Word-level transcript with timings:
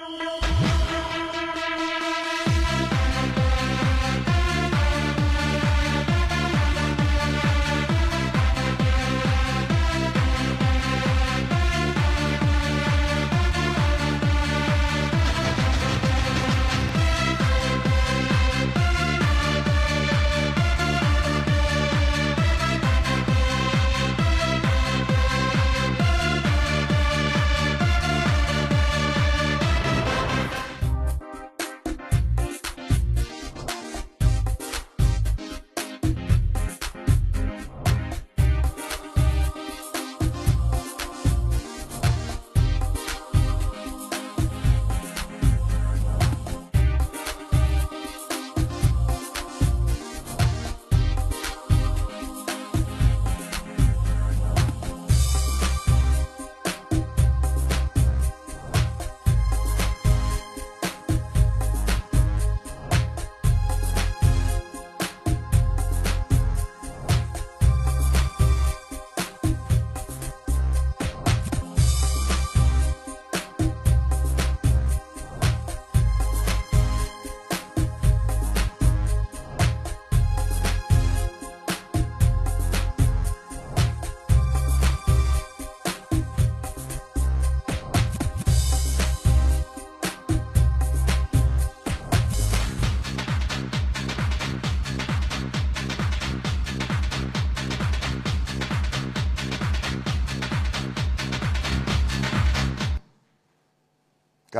No. 0.00 0.49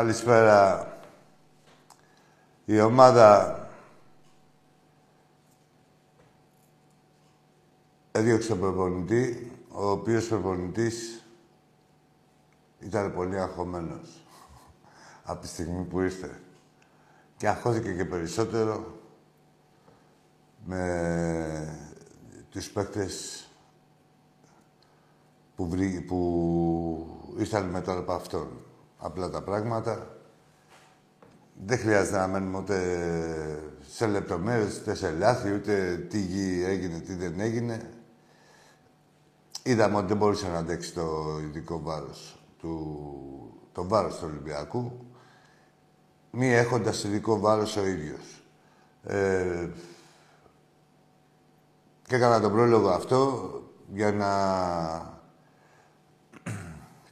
Καλησπέρα. 0.01 0.93
Η 2.65 2.81
ομάδα 2.81 3.59
έδιωξε 8.13 8.49
τον 8.49 8.59
προπονητή, 8.61 9.53
ο 9.69 9.91
οποίος 9.91 10.29
προπονητής 10.29 11.25
ήταν 12.79 13.15
πολύ 13.15 13.41
αγχωμένος 13.41 14.25
από 15.23 15.41
τη 15.41 15.47
στιγμή 15.47 15.85
που 15.85 16.01
ήρθε. 16.01 16.41
Και 17.37 17.49
αγχώθηκε 17.49 17.93
και 17.93 18.05
περισσότερο 18.05 18.99
με 20.65 21.95
τους 22.51 22.71
παίκτες 22.71 23.49
που, 25.57 25.69
βρή, 25.69 26.01
που 26.01 27.35
ήρθαν 27.39 27.65
μετά 27.65 27.97
από 27.97 28.13
αυτόν 28.13 28.70
απλά 29.01 29.31
τα 29.31 29.43
πράγματα. 29.43 30.17
Δεν 31.67 31.79
χρειάζεται 31.79 32.17
να 32.17 32.27
μένουμε 32.27 32.59
ούτε 32.59 32.79
σε 33.89 34.07
λεπτομέρειες, 34.07 34.79
ούτε 34.79 34.95
σε 34.95 35.11
λάθη, 35.11 35.53
ούτε 35.53 35.97
τι 36.11 36.19
έγινε, 36.65 36.99
τι 36.99 37.15
δεν 37.15 37.41
έγινε. 37.41 37.91
Είδαμε 39.63 39.97
ότι 39.97 40.07
δεν 40.07 40.17
μπορούσε 40.17 40.49
να 40.49 40.59
αντέξει 40.59 40.93
το 40.93 41.39
ειδικό 41.43 41.81
βάρος, 41.81 42.43
του, 42.59 43.61
το 43.73 43.89
βάρος 43.89 44.19
του 44.19 44.25
Ολυμπιακού, 44.31 44.93
μη 46.31 46.53
έχοντας 46.53 47.05
ειδικό 47.05 47.39
βάρος 47.39 47.77
ο 47.77 47.87
ίδιος. 47.87 48.43
Ε, 49.05 49.69
και 52.07 52.17
έκανα 52.17 52.41
τον 52.41 52.53
πρόλογο 52.53 52.89
αυτό 52.89 53.51
για 53.93 54.13
να... 54.13 54.29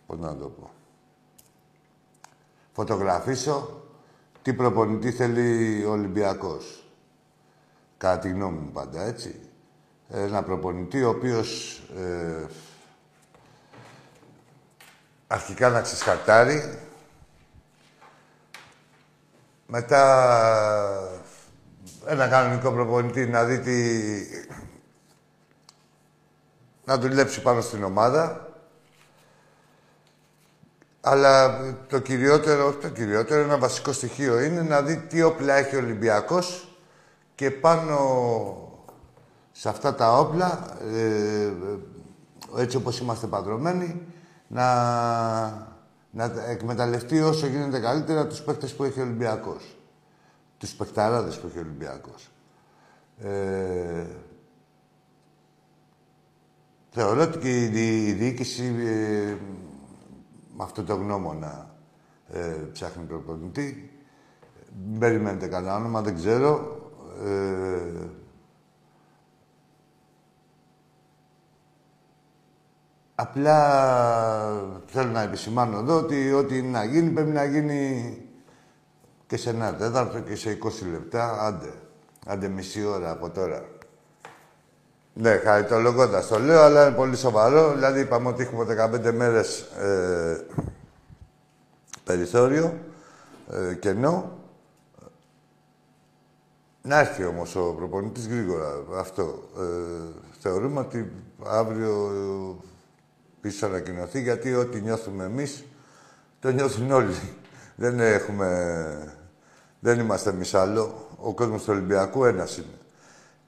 Πώς 0.06 0.18
να 0.18 0.36
το 0.36 0.48
πω 0.48 0.70
φωτογραφίσω 2.78 3.82
τι 4.42 4.54
προπονητή 4.54 5.12
θέλει 5.12 5.84
ο 5.84 5.90
Ολυμπιακός. 5.90 6.84
Κατά 7.98 8.18
τη 8.18 8.28
γνώμη 8.28 8.58
μου 8.58 8.70
πάντα, 8.72 9.02
έτσι. 9.02 9.40
Ένα 10.08 10.42
προπονητή 10.42 11.02
ο 11.02 11.08
οποίος 11.08 11.80
ε, 11.96 12.46
αρχικά 15.26 15.68
να 15.68 15.80
ξεσχαρτάρει, 15.80 16.78
μετά 19.66 20.02
ένα 22.06 22.28
κανονικό 22.28 22.72
προπονητή 22.72 23.26
να 23.26 23.44
δει 23.44 23.58
τι... 23.58 23.76
να 26.84 26.98
δουλέψει 26.98 27.42
πάνω 27.42 27.60
στην 27.60 27.84
ομάδα 27.84 28.47
αλλά 31.00 31.60
το 31.88 31.98
κυριότερο, 31.98 32.66
όχι 32.66 32.78
το 32.78 32.88
κυριότερο, 32.88 33.42
ένα 33.42 33.58
βασικό 33.58 33.92
στοιχείο 33.92 34.40
είναι 34.40 34.62
να 34.62 34.82
δει 34.82 34.96
τι 34.96 35.22
όπλα 35.22 35.54
έχει 35.54 35.76
ο 35.76 35.78
Ολυμπιακός 35.78 36.78
και 37.34 37.50
πάνω 37.50 37.98
σε 39.52 39.68
αυτά 39.68 39.94
τα 39.94 40.18
όπλα, 40.18 40.76
ε, 40.92 41.52
έτσι 42.56 42.76
όπως 42.76 42.98
είμαστε 42.98 43.26
παντρωμένοι, 43.26 44.02
να, 44.48 45.44
να 46.10 46.32
εκμεταλλευτεί 46.48 47.20
όσο 47.20 47.46
γίνεται 47.46 47.80
καλύτερα 47.80 48.26
τους 48.26 48.40
παίκτες 48.40 48.74
που 48.74 48.84
έχει 48.84 49.00
ο 49.00 49.02
Ολυμπιακός. 49.02 49.76
Τους 50.58 50.72
παικταράδες 50.72 51.38
που 51.38 51.46
έχει 51.46 51.58
ο 51.58 51.60
Ολυμπιακός. 51.60 52.30
Ε, 53.22 54.06
θεωρώ 56.90 57.22
ότι 57.22 57.38
και 57.38 57.62
η, 57.62 58.12
διοίκηση 58.12 58.74
ε, 58.78 59.36
με 60.58 60.64
αυτό 60.64 60.84
το 60.84 60.94
γνώμονα 60.94 61.74
ε, 62.28 62.40
ψάχνει 62.72 63.04
προπονητή. 63.04 63.90
Μην 64.88 64.98
περιμένετε 64.98 65.46
κανένα 65.46 65.76
όνομα, 65.76 66.02
δεν 66.02 66.14
ξέρω. 66.14 66.80
Ε, 67.24 68.08
απλά 73.14 73.58
θέλω 74.86 75.10
να 75.10 75.22
επισημάνω 75.22 75.78
εδώ 75.78 75.96
ότι 75.98 76.32
ό,τι 76.32 76.58
είναι 76.58 76.68
να 76.68 76.84
γίνει 76.84 77.10
πρέπει 77.10 77.30
να 77.30 77.44
γίνει 77.44 78.22
και 79.26 79.36
σε 79.36 79.50
ένα 79.50 79.74
τέταρτο 79.74 80.20
και 80.20 80.34
σε 80.36 80.58
20 80.62 80.90
λεπτά. 80.90 81.46
Άντε. 81.46 81.72
Άντε 82.26 82.48
μισή 82.48 82.84
ώρα 82.84 83.10
από 83.10 83.30
τώρα. 83.30 83.77
Ναι, 85.20 85.36
χαριτολογώντας 85.36 86.26
το 86.26 86.38
λέω, 86.38 86.62
αλλά 86.62 86.86
είναι 86.86 86.96
πολύ 86.96 87.16
σοβαρό. 87.16 87.72
Δηλαδή, 87.72 88.00
είπαμε 88.00 88.28
ότι 88.28 88.42
έχουμε 88.42 88.64
15 88.64 89.12
μέρες 89.12 89.60
ε, 89.60 90.46
περιθώριο, 92.04 92.78
ε, 93.50 93.74
κενό. 93.74 94.38
Να 96.82 96.98
έρθει 96.98 97.24
όμως 97.24 97.56
ο 97.56 97.74
προπονητής 97.74 98.28
γρήγορα. 98.28 98.84
Αυτό. 98.96 99.48
Ε, 99.58 99.62
θεωρούμε 100.40 100.80
ότι 100.80 101.12
αύριο 101.44 102.12
πίσω 103.40 103.66
ανακοινωθεί, 103.66 104.22
γιατί 104.22 104.54
ό,τι 104.54 104.80
νιώθουμε 104.80 105.24
εμείς, 105.24 105.64
το 106.40 106.50
νιώθουν 106.50 106.90
όλοι. 106.90 107.14
Δεν 107.76 108.00
έχουμε... 108.00 109.18
Δεν 109.80 109.98
είμαστε 109.98 110.30
εμείς 110.30 110.54
άλλο. 110.54 111.08
Ο 111.20 111.34
κόσμος 111.34 111.62
του 111.62 111.72
Ολυμπιακού 111.72 112.24
ένας 112.24 112.56
είναι. 112.56 112.78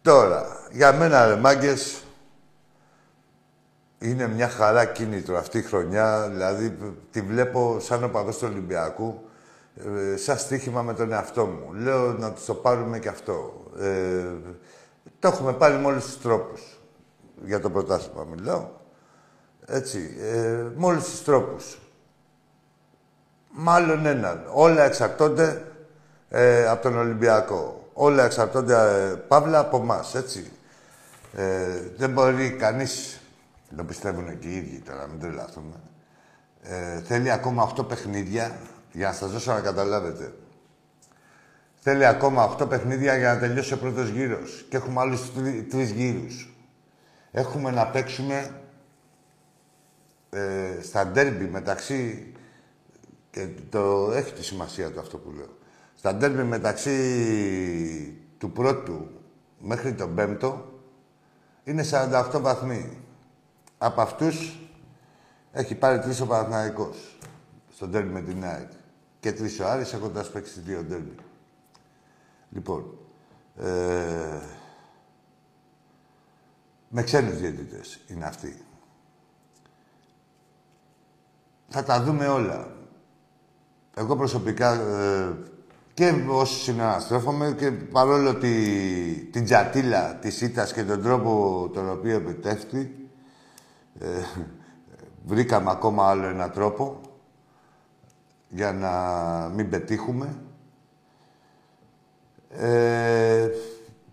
Τώρα, 0.02 0.66
για 0.70 0.92
μένα, 0.92 1.26
ρε 1.26 1.36
μάγκες, 1.36 2.04
είναι 3.98 4.28
μια 4.28 4.48
χαρά 4.48 4.84
κίνητρο 4.84 5.38
αυτή 5.38 5.58
η 5.58 5.62
χρονιά. 5.62 6.28
Δηλαδή, 6.28 6.76
τη 7.10 7.20
βλέπω 7.20 7.80
σαν 7.80 8.04
οπαδός 8.04 8.38
του 8.38 8.48
Ολυμπιακού, 8.50 9.24
ε, 9.74 10.16
σαν 10.16 10.38
στοίχημα 10.38 10.82
με 10.82 10.94
τον 10.94 11.12
εαυτό 11.12 11.46
μου. 11.46 11.72
Λέω 11.72 12.12
να 12.12 12.32
το 12.46 12.54
πάρουμε 12.54 12.98
και 12.98 13.08
αυτό. 13.08 13.64
Ε, 13.78 14.24
το 15.18 15.28
έχουμε 15.28 15.52
πάρει 15.52 15.78
με 15.78 15.86
όλους 15.86 16.04
τους 16.04 16.20
τρόπους. 16.20 16.80
Για 17.44 17.60
το 17.60 17.70
πρωτάθλημα 17.70 18.24
μιλάω. 18.24 18.68
Έτσι, 19.66 20.16
ε, 20.20 20.64
με 20.76 20.86
όλους 20.86 21.04
τους 21.04 21.24
τρόπους. 21.24 21.78
Μάλλον 23.50 24.06
έναν. 24.06 24.44
Όλα 24.52 24.82
εξαρτώνται 24.82 25.64
ε, 26.28 26.68
από 26.68 26.82
τον 26.82 26.98
Ολυμπιακό. 26.98 27.79
Όλα 27.92 28.24
εξαρτώνται, 28.24 28.74
ε, 28.74 29.14
παύλα, 29.14 29.58
από 29.58 29.76
εμάς, 29.76 30.14
έτσι. 30.14 30.50
Ε, 31.34 31.80
δεν 31.96 32.10
μπορεί 32.10 32.50
κανείς, 32.50 33.20
το 33.76 33.84
πιστεύουν 33.84 34.38
και 34.38 34.48
οι 34.48 34.56
ίδιοι 34.56 34.82
τώρα, 34.86 35.06
μην 35.06 35.20
τρελαθούμε. 35.20 35.74
Ε, 36.62 37.00
θέλει 37.00 37.30
ακόμα 37.30 37.72
8 37.76 37.88
παιχνίδια, 37.88 38.58
για 38.92 39.06
να 39.06 39.12
σας 39.12 39.30
δώσω 39.30 39.52
να 39.52 39.60
καταλάβετε. 39.60 40.32
Θέλει 41.82 42.06
ακόμα 42.06 42.56
8 42.60 42.68
παιχνίδια 42.68 43.16
για 43.16 43.34
να 43.34 43.40
τελειώσει 43.40 43.72
ο 43.72 43.78
πρώτος 43.78 44.08
γύρος. 44.08 44.66
Και 44.68 44.76
έχουμε 44.76 45.00
άλλους 45.00 45.32
τρεις 45.70 45.90
γύρους. 45.90 46.54
Έχουμε 47.30 47.70
να 47.70 47.86
παίξουμε 47.86 48.50
ε, 50.30 50.82
στα 50.82 51.06
ντέρμπι 51.06 51.44
μεταξύ... 51.44 52.32
Και 53.30 53.48
το 53.70 54.12
έχει 54.12 54.32
τη 54.32 54.44
σημασία 54.44 54.90
το 54.90 55.00
αυτό 55.00 55.18
που 55.18 55.30
λέω. 55.30 55.58
Στα 56.00 56.14
ντέρμπι 56.14 56.42
μεταξύ 56.42 58.18
του 58.38 58.50
πρώτου 58.52 59.08
μέχρι 59.58 59.94
τον 59.94 60.14
πέμπτο 60.14 60.80
είναι 61.64 61.84
48 61.90 62.38
βαθμοί. 62.40 62.98
Από 63.78 64.00
αυτούς 64.00 64.58
έχει 65.52 65.74
πάρει 65.74 65.98
τρεις 65.98 66.20
ο 66.20 66.26
Παναθηναϊκός 66.26 67.18
στο 67.74 67.86
ντέρμπι 67.86 68.12
με 68.12 68.20
την 68.20 68.44
ΑΕΚ. 68.44 68.70
Και 69.20 69.32
τρεις 69.32 69.60
ο 69.60 69.68
Άρης 69.68 69.92
έχοντας 69.92 70.30
παίξει 70.30 70.60
δύο 70.60 70.82
ντέρμπι. 70.82 71.14
Λοιπόν, 72.50 72.98
ε, 73.56 74.40
με 76.88 77.02
ξένους 77.02 77.36
διαιτητές 77.36 78.00
είναι 78.06 78.24
αυτοί. 78.24 78.64
Θα 81.68 81.82
τα 81.82 82.02
δούμε 82.02 82.28
όλα. 82.28 82.76
Εγώ 83.94 84.16
προσωπικά 84.16 84.72
ε, 84.72 85.48
και 86.00 86.14
όσοι 86.28 86.54
συναναστρέφομαι 86.54 87.54
και 87.58 87.70
παρόλο 87.70 88.34
τη, 88.34 88.50
την 89.30 89.44
τζατίλα 89.44 90.14
της 90.14 90.40
ήττας 90.40 90.72
και 90.72 90.82
τον 90.82 91.02
τρόπο 91.02 91.70
τον 91.72 91.90
οποίο 91.90 92.16
επιτεύχθη, 92.16 92.94
ε, 93.98 94.06
βρήκαμε 95.24 95.70
ακόμα 95.70 96.08
άλλο 96.08 96.26
ένα 96.26 96.50
τρόπο 96.50 97.00
για 98.48 98.72
να 98.72 98.90
μην 99.54 99.68
πετύχουμε. 99.68 100.36
Ε, 102.50 103.48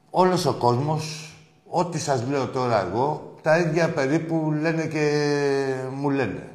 όλος 0.09 0.45
ο 0.45 0.53
κόσμος, 0.53 1.35
ό,τι 1.67 1.99
σας 1.99 2.27
λέω 2.29 2.47
τώρα 2.47 2.87
εγώ, 2.87 3.35
τα 3.41 3.57
ίδια 3.57 3.89
περίπου 3.89 4.51
λένε 4.61 4.85
και 4.85 5.75
μου 5.93 6.09
λένε. 6.09 6.49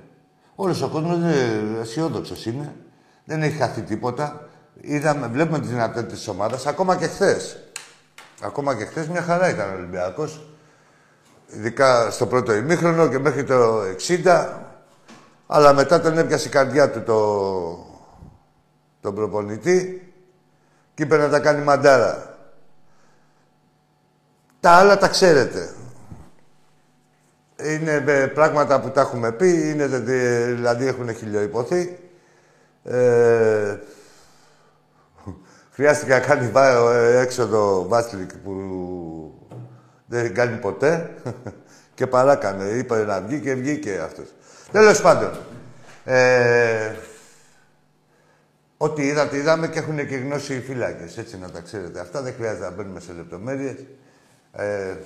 Όλος 0.55 0.83
ο 0.83 0.89
κόσμος 0.89 1.17
είναι 1.17 1.35
αισιόδοξος 1.81 2.47
είναι. 2.47 2.75
Δεν 3.25 3.43
έχει 3.43 3.57
χαθεί 3.57 3.83
τίποτα. 3.83 4.47
Είδαμε, 4.85 5.27
βλέπουμε 5.27 5.61
τη 5.61 5.67
δυνατότητα 5.67 6.13
της 6.13 6.29
ομάδας, 6.29 6.67
ακόμα 6.67 6.97
και 6.97 7.07
χθες. 7.07 7.63
Ακόμα 8.41 8.77
και 8.77 8.85
χθες 8.85 9.09
μια 9.09 9.23
χαρά 9.23 9.49
ήταν 9.49 9.71
ο 9.71 9.75
Ολυμπιακός. 9.77 10.47
Ειδικά 11.47 12.11
στο 12.11 12.27
πρώτο 12.27 12.53
ημίχρονο 12.55 13.09
και 13.09 13.19
μέχρι 13.19 13.45
το 13.45 13.83
60. 14.25 14.49
Αλλά 15.47 15.73
μετά 15.73 16.01
τον 16.01 16.19
έπιασε 16.19 16.49
η 16.49 16.51
καρδιά 16.51 16.91
του 16.91 17.03
το, 17.03 17.21
τον 19.01 19.15
προπονητή 19.15 20.13
και 20.95 21.03
είπε 21.03 21.17
να 21.17 21.29
τα 21.29 21.41
κάνει 21.41 21.63
μαντάρα. 21.63 22.37
Τα 24.61 24.71
άλλα 24.71 24.99
τα 24.99 25.09
ξέρετε. 25.09 25.75
Είναι 27.63 28.05
ε, 28.07 28.27
πράγματα 28.27 28.81
που 28.81 28.91
τα 28.91 29.01
έχουμε 29.01 29.33
πει, 29.33 29.69
είναι, 29.69 29.87
δηλαδή 29.87 30.87
έχουν 30.87 31.15
χιλιοϊπωθεί. 31.15 31.99
Ε, 32.85 33.77
χρειάστηκε 35.73 36.11
να 36.11 36.21
κάνει 36.21 36.51
ε, 36.55 37.21
έξοδο 37.21 37.89
Βάσλικ 37.89 38.31
που 38.37 38.55
δεν 40.07 40.35
κάνει 40.35 40.57
ποτέ 40.57 41.11
και 41.95 42.07
παράκανε. 42.07 42.65
Είπε 42.65 43.05
να 43.05 43.21
βγει 43.21 43.41
και 43.41 43.55
βγήκε 43.55 44.01
αυτός. 44.05 44.27
Τέλος 44.73 45.01
πάντων. 45.01 45.31
Ε, 46.05 46.93
Ό,τι 48.83 49.03
είδατε, 49.03 49.37
είδαμε 49.37 49.69
και 49.69 49.79
έχουν 49.79 49.97
και 49.97 50.17
γνώση 50.17 50.55
οι 50.55 50.61
φύλακες. 50.61 51.19
Έτσι 51.19 51.39
να 51.39 51.51
τα 51.51 51.61
ξέρετε. 51.61 52.01
Αυτά 52.01 52.23
δεν 52.23 52.35
χρειάζεται 52.35 52.65
να 52.65 52.71
μπαίνουμε 52.71 53.01
σε 53.01 53.13
λεπτομέρειες. 53.13 53.77
Ε, 54.53 54.97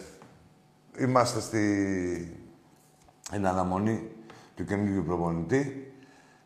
είμαστε 0.99 1.41
στη 1.41 1.63
εν 3.33 3.47
αναμονή 3.47 4.11
του 4.55 4.65
καινούργιου 4.65 5.05
προπονητή, 5.05 5.93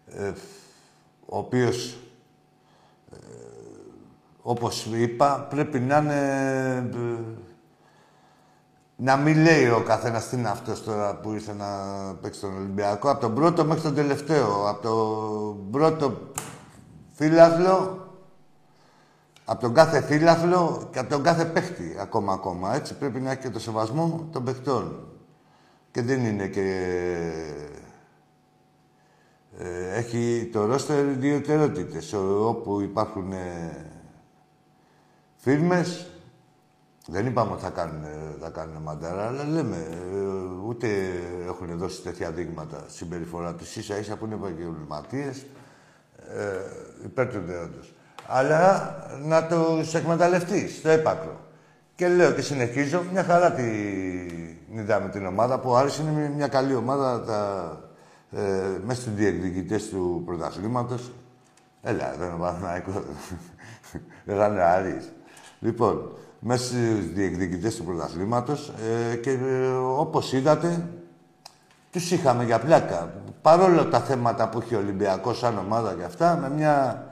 ε, 0.06 0.32
ο 1.26 1.38
οποίος, 1.38 1.98
ε, 3.12 3.16
όπως 4.42 4.86
είπα, 4.86 5.46
πρέπει 5.50 5.80
να 5.80 5.96
είναι... 5.96 6.90
Ε, 6.94 7.38
να 9.02 9.16
μην 9.16 9.42
λέει 9.42 9.68
ο 9.68 9.82
καθένας 9.82 10.28
τι 10.28 10.36
είναι 10.36 10.48
αυτός 10.48 10.84
τώρα 10.84 11.14
που 11.14 11.32
ήρθε 11.32 11.52
να 11.52 11.66
παίξει 12.20 12.40
τον 12.40 12.56
Ολυμπιακό, 12.56 13.10
από 13.10 13.20
τον 13.20 13.34
πρώτο 13.34 13.64
μέχρι 13.64 13.82
τον 13.82 13.94
τελευταίο, 13.94 14.68
από 14.68 14.82
τον 14.82 15.70
πρώτο 15.70 16.18
φύλαθλο, 17.12 18.06
από 19.44 19.60
τον 19.60 19.74
κάθε 19.74 20.02
φύλαθλο 20.02 20.88
και 20.92 20.98
από 20.98 21.08
τον 21.10 21.22
κάθε 21.22 21.44
παίχτη 21.44 21.96
ακόμα 22.00 22.32
ακόμα. 22.32 22.74
Έτσι 22.74 22.94
πρέπει 22.94 23.20
να 23.20 23.30
έχει 23.30 23.40
και 23.40 23.50
το 23.50 23.60
σεβασμό 23.60 24.28
των 24.32 24.44
παιχτών. 24.44 25.08
Και 25.90 26.02
δεν 26.02 26.24
είναι 26.24 26.46
και... 26.46 26.62
Ε, 29.58 29.96
έχει 29.96 30.50
το 30.52 30.64
ρόστερ 30.64 31.04
δύο 31.04 31.40
τερότητες, 31.40 32.12
όπου 32.12 32.80
υπάρχουν 32.80 33.32
ε, 33.32 33.99
φίρμες. 35.40 36.04
Δεν 37.06 37.26
είπαμε 37.26 37.52
ότι 37.52 37.62
θα 37.62 37.70
κάνουν, 37.70 38.04
θα 38.40 38.48
κάνουν 38.50 38.82
μαντάρα, 38.82 39.26
αλλά 39.26 39.44
λέμε, 39.44 39.76
ε, 39.76 40.66
ούτε 40.66 40.88
έχουν 41.46 41.78
δώσει 41.78 42.02
τέτοια 42.02 42.30
δείγματα 42.30 42.84
συμπεριφορά 42.86 43.54
τους. 43.54 43.76
Ίσα 43.76 43.98
ίσα 43.98 44.16
που 44.16 44.24
είναι 44.24 44.34
επαγγελματίες, 44.34 45.46
ε, 46.36 47.04
υπέρ 47.04 47.28
του 47.28 47.40
δεόντος. 47.46 47.94
Αλλά 48.26 48.94
να 49.24 49.46
του 49.46 49.90
εκμεταλλευτείς 49.92 50.76
στο 50.76 50.88
έπακρο. 50.88 51.40
Και 51.94 52.08
λέω 52.08 52.32
και 52.32 52.40
συνεχίζω, 52.42 53.02
μια 53.12 53.24
χαρά 53.24 53.52
την 53.52 54.78
είδαμε 54.78 55.08
την 55.08 55.26
ομάδα 55.26 55.58
που 55.58 55.74
άρεσε 55.74 56.02
είναι 56.02 56.32
μια 56.36 56.48
καλή 56.48 56.74
ομάδα 56.74 57.24
τα, 57.24 57.72
ε, 58.30 58.78
μέσα 58.84 59.00
στους 59.00 59.14
διεκδικητές 59.14 59.88
του 59.88 60.22
πρωταθλήματος. 60.26 61.12
Έλα, 61.82 62.14
δεν 62.18 62.28
είναι 62.28 62.38
Παναθηναϊκός. 62.38 62.94
δεν 64.24 64.36
θα 64.36 64.46
είναι 64.46 64.62
Άρης. 64.62 65.12
Λοιπόν, 65.60 66.12
μέσα 66.38 66.64
στους 66.64 67.12
διεκδικητές 67.12 67.76
του 67.76 67.84
πρωταθλήματος 67.84 68.72
ε, 69.12 69.16
και 69.16 69.30
ε, 69.30 69.66
όπως 69.96 70.32
είδατε, 70.32 70.88
τους 71.90 72.10
είχαμε 72.10 72.44
για 72.44 72.58
πλάκα. 72.58 73.12
Παρόλο 73.42 73.86
τα 73.86 74.00
θέματα 74.00 74.48
που 74.48 74.60
έχει 74.60 74.74
ο 74.74 74.78
Ολυμπιακός 74.78 75.38
σαν 75.38 75.58
ομάδα 75.58 75.94
και 75.94 76.04
αυτά, 76.04 76.36
με 76.36 76.50
μια 76.50 77.04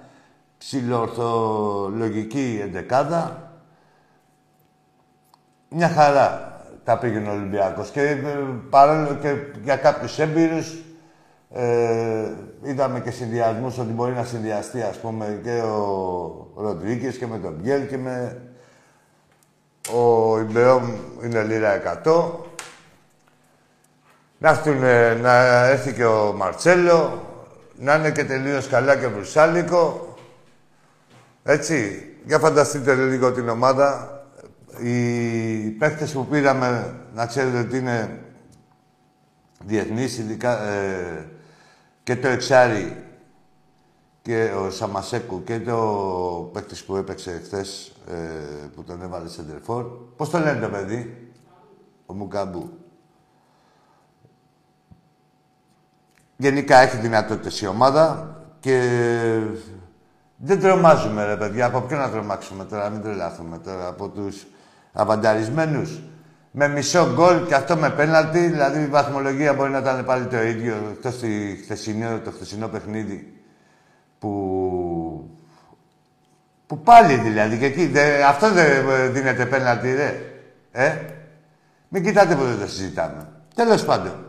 ψηλορθολογική 0.58 2.60
εντεκάδα, 2.62 3.52
μια 5.68 5.88
χαρά 5.88 6.56
τα 6.84 6.98
πήγαινε 6.98 7.28
ο 7.28 7.32
Ολυμπιακός. 7.32 7.90
Και 7.90 8.00
ε, 8.00 8.16
παρόλο 8.70 9.14
και 9.14 9.34
για 9.62 9.76
κάποιους 9.76 10.18
έμπειρους, 10.18 10.82
ε, 11.52 12.32
είδαμε 12.62 13.00
και 13.00 13.10
συνδυασμούς 13.10 13.78
ότι 13.78 13.92
μπορεί 13.92 14.12
να 14.12 14.24
συνδυαστεί, 14.24 14.82
ας 14.82 14.96
πούμε, 14.96 15.40
και 15.42 15.60
ο 15.60 16.52
Ροντρίγκες 16.56 17.16
και 17.16 17.26
με 17.26 17.38
τον 17.38 17.54
Μπιέλ 17.60 17.86
και 17.86 17.98
με... 17.98 18.42
Ο 19.94 20.38
Ιμπεόμ 20.38 20.90
είναι 21.24 21.42
λίρα 21.42 22.00
100. 22.04 22.22
Να, 24.38 24.48
έρθουν, 24.48 24.78
να 25.20 25.64
έρθει 25.66 25.92
και 25.92 26.04
ο 26.04 26.32
Μαρτσέλο, 26.36 27.22
να 27.76 27.94
είναι 27.94 28.10
και 28.10 28.24
τελείως 28.24 28.66
καλά 28.66 28.96
και 28.96 29.06
βρουσάλικο. 29.06 30.14
Έτσι, 31.42 32.06
για 32.24 32.38
φανταστείτε 32.38 32.94
λίγο 32.94 33.32
την 33.32 33.48
ομάδα. 33.48 34.12
Οι 34.82 35.70
παίχτες 35.70 36.12
που 36.12 36.26
πήραμε, 36.26 36.94
να 37.14 37.26
ξέρετε 37.26 37.58
ότι 37.58 37.78
είναι 37.78 38.18
διεθνείς, 39.64 40.18
ειδικά 40.18 40.62
ε, 40.62 41.26
και 42.08 42.16
το 42.16 42.28
Εξάρι 42.28 43.04
και 44.22 44.52
ο 44.56 44.70
Σαμασέκου 44.70 45.44
και 45.44 45.60
το 45.60 46.50
παίχτης 46.52 46.84
που 46.84 46.96
έπαιξε 46.96 47.40
χθες 47.44 47.92
ε, 48.08 48.14
που 48.74 48.84
τον 48.84 49.02
έβαλε 49.02 49.28
σε 49.28 49.42
ντερφόρ. 49.42 49.84
Πώς 50.16 50.30
το 50.30 50.38
λένε 50.38 50.60
το 50.60 50.68
παιδί, 50.68 51.30
ο 52.06 52.14
Μουκαμπού. 52.14 52.70
Γενικά 56.36 56.78
έχει 56.78 56.96
δυνατότητες 56.96 57.60
η 57.60 57.66
ομάδα 57.66 58.36
και 58.60 58.80
δεν 60.36 60.60
τρομάζουμε, 60.60 61.24
ρε 61.24 61.36
παιδιά. 61.36 61.66
Από 61.66 61.80
ποιο 61.80 61.96
να 61.96 62.10
τρομάξουμε 62.10 62.64
τώρα, 62.64 62.88
μην 62.88 63.02
τρελάθουμε 63.02 63.58
τώρα. 63.58 63.86
Από 63.86 64.08
τους 64.08 64.46
αβανταρισμένους. 64.92 66.00
Με 66.60 66.68
μισό 66.68 67.12
γκολ 67.14 67.46
και 67.46 67.54
αυτό 67.54 67.76
με 67.76 67.90
πέναλτι, 67.90 68.38
δηλαδή 68.38 68.80
η 68.82 68.86
βαθμολογία 68.86 69.54
μπορεί 69.54 69.70
να 69.70 69.78
ήταν 69.78 70.04
πάλι 70.04 70.24
το 70.24 70.42
ίδιο 70.42 70.74
εκτός 70.92 71.14
το 72.24 72.30
χθεσινό 72.30 72.68
παιχνίδι. 72.68 73.32
που... 74.18 75.30
Που 76.66 76.78
πάλι 76.78 77.14
δηλαδή 77.14 77.58
και 77.58 77.64
εκεί. 77.64 77.86
Δε, 77.86 78.22
αυτό 78.22 78.50
δεν 78.52 78.84
δίνεται 79.12 79.46
πέναλτι, 79.46 79.94
ρε. 79.94 80.20
Ε; 80.72 80.96
Μην 81.88 82.04
κοιτάτε 82.04 82.34
που 82.34 82.44
δεν 82.44 82.58
το 82.60 82.66
συζητάμε. 82.66 83.28
Τέλος 83.54 83.84
πάντων. 83.84 84.26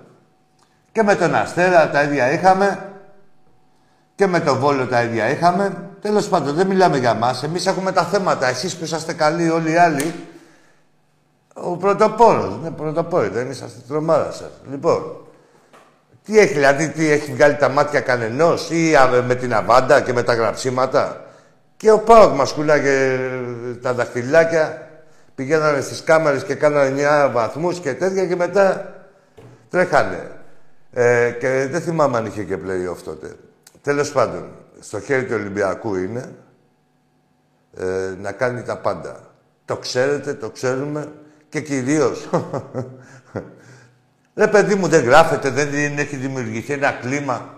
Και 0.92 1.04
με 1.04 1.16
τον 1.16 1.36
Αστέρα 1.36 1.90
τα 1.90 2.04
ίδια 2.04 2.32
είχαμε. 2.32 2.94
Και 4.16 4.28
με 4.28 4.40
τον 4.40 4.58
Βόλο 4.60 4.88
τα 4.88 5.04
ίδια 5.04 5.30
είχαμε. 5.30 5.90
Τέλος 6.02 6.28
πάντων, 6.28 6.56
δεν 6.56 6.68
μιλάμε 6.68 6.98
για 6.98 7.14
μας. 7.14 7.44
Εμείς 7.44 7.66
έχουμε 7.66 7.92
τα 7.92 8.04
θέματα. 8.04 8.48
Εσείς 8.48 8.76
που 8.76 8.84
είσαστε 8.84 9.14
καλοί 9.14 9.50
όλοι 9.50 9.72
οι 9.72 9.78
άλλοι, 9.78 10.14
ο 11.64 11.78
πρωτοπόρος. 11.78 12.60
Ναι, 12.64 12.72
πρωτοπόροι, 12.72 13.28
δεν 13.28 13.50
είσαστε 13.50 13.80
τρομάρα 13.88 14.32
σας. 14.32 14.50
Λοιπόν, 14.70 15.18
τι 16.24 16.40
έχει, 16.40 16.54
δηλαδή, 16.54 16.90
τι 16.90 17.10
έχει 17.10 17.32
βγάλει 17.32 17.56
τα 17.56 17.70
μάτια 17.70 18.00
κανενός 18.00 18.70
ή 18.70 18.94
με 19.28 19.36
την 19.36 19.54
αβάντα 19.54 20.02
και 20.02 20.14
με 20.14 20.24
τα 20.24 20.34
γραψίματα; 20.34 21.26
Και 21.78 21.92
ο 21.92 22.00
Πάοκ 22.00 22.36
μας 22.36 22.54
κουλάγε 22.54 23.20
τα 23.82 23.94
δαχτυλάκια, 23.94 24.90
πηγαίνανε 25.36 25.82
στις 25.82 26.04
κάμερες 26.04 26.44
και 26.44 26.56
κάνανε 26.56 26.90
9 26.90 27.32
βαθμούς 27.34 27.80
και 27.80 27.94
τέτοια 27.94 28.26
και 28.26 28.36
μετά 28.36 28.94
τρέχανε. 29.70 30.32
Ε, 30.92 31.32
και 31.40 31.68
δεν 31.72 31.82
θυμάμαι 31.82 32.18
αν 32.18 32.26
είχε 32.26 32.44
και 32.44 32.56
play-off 32.56 32.98
τότε. 33.04 33.36
Τέλος 33.82 34.12
πάντων, 34.12 34.48
στο 34.80 35.00
χέρι 35.00 35.26
του 35.26 35.34
Ολυμπιακού 35.36 35.96
είναι 35.96 36.36
ε, 37.78 38.14
να 38.22 38.32
κάνει 38.32 38.62
τα 38.62 38.78
πάντα. 38.78 39.20
Το 39.66 39.78
ξέρετε, 39.78 40.34
το 40.34 40.50
ξέρουμε 40.50 41.12
και 41.50 41.62
κυρίως 41.62 42.30
Ρε 44.40 44.48
παιδί 44.48 44.76
μου, 44.76 44.88
δεν 44.88 45.04
γράφεται, 45.04 45.50
δεν 45.50 45.98
έχει 45.98 46.16
δημιουργηθεί 46.16 46.74
ένα 46.74 46.92
κλίμα 46.92 47.54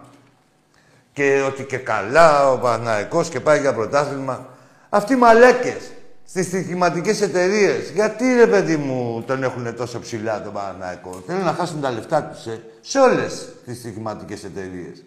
και 1.14 1.44
ότι 1.48 1.64
και 1.64 1.78
καλά 1.78 2.52
ο 2.52 2.58
Παναϊκός 2.58 3.30
και 3.30 3.40
πάει 3.40 3.60
για 3.60 3.74
πρωτάθλημα. 3.74 4.48
Αυτοί 4.90 5.14
οι 5.14 5.16
μαλέκες 5.16 5.92
στις 6.26 6.46
στοιχηματικές 6.46 7.22
εταιρείες. 7.22 7.90
Γιατί 7.90 8.34
ρε 8.34 8.48
παιδί 8.48 8.78
μου 8.78 9.24
τον 9.28 9.44
έχουν 9.44 9.76
τόσο 9.76 10.00
ψηλά 10.00 10.42
τον 10.44 10.54
Παναϊκό; 10.54 11.24
Θέλουν 11.28 11.44
να 11.44 11.54
χάσουν 11.54 11.82
τα 11.82 11.92
λεφτά 11.92 12.24
τους 12.24 12.46
ε, 12.46 12.62
σε 12.82 13.00
όλες 13.00 13.50
τις 13.66 13.78
στοιχηματικές 13.78 14.44
εταιρείες. 14.44 15.04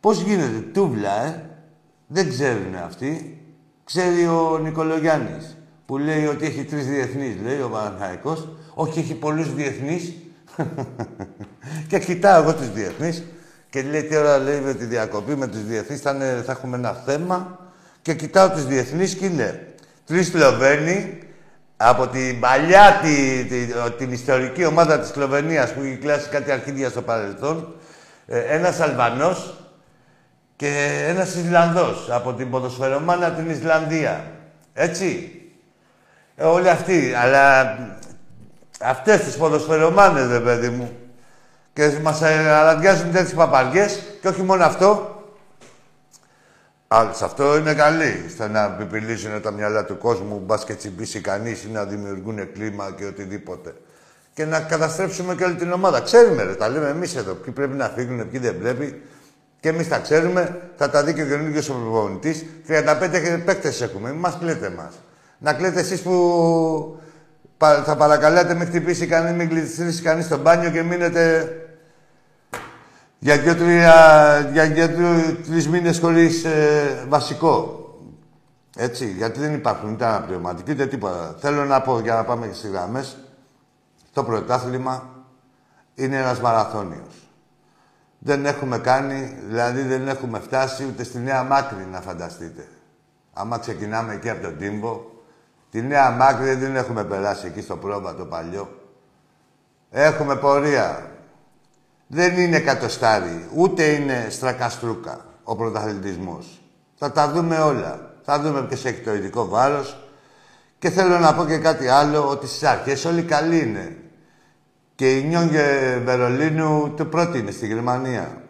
Πώς 0.00 0.20
γίνεται, 0.20 0.58
τούβλα, 0.72 1.24
ε. 1.24 1.44
Δεν 2.06 2.28
ξέρουν 2.28 2.74
αυτοί. 2.86 3.40
Ξέρει 3.84 4.26
ο 4.26 4.58
Νικολογιάννης 4.62 5.56
που 5.90 5.98
λέει 5.98 6.26
ότι 6.26 6.46
έχει 6.46 6.64
τρεις 6.64 6.86
διεθνείς, 6.86 7.34
λέει 7.44 7.60
ο 7.60 7.68
Παναθηναϊκός. 7.68 8.48
Όχι, 8.74 8.98
έχει 8.98 9.14
πολλούς 9.14 9.54
διεθνείς 9.54 10.14
και 11.88 11.98
κοιτάω 11.98 12.42
εγώ 12.42 12.54
τους 12.54 12.72
διεθνείς 12.72 13.24
και 13.70 13.82
λέει 13.82 14.02
τι 14.02 14.16
ώρα 14.16 14.38
λέει 14.38 14.60
με 14.60 14.74
τη 14.74 14.84
διακοπή 14.84 15.36
με 15.36 15.46
τους 15.46 15.64
διεθνείς 15.64 16.00
θα, 16.00 16.16
θα 16.44 16.52
έχουμε 16.52 16.76
ένα 16.76 16.92
θέμα 16.92 17.58
και 18.02 18.14
κοιτάω 18.14 18.50
τους 18.50 18.66
διεθνείς 18.66 19.14
και 19.14 19.26
είναι 19.26 19.74
τρεις 20.06 20.26
Σλοβαίνοι 20.26 21.18
από 21.76 22.06
την 22.06 22.40
παλιά, 22.40 23.00
τη, 23.02 23.44
τη, 23.44 23.72
την 23.98 24.12
ιστορική 24.12 24.64
ομάδα 24.64 25.00
της 25.00 25.08
Σλοβενίας 25.08 25.72
που 25.72 25.80
έχει 25.82 25.96
κλάσει 25.96 26.28
κάτι 26.28 26.50
αρχίδια 26.50 26.88
στο 26.88 27.02
παρελθόν, 27.02 27.74
ε, 28.26 28.38
ένας 28.38 28.80
Αλβανός 28.80 29.54
και 30.56 31.04
ένας 31.08 31.34
Ισλανδός 31.34 32.08
από 32.10 32.32
την 32.34 32.50
ποδοσφαιρομάνα 32.50 33.30
την 33.30 33.50
Ισλανδία. 33.50 34.24
Έτσι. 34.72 35.34
Ε, 36.40 36.44
όλοι 36.44 36.68
αυτοί. 36.68 37.14
Αλλά 37.14 37.76
Αυτές 38.82 39.20
τις 39.20 39.36
ποδοσφαιρομάνες, 39.36 40.28
ρε 40.30 40.40
παιδί 40.40 40.68
μου. 40.68 40.98
Και 41.72 41.98
μας 42.02 42.22
αραδιάζουν 42.22 43.12
τέτοιες 43.12 43.34
παπαριές. 43.34 44.00
Και 44.20 44.28
όχι 44.28 44.42
μόνο 44.42 44.64
αυτό. 44.64 45.22
σε 47.12 47.24
αυτό 47.24 47.56
είναι 47.56 47.74
καλή. 47.74 48.26
Στο 48.28 48.48
να 48.48 48.70
πιπιλίζουν 48.70 49.42
τα 49.42 49.50
μυαλά 49.50 49.84
του 49.84 49.98
κόσμου, 49.98 50.42
μπας 50.46 50.64
και 50.64 50.74
τσιμπήσει 50.74 51.20
κανείς 51.20 51.64
ή 51.64 51.68
να 51.68 51.84
δημιουργούν 51.84 52.52
κλίμα 52.52 52.94
και 52.96 53.04
οτιδήποτε. 53.04 53.74
Και 54.34 54.44
να 54.44 54.60
καταστρέψουμε 54.60 55.34
και 55.34 55.44
όλη 55.44 55.54
την 55.54 55.72
ομάδα. 55.72 56.00
Ξέρουμε, 56.00 56.42
ρε, 56.42 56.54
τα 56.54 56.68
λέμε 56.68 56.88
εμείς 56.88 57.16
εδώ. 57.16 57.34
Ποιοι 57.34 57.52
πρέπει 57.52 57.76
να 57.76 57.88
φύγουν, 57.88 58.30
ποιοι 58.30 58.40
δεν 58.40 58.58
πρέπει. 58.58 59.02
Και 59.60 59.68
εμείς 59.68 59.88
τα 59.88 59.98
ξέρουμε, 59.98 60.60
θα 60.76 60.90
τα 60.90 61.04
δει 61.04 61.14
και 61.14 61.22
ο 61.22 61.26
καινούργιος 61.26 61.68
ο 61.68 61.72
προπονητής. 61.72 62.44
35 62.66 63.42
παίκτες 63.44 63.80
έχουμε, 63.80 64.10
μην 64.10 64.18
μας 64.18 64.36
κλαίτε 64.40 64.70
μας. 64.70 64.94
Να 65.42 65.52
κλαίτε 65.52 65.80
εσείς 65.80 66.02
που 66.02 67.00
θα 67.84 67.96
παρακαλάτε 67.96 68.54
με 68.54 68.64
χτυπήσει 68.64 69.06
κανεί, 69.06 69.36
μην 69.36 69.48
κλειστρήσει 69.48 70.02
κανείς 70.02 70.24
στο 70.24 70.38
μπάνιο 70.38 70.70
και 70.70 70.82
μείνετε 70.82 71.54
για 73.18 73.38
δύο-τρία, 73.38 74.50
για 74.52 74.66
δύο-τρεις 74.66 75.68
μήνες 75.68 75.98
χωρίς 75.98 76.44
ε, 76.44 77.04
βασικό. 77.08 77.74
Έτσι, 78.76 79.06
γιατί 79.06 79.40
δεν 79.40 79.54
υπάρχουν 79.54 79.92
ούτε 79.92 80.04
αναπληρωματικοί, 80.04 80.72
ούτε 80.72 80.86
τίποτα. 80.86 81.36
Θέλω 81.38 81.64
να 81.64 81.80
πω, 81.80 82.00
για 82.00 82.14
να 82.14 82.24
πάμε 82.24 82.46
και 82.46 82.54
στις 82.54 82.70
γραμμές, 82.70 83.16
το 84.12 84.24
πρωτάθλημα 84.24 85.08
είναι 85.94 86.16
ένας 86.16 86.40
μαραθώνιος. 86.40 87.28
Δεν 88.18 88.46
έχουμε 88.46 88.78
κάνει, 88.78 89.38
δηλαδή 89.48 89.82
δεν 89.82 90.08
έχουμε 90.08 90.38
φτάσει 90.38 90.84
ούτε 90.84 91.04
στη 91.04 91.18
Νέα 91.18 91.42
Μάκρη, 91.42 91.86
να 91.92 92.00
φανταστείτε. 92.00 92.66
Άμα 93.32 93.58
ξεκινάμε 93.58 94.14
εκεί 94.14 94.30
από 94.30 94.42
τον 94.42 94.58
Τύμπο, 94.58 95.00
Τη 95.70 95.82
Νέα 95.82 96.10
Μάκρη 96.10 96.54
δεν 96.54 96.76
έχουμε 96.76 97.04
περάσει 97.04 97.46
εκεί 97.46 97.60
στο 97.60 97.76
πρόβατο 97.76 98.24
παλιό. 98.24 98.68
Έχουμε 99.90 100.36
πορεία. 100.36 101.10
Δεν 102.06 102.38
είναι 102.38 102.60
κατοστάρι, 102.60 103.48
ούτε 103.54 103.84
είναι 103.84 104.26
στρακαστρούκα 104.30 105.24
ο 105.42 105.56
πρωταθλητισμός. 105.56 106.60
Θα 106.94 107.12
τα 107.12 107.30
δούμε 107.30 107.58
όλα. 107.58 108.14
Θα 108.22 108.40
δούμε 108.40 108.62
ποιος 108.62 108.84
έχει 108.84 109.00
το 109.00 109.14
ειδικό 109.14 109.48
βάρος. 109.48 110.08
Και 110.78 110.90
θέλω 110.90 111.18
να 111.18 111.34
πω 111.34 111.44
και 111.44 111.58
κάτι 111.58 111.88
άλλο, 111.88 112.28
ότι 112.28 112.46
στις 112.46 112.62
αρχές 112.62 113.04
όλοι 113.04 113.22
καλοί 113.22 113.58
είναι. 113.58 113.96
Και 114.94 115.18
η 115.18 115.22
Ουνιόν 115.24 116.00
Βερολίνου 116.04 116.94
το 116.96 117.04
πρώτη 117.04 117.38
είναι 117.38 117.50
στη 117.50 117.66
Γερμανία. 117.66 118.42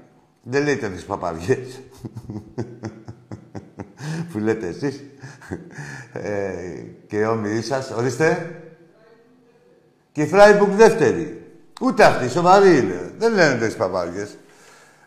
Δεν 0.43 0.65
λέτε 0.65 0.89
τις 0.89 1.05
παπαριές. 1.05 1.81
που 4.33 4.39
λέτε 4.39 4.67
εσείς. 4.67 5.05
Ε, 6.13 6.85
και 7.07 7.27
όμοιοι 7.27 7.63
σας. 7.63 7.91
Ορίστε. 7.91 8.55
Και 10.13 10.23
η 10.23 10.27
Φράιμπουργκ 10.27 10.71
δεύτερη. 10.71 11.43
Ούτε 11.81 12.05
αυτή, 12.05 12.29
σοβαρή 12.29 12.79
είναι. 12.79 13.13
Δεν 13.19 13.35
λένε 13.35 13.67
τις 13.67 13.77
παπαριές. 13.77 14.37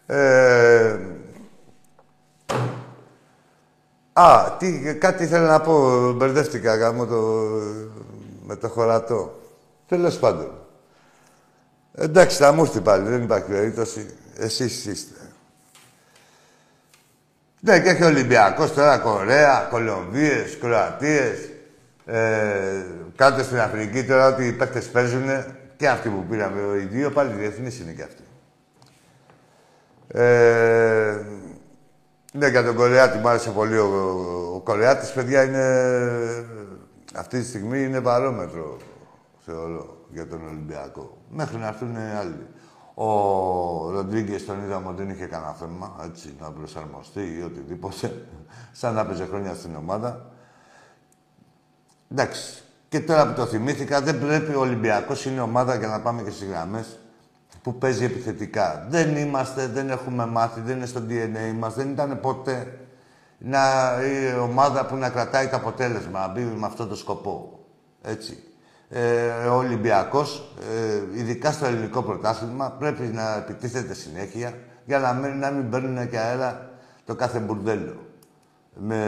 Ε, 0.06 1.00
α, 4.14 4.56
τι, 4.60 4.96
κάτι 4.96 5.24
ήθελα 5.24 5.48
να 5.48 5.62
πω. 5.62 6.12
Μπερδεύτηκα 6.12 6.76
γάμο 6.76 7.06
το, 7.06 7.22
με 8.46 8.56
το 8.56 8.68
χωρατό. 8.68 9.40
Τέλος 9.88 10.20
πάντων. 10.20 10.52
Εντάξει, 11.96 12.38
θα 12.38 12.52
μου 12.52 12.62
έρθει 12.62 12.82
πάλι. 12.82 13.10
Δεν 13.10 13.24
υπάρχει 13.24 13.50
περίπτωση. 13.50 14.06
Εσείς 14.38 14.86
είστε. 14.86 15.23
Ναι, 17.66 17.80
και 17.80 17.90
έχει 17.90 18.04
Ολυμπιακός 18.04 18.74
τώρα, 18.74 18.98
Κορέα, 18.98 19.68
Κολομβίες, 19.70 20.58
Κροατίες. 20.58 21.50
Ε, 22.06 22.86
κάτω 23.16 23.44
στην 23.44 23.60
Αφρική 23.60 24.04
τώρα 24.04 24.28
ότι 24.28 24.48
οι 24.48 24.52
παίκτες 24.52 24.90
παίζουν 24.90 25.30
και 25.76 25.88
αυτοί 25.88 26.10
που 26.10 26.26
πήραμε 26.30 26.78
οι 26.78 26.86
δύο, 26.86 27.12
πάλι 27.12 27.34
διεθνείς 27.34 27.80
είναι 27.80 27.92
και 27.92 28.04
αυτοί. 28.04 28.24
Ε, 30.08 31.22
ναι, 32.34 32.48
για 32.48 32.64
τον 32.64 32.76
Κορεάτη 32.76 33.18
μου 33.18 33.28
άρεσε 33.28 33.50
πολύ. 33.50 33.78
Ο, 33.78 33.86
ο 34.56 34.60
Κορεάτης, 34.60 35.12
παιδιά, 35.12 35.44
είναι... 35.44 35.66
Αυτή 37.16 37.40
τη 37.40 37.46
στιγμή 37.46 37.84
είναι 37.84 38.02
παρόμετρο, 38.02 38.78
θεωρώ, 39.46 40.06
για 40.10 40.28
τον 40.28 40.48
Ολυμπιακό. 40.48 41.18
Μέχρι 41.30 41.58
να 41.58 41.68
έρθουν 41.68 41.96
άλλοι. 42.20 42.48
Ο 42.94 43.90
Ροντρίγκες 43.90 44.46
τον 44.46 44.64
είδαμε 44.64 44.88
ότι 44.88 45.04
δεν 45.04 45.10
είχε 45.10 45.26
κανένα 45.26 45.54
θέμα, 45.54 45.96
έτσι, 46.06 46.36
να 46.40 46.52
προσαρμοστεί 46.52 47.38
ή 47.40 47.42
οτιδήποτε. 47.42 48.26
Σαν 48.72 48.94
να 48.94 49.06
παίζει 49.06 49.24
χρόνια 49.24 49.54
στην 49.54 49.76
ομάδα. 49.76 50.26
Εντάξει. 52.12 52.64
Και 52.90 53.00
τώρα 53.00 53.28
που 53.28 53.34
το 53.34 53.46
θυμήθηκα, 53.46 54.02
δεν 54.02 54.20
πρέπει 54.20 54.56
ο 54.56 54.60
Ολυμπιακός 54.60 55.26
είναι 55.26 55.42
ομάδα 55.42 55.76
για 55.76 55.88
να 55.88 56.02
πάμε 56.02 56.22
και 56.22 56.30
στις 56.30 56.48
γραμμές 56.48 57.00
που 57.62 57.78
παίζει 57.78 58.06
επιθετικά. 58.06 58.86
Δεν 58.90 59.16
είμαστε, 59.16 59.68
δεν 59.68 59.90
έχουμε 59.90 60.26
μάθει, 60.26 60.62
δεν 60.62 60.76
είναι 60.78 60.86
στο 60.86 61.02
DNA 61.10 61.54
μας, 61.56 61.74
δεν 61.74 61.90
ήταν 61.90 62.20
ποτέ 62.20 62.80
να, 63.38 63.60
η 64.04 64.40
ομάδα 64.40 64.86
που 64.86 64.96
να 64.96 65.10
κρατάει 65.10 65.48
το 65.48 65.56
αποτέλεσμα, 65.56 66.20
να 66.20 66.28
μπει 66.28 66.42
με 66.42 66.66
αυτό 66.66 66.88
το 66.88 66.96
σκοπό. 66.96 67.60
Έτσι 68.02 68.53
ε, 68.96 69.28
ο 69.48 69.56
Ολυμπιακός, 69.56 70.54
ε, 70.76 71.20
ειδικά 71.20 71.52
στο 71.52 71.66
ελληνικό 71.66 72.02
πρωτάθλημα, 72.02 72.72
πρέπει 72.72 73.04
να 73.04 73.36
επιτίθεται 73.36 73.94
συνέχεια 73.94 74.54
για 74.86 75.00
να 75.00 75.14
μην, 75.14 75.40
να 75.40 75.52
μην 75.52 75.70
παίρνουν 75.70 76.10
και 76.10 76.18
αέρα 76.18 76.70
το 77.06 77.16
κάθε 77.16 77.40
μπουρδέλο. 77.40 77.96
Με, 78.76 79.06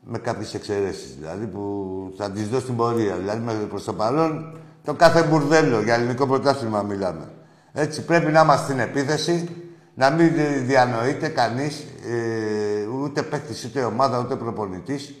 με 0.00 0.18
κάποιες 0.18 0.54
εξαιρέσεις, 0.54 1.16
δηλαδή, 1.16 1.46
που 1.46 2.14
θα 2.16 2.30
τις 2.30 2.48
δω 2.48 2.60
στην 2.60 2.76
πορεία. 2.76 3.16
Δηλαδή, 3.16 3.40
μέχρι 3.40 3.64
προς 3.64 3.84
το 3.84 3.92
παρόν, 3.92 4.58
το 4.84 4.94
κάθε 4.94 5.22
μπουρδέλο, 5.22 5.80
για 5.80 5.94
ελληνικό 5.94 6.26
πρωτάθλημα 6.26 6.82
μιλάμε. 6.82 7.28
Έτσι, 7.72 8.04
πρέπει 8.04 8.32
να 8.32 8.40
είμαστε 8.40 8.64
στην 8.64 8.78
επίθεση 8.78 9.48
να 9.94 10.10
μην 10.10 10.30
διανοείται 10.66 11.28
κανείς, 11.28 11.86
ε, 12.08 12.86
ούτε 12.86 13.22
παίκτης, 13.22 13.64
ούτε 13.64 13.84
ομάδα, 13.84 14.20
ούτε 14.20 14.36
προπονητής, 14.36 15.14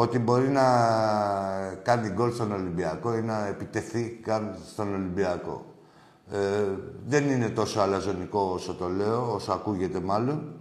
ότι 0.00 0.18
μπορεί 0.18 0.48
να 0.48 0.64
κάνει 1.82 2.08
γκολ 2.08 2.32
στον 2.32 2.52
Ολυμπιακό 2.52 3.14
ή 3.14 3.22
να 3.22 3.46
επιτεθεί 3.46 4.20
καν 4.24 4.56
στον 4.72 4.94
Ολυμπιακό. 4.94 5.74
Ε, 6.32 6.36
δεν 7.06 7.30
είναι 7.30 7.48
τόσο 7.48 7.80
αλαζονικό 7.80 8.50
όσο 8.54 8.74
το 8.74 8.88
λέω, 8.88 9.34
όσο 9.34 9.52
ακούγεται 9.52 10.00
μάλλον. 10.00 10.60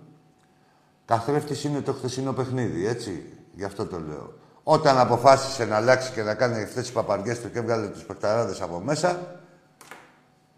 Καθρέφτης 1.05 1.63
είναι 1.63 1.81
το 1.81 1.93
χθεσινό 1.93 2.33
παιχνίδι, 2.33 2.87
έτσι. 2.87 3.33
Γι' 3.53 3.63
αυτό 3.63 3.85
το 3.85 3.99
λέω. 4.07 4.33
Όταν 4.63 4.97
αποφάσισε 4.97 5.65
να 5.65 5.75
αλλάξει 5.75 6.11
και 6.11 6.21
να 6.21 6.33
κάνει 6.33 6.63
αυτές 6.63 6.83
τις 6.83 6.91
παπαριές 6.91 7.41
του 7.41 7.51
και 7.51 7.59
έβγαλε 7.59 7.87
τους 7.87 8.03
παιχταράδες 8.03 8.61
από 8.61 8.79
μέσα, 8.79 9.39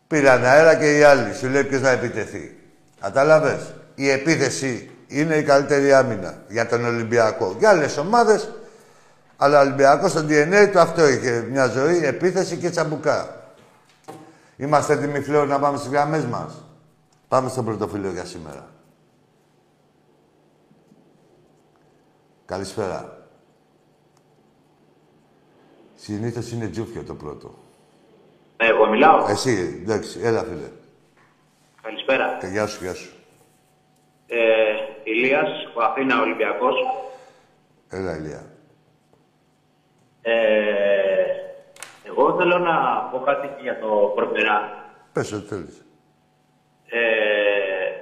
πήραν 0.07 0.45
αέρα 0.45 0.75
και 0.75 0.97
οι 0.97 1.03
άλλοι. 1.03 1.33
Σου 1.33 1.47
λέει 1.47 1.63
ποιος 1.63 1.81
να 1.81 1.89
επιτεθεί. 1.89 2.57
Κατάλαβες. 2.99 3.73
Η 3.95 4.09
επίθεση 4.09 4.91
είναι 5.07 5.35
η 5.35 5.43
καλύτερη 5.43 5.93
άμυνα 5.93 6.43
για 6.47 6.67
τον 6.67 6.85
Ολυμπιακό. 6.85 7.55
Για 7.59 7.69
άλλες 7.69 7.97
ομάδες, 7.97 8.49
αλλά 9.41 9.59
ο 9.59 9.61
Ολυμπιακός 9.61 10.11
στο 10.11 10.19
DNA 10.19 10.69
του 10.71 10.79
αυτό 10.79 11.07
είχε. 11.07 11.47
Μια 11.49 11.67
ζωή, 11.67 12.05
επίθεση 12.05 12.57
και 12.57 12.69
τσαμπουκά. 12.69 13.43
Είμαστε 14.57 14.93
έτοιμοι 14.93 15.21
πλέον 15.21 15.47
να 15.47 15.59
πάμε 15.59 15.77
στις 15.77 15.89
γραμμές 15.89 16.25
μας. 16.25 16.63
Πάμε 17.27 17.49
στο 17.49 17.63
πρωτοφύλλο 17.63 18.09
για 18.11 18.25
σήμερα. 18.25 18.69
Καλησπέρα. 22.45 23.27
Συνήθως 25.95 26.51
είναι 26.51 26.67
τζούφιο 26.67 27.03
το 27.03 27.15
πρώτο. 27.15 27.53
Ναι, 28.57 28.67
εγώ 28.67 28.87
μιλάω. 28.87 29.27
Εσύ, 29.27 29.79
εντάξει, 29.81 30.19
έλα 30.23 30.43
φίλε. 30.43 30.69
Καλησπέρα. 31.81 32.37
Και 32.39 32.47
γεια 32.47 32.67
σου, 32.67 32.83
γεια 32.83 32.93
σου. 32.93 33.13
Ε, 34.27 34.37
Ηλίας, 35.03 35.49
ο 35.75 35.81
Αθήνα 35.81 36.21
Ολυμπιακός. 36.21 36.75
Έλα, 37.89 38.17
Ηλία. 38.17 38.58
Ε, 40.29 41.25
εγώ 42.09 42.35
θέλω 42.37 42.57
να 42.57 42.75
πω 43.11 43.17
κάτι 43.19 43.47
για 43.61 43.79
το 43.79 43.87
Προπερά. 44.15 44.57
Πες 45.13 45.31
ό,τι 45.31 45.47
θέλεις. 45.47 45.85
Ε, 46.89 46.99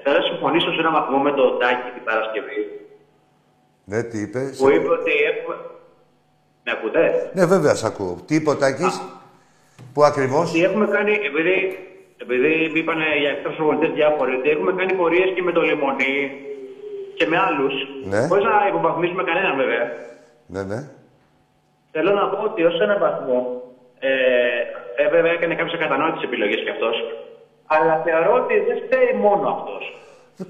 θέλω 0.03 0.17
να 0.17 0.23
συμφωνήσω 0.23 0.71
σε 0.73 0.79
ένα 0.79 0.91
βαθμό 0.91 1.17
με 1.17 1.31
τον 1.31 1.59
Τάκη 1.59 1.89
την 1.95 2.03
Παρασκευή. 2.03 2.61
Ναι, 3.83 4.03
τι 4.03 4.17
είπες. 4.19 4.57
Που 4.57 4.69
είπε 4.69 4.89
ότι 4.89 5.11
έχουμε... 5.31 5.55
Με 6.63 6.71
ακούτε; 6.71 7.31
Ναι, 7.33 7.45
βέβαια, 7.45 7.75
σ' 7.75 7.83
ακούω. 7.83 8.17
Τι 8.25 8.35
είπε 8.35 8.49
ο 8.49 8.57
Τάκης, 8.57 9.01
που 9.93 10.03
ακριβώς. 10.03 10.49
Ότι 10.49 10.63
έχουμε 10.63 10.87
κάνει, 10.87 11.11
επειδή, 11.11 11.55
επειδή 12.17 12.79
είπαν 12.79 12.99
για 13.21 13.29
εκτός 13.29 13.55
προπονητές 13.55 13.91
διάφοροι, 13.91 14.35
ότι 14.35 14.49
έχουμε 14.49 14.71
κάνει 14.73 14.93
πορείες 14.93 15.29
και 15.35 15.41
με 15.41 15.51
το 15.51 15.61
Λιμονί 15.61 16.41
και 17.17 17.25
με 17.27 17.37
άλλους. 17.37 17.73
Ναι. 18.05 18.27
Χωρίς 18.27 18.43
να 18.43 18.67
υποβαθμίσουμε 18.67 19.23
κανέναν 19.23 19.55
βέβαια. 19.57 19.85
Ναι, 20.47 20.63
ναι. 20.63 20.89
Θέλω 21.99 22.11
να 22.21 22.25
πω 22.31 22.37
ότι 22.49 22.61
ως 22.69 22.77
έναν 22.85 22.99
βαθμό. 23.05 23.39
Ε, 23.99 24.09
ε, 25.01 25.09
βέβαια 25.15 25.31
έκανε 25.37 25.53
κάποιε 25.59 25.73
ακατανόητε 25.77 26.19
επιλογέ 26.29 26.55
κι 26.65 26.69
αυτός. 26.75 26.95
Αλλά 27.75 27.93
θεωρώ 28.05 28.31
ότι 28.41 28.53
δεν 28.67 28.77
φταίει 28.85 29.11
μόνο 29.25 29.45
αυτός. 29.55 29.83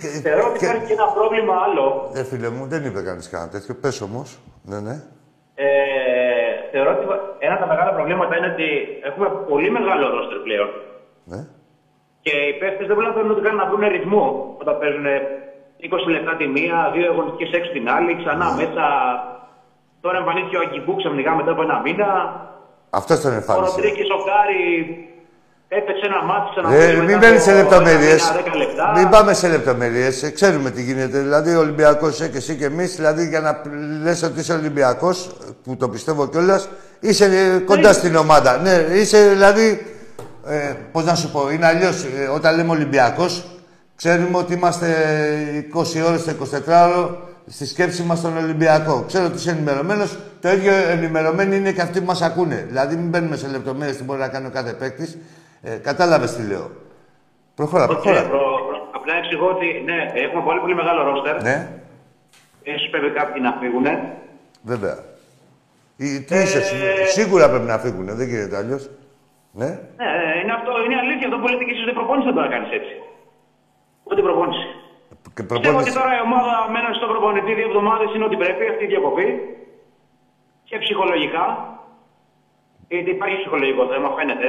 Και, 0.02 0.08
Θεωρώ 0.28 0.44
ότι 0.50 0.60
και- 0.60 0.66
υπάρχει 0.66 0.86
και 0.90 0.98
ένα 1.00 1.08
πρόβλημα 1.18 1.54
άλλο. 1.66 1.86
Ε, 2.20 2.24
φίλε 2.30 2.50
μου, 2.56 2.64
δεν 2.74 2.82
είπε 2.88 3.02
κανείς 3.10 3.26
κανένα 3.32 3.52
τέτοιο. 3.56 3.74
Πες 3.82 3.98
όμως. 4.08 4.28
Ναι, 4.70 4.80
ναι. 4.88 4.96
Ε, 5.66 5.68
θεωρώ 6.72 6.90
ότι 6.96 7.06
ένα 7.46 7.54
από 7.56 7.64
τα 7.66 7.70
μεγάλα 7.74 7.92
προβλήματα 7.98 8.34
είναι 8.38 8.50
ότι 8.56 8.68
έχουμε 9.10 9.28
πολύ 9.52 9.70
μεγάλο 9.78 10.06
ρόστερ 10.16 10.40
πλέον. 10.48 10.70
Ναι. 11.32 11.40
Και 12.24 12.34
οι 12.48 12.54
παίχτες 12.60 12.86
δεν 12.88 12.96
μπορούν 12.96 13.10
να 13.12 13.16
θέλουν 13.16 13.32
ούτε 13.32 13.44
καν 13.48 13.56
να 13.62 13.66
βρουν 13.70 13.84
ρυθμό 13.98 14.26
όταν 14.62 14.74
παίζουν 14.80 15.06
20 16.06 16.10
λεπτά 16.16 16.34
τη 16.40 16.46
μία, 16.56 16.78
δύο 16.96 17.06
αγωνιστικέ 17.12 17.48
έξω 17.58 17.72
την 17.78 17.86
άλλη, 17.96 18.12
ξανά 18.22 18.48
μέσα. 18.60 18.86
Τώρα 20.08 20.20
εμφανίστηκε 20.20 20.58
ο 20.58 20.62
Αγκιμπού 20.66 20.96
ξαφνικά 20.96 21.32
μετά 21.36 21.52
από 21.52 21.62
ένα 21.62 21.80
μήνα. 21.86 22.08
Αυτός 22.90 23.20
τον 23.22 23.32
Ο 23.32 23.36
εμφάνισε. 23.36 23.72
Ροντρίκη 23.76 24.02
ο 24.18 24.20
Κάρι 24.30 24.62
έπαιξε 25.68 26.06
ένα 26.06 26.24
ματς 26.30 26.48
ξανά. 26.52 26.68
Ε, 26.76 26.96
μην 27.08 27.18
μπαίνεις 27.18 27.44
σε 27.44 27.54
λεπτομέρειες. 27.54 28.22
λεπτά. 28.58 28.94
Μην 28.98 29.10
πάμε 29.10 29.34
σε 29.34 29.48
λεπτομέρειες. 29.48 30.32
Ξέρουμε 30.34 30.70
τι 30.72 30.82
γίνεται. 30.84 31.20
Δηλαδή, 31.20 31.56
ο 31.56 31.60
Ολυμπιακός 31.60 32.14
είσαι 32.14 32.28
και 32.30 32.38
εσύ 32.38 32.56
και 32.56 32.66
εμείς. 32.66 32.96
Δηλαδή, 32.96 33.28
για 33.28 33.40
να 33.40 33.62
λες 34.04 34.24
ότι 34.24 34.40
είσαι 34.40 34.54
Ολυμπιακός, 34.54 35.30
που 35.64 35.76
το 35.78 35.90
πιστεύω 35.90 36.28
κιόλας, 36.28 36.70
είσαι 37.00 37.26
ε, 37.26 37.60
κοντά 37.60 37.94
στην 37.94 38.16
ομάδα. 38.16 38.58
Ναι, 38.58 38.72
είσαι 38.72 39.28
δηλαδή. 39.30 39.86
Ε, 40.48 40.74
Πώς 40.92 41.06
να 41.06 41.16
σου 41.16 41.32
πω, 41.32 41.50
είναι 41.52 41.66
αλλιώς. 41.66 42.06
όταν 42.36 42.56
λέμε 42.56 42.72
Ολυμπιακός, 42.72 43.46
ξέρουμε 43.96 44.38
ότι 44.38 44.54
είμαστε 44.54 44.88
20 45.74 46.02
ώρες 46.08 46.24
το 46.24 46.32
24ωρο 46.32 47.10
στη 47.48 47.66
σκέψη 47.68 48.04
μας 48.04 48.18
στον 48.18 48.38
Ολυμπιακό. 48.38 49.04
Ξέρω 49.08 49.26
ότι 49.26 49.36
είσαι 49.36 49.52
ενημερωμένος. 49.52 50.18
Το 50.42 50.50
ίδιο 50.50 50.74
ενημερωμένοι 50.74 51.56
είναι 51.56 51.72
και 51.72 51.82
αυτοί 51.82 52.00
που 52.00 52.06
μας 52.06 52.22
ακούνε. 52.22 52.56
Δηλαδή, 52.68 52.96
μην 52.96 53.10
μπαίνουμε 53.10 53.36
σε 53.36 53.48
λεπτομέρειες 53.48 53.98
τι 53.98 54.04
μπορεί 54.04 54.20
να 54.20 54.28
κάνει 54.30 54.46
ο 54.48 54.50
κάθε 54.50 54.74
παίκτης. 54.74 55.18
Ε, 55.62 55.76
Κατάλαβες 55.76 56.36
τι 56.36 56.48
λέω. 56.48 56.72
Προχώρα, 57.56 57.84
Όχι, 57.84 57.94
προχώρα. 57.94 58.22
προ- 58.28 58.66
προ- 58.68 58.88
απλά 58.96 59.14
εξηγώ 59.16 59.48
ότι 59.56 59.68
ναι, 59.86 59.98
έχουμε 60.26 60.42
πολύ 60.44 60.60
πολύ 60.60 60.76
μεγάλο 60.76 61.04
ρόστερ. 61.04 61.42
Ναι, 61.42 61.68
Ίσως 62.64 62.88
πρέπει 62.92 63.10
κάποιοι 63.20 63.42
να 63.46 63.52
φύγουν. 63.60 63.86
βέβαια. 64.62 64.98
Ή- 65.98 66.22
Τι 66.22 66.36
είσαι, 66.36 66.58
εσύ, 66.58 66.76
σίγουρα 67.18 67.50
πρέπει 67.50 67.66
να 67.74 67.78
φύγουν, 67.78 68.06
δεν 68.20 68.28
γίνεται 68.28 68.58
αλλιώς. 68.58 68.90
Ναι. 69.52 69.66
Ναι, 70.02 70.10
είναι 70.42 70.54
αυτό, 70.58 70.72
είναι 70.86 70.98
αλήθεια. 71.04 71.26
Αυτό 71.28 71.38
που 71.42 71.48
λέτε 71.52 71.64
και 71.68 71.74
εσείς 71.76 71.86
δεν 71.90 71.94
προπόνηση 72.00 72.26
δεν 72.28 72.34
μπορεί 72.36 72.48
να 72.50 72.54
κάνεις 72.56 72.72
έτσι. 72.80 72.94
Ούτε 74.10 74.22
προπόνηση. 74.28 74.66
Και 75.38 75.44
Πιστεύω 75.44 75.60
ότι 75.60 75.64
προπόνηση. 75.68 75.98
τώρα 76.00 76.12
η 76.20 76.22
ομάδα 76.30 76.54
μένει 76.74 76.92
στον 77.00 77.10
προπονητή 77.14 77.52
δύο 77.58 77.68
εβδομάδες 77.72 78.10
είναι 78.16 78.26
ότι 78.30 78.38
πρέπει 78.44 78.64
αυτή 78.74 78.84
η 78.88 78.92
διακοπή. 78.94 79.28
Και 80.70 80.78
ψυχολογικά. 80.84 81.46
Γιατί 82.94 83.10
υπάρχει 83.18 83.36
ψυχολογικό 83.42 83.82
θέμα, 83.92 84.08
φαίνεται. 84.18 84.48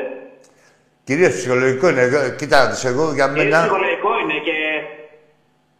Κυρίως 1.07 1.33
ψυχολογικό 1.38 1.85
είναι. 1.90 2.03
Εγώ- 2.09 2.31
Κοίτα, 2.38 2.59
τους, 2.70 2.83
εγώ 2.90 3.05
για 3.18 3.27
Και 3.29 3.35
μένα. 3.37 3.59
ψυχολογικό 3.61 4.11
είναι 4.22 4.37
και. 4.46 4.57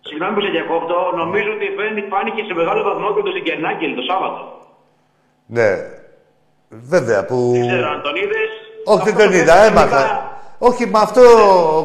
Συγγνώμη 0.09 0.33
που 0.37 0.43
σε 0.45 0.51
διακόπτω, 0.57 0.97
νομίζω 1.23 1.51
ότι 1.57 1.67
φαίνεται, 1.77 2.03
φάνηκε 2.13 2.41
σε 2.49 2.55
μεγάλο 2.61 2.81
βαθμό 2.89 3.09
και 3.15 3.23
το 3.27 3.31
Σιγκερνάγκελ 3.37 3.91
το 3.99 4.03
Σάββατο. 4.11 4.43
Ναι. 5.57 5.69
Βέβαια 6.95 7.21
που. 7.29 7.37
Δεν 7.55 7.67
ξέρω 7.69 7.89
αν 7.95 8.01
τον 8.03 8.15
είδες. 8.23 8.51
Όχι, 8.85 9.05
δεν 9.11 9.17
τον 9.23 9.33
είδα, 9.39 9.55
έμαθα. 9.69 10.03
Όχι, 10.59 10.87
με 10.87 10.99
αυτό 10.99 11.23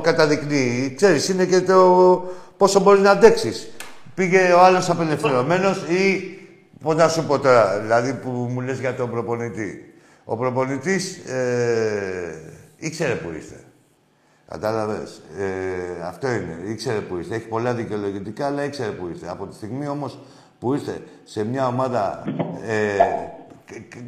καταδεικνύει. 0.03 0.93
Ξέρεις, 0.95 1.29
είναι 1.29 1.45
και 1.45 1.61
το 1.61 2.23
πόσο 2.57 2.79
μπορείς 2.79 3.01
να 3.01 3.11
αντέξεις. 3.11 3.71
Πήγε 4.15 4.53
ο 4.53 4.59
άλλος 4.59 4.89
απελευθερωμένος 4.89 5.77
ή... 5.77 6.37
Πώς 6.81 6.95
να 6.95 7.07
σου 7.07 7.25
πω 7.25 7.39
τώρα, 7.39 7.79
δηλαδή 7.79 8.13
που 8.13 8.29
μου 8.29 8.61
λες 8.61 8.79
για 8.79 8.95
τον 8.95 9.09
προπονητή. 9.09 9.93
Ο 10.23 10.37
προπονητής 10.37 11.17
ε, 11.17 12.41
ήξερε 12.77 13.13
που 13.13 13.31
είστε. 13.37 13.55
Κατάλαβες; 14.47 15.21
Ε, 15.37 16.05
αυτό 16.07 16.27
είναι. 16.27 16.57
Ήξερε 16.67 16.99
που 16.99 17.17
είστε. 17.17 17.35
Έχει 17.35 17.47
πολλά 17.47 17.73
δικαιολογητικά, 17.73 18.45
αλλά 18.45 18.63
ήξερε 18.63 18.89
που 18.89 19.09
είστε. 19.13 19.29
Από 19.29 19.45
τη 19.45 19.55
στιγμή 19.55 19.87
όμως 19.87 20.19
που 20.59 20.73
είστε 20.73 21.01
σε 21.23 21.43
μια 21.43 21.67
ομάδα... 21.67 22.23
Ε, 22.67 22.97
κ- 22.97 23.01
κ- 23.03 23.42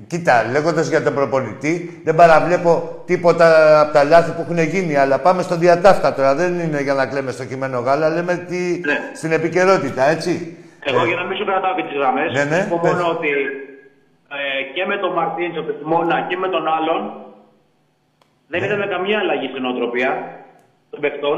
κοίτα, 0.08 0.44
λέγοντας 0.52 0.88
για 0.90 1.04
τον 1.04 1.14
προπονητή, 1.14 2.02
δεν 2.04 2.16
παραβλέπω 2.16 3.02
τίποτα 3.06 3.80
από 3.82 3.94
τα 3.94 4.04
λάθη 4.04 4.32
που 4.32 4.42
έχουν 4.42 4.60
γίνει. 4.60 4.96
Αλλά 4.98 5.20
πάμε 5.20 5.42
στο 5.42 5.56
διατάφτα 5.56 6.14
τώρα. 6.14 6.36
Δεν 6.36 6.60
είναι 6.60 6.82
για 6.82 6.94
να 6.94 7.06
κλαίμε 7.08 7.32
στο 7.32 7.46
κειμένο 7.46 7.80
γάλα. 7.80 8.10
Λέμε 8.10 8.34
τι, 8.50 8.80
Ναι. 8.86 8.98
στην 9.14 9.32
επικαιρότητα, 9.32 10.04
έτσι. 10.10 10.58
Εγώ 10.88 11.02
Ε, 11.04 11.08
για 11.08 11.16
να 11.16 11.24
μην 11.24 11.38
σου 11.38 11.46
κρατάω 11.46 11.76
και 11.76 11.84
τις 11.84 11.96
γραμμές, 11.98 12.32
Ναι, 12.38 12.44
ναι, 12.44 12.68
πω 12.70 12.80
πες. 12.82 12.92
μόνο 12.92 13.10
ότι 13.10 13.30
ε, 14.38 14.62
και 14.76 14.86
με 14.86 14.98
τον 14.98 15.12
Μαρτίνς, 15.14 15.56
τον 15.56 15.66
Πετιμόνα 15.66 16.26
και 16.30 16.38
με 16.38 16.48
τον 16.48 16.68
άλλον 16.78 17.02
δεν 18.48 18.60
Ναι. 18.60 18.66
είδαμε 18.66 18.86
καμία 18.88 19.18
αλλαγή 19.20 19.48
στην 19.48 19.66
οτροπία 19.66 20.12
των 20.90 21.00
παιχτών. 21.04 21.38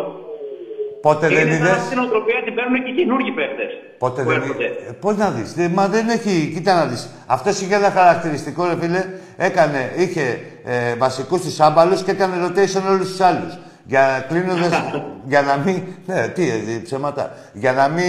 Πότε 1.01 1.27
Και 1.27 1.36
δεν 1.36 1.45
είναι 1.47 1.55
είδες; 1.55 1.69
σαν 1.69 1.79
στην 1.86 1.99
οτροπία 1.99 2.41
την 2.45 2.53
παίρνουν 2.55 2.83
και 2.83 2.91
οι 2.91 2.95
καινούργοι 2.95 3.31
παίχτες 3.31 3.69
Πότε 3.97 4.21
που 4.21 4.29
δεν 4.29 4.41
έρχονται. 4.41 4.63
είδες; 4.63 4.95
Πώς 4.99 5.17
να 5.17 5.29
δεις; 5.29 5.69
Μα 5.73 5.88
δεν 5.88 6.10
έχει. 6.10 6.51
Κοίτα 6.53 6.75
να 6.75 6.86
δεις. 6.86 7.10
Αυτός 7.25 7.62
είχε 7.62 7.75
ένα 7.75 7.89
χαρακτηριστικό, 7.91 8.65
ρε 8.65 8.75
φίλε. 8.81 9.05
Έκανε, 9.38 9.91
είχε 9.97 10.39
ε, 10.65 10.95
βασικούς 10.95 11.41
τους 11.41 11.60
άμπαλους 11.60 12.03
και 12.03 12.12
έκανε 12.12 12.36
rotation 12.45 12.81
όλους 12.89 13.07
τους 13.10 13.21
άλλους. 13.21 13.57
Για 13.86 14.25
κλείνοντα. 14.29 14.69
για 15.31 15.41
να 15.41 15.57
μην. 15.57 15.83
Ναι, 16.05 16.27
τι, 16.27 16.49
ε, 16.49 16.79
ψέματα. 16.83 17.36
Για 17.53 17.73
να 17.73 17.88
μην 17.88 18.05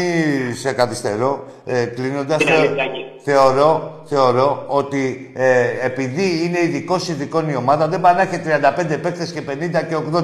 σε 0.54 0.72
καθυστερώ, 0.72 1.46
ε, 1.66 1.84
κλείνοντας. 1.84 2.42
Είναι 3.28 3.38
αλήθεια, 3.38 3.64
Άκη. 3.64 3.84
Θεωρώ, 3.84 4.02
θεωρώ 4.04 4.64
ότι 4.66 5.30
ε, 5.34 5.86
επειδή 5.86 6.44
είναι 6.44 6.60
ειδικό 6.60 6.96
ειδικών 7.08 7.48
η 7.48 7.54
ομάδα, 7.56 7.88
δεν 7.88 8.00
πάει 8.00 8.14
να 8.14 8.20
έχει 8.20 8.40
35 8.46 8.98
παίκτες 9.02 9.32
και 9.32 9.42
50 9.48 9.70
και 9.70 9.96
80. 10.14 10.22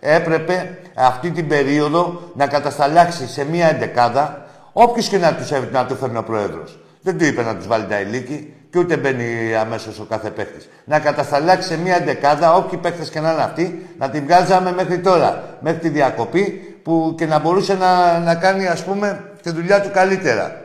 Έπρεπε 0.00 0.78
αυτή 0.94 1.30
την 1.30 1.48
περίοδο 1.48 2.20
να 2.34 2.46
κατασταλάξει 2.46 3.28
σε 3.28 3.44
μία 3.44 3.68
εντεκάδα 3.68 4.46
όποιος 4.72 5.08
και 5.08 5.18
να, 5.18 5.34
τους, 5.34 5.50
έ- 5.50 5.72
να 5.72 5.86
του 5.86 5.96
φέρνει 5.96 6.16
ο 6.16 6.22
πρόεδρος. 6.22 6.78
Δεν 7.02 7.18
του 7.18 7.24
είπε 7.24 7.42
να 7.42 7.56
τους 7.56 7.66
βάλει 7.66 7.84
τα 7.86 8.00
ηλίκη 8.00 8.52
και 8.70 8.78
ούτε 8.78 8.96
μπαίνει 8.96 9.54
αμέσως 9.60 9.98
ο 9.98 10.04
κάθε 10.08 10.30
παίκτης. 10.30 10.68
Να 10.84 10.98
κατασταλάξει 10.98 11.68
σε 11.68 11.78
μία 11.78 11.96
εντεκάδα 11.96 12.54
όποιοι 12.54 12.78
παίκτες 12.78 13.10
και 13.10 13.20
να 13.20 13.32
είναι 13.32 13.42
αυτοί, 13.42 13.86
να 13.98 14.10
την 14.10 14.24
βγάζαμε 14.24 14.72
μέχρι 14.72 14.98
τώρα. 14.98 15.42
Μέχρι 15.60 15.78
τη 15.80 15.88
διακοπή 15.88 16.42
που 16.82 17.14
και 17.18 17.26
να 17.26 17.38
μπορούσε 17.38 17.74
να, 17.74 18.18
να 18.18 18.34
κάνει, 18.34 18.66
ας 18.66 18.84
πούμε, 18.84 19.24
τη 19.42 19.50
δουλειά 19.50 19.80
του 19.80 19.90
καλύτερα. 19.92 20.60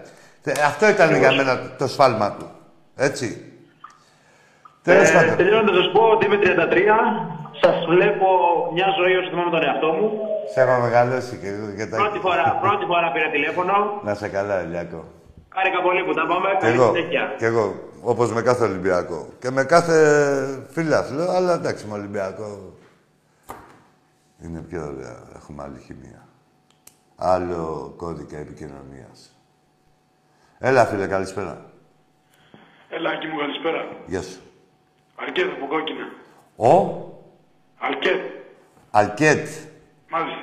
Ε, 0.46 0.52
Αυτό 0.66 0.90
ήταν 0.90 1.16
για 1.18 1.32
μένα 1.34 1.58
το, 1.60 1.68
το 1.78 1.88
σφάλμα 1.88 2.32
του. 2.32 2.50
Έτσι. 2.96 3.28
Τέλος 4.84 5.10
Ε, 5.10 5.14
πάντων. 5.14 5.36
Τελειώνοντας 5.36 5.76
να 5.76 5.84
σα 5.84 5.90
πω 5.92 6.02
ότι 6.14 6.26
είμαι 6.26 6.40
33. 6.44 6.48
Σας 7.62 7.86
βλέπω 7.90 8.26
μια 8.74 8.88
ζωή 9.00 9.16
όσο 9.16 9.30
θυμάμαι 9.30 9.50
τον 9.50 9.64
εαυτό 9.64 9.88
μου. 9.92 10.12
Σε 10.54 10.62
έχω 10.62 10.82
μεγαλώσει 10.82 11.36
και, 11.42 11.50
και 11.78 11.86
τα... 11.86 11.98
Πρώτη 11.98 12.20
φορά, 12.20 12.58
πρώτη 12.62 12.86
φορά 12.86 13.12
πήρα 13.12 13.30
τηλέφωνο. 13.30 13.74
Να 14.04 14.14
σε 14.16 14.28
καλά, 14.28 14.62
Ηλιακό. 14.64 15.04
Χάρηκα 15.56 15.82
πολύ 15.82 16.04
που 16.04 16.14
τα 16.14 16.26
πάμε. 16.28 16.48
Κι 16.60 16.66
Καλή 16.66 16.76
εγώ, 16.76 16.94
συνέχεια. 16.96 17.34
κι 17.38 17.44
εγώ, 17.46 17.74
όπως 18.02 18.32
με 18.32 18.42
κάθε 18.42 18.64
Ολυμπιακό. 18.64 19.28
Και 19.40 19.50
με 19.52 19.64
κάθε 19.64 19.98
φιλάθλο, 20.72 21.30
αλλά 21.32 21.54
εντάξει, 21.54 21.86
με 21.88 21.94
Ολυμπιακό 21.94 22.74
είναι 24.44 24.60
πιο 24.60 24.82
ωραία. 24.82 25.16
Έχουμε 25.36 25.64
άλλη 25.64 25.80
χημεία. 25.86 26.28
Άλλο 27.16 27.94
κώδικα 27.98 28.38
επικοινωνίας. 28.38 29.35
Έλα, 30.60 30.86
φίλε, 30.86 31.08
καλησπέρα. 31.08 31.66
Ελάκη 32.90 33.28
μου, 33.28 33.38
καλησπέρα. 33.38 33.88
Γεια 34.08 34.22
σου. 34.22 34.40
Αρκέτ 35.16 35.52
από 35.52 35.68
κόκκινα. 35.68 36.06
Ο; 36.56 37.00
Αλκέτ, 37.80 38.32
Αλκέτ. 38.92 39.48
μάλιστα. 40.10 40.42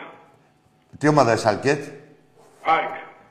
Τι 0.98 1.08
ομάδα 1.08 1.32
είσαι, 1.32 1.48
Αλκέτ; 1.48 1.84
ΑΕΚ. 2.62 2.90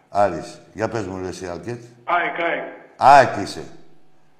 Άρης. 0.09 0.61
Για 0.73 0.89
πες 0.89 1.05
μου, 1.05 1.21
ρε, 1.21 1.27
εσύ, 1.27 1.47
Αλκέτ. 1.47 1.81
ΑΕΚ, 2.03 2.39
ΑΕΚ. 2.41 2.63
ΑΕΚ 2.97 3.37
είσαι. 3.37 3.63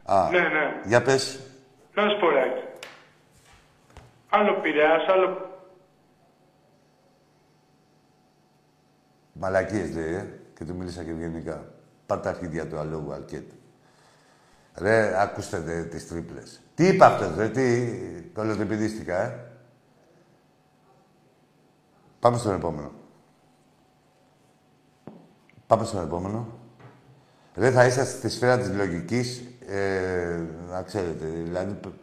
Α, 0.05 0.27
Ναι, 0.31 0.39
ναι. 0.39 0.81
για 0.85 1.01
πες. 1.01 1.39
Να 1.93 2.09
σου 2.09 2.19
πω, 2.19 2.29
ρε, 2.29 2.41
Άκη. 2.41 2.63
Άλλο 4.29 4.53
Πειραιάς, 4.53 5.07
άλλο... 5.07 5.49
Μαλακίες 9.33 9.95
λέει, 9.95 10.13
ε. 10.13 10.39
Και 10.57 10.63
του 10.65 10.75
μίλησα 10.75 11.03
και 11.03 11.09
ευγενικά. 11.09 11.70
Πάρ' 12.11 12.19
τα 12.19 12.29
αρχίδια 12.29 12.67
του 12.67 12.77
αλόγου, 12.77 13.13
Αλκέτ. 13.13 13.51
Ρε, 14.75 15.21
ακούστε 15.21 15.59
δε, 15.59 15.83
τις 15.83 16.07
τρίπλες. 16.07 16.61
Τι 16.75 16.87
είπα 16.87 17.05
αυτός, 17.05 17.35
ρε, 17.37 17.49
τι... 17.49 17.87
Κολοτριπηδίστηκα, 18.33 19.21
ε; 19.21 19.45
Πάμε 22.19 22.37
στον 22.37 22.53
επόμενο. 22.55 22.91
Πάμε 25.67 25.85
στον 25.85 26.03
επόμενο. 26.03 26.47
Ρε, 27.55 27.71
θα 27.71 27.85
είσαστε 27.85 28.17
στη 28.17 28.29
σφαίρα 28.29 28.57
της 28.57 28.75
λογικής, 28.75 29.43
ε, 29.67 30.39
να 30.69 30.81
ξέρετε, 30.81 31.25
δηλαδή... 31.25 31.73
π- 31.73 31.99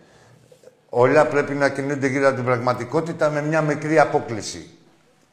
Όλα 0.88 1.27
πρέπει 1.27 1.55
να 1.55 1.68
κινούνται 1.68 2.07
γύρω 2.07 2.27
από 2.27 2.37
την 2.37 2.44
πραγματικότητα 2.44 3.31
με 3.31 3.42
μια 3.42 3.62
μικρή 3.62 3.99
απόκληση. 3.99 4.77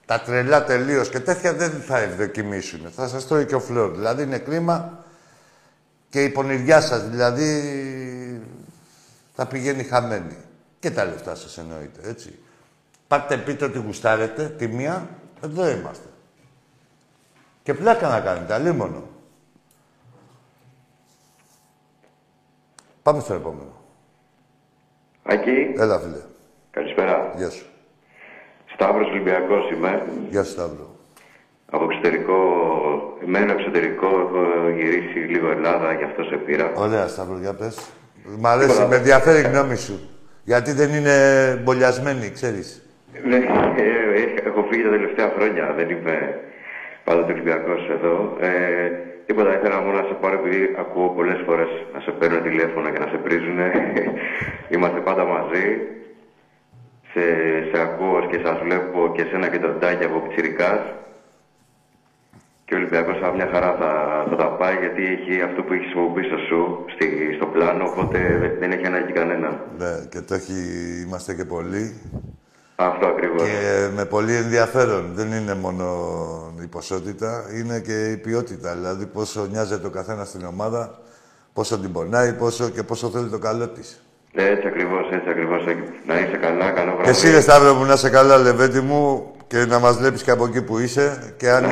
Τα 0.06 0.22
τρελά 0.22 0.63
τελείως 0.63 1.10
και 1.10 1.20
τέτοια 1.20 1.54
δεν 1.54 1.72
θα 1.72 1.98
ευδοκιμήσουν. 1.98 2.91
Θα 2.96 3.08
σας 3.08 3.28
τρώει 3.28 3.46
και 3.46 3.56
ο 3.56 3.60
φλόρ. 3.60 3.91
Δηλαδή 3.91 4.24
είναι 4.24 4.38
κρίμα 4.38 5.04
και 6.10 6.24
η 6.24 6.30
πονηριά 6.30 6.82
σας 6.82 7.10
δηλαδή 7.10 7.62
θα 9.36 9.46
πηγαίνει 9.48 9.84
χαμένη. 9.84 10.38
Και 10.80 10.91
τα 10.91 11.06
λεφτά 11.06 11.36
σας 11.36 11.58
εννοείται, 11.58 12.10
έτσι. 12.10 12.39
Πάτε 13.08 13.38
πείτε 13.38 13.65
ότι 13.65 13.78
γουστάρετε, 13.78 14.50
τη 14.50 14.68
μία, 14.68 15.10
εδώ 15.44 15.70
είμαστε. 15.70 16.08
Και 17.63 17.74
πλάκα 17.74 18.08
να 18.08 18.20
κάνετε, 18.20 18.54
αλίμονο. 18.54 19.04
Πάμε 23.04 23.20
στο 23.20 23.34
επόμενο. 23.34 23.82
Ακή, 25.24 25.74
Έλα, 25.78 26.00
φίλε. 26.00 26.22
καλησπέρα. 26.72 27.34
Γεια 27.38 27.50
σου. 27.50 27.65
Σταύρος 28.76 29.08
Ολυμπιακός 29.10 29.72
είμαι. 29.72 30.02
Γεια 30.30 30.44
σου, 30.44 30.52
Σταύρο. 30.52 30.88
Από 31.72 31.84
εξωτερικό, 31.84 32.38
εμένα 33.24 33.52
εξωτερικό, 33.52 34.06
έχω 34.06 34.70
γυρίσει 34.78 35.20
λίγο 35.20 35.52
Ελλάδα, 35.52 35.94
γι' 35.94 36.04
αυτό 36.04 36.24
σε 36.24 36.36
πήρα. 36.36 36.72
Ωραία, 36.76 37.08
Σταύρο, 37.08 37.38
για 37.40 37.54
πες. 37.54 37.90
Μ' 38.40 38.48
αρέσει, 38.48 38.86
με 38.90 38.96
ενδιαφέρει 38.96 39.40
η 39.40 39.50
γνώμη 39.52 39.76
σου. 39.76 40.00
Γιατί 40.44 40.72
δεν 40.72 40.90
είναι 40.94 41.16
μπολιασμένη, 41.64 42.30
ξέρεις. 42.30 42.68
Ναι, 43.24 43.36
ε, 43.36 43.88
ε, 44.20 44.48
έχω 44.50 44.66
φύγει 44.70 44.84
τα 44.84 44.90
τελευταία 44.90 45.34
χρόνια, 45.38 45.74
δεν 45.78 45.90
είμαι 45.90 46.40
πάντοτε 47.04 47.32
Ολυμπιακός 47.32 47.90
εδώ. 47.90 48.38
Ε, 48.40 48.50
τίποτα, 49.26 49.58
ήθελα 49.58 49.82
μόνο 49.82 49.98
να 50.02 50.08
σε 50.08 50.14
πάρω 50.22 50.36
επειδή 50.40 50.76
ακούω 50.80 51.08
πολλές 51.10 51.40
φορές 51.46 51.70
να 51.94 52.00
σε 52.00 52.12
παίρνω 52.12 52.40
τηλέφωνα 52.40 52.90
και 52.92 53.00
να 53.00 53.08
σε 53.08 53.18
πρίζουνε. 53.18 53.68
Είμαστε 54.74 55.00
πάντα 55.00 55.24
μαζί. 55.26 55.66
Σε, 57.17 57.21
σε 57.71 57.82
ακούω 57.82 58.19
και 58.30 58.39
σας 58.45 58.58
βλέπω 58.63 59.12
και 59.15 59.21
εσένα 59.21 59.47
και 59.49 59.60
τον 59.60 59.80
Τάκη 59.80 60.04
από 60.06 60.19
Πιτσιρικάς. 60.19 60.82
Και 62.65 62.73
ο 62.73 62.78
Ολυμπιακός 62.78 63.17
σαν 63.21 63.36
μια 63.36 63.49
χαρά 63.54 63.75
θα, 63.80 63.91
θα 64.30 64.36
τα 64.36 64.47
πάει 64.60 64.75
γιατί 64.84 65.04
έχει 65.06 65.41
αυτό 65.41 65.62
που 65.63 65.73
έχεις 65.73 65.86
χρησιμοποιήσει 65.86 66.38
σου 66.49 66.86
στη, 66.93 67.34
στο 67.36 67.45
πλάνο, 67.45 67.84
οπότε 67.86 68.38
δεν- 68.41 68.56
δεν 68.60 68.71
έχει 68.71 68.86
ανάγκη 68.86 69.12
κανένα. 69.12 69.49
Ναι, 69.78 69.93
και 70.10 70.21
το 70.21 70.34
έχει... 70.34 70.54
Είμαστε 71.06 71.34
και 71.34 71.45
πολλοί. 71.45 72.01
Αυτό 72.75 73.06
ακριβώς. 73.08 73.41
Και 73.43 73.89
με 73.95 74.06
πολύ 74.06 74.36
ενδιαφέρον. 74.36 75.12
Δεν 75.13 75.32
είναι 75.32 75.54
μόνο 75.56 75.86
η 76.63 76.67
ποσότητα, 76.67 77.43
είναι 77.60 77.80
και 77.80 78.12
η 78.12 78.17
ποιότητα. 78.17 78.73
Δηλαδή, 78.75 79.06
πόσο 79.06 79.45
νοιάζεται 79.51 79.88
ο 79.88 79.89
καθένας 79.89 80.28
στην 80.28 80.45
ομάδα, 80.45 80.99
πόσο 81.54 81.80
την 81.80 81.91
πονάει, 81.91 82.34
πόσο 82.34 82.69
και 82.69 82.84
πόσο 82.84 83.10
θέλει 83.10 83.30
το 83.30 83.39
καλό 83.39 83.67
της. 83.69 83.99
Έτσι 84.38 84.67
ακριβώς, 84.67 85.10
έτσι 85.12 85.30
ακριβώς. 85.30 85.44
Να 86.08 86.19
είσαι 86.19 86.38
καλά, 86.41 86.71
καλό 86.71 86.91
βράδυ. 86.91 87.04
Και 87.04 87.10
εσύ, 87.10 87.32
ρε 87.32 87.41
Σταύρο 87.41 87.73
μου, 87.73 87.86
να 87.86 87.93
είσαι 87.93 88.10
καλά, 88.10 88.38
Λεβέντη 88.38 88.80
μου, 88.82 89.32
και 89.47 89.58
να 89.65 89.80
μας 89.80 89.97
βλέπεις 89.97 90.23
και 90.23 90.32
από 90.32 90.45
εκεί 90.45 90.62
που 90.62 90.78
είσαι. 90.80 91.34
Και 91.38 91.49
αν, 91.51 91.63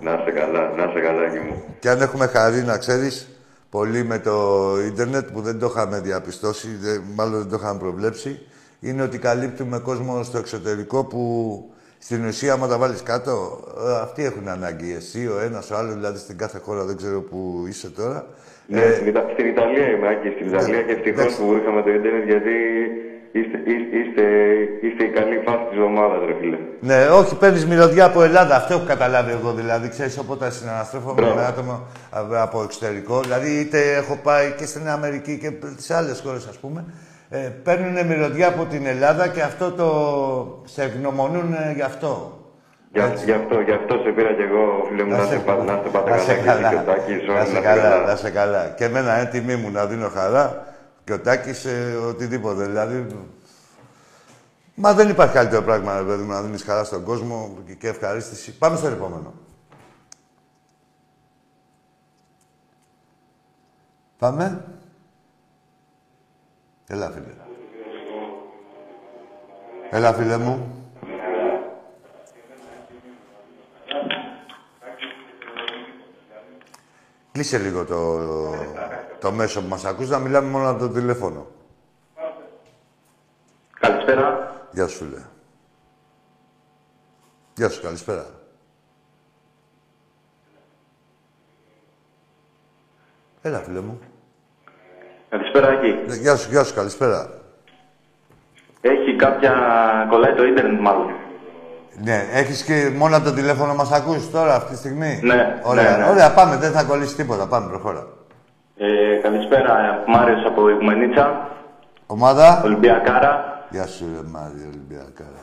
Να 0.00 0.12
είσαι 0.20 0.30
καλά, 0.34 0.72
να 0.76 0.84
είσαι 0.90 1.00
καλά 1.00 1.28
και 1.32 1.38
μου. 1.38 1.62
και 1.78 1.88
αν 1.90 2.00
έχουμε 2.00 2.26
χαρεί, 2.26 2.62
να 2.62 2.78
ξέρεις, 2.78 3.28
πολύ 3.70 4.04
με 4.04 4.18
το 4.18 4.66
ίντερνετ, 4.86 5.28
που 5.32 5.40
δεν 5.40 5.58
το 5.58 5.66
είχαμε 5.74 6.00
διαπιστώσει, 6.00 6.68
δε- 6.80 6.98
μάλλον 7.14 7.38
δεν 7.38 7.48
το 7.48 7.56
είχαμε 7.60 7.78
προβλέψει, 7.78 8.38
είναι 8.80 9.02
ότι 9.02 9.18
καλύπτουμε 9.18 9.78
κόσμο 9.78 10.22
στο 10.22 10.38
εξωτερικό 10.38 11.04
που 11.04 11.20
στην 11.98 12.26
ουσία, 12.26 12.52
άμα 12.52 12.66
τα 12.66 12.78
βάλεις 12.78 13.02
κάτω, 13.02 13.64
ε, 13.88 14.00
αυτοί 14.02 14.24
έχουν 14.24 14.48
ανάγκη. 14.48 14.94
Εσύ, 14.94 15.26
ο 15.26 15.40
ένας, 15.44 15.70
ο 15.70 15.76
άλλος, 15.76 15.94
δηλαδή 15.94 16.18
στην 16.18 16.38
κάθε 16.38 16.58
χώρα, 16.64 16.84
δεν 16.84 16.96
ξέρω 16.96 17.20
που 17.20 17.64
είσαι 17.68 17.90
τώρα. 17.90 18.26
Ναι, 18.68 18.82
στην, 18.94 19.06
Ιτα- 19.06 19.28
στην 19.32 19.46
Ιταλία 19.46 19.86
είμαι, 19.90 20.08
Άκη, 20.08 20.28
στην 20.34 20.46
Ιταλία 20.46 20.82
και 20.82 20.92
ευτυχώς 20.92 21.20
εντάξει. 21.24 21.40
που 21.40 21.56
είχαμε 21.60 21.82
το 21.82 21.90
ίντερνετ 21.90 22.24
γιατί 22.24 22.52
είστε, 23.38 23.58
είστε, 23.72 23.96
είστε, 23.98 24.22
είστε 24.86 25.04
η 25.04 25.10
καλή 25.18 25.42
φάση 25.46 25.64
της 25.70 25.78
ομάδας, 25.88 26.20
ρε 26.26 26.34
φίλε. 26.40 26.58
Ναι, 26.80 26.98
όχι, 27.20 27.36
παίρνεις 27.36 27.66
μυρωδιά 27.66 28.04
από 28.04 28.22
Ελλάδα. 28.22 28.56
Αυτό 28.56 28.74
έχω 28.74 28.84
καταλάβει 28.86 29.30
εγώ 29.30 29.52
δηλαδή. 29.52 29.88
Ξέρεις, 29.88 30.18
όποτε 30.18 30.50
συναναστρέφομαι 30.50 31.20
Μπράβο. 31.20 31.34
με 31.34 31.44
άτομα 31.44 31.82
α, 32.10 32.42
από 32.42 32.62
εξωτερικό, 32.62 33.20
δηλαδή 33.20 33.50
είτε 33.60 33.78
έχω 33.94 34.18
πάει 34.22 34.54
και 34.58 34.66
στην 34.66 34.88
Αμερική 34.88 35.38
και 35.38 35.50
τις 35.76 35.90
άλλες 35.90 36.20
χώρες, 36.24 36.46
ας 36.46 36.56
πούμε, 36.58 36.84
ε, 37.28 37.36
παίρνουν 37.38 38.06
μυρωδιά 38.06 38.48
από 38.48 38.64
την 38.64 38.86
Ελλάδα 38.86 39.28
και 39.28 39.42
αυτό 39.42 39.70
το. 39.70 39.88
σε 40.64 40.82
ευγνωμονούν 40.82 41.52
ε, 41.52 41.72
γι' 41.74 41.82
αυτό. 41.82 42.40
Γι' 42.92 43.02
γι' 43.24 43.32
αυτό, 43.32 43.60
γι' 43.60 43.72
αυτό 43.72 43.94
σε 44.04 44.10
πήρα 44.10 44.32
κι 44.32 44.42
εγώ, 44.42 44.86
φίλε 44.88 45.02
μου, 45.04 45.10
να 45.10 45.24
σε 45.24 45.38
πάτε 45.38 45.62
να 45.64 45.72
είστε 45.72 45.88
πάντα 45.88 46.10
να 46.10 46.18
σε 46.18 46.34
καλά. 46.34 46.68
Και 46.68 46.74
εσύ 46.74 46.84
και 46.84 46.90
ο 46.90 46.92
Τάκης, 46.92 47.28
όλοι 47.28 47.32
Να 47.32 47.38
να 47.38 47.44
σε 47.44 47.50
είστε 47.50 47.60
καλά, 47.68 48.06
να 48.06 48.16
σε 48.16 48.30
καλά. 48.30 48.74
Και 48.76 48.84
εμένα, 48.84 49.12
ε, 49.20 49.24
τιμή 49.24 49.56
μου 49.56 49.70
να 49.70 49.86
δίνω 49.86 50.08
χαρά 50.08 50.74
και 51.06 51.12
ο 51.12 51.20
Τάκης 51.20 51.64
ε, 51.64 51.96
οτιδήποτε. 51.96 52.66
Δηλαδή, 52.66 53.06
Μα 54.74 54.94
δεν 54.94 55.08
υπάρχει 55.08 55.34
καλύτερο 55.34 55.62
πράγμα, 55.62 55.98
ρε 55.98 56.04
παιδί 56.04 56.22
μου, 56.22 56.30
να 56.30 56.42
δίνεις 56.42 56.62
χαρά 56.62 56.84
στον 56.84 57.04
κόσμο 57.04 57.58
και, 57.66 57.74
και 57.74 57.88
ευχαρίστηση. 57.88 58.58
Πάμε 58.58 58.76
στο 58.76 58.86
επόμενο. 58.86 59.34
Πάμε. 64.18 64.64
Έλα, 66.86 67.10
φίλε. 67.10 67.34
Έλα, 69.90 70.12
φίλε 70.12 70.36
μου. 70.36 70.70
Κλείσε 77.32 77.58
λίγο 77.58 77.84
το, 77.84 78.20
το 79.20 79.32
μέσο 79.32 79.60
που 79.62 79.68
μας 79.68 79.84
ακούς, 79.84 80.08
να 80.08 80.18
μιλάμε 80.18 80.48
μόνο 80.48 80.70
από 80.70 80.78
το 80.78 80.88
τηλέφωνο. 80.88 81.46
Καλησπέρα. 83.80 84.54
Γεια 84.70 84.86
σου, 84.86 84.96
φίλε. 84.96 85.20
Γεια 87.54 87.68
σου, 87.68 87.82
καλησπέρα. 87.82 88.26
Έλα, 93.42 93.58
φίλε 93.58 93.80
μου. 93.80 93.98
Καλησπέρα, 95.28 95.68
Άκη. 95.68 95.86
Ε, 96.08 96.14
Γεια 96.16 96.36
σου, 96.36 96.50
γεια 96.50 96.64
σου, 96.64 96.74
καλησπέρα. 96.74 97.30
Έχει 98.80 99.16
κάποια. 99.16 99.52
κολλάει 100.10 100.34
το 100.34 100.44
ίντερνετ, 100.44 100.80
μάλλον. 100.80 101.06
Ναι, 102.02 102.26
έχεις 102.32 102.62
και 102.62 102.92
μόνο 102.96 103.16
από 103.16 103.24
το 103.24 103.32
τηλέφωνο 103.32 103.74
μας 103.74 103.92
ακούς 103.92 104.30
τώρα, 104.30 104.54
αυτή 104.54 104.70
τη 104.72 104.76
στιγμή; 104.78 105.20
Ναι, 105.22 105.60
Ωραία, 105.64 105.96
ναι, 105.96 106.04
ναι. 106.04 106.10
ωραία, 106.10 106.32
πάμε, 106.32 106.56
δεν 106.56 106.72
θα 106.72 106.84
κολλήσει 106.84 107.14
τίποτα. 107.16 107.46
Πάμε, 107.46 107.68
προχώρα. 107.68 108.06
Ε, 108.78 109.14
καλησπέρα, 109.22 110.02
Μάριος 110.06 110.44
από 110.46 110.68
Ιγουμενίτσα, 110.68 111.48
Ομάδα. 112.06 112.62
Ολυμπιακάρα. 112.64 113.64
Γεια 113.70 113.86
σου, 113.86 114.04
ρε 114.14 114.28
Μάριο 114.30 114.66
Ολυμπιακάρα. 114.72 115.42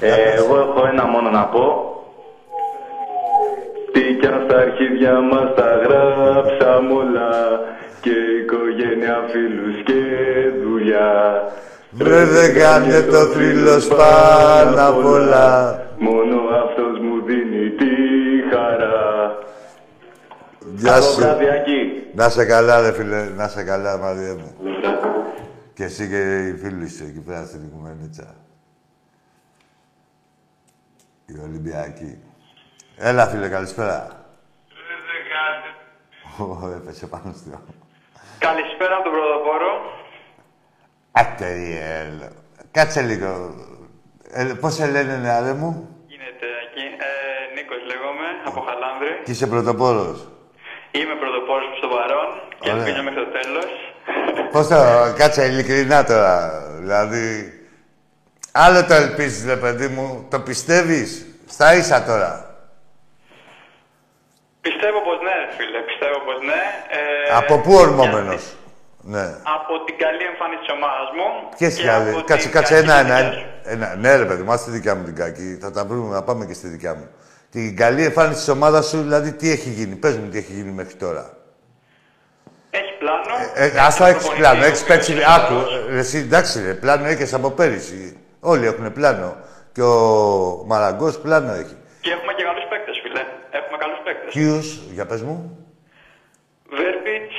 Ε, 0.00 0.36
εγώ 0.36 0.56
έχω 0.58 0.86
ένα 0.92 1.04
μόνο 1.06 1.30
να 1.30 1.44
πω. 1.44 1.92
Τι 3.92 4.00
κι 4.20 4.26
αν 4.26 4.44
στα 4.48 4.58
αρχίδια 4.58 5.20
μας 5.20 5.54
τα 5.56 5.68
γράψαμε 5.84 6.92
όλα 6.92 7.30
και 8.00 8.10
οικογένεια, 8.40 9.16
φίλους 9.30 9.82
και 9.84 10.00
δουλειά. 10.62 11.42
Βρε 11.90 12.24
δεν 12.24 12.54
κάνε 12.58 13.00
το 13.02 13.18
θρύλο 13.32 13.76
πάνω 13.96 14.88
απ' 14.88 15.04
όλα. 15.04 15.78
Μόνο 15.98 16.36
αυτός 16.64 16.98
μου 16.98 17.22
δίνει 17.26 17.70
τη 17.70 17.86
χαρά. 18.52 19.36
Γεια 20.74 20.90
Καλό 20.90 21.02
σου. 21.02 21.20
βράδυ, 21.20 21.48
Άκη. 21.48 22.02
Να 22.18 22.28
σε 22.28 22.44
καλά, 22.44 22.80
ρε 22.80 22.92
φίλε. 22.92 23.24
Να 23.24 23.48
σε 23.48 23.64
καλά, 23.64 23.96
Μαρία 23.98 24.34
μου. 24.34 24.56
Και 25.74 25.84
εσύ 25.84 26.08
και 26.08 26.46
οι 26.46 26.56
φίλοι 26.56 26.88
σου 26.88 27.04
εκεί 27.04 27.20
πέρα 27.20 27.44
στην 27.44 27.62
Οικουμενίτσα. 27.64 28.34
Οι 31.26 31.38
Ολυμπιακοί. 31.42 32.18
Έλα, 32.96 33.26
φίλε, 33.26 33.48
καλησπέρα. 33.48 34.26
Ω, 36.38 36.68
έπεσε 36.76 37.06
πάνω 37.06 37.32
στο... 37.36 37.60
Καλησπέρα 38.38 38.94
από 38.94 39.04
τον 39.04 39.12
Πρωτοπόρο. 39.12 39.72
Ατεριέλ. 41.12 42.22
Κάτσε 42.70 43.02
λίγο. 43.02 43.54
Ε, 44.30 44.44
πώς 44.44 44.74
σε 44.74 44.86
λένε, 44.86 45.16
νεαρέ 45.16 45.52
μου; 45.52 45.88
Γίνεται 46.06 46.46
εκεί. 46.66 46.84
Ε, 46.84 47.54
Νίκος 47.54 47.82
λέγομαι, 47.86 48.26
από 48.46 48.60
Χαλάνδρη. 48.60 49.22
Και 49.24 49.30
είσαι 49.30 49.46
πρωτοπόρος. 49.46 50.28
Είμαι 50.90 51.14
πρωτοπόρος 51.14 51.76
στο 51.78 51.88
παρόν 51.88 52.28
και 52.60 52.70
Ωραία. 52.70 52.82
ελπίζω 52.82 53.02
μέχρι 53.02 53.20
το 53.24 53.30
τέλος. 53.38 53.68
Πώς 54.52 54.68
το... 54.68 54.76
Κάτσε 55.16 55.44
ειλικρινά 55.46 56.04
τώρα. 56.04 56.62
Δηλαδή... 56.78 57.52
Άλλο 58.52 58.84
το 58.84 58.94
ελπίζεις, 58.94 59.46
ρε 59.46 59.56
παιδί 59.56 59.88
μου. 59.88 60.26
Το 60.30 60.40
πιστεύεις; 60.40 61.26
Στα 61.48 61.74
ίσα 61.74 62.02
τώρα. 62.04 62.56
Πιστεύω 64.60 64.98
πως 65.00 65.18
ναι, 65.22 65.30
ρε 65.44 65.52
φίλε. 65.56 65.78
Πιστεύω 65.78 66.18
πως 66.26 66.38
ναι. 66.46 66.60
Ε, 66.98 67.36
Από 67.36 67.58
πού 67.60 67.72
ορμόμενος; 67.74 68.42
Ναι. 69.00 69.26
Από 69.56 69.84
την 69.84 69.96
καλή 69.98 70.22
εμφάνιση 70.30 70.60
της 70.60 70.70
ομάδας 70.76 71.08
μου. 71.16 71.48
Ποιες 71.58 71.74
και 71.74 71.80
δηλαδή. 71.82 72.10
από 72.10 72.20
Κάτσε, 72.20 72.42
την 72.48 72.50
κάτσε 72.56 72.74
κακή 72.74 72.84
ένα, 72.84 72.94
ένα, 72.98 73.02
δουλειά 73.04 73.18
ένα, 73.18 73.32
σου. 73.32 73.46
ένα. 73.64 73.94
Ναι, 73.96 74.16
ρε 74.16 74.24
παιδί 74.24 74.42
μου, 74.42 74.52
άσε 74.52 74.64
τη 74.64 74.70
δικιά 74.70 74.94
μου 74.94 75.04
την 75.04 75.14
κακή. 75.14 75.58
Θα 75.60 75.70
τα 75.70 75.84
βρούμε, 75.84 76.14
να 76.14 76.22
πάμε 76.22 76.44
και 76.46 76.54
στη 76.54 76.68
δικιά 76.68 76.94
μου. 76.94 77.08
Την 77.50 77.76
καλή 77.76 78.02
εμφάνιση 78.04 78.38
της 78.38 78.48
ομάδας 78.48 78.86
σου, 78.88 79.02
δηλαδή, 79.02 79.32
τι 79.32 79.50
έχει 79.50 79.68
γίνει; 79.70 79.94
Πες 79.94 80.16
μου 80.16 80.28
τι 80.28 80.38
έχει 80.38 80.52
γίνει 80.52 80.70
μέχρι 80.70 80.94
τώρα. 80.94 81.36
Έχεις 82.70 82.90
πλάνο; 82.98 83.22
Ε, 83.54 83.78
ας 83.80 83.96
το 83.96 84.04
έχεις 84.04 84.16
προπονητή 84.22 84.40
πλάνο, 84.40 84.60
ο 84.62 84.64
έχεις 84.66 84.80
οποίος 84.82 84.96
παίξει. 84.96 85.12
είναι 85.12 85.24
Άκου, 85.28 85.54
καλός. 85.54 85.86
ε, 85.90 85.98
εσύ 85.98 86.18
εντάξει, 86.18 86.62
ρε, 86.62 86.74
πλάνο 86.74 87.06
έχεις 87.06 87.34
από 87.34 87.50
πέρυσι. 87.50 88.16
Όλοι 88.40 88.66
έχουν 88.66 88.92
πλάνο. 88.92 89.36
Και 89.72 89.82
ο 89.82 90.62
Μαραγκός 90.66 91.18
πλάνο 91.18 91.52
έχει. 91.52 91.76
Και 92.00 92.10
έχουμε 92.10 92.32
και 92.36 92.42
καλούς 92.42 92.64
παίκτες, 92.70 93.00
φίλε. 93.02 93.20
Έχουμε 93.50 93.76
καλούς 93.78 93.98
παίκτες. 94.04 94.32
Ποιους, 94.34 94.80
για 94.94 95.06
πες 95.06 95.22
μου. 95.22 95.58
Βέρμπιτς, 96.70 97.34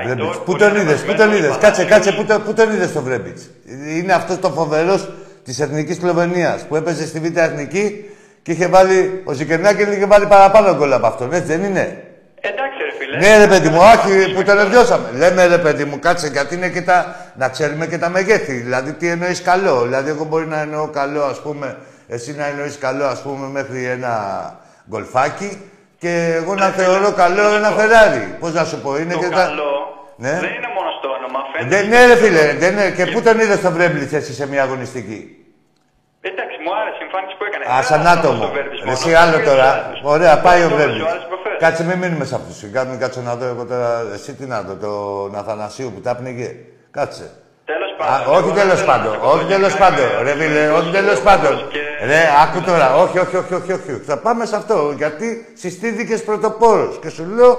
ε, 0.00 0.04
Βρέμπιτς. 0.04 0.22
Αϊτόρ. 0.26 0.36
Πού 0.36 0.52
που 0.52 0.56
τον 0.58 0.70
είναι 0.70 0.80
είδες, 0.80 1.00
πού 1.00 1.06
τον 1.06 1.28
μεσημένος, 1.28 1.38
είδες; 1.38 1.56
Κάτσε, 1.56 1.82
Παναθηναϊκός. 1.82 1.96
κάτσε, 1.96 2.12
πού 2.12 2.24
τον, 2.24 2.42
πού 2.44 2.54
τον 2.54 2.70
είδες 2.74 2.92
τον 2.92 3.02
Βρέμπιτς; 3.02 3.50
Είναι 3.98 4.12
αυτός 4.12 4.38
το 4.38 4.50
φοβερός 4.50 5.10
της 5.44 5.60
Εθνικής 5.60 5.96
Σλοβενίας 5.96 6.66
που 6.66 6.76
έπαιζε 6.76 7.06
στη 7.06 7.20
Β' 7.20 7.36
Εθνική 7.36 8.09
και 8.42 8.52
είχε 8.52 8.66
βάλει, 8.66 9.22
ο 9.24 9.32
Ζικερνάκη 9.32 9.82
είχε 9.82 10.06
βάλει 10.06 10.26
παραπάνω 10.26 10.74
γκολ 10.74 10.92
από 10.92 11.06
αυτόν, 11.06 11.32
έτσι 11.32 11.46
δεν 11.46 11.64
είναι; 11.64 12.04
Εντάξει, 12.40 12.78
ρε 12.84 12.92
φίλε. 12.98 13.16
Ναι, 13.18 13.38
ρε 13.44 13.46
παιδί 13.46 13.68
μου, 13.68 13.78
όχι, 13.94 14.34
που 14.34 14.42
τον 14.42 14.58
ευδιώσαμε. 14.58 15.08
Λέμε 15.16 15.46
ρε 15.46 15.58
παιδί 15.58 15.84
μου, 15.84 15.98
κάτσε 15.98 16.26
γιατί 16.26 16.54
είναι 16.54 16.68
και 16.68 16.82
τα. 16.82 17.16
να 17.36 17.48
ξέρουμε 17.48 17.86
και 17.86 17.98
τα 17.98 18.08
μεγέθη. 18.08 18.52
Δηλαδή, 18.52 18.92
τι 18.92 19.08
εννοείς 19.08 19.42
καλό; 19.42 19.82
Δηλαδή, 19.82 20.10
εγώ 20.10 20.24
μπορεί 20.24 20.46
να 20.46 20.60
εννοώ 20.60 20.88
καλό, 20.88 21.22
ας 21.22 21.40
πούμε, 21.40 21.76
εσύ 22.08 22.34
να 22.38 22.46
εννοείς 22.46 22.78
καλό, 22.78 23.04
ας 23.04 23.22
πούμε, 23.22 23.46
μέχρι 23.46 23.84
ένα 23.84 24.14
γκολφάκι 24.90 25.60
και 25.98 26.32
εγώ 26.36 26.54
να 26.54 26.66
θεωρώ 26.68 27.12
καλό 27.12 27.54
ένα 27.54 27.68
Φεράρι. 27.70 28.36
Πώς 28.40 28.52
να 28.52 28.64
σου 28.64 28.80
πω, 28.80 28.98
είναι 28.98 29.12
Το 29.12 29.18
και 29.18 29.28
τα. 29.28 29.34
καλό 29.34 29.72
Ναι. 30.16 30.30
δεν 30.30 30.38
είναι 30.38 30.70
μόνο 30.76 30.90
στο 30.98 31.08
όνομα. 31.08 31.38
Φαίνεται 31.52 31.76
Δεν, 31.76 31.88
ναι, 31.88 32.06
ρε 32.06 32.16
φίλε, 32.16 32.54
δεν 32.58 32.72
είναι. 32.72 32.90
Και 32.90 33.06
πού 33.06 33.22
τον 33.22 33.38
είδες 33.40 33.60
τον 33.60 33.72
Βρέμπλιτ 33.72 34.12
εσύ 34.12 34.32
σε 34.32 34.48
μια 34.48 34.62
αγωνιστική; 34.62 35.39
Εντάξει, 36.28 36.56
μου 36.64 36.70
άρεσε 36.80 36.98
η 37.02 37.04
εμφάνιση 37.06 37.34
που 37.38 37.44
έκανε. 37.48 37.64
Α, 37.72 37.74
Δεν 37.80 37.84
σαν 37.90 38.00
ήταν 38.04 38.12
άτομο. 38.18 38.42
στο 38.42 38.50
Βέρμπιτς 38.56 38.80
Ρε, 38.82 38.86
μόνο. 38.86 38.96
Εσύ 38.98 39.10
άλλο 39.22 39.36
Και 39.40 39.48
τώρα. 39.50 39.68
στους 39.70 39.84
άλλους. 39.86 40.00
Ωραία, 40.14 40.34
πάει 40.46 40.60
ο 40.62 40.64
Αυτό 40.64 40.76
Βρέμπλιτ. 40.76 41.00
σου 41.02 41.08
άρεσε 41.12 41.26
που 41.30 41.36
φέρε. 41.44 41.56
Κάτσε, 41.64 41.82
μην 41.88 41.96
μείνουμε 42.02 42.24
σε 42.30 42.34
αυτούς. 42.38 42.56
Κάτσε, 42.76 42.96
κάτσε 43.02 43.20
να 43.28 43.32
δω 43.38 43.46
εγώ 43.54 43.62
τώρα. 43.72 43.90
Εσύ 44.16 44.30
τι 44.38 44.44
να 44.52 44.58
δω, 44.66 44.74
τον 44.84 45.30
Αθανασίου 45.40 45.88
που 45.94 46.00
τα 46.06 46.12
πνίγε. 46.18 46.48
Κάτσε. 46.98 47.26
Τέλος 47.70 47.90
Α, 47.92 47.96
πάντων. 48.00 48.34
όχι 48.36 48.48
εγώ 48.48 48.58
τέλος 48.60 48.78
θέλω 48.80 48.90
πάντων, 48.92 49.12
να 49.12 49.18
πω 49.22 49.28
όχι 49.34 49.44
για 49.44 49.56
τέλος 49.56 49.72
κάνει 49.74 49.82
πάντων. 49.84 50.08
με- 50.16 50.22
Ρε 50.26 50.32
φίλε, 50.40 50.60
με 50.66 50.72
όχι 50.78 50.82
τους 50.88 50.96
τέλος 50.98 51.14
δύο 51.14 51.24
πάντων. 51.28 51.52
και- 51.74 52.04
Ρε, 52.10 52.22
άκου 52.42 52.58
τώρα. 52.70 52.88
Όχι, 53.02 53.16
όχι, 53.24 53.36
όχι, 53.42 53.54
όχι, 53.60 53.72
όχι. 53.78 53.92
Θα 54.10 54.16
πάμε 54.24 54.42
σε 54.50 54.56
αυτό. 54.60 54.76
Γιατί 54.96 55.26
συστήθηκες 55.62 56.20
πρωτοπόρο. 56.28 56.86
Και 57.02 57.08
σου 57.16 57.24
λέω. 57.36 57.52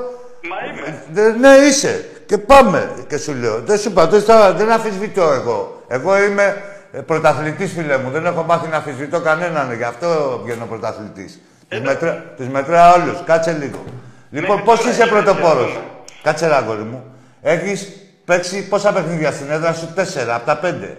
Μα 0.52 0.58
είμαι. 0.68 1.04
«Δε- 1.12 1.32
Ναι, 1.44 1.48
είσαι. 1.68 1.94
Και 2.26 2.38
πάμε. 2.38 2.92
Και 3.10 3.18
σου 3.18 3.34
λέω. 3.42 3.60
Δεν 3.60 3.78
σου 3.80 3.90
είπα, 3.90 4.08
δεν, 4.08 4.22
θα- 4.22 4.52
δεν 4.54 4.72
αφισβητώ 4.72 5.24
εγώ. 5.40 5.82
Εγώ 5.88 6.18
είμαι 6.24 6.64
πρωταθλητής, 7.06 7.72
φίλε 7.74 7.98
μου. 7.98 8.10
Δεν 8.10 8.26
έχω 8.26 8.44
μάθει 8.44 8.68
να 8.68 8.78
αφισβητώ 8.78 9.20
κανέναν. 9.20 9.74
Γι' 9.74 9.84
αυτό 9.84 10.42
βγαίνω 10.44 10.66
πρωταθλητής. 10.66 11.42
Τους 11.70 11.80
μετρά, 11.80 12.24
τους 12.38 12.48
μετράω 12.48 12.94
όλους. 13.02 13.24
Κάτσε 13.26 13.52
λίγο. 13.52 13.84
Λοιπόν, 14.30 14.50
Μέχρι 14.50 14.66
πώς 14.66 14.78
τώρα 14.78 14.90
είσαι 14.92 15.02
είσαι, 15.02 15.12
πρωτοπόρος; 15.12 15.66
ας 15.66 15.72
πούμε. 15.72 15.84
Κάτσε 16.24 16.46
ένα 16.46 16.58
αγόρι 16.58 16.82
μου. 16.82 17.04
Έχεις 17.42 17.88
παίξει 18.26 18.68
πόσα 18.68 18.94
παιχνίδια 18.94 19.32
στην 19.32 19.52
έδρα 19.52 19.74
σου, 19.74 19.94
τέσσερα 19.96 20.36
από 20.36 20.46
τα 20.46 20.58
πέντε. 20.58 20.98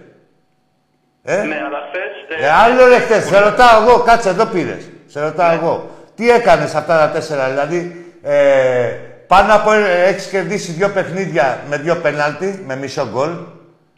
Ε, 1.24 1.36
Ναι, 1.36 1.54
αλλά 1.54 1.78
χθες... 1.88 2.44
ε, 2.46 2.50
άλλο 2.50 2.86
ρε 2.88 2.98
χθες. 2.98 3.24
Σε 3.24 3.38
ρωτάω 3.38 3.82
εγώ, 3.82 3.98
κάτσε 3.98 4.28
εδώ 4.28 4.44
πήρες. 4.44 4.90
Σε 5.06 5.20
ρωτάω 5.20 5.52
εγώ. 5.52 5.90
Τι 6.14 6.30
έκανες 6.30 6.74
αυτά 6.74 6.98
τα 6.98 7.08
τέσσερα, 7.10 7.48
δηλαδή 7.48 8.04
ε, 8.22 8.88
πάνω 9.26 9.54
από 9.54 9.72
έχεις 10.06 10.26
κερδίσει 10.26 10.72
δύο 10.72 10.88
παιχνίδια 10.88 11.58
με 11.68 11.76
δύο 11.76 11.96
πέναλτι, 11.96 12.62
με 12.66 12.76
μισό 12.76 13.08
γκολ. 13.12 13.30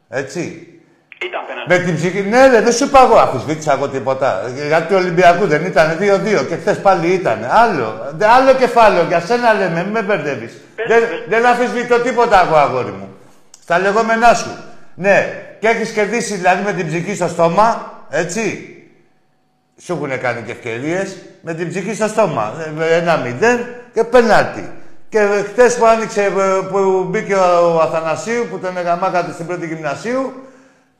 Έτσι; 0.08 0.68
Ήταν 1.22 1.40
πέναντι. 1.46 1.68
Με 1.68 1.78
την 1.78 1.94
ψυχή. 1.96 2.22
Ναι, 2.22 2.46
ρε, 2.46 2.60
δεν 2.60 2.72
σου 2.72 2.84
είπα 2.84 3.02
εγώ, 3.02 3.16
αφισβήτησα 3.18 3.72
εγώ 3.72 3.88
τίποτα. 3.88 4.42
Γιατί 4.66 4.86
του 4.88 4.96
Ολυμπιακού 4.98 5.46
δεν 5.46 5.64
ήταν 5.64 5.98
2-2 6.00 6.46
και 6.48 6.56
χθες 6.56 6.78
πάλι 6.80 7.06
ήταν. 7.06 7.38
Άλλο. 7.50 8.12
Δε- 8.16 8.26
άλλο 8.26 8.52
κεφάλαιο, 8.54 9.04
για 9.04 9.20
σένα 9.20 9.52
λέμε, 9.54 9.82
μην 9.82 9.92
με 9.92 10.02
μπερδεύεις. 10.02 10.52
Δεν, 10.88 11.02
δεν 11.28 11.46
αφισβητώ 11.46 11.98
τίποτα 12.00 12.44
εγώ, 12.46 12.56
αγόρι 12.56 12.90
μου. 12.90 13.08
Στα 13.62 13.78
λεγόμενά 13.78 14.34
σου. 14.34 14.50
Ναι, 14.94 15.42
και 15.60 15.68
έχεις 15.68 15.90
κερδίσει 15.90 16.34
δηλαδή 16.34 16.62
με 16.64 16.72
την 16.72 16.86
ψυχή 16.86 17.14
στο 17.14 17.28
στόμα, 17.28 17.92
έτσι. 18.10 18.68
Σου 19.82 19.92
έχουν 19.92 20.20
κάνει 20.20 20.42
και 20.42 20.50
ευκαιρίες 20.52 21.16
με 21.40 21.54
την 21.54 21.68
ψυχή 21.68 21.94
στο 21.94 22.08
στόμα. 22.08 22.52
Ε, 22.66 22.70
με 22.76 22.86
Ένα 22.86 23.16
μηδέν 23.16 23.66
και 23.94 24.04
πενάλτι. 24.04 24.70
Και 25.08 25.18
χτε 25.52 25.68
που 25.78 25.86
άνοιξε, 25.86 26.22
ε, 26.22 26.30
που 26.70 27.06
μπήκε 27.10 27.34
ο 27.34 27.80
Αθανασίου, 27.80 28.46
που 28.50 28.58
τον 28.58 28.76
εγαμάκατε 28.76 29.32
στην 29.32 29.46
πρώτη 29.46 29.66
γυμνασίου, 29.66 30.32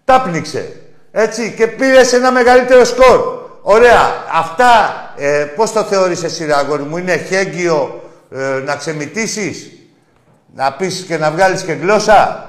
τα 0.04 0.20
πνίξε. 0.20 0.76
Έτσι, 1.12 1.54
και 1.56 1.66
πήρες 1.66 2.12
ένα 2.12 2.32
μεγαλύτερο 2.32 2.84
σκορ. 2.84 3.42
Ωραία. 3.62 4.00
Αυτά, 4.32 4.68
ε, 5.16 5.44
πώς 5.56 5.72
το 5.72 5.82
θεωρείς 5.82 6.22
εσύ, 6.22 6.44
ρε 6.44 6.54
αγόρι 6.54 6.82
μου, 6.82 6.96
είναι 6.96 7.16
χέγγιο 7.16 8.02
ε, 8.34 8.38
να 8.64 8.76
ξεμητήσεις, 8.76 9.70
να 10.54 10.72
πεις 10.72 11.04
και 11.08 11.16
να 11.16 11.30
βγάλεις 11.30 11.62
και 11.62 11.72
γλώσσα; 11.72 12.48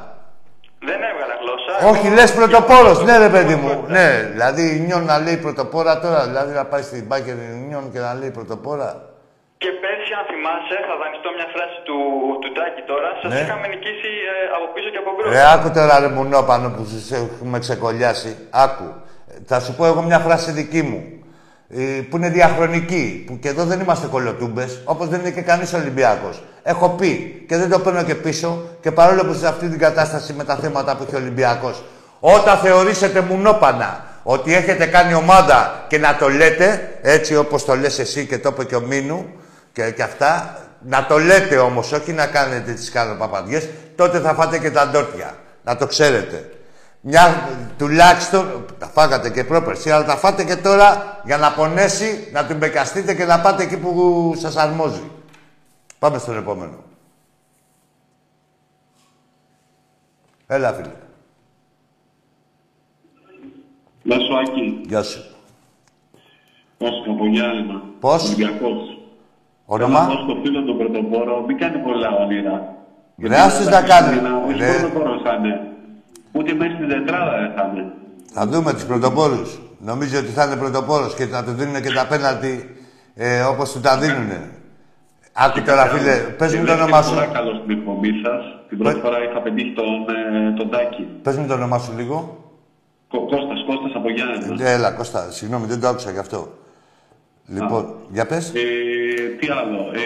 Δεν 0.80 0.96
έβγαλα 1.10 1.34
γλώσσα. 1.42 1.90
Όχι, 1.90 2.06
Εγώ- 2.08 2.16
λες 2.16 2.32
πρωτοπόρος, 2.34 2.98
εγώ- 2.98 3.04
ναι 3.06 3.18
ρε 3.18 3.30
παιδί 3.30 3.56
μου. 3.56 3.70
εγώ- 3.72 3.86
Ναι, 3.88 4.30
δηλαδή 4.32 4.76
η 4.76 4.80
Νιόν 4.80 5.06
να 5.06 5.20
λέει 5.20 5.38
πρωτοπόρα 5.38 6.00
τώρα, 6.00 6.26
δηλαδή 6.26 6.54
να 6.54 6.66
πάει 6.66 6.82
στην 6.82 7.04
Μπάκερ 7.06 7.36
Νιόν 7.68 7.92
και 7.92 8.00
να 8.00 8.14
λέει 8.20 8.30
πρωτοπόρα. 8.30 9.10
Και 9.58 9.68
πέρσι, 9.82 9.95
αν 10.20 10.26
θυμάσαι, 10.32 10.76
θα 10.88 10.94
δανειστώ 11.02 11.30
μια 11.38 11.48
φράση 11.54 11.78
του, 11.88 11.98
του 12.42 12.50
Τάκη 12.58 12.82
τώρα. 12.92 13.10
Σας 13.22 13.30
Ναι. 13.34 13.40
είχαμε 13.44 13.66
νικήσει 13.74 14.12
ε, 14.32 14.36
από 14.56 14.66
πίσω 14.76 14.90
και 14.94 15.00
από 15.04 15.10
μπρος. 15.16 15.30
Ρε, 15.36 15.44
άκου 15.54 15.70
τώρα 15.78 15.94
ρε 16.04 16.10
μουνόπανο 16.16 16.68
που 16.76 16.84
σε 17.08 17.16
έχουμε 17.24 17.58
ξεκολλιάσει. 17.66 18.32
Άκου. 18.66 18.88
Ε, 19.32 19.34
Θα 19.50 19.58
σου 19.64 19.72
πω 19.78 19.84
εγώ 19.92 20.02
μια 20.10 20.20
φράση 20.26 20.50
δική 20.60 20.82
μου. 20.90 21.00
ε, 21.70 22.02
που 22.10 22.16
είναι 22.18 22.30
διαχρονική. 22.30 23.24
Που 23.28 23.34
και 23.42 23.50
εδώ 23.54 23.64
δεν 23.72 23.80
είμαστε 23.80 24.08
κολοτούμπες, 24.08 24.72
όπως 24.86 25.08
δεν 25.08 25.20
είναι 25.20 25.32
και 25.38 25.42
κανείς 25.42 25.74
Ολυμπιάκος. 25.74 26.44
Έχω 26.64 26.90
πει 26.90 27.12
και 27.48 27.58
δεν 27.58 27.70
το 27.70 27.80
παίρνω 27.80 28.04
και 28.04 28.16
πίσω 28.16 28.50
και 28.82 28.92
παρόλο 28.92 29.26
που 29.26 29.34
σε 29.34 29.48
αυτή 29.48 29.68
την 29.70 29.80
κατάσταση 29.80 30.34
με 30.34 30.44
τα 30.44 30.56
θέματα 30.56 30.96
που 30.96 31.04
έχει 31.08 31.16
ο 31.16 31.18
Ολυμπιακός. 31.18 31.84
Όταν 32.20 32.58
θεωρήσετε 32.58 33.22
μουνόπανα 33.22 34.04
ότι 34.24 34.56
έχετε 34.56 34.86
κάνει 34.86 35.14
ομάδα 35.14 35.86
και 35.88 35.98
να 35.98 36.16
το 36.16 36.30
λέτε, 36.30 36.98
έτσι 37.02 37.36
όπως 37.36 37.66
το 37.66 37.76
λες 37.76 38.00
εσύ 38.00 38.26
και 38.26 38.38
το 38.40 38.50
είπε 38.54 38.64
και 38.66 38.76
ο 38.76 38.82
Μίνου 38.82 39.26
και, 39.76 39.92
και 39.92 40.04
αυτά, 40.04 40.60
να 40.82 41.06
το 41.06 41.18
λέτε 41.18 41.58
όμως, 41.58 41.92
όχι 41.92 42.12
να 42.12 42.28
κάνετε 42.28 42.74
τις 42.74 42.92
παπαδιές, 42.92 43.70
τότε 43.96 44.20
θα 44.20 44.34
φάτε 44.34 44.60
και 44.60 44.72
τα 44.72 44.88
ντόρτια. 44.88 45.38
Να 45.64 45.78
το 45.78 45.88
ξέρετε. 45.88 46.50
Μια, 47.02 47.50
τουλάχιστον, 47.78 48.66
τα 48.80 48.88
φάγατε 48.88 49.30
και 49.30 49.44
πρόπερση, 49.44 49.92
αλλά 49.92 50.06
τα 50.06 50.16
φάτε 50.16 50.44
και 50.44 50.56
τώρα 50.56 51.22
για 51.26 51.38
να 51.38 51.52
πονέσει, 51.52 52.30
να 52.32 52.46
την 52.46 52.58
μπεκαστείτε 52.58 53.14
και 53.16 53.26
να 53.26 53.40
πάτε 53.40 53.64
εκεί 53.64 53.78
που 53.78 54.34
σας 54.38 54.56
αρμόζει. 54.56 55.12
Πάμε 56.00 56.18
στον 56.18 56.38
επόμενο. 56.38 56.84
Έλα, 60.48 60.74
φίλε. 60.74 60.92
Γεια 64.04 64.20
σου, 64.20 64.38
Άκη. 64.38 64.82
Γεια 64.88 65.04
σου. 65.04 65.24
Πώς, 66.78 66.92
από 67.10 67.26
Γιάννημα. 67.26 67.84
Πώς; 68.00 68.24
Ολυμπιακός. 68.24 68.95
Όνομα; 69.66 70.00
Θέλω 70.00 70.14
να 70.14 70.26
πω 70.26 70.32
στο 70.32 70.36
φίλο 70.44 70.64
τον 70.64 70.78
πρωτοπόρο, 70.78 71.44
μην 71.48 71.58
κάνει 71.58 71.78
πολλά 71.78 72.10
όνειρα. 72.24 72.56
Ρε, 73.28 73.38
άστος 73.40 73.66
να 73.76 73.82
κάνει. 73.82 74.18
Όχι 74.48 74.60
Ρε. 74.60 74.72
πρωτοπόρος 74.80 75.22
θα 75.26 75.34
είναι. 75.36 75.54
Ούτε 76.32 76.54
μέσα 76.54 76.74
στην 76.76 76.88
τετράδα 76.90 77.32
δεν 77.42 77.52
θα 77.56 77.64
είναι. 77.74 77.84
Θα 78.34 78.48
δούμε 78.48 78.74
τους 78.74 78.86
πρωτοπόρους. 78.86 79.60
Νομίζω 79.80 80.20
ότι 80.20 80.28
θα 80.28 80.44
είναι 80.46 80.56
πρωτοπόρος 80.56 81.16
και 81.16 81.26
θα 81.26 81.44
τους 81.44 81.56
δίνουν 81.56 81.82
και 81.82 81.92
τα 81.92 82.06
πέναλτι 82.08 82.76
ε, 83.16 83.42
όπως 83.42 83.72
του 83.72 83.80
τα 83.80 83.98
δίνουνε. 83.98 84.50
Άκου 85.34 85.62
τώρα, 85.62 85.86
φίλε, 85.86 86.16
πες 86.38 86.56
μου 86.56 86.66
το 86.66 86.74
όνομά 86.74 87.02
σου. 87.02 87.14
Πολύ 87.16 87.28
καλό 87.34 87.52
στην 87.64 87.70
εκπομπή 87.78 88.12
σας. 88.24 88.42
Την 88.70 88.78
πρώτη 88.78 89.00
φορά 89.00 89.18
είχα 89.24 89.40
πετύχει 89.42 89.74
τον, 89.74 89.86
ε, 90.46 90.52
τον 90.58 90.70
Τάκη. 90.70 91.08
Πες 91.22 91.36
μου 91.38 91.48
το 91.48 91.54
όνομά 91.54 91.78
σου 91.80 91.92
λίγο. 91.98 92.38
Κω- 93.08 93.28
Κώστας, 93.30 93.64
Κώστας 93.68 93.92
από 93.96 94.10
Γιάννενα. 94.10 94.70
Ε, 94.70 94.74
Έλα, 94.74 94.92
Κώστα, 94.92 95.32
συγγνώμη, 95.32 95.66
δεν 95.66 95.80
το 95.82 95.88
άκουσα 95.88 96.12
γι' 96.12 96.20
αυτό. 96.20 96.48
Λοιπόν, 97.48 97.94
για 98.12 98.26
πες. 98.26 98.54
Ε, 98.56 98.60
τι 99.40 99.48
άλλο. 99.60 99.82
Ε, 100.02 100.04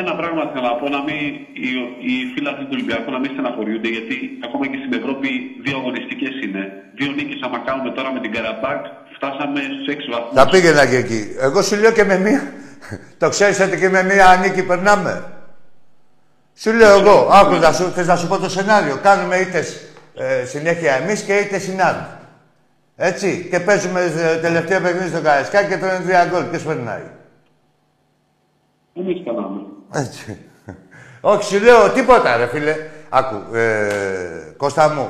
ένα 0.00 0.12
πράγμα 0.20 0.42
θέλω 0.52 0.66
να 0.72 0.76
πω, 0.80 0.86
να 0.96 1.02
μην, 1.06 1.20
οι, 1.66 1.68
οι 2.08 2.12
φίλοι 2.32 2.48
αυτοί 2.52 2.62
του 2.68 2.74
Ολυμπιακού 2.78 3.10
να 3.16 3.20
μην 3.22 3.30
στεναχωριούνται, 3.34 3.90
γιατί 3.96 4.16
ακόμα 4.46 4.64
και 4.70 4.78
στην 4.82 4.92
Ευρώπη 5.00 5.28
δύο 5.64 5.76
αγωνιστικές 5.80 6.34
είναι. 6.44 6.62
Δύο 6.98 7.10
νίκες 7.16 7.40
άμα 7.46 7.58
κάνουμε 7.66 7.90
τώρα 7.96 8.10
με 8.14 8.20
την 8.24 8.30
Καραμπάκ, 8.34 8.80
φτάσαμε 9.16 9.60
στους 9.74 9.88
6 9.94 10.10
βαθμούς. 10.12 10.34
Θα 10.40 10.44
πήγαινα 10.52 10.84
και 10.90 10.98
εκεί. 11.04 11.20
Εγώ 11.46 11.58
σου 11.62 11.76
λέω 11.82 11.92
και 11.98 12.04
με 12.10 12.16
μία. 12.26 12.42
το 13.20 13.28
ξέρεις 13.28 13.60
ότι 13.60 13.76
και 13.82 13.88
με 13.88 14.02
μία 14.10 14.26
νίκη 14.42 14.62
περνάμε. 14.70 15.12
Σου 16.62 16.72
λέω 16.72 16.98
εγώ, 16.98 17.28
άκου, 17.32 17.54
να 17.54 17.72
σου, 17.72 17.84
θες 17.94 18.06
να 18.06 18.16
σου 18.16 18.26
πω 18.28 18.38
το 18.38 18.48
σενάριο. 18.48 18.96
Κάνουμε 19.02 19.36
είτε 19.36 19.64
ε, 20.14 20.44
συνέχεια 20.44 20.92
εμείς 20.94 21.20
και 21.22 21.34
είτε 21.36 21.58
συνάδει. 21.58 22.06
Έτσι. 22.96 23.48
Και 23.50 23.60
παίζουμε 23.60 24.00
ε, 24.00 24.36
τελευταίο 24.36 24.80
παιχνίδι 24.80 25.08
στο 25.08 25.20
Καραϊσκάκι 25.20 25.68
και 25.68 25.76
τρώνε 25.76 26.00
τρία 26.04 26.24
γκολ. 26.24 26.42
Ποιος 26.42 26.62
περνάει; 26.62 27.02
Εμείς 28.98 29.22
κάναμε. 29.24 29.60
Έτσι. 29.92 30.38
Όχι, 31.20 31.54
σου 31.54 31.62
λέω 31.64 31.90
τίποτα, 31.90 32.36
ρε 32.36 32.46
φίλε. 32.46 32.76
Άκου, 33.08 33.54
ε, 33.56 33.88
Κώστα 34.56 34.88
μου, 34.88 35.08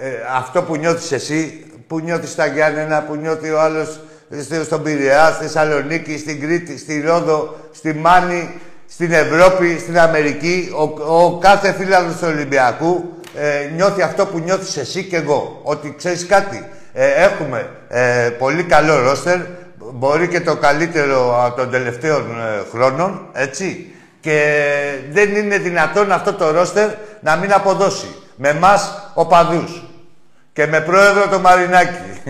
ε, 0.00 0.08
αυτό 0.36 0.62
που 0.62 0.76
νιώθεις 0.76 1.12
εσύ, 1.12 1.66
που 1.86 1.98
νιώθεις 1.98 2.30
στα 2.30 2.46
Γιάννενα, 2.46 3.02
που 3.02 3.14
νιώθει 3.14 3.50
ο 3.50 3.60
άλλος 3.60 4.00
στο- 4.42 4.64
στον 4.64 4.82
Πειραιά, 4.82 5.30
στη 5.30 5.42
Θεσσαλονίκη, 5.44 6.18
στην 6.18 6.40
Κρήτη, 6.40 6.78
στη 6.78 7.00
Ρόδο, 7.00 7.56
στη 7.72 7.94
Μάνη, 7.94 8.50
στην 8.88 9.12
Ευρώπη, 9.12 9.78
στην 9.78 9.98
Αμερική, 9.98 10.72
ο, 10.76 11.14
ο 11.24 11.38
κάθε 11.38 11.72
φίλος 11.72 11.98
του 12.20 12.26
Ολυμπιακού 12.34 13.12
ε, 13.36 13.70
νιώθει 13.74 14.02
αυτό 14.02 14.26
που 14.26 14.38
νιώθεις 14.38 14.76
εσύ 14.76 15.04
και 15.04 15.16
εγώ. 15.16 15.60
Ότι 15.62 15.94
ξέρεις 15.96 16.26
κάτι, 16.26 16.64
ε, 16.92 17.06
έχουμε 17.24 17.68
ε, 17.88 18.30
πολύ 18.38 18.62
καλό 18.62 19.00
ρόστερ, 19.00 19.38
μπορεί 19.98 20.28
και 20.28 20.40
το 20.40 20.56
καλύτερο 20.56 21.34
α, 21.34 21.54
των 21.54 21.70
τελευταίων 21.70 22.20
ε, 22.20 22.68
χρόνων, 22.70 23.28
έτσι. 23.32 23.92
Και 24.20 24.38
δεν 25.10 25.36
είναι 25.36 25.58
δυνατόν 25.58 26.12
αυτό 26.12 26.32
το 26.32 26.50
ρόστερ 26.50 26.90
να 27.20 27.36
μην 27.36 27.52
αποδώσει. 27.52 28.06
Με 28.36 28.48
εμάς 28.48 29.12
οπαδούς. 29.14 29.82
Και 30.52 30.66
με 30.66 30.80
πρόεδρο 30.80 31.28
το 31.28 31.38
Μαρινάκι. 31.38 32.20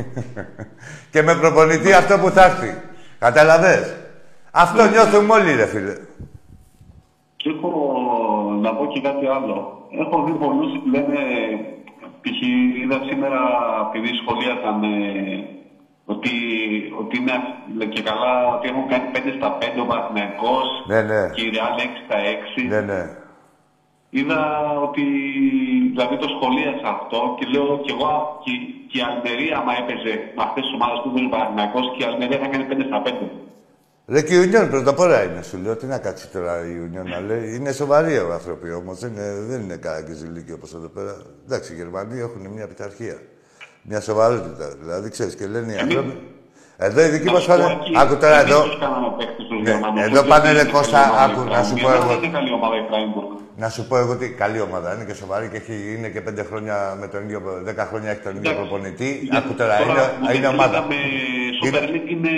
και 1.13 1.23
με 1.23 1.35
προπονητή 1.35 1.93
αυτό 1.93 2.19
που 2.19 2.31
θα 2.31 2.45
έρθει. 2.45 2.75
Καταλαβες; 3.19 3.97
Αυτό 4.51 4.89
νιώθουμε 4.89 5.33
όλοι, 5.33 5.55
ρε 5.55 5.67
φίλε. 5.67 5.95
Και 7.37 7.51
έχω 7.57 7.71
να 8.61 8.75
πω 8.75 8.87
και 8.87 9.01
κάτι 9.01 9.27
άλλο. 9.27 9.89
Έχω 10.01 10.25
δει 10.25 10.33
πολλούς 10.33 10.73
που 10.79 10.89
λένε, 10.95 11.19
π.χ. 12.21 12.41
είδα 12.83 12.99
σήμερα, 13.09 13.41
επειδή 13.89 14.11
σχολίασαν 14.21 14.83
ε, 14.83 15.58
ότι, 16.13 16.33
ότι 17.01 17.15
είναι 17.21 17.35
λέ- 17.79 17.93
και 17.95 18.03
καλά, 18.11 18.33
ότι 18.55 18.65
έχουν 18.71 18.85
κάνει 18.93 19.07
5 19.15 19.33
στα 19.39 19.49
5 19.61 19.81
ο 19.85 19.87
Παναθηναϊκός 19.91 20.67
Ναι, 20.91 21.01
ναι. 21.11 21.21
και 21.35 21.43
η 21.47 21.51
Real 21.55 21.75
6 21.87 21.99
στα 22.07 22.17
6. 22.35 22.63
Ναι, 22.75 22.81
ναι. 22.93 23.03
Είδα 24.19 24.41
ότι 24.87 25.05
δηλαδή 25.93 26.17
το 26.25 26.29
σχολίασα 26.35 26.89
αυτό 26.99 27.19
και 27.39 27.45
λέω 27.53 27.69
και 27.85 27.93
εγώ 27.97 28.13
και, 28.45 28.53
και 28.91 28.99
η 29.01 29.03
Αλμερία, 29.11 29.55
άμα 29.61 29.73
έπαιζε 29.83 30.13
με 30.37 30.43
αυτές 30.47 30.63
τις 30.65 30.73
ομάδες 30.79 30.99
που 31.03 31.09
είναι 31.19 31.29
ο 31.31 31.33
Παναθηναϊκός 31.35 31.85
και 31.95 32.01
η 32.05 32.07
Αλμερία 32.11 32.39
θα 32.43 32.49
κάνει 32.53 32.65
5 32.71 32.85
στα 32.91 33.01
5. 33.07 33.29
Ρε 34.15 34.21
και 34.27 34.35
η 34.35 34.41
Union 34.47 34.67
πρωτοπόρα 34.71 35.19
είναι, 35.25 35.43
σου 35.43 35.57
λέω. 35.63 35.77
Τι 35.77 35.87
να 35.87 35.99
κάτσει 35.99 36.27
τώρα 36.35 36.53
η 36.73 36.75
Union 36.87 37.07
να 37.15 37.21
λέει. 37.21 37.55
Είναι 37.57 37.73
σοβαροί 37.73 38.13
οι 38.15 38.23
άνθρωποι 38.39 38.73
όμως. 38.73 38.99
Δεν 38.99 39.11
είναι, 39.13 39.29
δεν 39.51 39.61
είναι 39.61 39.77
καραγκιζιλίκοι 39.77 40.53
όπως 40.53 40.75
εδώ 40.75 40.89
πέρα. 40.89 41.13
Εντάξει, 41.45 41.73
οι 41.73 41.77
Γερμανοί 41.77 42.19
έχουν 42.21 42.43
μια 42.57 42.67
πειθαρχία. 42.69 43.17
Μια 43.89 44.01
σοβαρότητα. 44.01 44.67
Δηλαδή 44.83 45.11
ξέρεις 45.11 45.35
και 45.35 45.47
λένε 45.47 45.73
οι 45.73 45.79
άνθρωποι. 45.79 46.15
Εδώ 46.77 47.01
η 47.05 47.09
δική 47.09 47.31
μας 47.31 47.35
Να 47.35 47.41
σου 47.41 47.47
πω 47.47 47.53
φάνε. 47.69 47.73
εκεί, 47.81 47.93
Άκου 48.03 48.17
τώρα 48.17 48.39
εμείς 48.41 48.53
εδώ. 48.53 48.63
τους 48.63 48.79
κάναμε 48.83 49.09
παίκτες 49.19 49.47
τους 49.49 49.61
Ναι, 49.63 49.71
Γερμανούς, 49.71 50.03
εδώ 50.07 50.21
όχι 50.21 50.29
πάνε, 50.29 50.49
ότι 50.49 50.57
ρε, 50.57 50.61
είναι 50.63 50.71
Κώστα, 50.77 50.99
καλή 51.01 51.11
ομάδα 51.11 51.25
η 51.25 51.33
άκου, 51.33 51.41
να 51.57 51.63
σου 51.69 51.75
Freiburg. 51.75 51.83
πω 51.83 51.89
Εμένα 51.89 52.05
εγώ. 52.05 52.13
δεν 52.15 52.23
είναι 52.23 52.33
καλή 52.39 52.51
ομάδα 52.59 52.75
η 52.83 52.85
Freiburg. 52.91 53.31
Να 53.63 53.69
σου 53.75 53.83
πω 53.89 53.95
εγώ 54.03 54.13
τι 54.21 54.27
καλή 54.43 54.61
ομάδα 54.69 54.89
είναι 54.95 55.05
και 55.09 55.15
σοβαρή 55.23 55.47
και 55.53 55.57
έχει, 55.63 55.77
είναι 55.97 56.09
και 56.15 56.21
πέντε 56.21 56.43
χρόνια 56.51 56.77
με 57.01 57.07
τον 57.13 57.21
ίδιο, 57.25 57.39
δέκα 57.69 57.85
χρόνια 57.91 58.11
έχει 58.11 58.21
τον 58.27 58.35
ίδιο 58.37 58.51
Εντάξει. 58.51 58.69
προπονητή. 58.69 59.11
Γιατί 59.23 59.37
Άκου 59.37 59.53
τώρα, 59.61 59.77
τώρα 59.77 59.93
είναι, 59.93 60.05
με 60.27 60.33
είναι 60.35 60.47
την 60.49 60.55
ομάδα. 60.55 60.79
με 60.91 60.99
Super 61.61 61.83
League 61.93 62.09
είναι... 62.15 62.33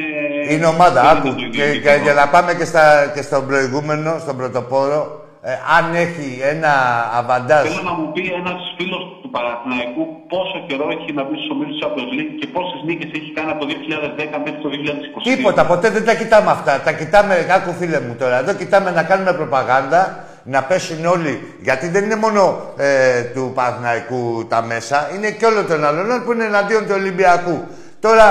Είναι 0.55 0.67
ομάδα, 0.67 1.01
δεν 1.03 1.11
άκου. 1.17 1.27
το 1.29 1.33
ίδιο 1.37 1.49
Και, 1.49 1.57
και 1.59 1.69
επίπεδο. 1.71 2.03
για 2.03 2.15
να 2.15 2.29
πάμε 2.35 2.51
και, 2.55 2.65
στα, 2.65 2.85
και 3.15 3.23
στον 3.23 3.47
προηγούμενο, 3.47 4.11
στον 4.25 4.37
πρωτοπόρο, 4.37 5.20
ε, 5.43 5.53
αν 5.77 5.95
έχει 5.95 6.29
ένα 6.55 6.73
αβαντάζ. 7.19 7.65
Θέλω 7.69 7.83
να 7.91 7.97
μου 7.99 8.13
πει 8.13 8.23
ένας 8.41 8.61
φίλος 8.77 9.03
του 9.23 9.31
Παναθηναϊκού 9.35 10.03
πόσο 10.33 10.57
καιρό 10.67 10.87
έχει 10.97 11.11
να 11.19 11.23
μπει 11.25 11.37
στου 11.43 11.51
ομίλου 11.55 11.73
της 11.75 11.81
Champions 11.83 12.13
League 12.17 12.33
και 12.41 12.47
πόσες 12.55 12.81
νίκες 12.87 13.11
έχει 13.19 13.31
κάνει 13.37 13.51
από 13.55 13.61
το 13.65 13.67
2010 13.71 14.39
μέχρι 14.45 14.61
το 14.65 14.69
2020. 14.73 15.35
Τίποτα, 15.35 15.63
ποτέ 15.67 15.89
δεν 15.97 16.05
τα 16.05 16.15
κοιτάμε 16.15 16.51
αυτά. 16.51 16.81
Τα 16.87 16.93
κοιτάμε, 16.93 17.35
άκου 17.57 17.73
φίλε 17.79 18.01
μου 18.01 18.15
τώρα, 18.19 18.37
εδώ 18.39 18.53
κοιτάμε 18.53 18.91
να 18.91 19.03
κάνουμε 19.03 19.33
προπαγάνδα, 19.33 20.25
να 20.55 20.63
πέσουν 20.63 21.05
όλοι. 21.15 21.35
Γιατί 21.61 21.89
δεν 21.89 22.05
είναι 22.05 22.17
μόνο 22.17 22.43
ε, 22.77 23.23
του 23.35 23.53
Παναθηναϊκού 23.55 24.47
τα 24.49 24.63
μέσα, 24.63 25.11
είναι 25.15 25.31
και 25.31 25.47
όλων 25.47 25.67
των 25.67 25.85
άλλων 25.85 26.25
που 26.25 26.33
είναι 26.33 26.45
εναντίον 26.45 26.83
του 26.87 26.95
Ολυμπιακού. 27.01 27.57
Τώρα 28.01 28.27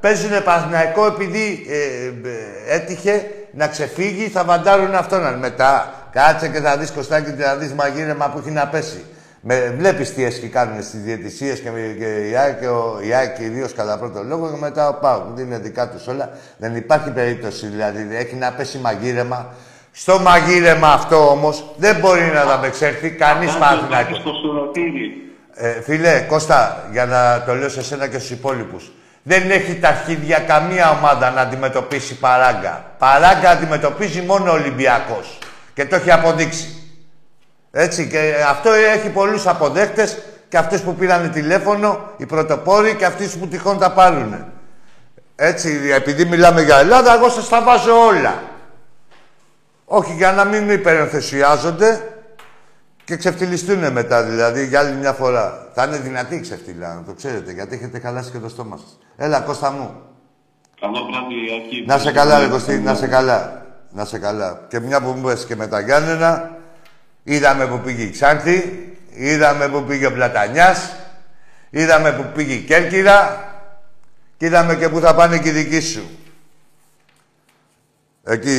παίζουν 0.00 0.42
Παναθηναϊκό 0.44 1.06
επειδή 1.06 1.66
ε, 1.68 1.78
ε, 2.28 2.74
έτυχε 2.76 3.14
να 3.52 3.66
ξεφύγει, 3.66 4.28
θα 4.28 4.44
βαντάρουν 4.44 4.94
αυτόν. 4.94 5.38
Μετά 5.38 5.92
κάτσε 6.12 6.48
και 6.48 6.60
θα 6.60 6.76
δεις 6.76 6.90
Κωστάκη 6.90 7.32
και 7.32 7.42
θα 7.42 7.56
δεις 7.56 7.72
μαγείρεμα 7.72 8.28
που 8.30 8.38
έχει 8.38 8.50
να 8.50 8.66
πέσει. 8.66 9.04
Με, 9.42 9.74
βλέπεις 9.78 10.14
τι 10.14 10.24
έσχοι 10.24 10.46
κάνουν 10.48 10.82
στις 10.82 11.00
διαιτησίες 11.00 11.60
και, 11.60 11.70
με- 11.70 11.94
και 11.98 12.28
η 12.28 12.36
ΑΕΚ, 12.36 12.60
και 12.60 12.66
ο, 12.68 12.98
η 13.02 13.12
ΑΕΚ 13.14 13.34
κυρίως 13.36 13.72
κατά 13.74 13.98
πρώτο 13.98 14.22
λόγο 14.22 14.50
και 14.50 14.56
μετά 14.60 14.88
ο 14.88 14.94
ΠΑΟΚ. 14.94 15.22
Δεν 15.34 15.44
είναι 15.46 15.58
δικά 15.58 15.88
τους 15.88 16.06
όλα. 16.06 16.30
Δεν 16.56 16.76
υπάρχει 16.76 17.10
περίπτωση 17.10 17.66
δηλαδή. 17.66 18.08
Έχει 18.16 18.34
να 18.34 18.52
πέσει 18.52 18.78
μαγείρεμα. 18.78 19.46
Στο 19.92 20.18
μαγείρεμα 20.18 20.88
αυτό 20.88 21.28
όμως 21.30 21.74
δεν 21.76 21.96
μπορεί 22.00 22.30
να 22.34 22.40
ανταπεξέλθει 22.40 23.10
κανείς 23.10 23.56
Παναθηναϊκός. 23.56 24.18
στο 24.18 24.30
σουρωτήρι. 24.42 25.12
Ε, 25.54 25.80
φίλε, 25.82 26.20
Κώστα, 26.28 26.88
για 26.92 27.06
να 27.06 27.42
το 27.46 27.54
λέω 27.54 27.68
σε 27.68 27.82
σένα 27.82 28.06
και 28.06 28.18
στους 28.18 28.30
υπόλοιπους. 28.30 28.92
Δεν 29.22 29.50
έχει 29.50 29.74
τα 29.74 29.88
αρχίδια 29.88 30.38
καμία 30.38 30.90
ομάδα 30.90 31.30
να 31.30 31.40
αντιμετωπίσει 31.40 32.14
παράγκα. 32.14 32.84
Παράγκα 32.98 33.50
αντιμετωπίζει 33.50 34.20
μόνο 34.20 34.50
ο 34.50 34.54
Ολυμπιακός. 34.54 35.38
Και 35.74 35.86
το 35.86 35.96
έχει 35.96 36.10
αποδείξει. 36.10 36.74
Έτσι, 37.70 38.08
και 38.08 38.34
αυτό 38.48 38.70
έχει 38.72 39.08
πολλούς 39.08 39.46
αποδέκτες 39.46 40.18
και 40.48 40.56
αυτούς 40.56 40.80
που 40.80 40.94
πήραν 40.94 41.30
τηλέφωνο, 41.30 42.10
οι 42.16 42.26
πρωτοπόροι 42.26 42.94
και 42.94 43.04
αυτοί 43.04 43.26
που 43.38 43.46
τυχόν 43.46 43.78
τα 43.78 43.92
πάρουν. 43.92 44.44
Έτσι, 45.36 45.90
επειδή 45.94 46.24
μιλάμε 46.24 46.62
για 46.62 46.78
Ελλάδα, 46.78 47.14
εγώ 47.14 47.28
σας 47.28 47.48
τα 47.48 47.62
βάζω 47.62 48.06
όλα. 48.06 48.42
Όχι 49.84 50.12
για 50.12 50.32
να 50.32 50.44
μην 50.44 50.70
υπερενθουσιάζονται 50.70 52.09
και 53.04 53.16
ξεφτυλιστούν 53.16 53.92
μετά, 53.92 54.22
δηλαδή, 54.22 54.66
για 54.66 54.80
άλλη 54.80 54.96
μια 54.96 55.12
φορά. 55.12 55.68
Θα 55.74 55.84
είναι 55.84 55.98
δυνατή 55.98 56.34
η 56.34 56.40
ξεφτυλά, 56.40 56.94
να 56.94 57.02
το 57.02 57.12
ξέρετε, 57.12 57.52
γιατί 57.52 57.74
έχετε 57.74 57.98
χαλάσει 58.00 58.30
και 58.30 58.38
το 58.38 58.48
στόμα 58.48 58.76
σας. 58.76 58.98
Έλα, 59.16 59.40
Κώστα 59.40 59.70
μου. 59.70 60.02
Καλό 60.80 61.08
βράδυ, 61.10 61.34
Ακή. 61.64 61.84
Να 61.86 61.98
σε 61.98 62.12
καλά, 62.12 62.38
ρε 62.38 62.48
Κωστή, 62.48 62.78
να 62.78 62.94
σε 62.94 63.06
καλά. 63.06 63.66
Να 63.90 64.04
σε 64.04 64.18
καλά. 64.18 64.66
Και 64.68 64.80
μια 64.80 65.00
που 65.00 65.10
μου 65.10 65.28
είπες 65.28 65.44
και 65.44 65.56
με 65.56 65.66
τα 65.66 65.80
Γιάννενα, 65.80 66.58
είδαμε 67.22 67.66
που 67.66 67.78
πήγε 67.78 68.02
η 68.02 68.10
Ξάνθη, 68.10 68.88
είδαμε 69.10 69.68
που 69.68 69.84
πήγε 69.84 70.06
ο 70.06 70.12
Πλατανιάς, 70.12 70.92
είδαμε 71.70 72.12
που 72.12 72.24
πήγε 72.34 72.52
η 72.52 72.60
Κέρκυρα 72.60 73.48
και 74.36 74.46
είδαμε 74.46 74.76
και 74.76 74.88
που 74.88 75.00
θα 75.00 75.14
πάνε 75.14 75.38
και 75.38 75.48
οι 75.48 75.52
δικοί 75.52 75.80
σου. 75.80 76.08
Εκεί 78.24 78.50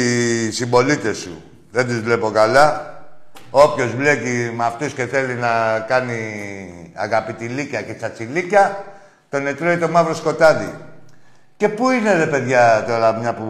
οι 0.46 0.52
συμπολίτες 0.52 1.18
σου. 1.18 1.44
Δεν 1.72 1.88
τις 1.88 2.00
βλέπω 2.00 2.30
καλά. 2.30 3.01
Όποιος 3.54 3.96
μπλέκει 3.96 4.52
με 4.56 4.66
αυτούς 4.66 4.94
και 4.94 5.06
θέλει 5.06 5.34
να 5.34 5.80
κάνει 5.88 6.14
αγαπητηλίκια 6.94 7.82
και 7.82 7.94
τσατσιλίκια, 7.94 8.84
τον 9.30 9.48
ετρώει 9.48 9.78
το 9.78 9.88
μαύρο 9.88 10.14
σκοτάδι. 10.14 10.74
Και 11.58 11.70
πού 11.70 11.90
είναι 11.90 12.14
ρε 12.14 12.26
παιδιά 12.26 12.84
τώρα, 12.88 13.14
μια 13.14 13.34
που 13.34 13.44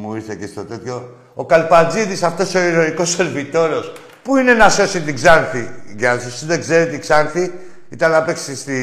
μου 0.00 0.14
ήρθε 0.14 0.34
και 0.34 0.46
στο 0.46 0.64
τέτοιο, 0.64 1.16
ο 1.34 1.44
Καλπατζίδης, 1.44 2.22
αυτός 2.22 2.54
ο 2.54 2.58
ηρωικός 2.58 3.10
σερβιτόρος, 3.10 3.92
πού 4.22 4.36
είναι 4.36 4.54
να 4.54 4.68
σώσει 4.68 5.00
την 5.00 5.14
Ξάνθη; 5.14 5.68
Για 5.96 6.14
όσοι 6.14 6.46
δεν 6.46 6.60
ξέρετε, 6.60 6.94
η 6.94 6.98
Ξάνθη 6.98 7.52
ήταν 7.88 8.10
να 8.10 8.22
παίξει 8.22 8.56
στη 8.56 8.78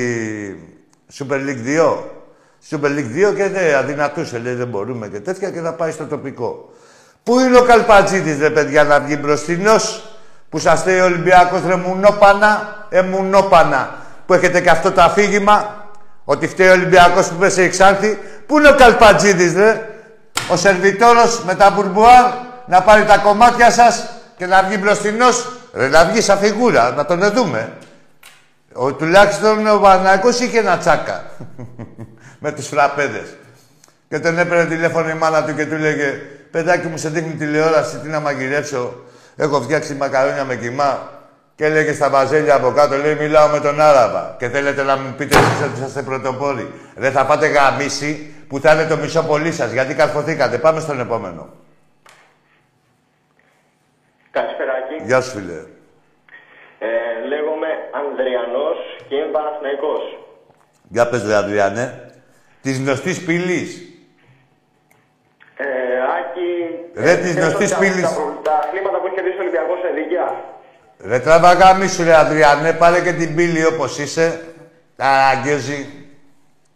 Super 1.18 1.36
League 1.36 1.66
2. 1.66 1.98
Super 2.70 2.90
League 2.90 3.30
2 3.32 3.36
και 3.36 3.48
δεν 3.48 3.76
αδυνατούσε, 3.76 4.38
λέει 4.38 4.54
δεν 4.54 4.68
μπορούμε 4.68 5.08
και 5.08 5.20
τέτοια 5.20 5.52
και 5.52 5.60
θα 5.60 5.74
πάει 5.74 5.92
στο 5.92 6.06
τοπικό. 6.06 6.74
Πού 7.24 7.40
είναι 7.40 7.58
ο 7.58 7.64
Καλπατζίδης, 7.64 8.40
ρε 8.40 8.50
παιδιά, 8.50 8.84
να 8.84 9.00
βγει 9.00 9.18
μπροστινός, 9.22 10.07
που 10.50 10.60
σας 10.60 10.86
λέει 10.86 11.00
ο 11.00 11.04
Ολυμπιακός, 11.04 11.62
ρε 11.68 11.76
μουνόπανα, 11.76 12.76
ε 12.90 13.02
μουνόπανα, 13.02 13.96
που 14.26 14.34
έχετε 14.34 14.62
και 14.62 14.70
αυτό 14.70 14.92
το 14.92 15.02
αφήγημα, 15.02 15.86
ότι 16.26 16.48
φταίει 16.48 16.68
ο 16.68 16.72
Ολυμπιακός 16.72 17.28
που 17.28 17.36
πέσε 17.36 17.64
η 17.64 17.70
Ξάνθη. 17.70 18.20
Πού 18.46 18.58
είναι 18.58 18.68
ο 18.68 18.76
Καλπατζίδης, 18.76 19.54
ρε, 19.54 19.90
ο 20.50 20.56
σερβιτόρος 20.56 21.44
με 21.44 21.56
τα 21.56 21.70
μπουρμπουάρ, 21.70 22.32
να 22.68 22.82
πάρει 22.82 23.06
τα 23.06 23.18
κομμάτια 23.18 23.72
σας 23.72 24.10
και 24.38 24.46
να 24.46 24.64
βγει 24.64 24.78
μπροστινός, 24.82 25.52
ρε, 25.74 25.88
να 25.88 26.06
βγει 26.06 26.22
σαν 26.22 26.38
φιγούρα, 26.38 26.92
να 26.92 27.06
τον 27.06 27.32
δούμε. 27.32 27.72
Ο, 28.74 28.94
τουλάχιστον 28.94 29.68
ο 29.68 29.80
Παναγικός 29.80 30.40
είχε 30.40 30.60
ένα 30.60 30.78
τσάκα. 30.78 31.24
με 32.40 32.52
τους 32.52 32.68
φραπέδες. 32.68 33.36
Και 34.10 34.20
τον 34.20 34.40
έπαιρνε 34.40 34.66
τηλέφωνο 34.66 35.10
η 35.10 35.14
μάνα 35.14 35.44
του 35.44 35.56
και 35.56 35.66
του 35.66 35.76
λέγε 35.76 36.12
«Παιδάκι 36.52 36.88
μου, 36.88 36.98
σε 36.98 37.10
δείχνει 37.10 37.34
τηλεόραση, 37.34 37.98
τι 37.98 38.08
να 38.08 38.20
μαγειρέψω. 38.20 38.96
Έχω 39.38 39.62
φτιάξει 39.62 39.94
μακαρόνια 39.94 40.44
με 40.44 40.56
κοιμά». 40.56 41.16
Και 41.56 41.66
έλεγε 41.66 41.94
στα 41.94 42.10
βαζέλια 42.10 42.56
από 42.56 42.72
κάτω, 42.72 42.96
λέει 42.96 43.16
«Μιλάω 43.16 43.48
με 43.48 43.60
τον 43.60 43.82
Άραβα 43.82 44.36
και 44.40 44.50
θέλετε 44.50 44.84
να 44.84 44.98
μου 44.98 45.14
πείτε 45.18 45.38
εσείς 45.38 45.62
ότι 45.66 45.78
είσαστε 45.78 46.02
πρωτοπόροι. 46.02 46.74
Δεν 46.96 47.12
θα 47.12 47.26
πάτε 47.26 47.48
γαμίση 47.48 48.34
που 48.48 48.60
θα 48.60 48.74
είναι 48.74 48.86
το 48.86 48.98
μισό 48.98 49.24
πολύ 49.24 49.52
σας, 49.52 49.72
γιατί 49.72 49.94
καρφωθήκατε. 49.96 50.58
Πάμε 50.58 50.80
στον 50.80 51.00
επόμενο. 51.00 51.50
Καλησπέρα, 54.32 54.74
Άκη. 54.74 55.04
Γεια 55.06 55.22
σου, 55.22 55.30
φίλε. 55.30 55.54
Ε, 56.80 56.88
λέγομαι 57.28 57.68
Ανδριανός 57.92 58.78
και 59.08 59.16
είμαι 59.16 59.32
Παναθηναϊκός. 59.32 60.02
Για 60.90 61.10
πες, 61.10 61.24
ρε 61.26 61.36
Αδριανέ. 61.36 62.12
Της 62.62 62.80
γνωστής 62.80 63.24
πύλης. 63.26 63.87
Άκη... 66.98 67.06
Ρε, 67.06 67.12
ε, 67.12 67.16
της 67.18 67.34
θέλω 67.34 67.46
γνωστής 67.46 67.70
τα- 67.70 67.78
πύλης. 67.78 68.02
Τα, 68.02 68.10
τα 68.44 68.68
χρήματα 68.72 68.98
που 69.00 69.06
έχει 69.06 69.16
κερδίσει 69.16 69.38
ο 69.38 69.42
Ολυμπιακός 69.42 69.78
είναι 69.80 70.02
δίκαια. 70.02 70.36
Ρε 71.06 71.20
τραβαγάμι 71.20 71.88
σου, 71.88 72.04
ρε 72.04 72.16
Αδριανέ, 72.18 72.74
πάρε 72.74 73.02
και 73.02 73.14
την 73.14 73.36
πύλη 73.36 73.66
όπως 73.66 73.98
είσαι. 74.00 74.42
Αγκέζι. 74.98 75.88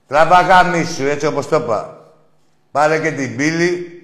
Τραβαγάμι 0.08 0.84
σου, 0.84 1.08
έτσι 1.08 1.26
όπως 1.26 1.48
το 1.48 1.56
είπα. 1.56 1.98
Πάρε 2.72 3.00
και 3.00 3.12
την 3.12 3.36
πύλη. 3.36 3.96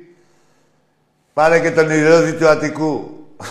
Πάρε 1.33 1.59
και 1.59 1.71
τον 1.71 1.89
ηρώδη 1.89 2.33
του 2.33 2.47
Αττικού. 2.47 3.11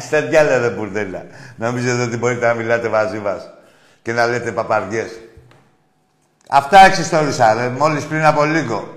Στα 0.00 0.22
διάλα 0.22 0.58
ρε 0.58 0.68
μπουρδέλα. 0.68 1.26
Νομίζετε 1.56 2.02
ότι 2.02 2.16
μπορείτε 2.16 2.46
να 2.46 2.54
μιλάτε 2.54 2.88
μαζί 2.88 3.18
μας 3.18 3.50
και 4.02 4.12
να 4.12 4.26
λέτε 4.26 4.52
παπαριές. 4.52 5.20
Αυτά 6.48 6.84
εξιστόρισα, 6.84 7.54
ρε, 7.54 7.68
μόλις 7.68 8.04
πριν 8.04 8.24
από 8.24 8.44
λίγο. 8.44 8.88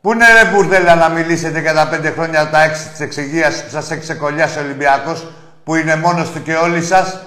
Πού 0.00 0.12
είναι 0.12 0.24
ρε 0.42 0.50
μπουρδέλα 0.50 0.94
να 0.94 1.08
μιλήσετε 1.08 1.60
για 1.60 1.74
τα 1.74 1.88
πέντε 1.88 2.10
χρόνια 2.10 2.50
τα 2.50 2.62
έξι 2.62 2.88
της 2.88 3.00
εξυγείας 3.00 3.64
που 3.64 3.70
σας 3.70 3.90
έχει 3.90 4.00
ξεκολλιάσει 4.00 4.58
ο 4.58 4.62
Ολυμπιακός, 4.62 5.32
που 5.64 5.74
είναι 5.74 5.96
μόνος 5.96 6.30
του 6.30 6.42
και 6.42 6.54
όλοι 6.54 6.82
σας; 6.82 7.20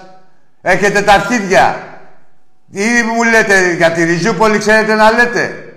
Έχετε 0.62 1.02
τα 1.02 1.12
αρχίδια; 1.12 1.76
Ή 2.70 3.02
μου 3.14 3.22
λέτε 3.22 3.72
για 3.72 3.90
τη 3.90 4.04
Ριζούπολη 4.04 4.58
ξέρετε 4.58 4.94
να 4.94 5.10
λέτε; 5.10 5.74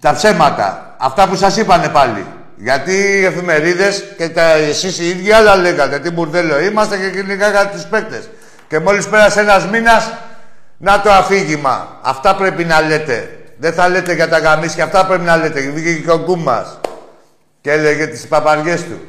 Τα 0.00 0.12
ψέματα. 0.14 0.94
Αυτά 0.98 1.28
που 1.28 1.36
σας 1.36 1.56
είπανε 1.56 1.88
πάλι. 1.88 2.26
Γιατί 2.56 2.92
οι 2.92 3.24
εφημερίδες 3.24 4.04
και 4.16 4.28
τα, 4.28 4.42
εσείς 4.42 4.98
οι 4.98 5.08
ίδιοι 5.08 5.32
άλλα 5.32 5.56
λέγατε. 5.56 5.98
Τι 5.98 6.10
μπουρδέλο 6.10 6.60
είμαστε 6.60 6.96
και 6.96 7.10
κυνηγάγατε 7.10 7.76
τους 7.76 7.84
παίκτες. 7.84 8.28
Και 8.68 8.78
μόλις 8.78 9.08
πέρασε 9.08 9.40
ένας 9.40 9.66
μήνας, 9.66 10.12
να 10.76 11.00
το 11.00 11.12
αφήγημα. 11.12 11.98
Αυτά 12.02 12.36
πρέπει 12.36 12.64
να 12.64 12.80
λέτε. 12.80 13.35
Δεν 13.58 13.72
θα 13.72 13.88
λέτε 13.88 14.14
για 14.14 14.28
τα 14.28 14.38
γαμίσια. 14.38 14.84
Αυτά 14.84 15.06
πρέπει 15.06 15.24
να 15.24 15.36
λέτε. 15.36 15.60
Βγήκε 15.60 16.00
και 16.02 16.10
ο 16.10 16.18
Κούμας. 16.18 16.80
Και 17.60 17.72
έλεγε 17.72 18.06
τις 18.06 18.26
παπαριές 18.26 18.84
του. 18.84 19.00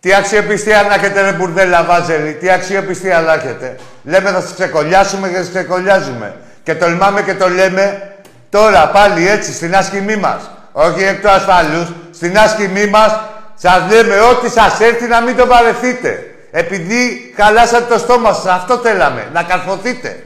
Τι 0.00 0.14
αξιοπιστία 0.14 0.82
να 0.82 0.94
έχετε 0.94 1.20
ρε 1.20 1.32
μπουρδέλα 1.32 1.84
βάζελη, 1.84 2.32
τι 2.32 2.50
αξιοπιστία 2.50 3.20
να 3.20 3.32
έχετε. 3.32 3.76
Λέμε 4.04 4.30
θα 4.30 4.40
σας 4.40 4.54
ξεκολλιάσουμε 4.54 5.28
και 5.28 5.36
σας 5.36 5.48
ξεκολλιάζουμε. 5.48 6.36
Και 6.62 6.74
τολμάμε 6.74 7.22
και 7.22 7.34
το 7.34 7.48
λέμε 7.48 8.14
τώρα 8.50 8.88
πάλι 8.88 9.28
έτσι 9.28 9.52
στην 9.52 9.76
άσκημή 9.76 10.16
μας. 10.16 10.50
Όχι 10.72 11.02
εκ 11.02 11.20
του 11.20 11.30
ασφαλούς, 11.30 11.92
στην 12.10 12.38
άσκημή 12.38 12.86
μας 12.86 13.20
σας 13.54 13.82
λέμε 13.90 14.20
ό,τι 14.20 14.50
σας 14.50 14.80
έρθει 14.80 15.06
να 15.06 15.20
μην 15.20 15.36
το 15.36 15.46
παρεθείτε. 15.46 16.34
Επειδή 16.50 17.32
χαλάσατε 17.36 17.94
το 17.94 17.98
στόμα 17.98 18.32
σας, 18.32 18.46
αυτό 18.46 18.76
θέλαμε, 18.76 19.28
να 19.32 19.42
καρφωθείτε. 19.42 20.22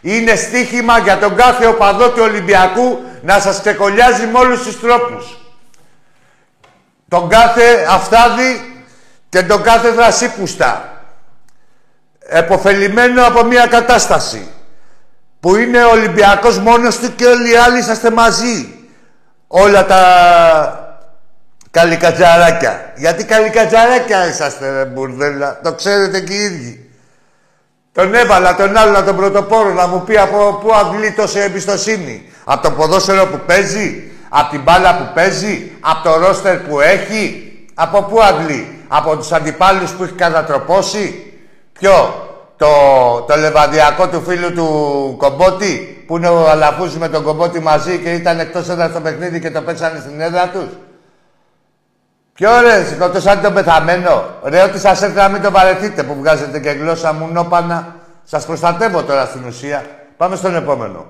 Είναι 0.00 0.34
στίχημα 0.34 0.98
για 0.98 1.18
τον 1.18 1.36
κάθε 1.36 1.66
οπαδό 1.66 2.10
του 2.10 2.22
Ολυμπιακού 2.22 3.04
να 3.22 3.40
σας 3.40 3.60
ξεκολλιάζει 3.60 4.26
με 4.26 4.38
όλους 4.38 4.62
τους 4.62 4.80
τρόπους. 4.80 5.36
Τον 7.08 7.28
κάθε 7.28 7.86
αυτάδη 7.88 8.84
και 9.28 9.42
τον 9.42 9.62
κάθε 9.62 9.90
δρασίπουστα. 9.90 11.00
Εποφελημένο 12.18 13.26
από 13.26 13.44
μια 13.44 13.66
κατάσταση 13.66 14.50
που 15.40 15.56
είναι 15.56 15.84
ο 15.84 15.90
Ολυμπιακός 15.90 16.58
μόνος 16.58 16.98
του 16.98 17.14
και 17.14 17.26
όλοι 17.26 17.52
οι 17.52 17.56
άλλοι 17.56 17.78
είσαστε 17.78 18.10
μαζί. 18.10 18.74
Όλα 19.46 19.86
τα 19.86 20.00
καλικατζαράκια. 21.70 22.92
Γιατί 22.96 23.24
καλικατζαράκια 23.24 24.28
είσαστε 24.28 24.70
ρε 24.70 24.84
μπουρδέλα. 24.84 25.60
Το 25.62 25.72
ξέρετε 25.72 26.20
και 26.20 26.32
οι 26.32 26.42
ίδιοι. 26.44 26.85
Τον 27.96 28.14
έβαλα 28.14 28.54
τον 28.54 28.76
άλλο 28.76 29.02
τον 29.02 29.16
πρωτοπόρο 29.16 29.72
να 29.72 29.86
μου 29.86 30.02
πει 30.02 30.18
από 30.18 30.58
πού 30.62 30.74
αντλεί 30.74 31.12
τόση 31.12 31.38
εμπιστοσύνη. 31.38 32.22
Από 32.44 32.62
το 32.62 32.70
ποδόσφαιρο 32.70 33.26
που 33.26 33.40
παίζει, 33.46 34.10
από 34.28 34.50
την 34.50 34.62
μπάλα 34.62 34.96
που 34.96 35.10
παίζει, 35.14 35.70
από 35.80 36.08
το 36.08 36.18
ρόστερ 36.18 36.58
που 36.58 36.80
έχει. 36.80 37.52
Από 37.74 38.02
πού 38.02 38.22
αντλεί, 38.22 38.84
από 38.88 39.16
τους 39.16 39.32
αντιπάλους 39.32 39.90
που 39.90 40.02
έχει 40.02 40.12
κατατροπώσει. 40.12 41.32
Ποιο, 41.72 41.92
το, 42.56 42.66
το 43.28 43.36
λεβαδιακό 43.36 44.08
του 44.08 44.22
φίλου 44.26 44.52
του 44.52 44.66
Κομπότη, 45.18 46.04
που 46.06 46.16
είναι 46.16 46.28
ο 46.28 46.48
Αλαφούς 46.50 46.96
με 46.96 47.08
τον 47.08 47.22
Κομπότη 47.22 47.60
μαζί 47.60 47.98
και 47.98 48.12
ήταν 48.12 48.38
εκτός 48.38 48.68
έδρας 48.68 48.90
στο 48.90 49.00
παιχνίδι 49.00 49.40
και 49.40 49.50
το 49.50 49.60
παίξανε 49.60 49.98
στην 50.00 50.20
έδρα 50.20 50.48
τους. 50.48 50.68
Ποιο 52.36 52.60
ρε, 52.60 52.84
σκοτώσατε 52.84 53.40
τον 53.40 53.54
πεθαμένο. 53.54 54.24
Ρε, 54.44 54.62
ότι 54.62 54.78
σας 54.78 55.02
έρθει 55.02 55.16
να 55.16 55.28
μην 55.28 55.42
το 55.42 55.50
βαρεθείτε 55.50 56.02
που 56.02 56.14
βγάζετε 56.14 56.60
και 56.60 56.70
γλώσσα 56.70 57.12
μου 57.12 57.26
νόπανα. 57.32 57.94
Σας 58.22 58.46
προστατεύω 58.46 59.02
τώρα 59.02 59.24
στην 59.24 59.44
ουσία. 59.46 59.84
Πάμε 60.16 60.36
στον 60.36 60.54
επόμενο. 60.54 61.06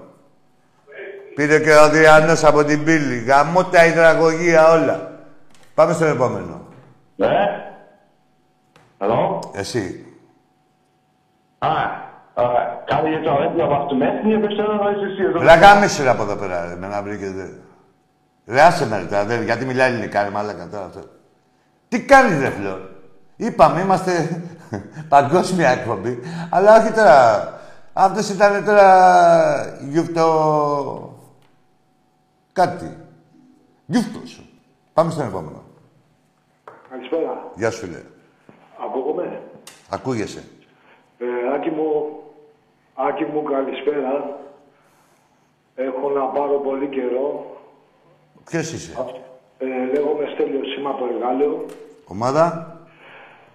Πήρε 1.34 1.58
και 1.60 1.74
ο 1.74 1.88
Διάννος 1.88 2.44
από 2.44 2.64
την 2.64 2.84
πύλη. 2.84 3.18
Γαμώ 3.18 3.64
τα 3.64 3.86
υδραγωγεία 3.86 4.68
όλα. 4.70 5.10
Πάμε 5.74 5.92
στον 5.92 6.08
επόμενο. 6.08 6.60
Ναι. 7.16 7.28
Hallo? 9.00 9.40
Εσύ. 9.54 10.04
Ah, 11.58 11.86
äh, 12.36 12.42
kann 12.90 13.02
ich 13.06 13.12
jetzt 13.16 13.28
auch 13.32 13.40
endlich 13.46 13.68
was 13.74 13.82
zum 13.90 14.00
Essen 14.08 14.24
hier 14.30 14.40
bestellen 14.46 14.78
oder 14.80 14.90
ist 14.96 15.04
es 15.08 15.14
hier 15.18 15.30
so? 15.32 15.38
Βλάκα 15.40 15.74
μίσου 15.74 16.02
ρε 16.02 16.08
από 16.08 16.22
εδώ 16.22 16.36
πέρα, 16.36 16.66
ρε, 16.68 16.76
με 16.76 16.86
να 16.86 17.02
βρήκετε. 17.02 17.52
Ρε, 18.46 18.60
άσε 18.62 18.86
με 18.86 18.96
ρε, 18.98 19.04
τώρα, 19.04 19.24
δεν- 19.24 19.42
γιατί 19.42 19.64
μιλάει 19.64 19.90
ελληνικά, 19.90 20.22
ρε, 20.22 20.30
μάλακα 20.30 20.68
τώρα 20.72 20.84
αυτό. 20.84 21.00
Τι 21.96 22.04
κάνεις, 22.04 22.40
ρε, 22.40 22.50
Φλόρ. 22.50 22.78
Είπαμε, 23.36 23.80
είμαστε 23.80 24.42
παγκόσμια 25.08 25.68
εκπομπή, 25.68 26.18
αλλά 26.50 26.80
όχι 26.80 26.92
τώρα. 26.92 27.60
Αυτός 27.92 28.28
ήταν 28.28 28.64
τώρα 28.64 29.78
γιουφτο... 29.88 31.18
Κάτι. 32.52 32.96
Γιουφτος. 33.86 34.42
Πάμε 34.92 35.10
στον 35.10 35.26
επόμενο. 35.26 35.62
Καλησπέρα. 36.90 37.52
Γεια 37.54 37.70
σου, 37.70 37.86
φίλε. 37.86 38.02
Ακούγομαι; 38.84 39.42
Ακούγεσαι. 39.88 40.44
Ε, 41.18 41.54
Άκη 41.54 41.70
μου, 41.70 42.18
Άκη 42.94 43.24
μου, 43.24 43.42
καλησπέρα. 43.42 44.38
Έχω 45.74 46.10
να 46.10 46.24
πάρω 46.24 46.58
πολύ 46.58 46.88
καιρό. 46.88 47.56
Ποιος 48.44 48.72
είσαι; 48.72 48.92
Ε, 49.58 49.92
λέγομαι 49.92 50.24
Στέλιος, 50.34 50.76
είμαι 50.76 50.88
από 50.88 51.04
Εργάλεο. 51.14 51.64
Ομάδα. 52.14 52.44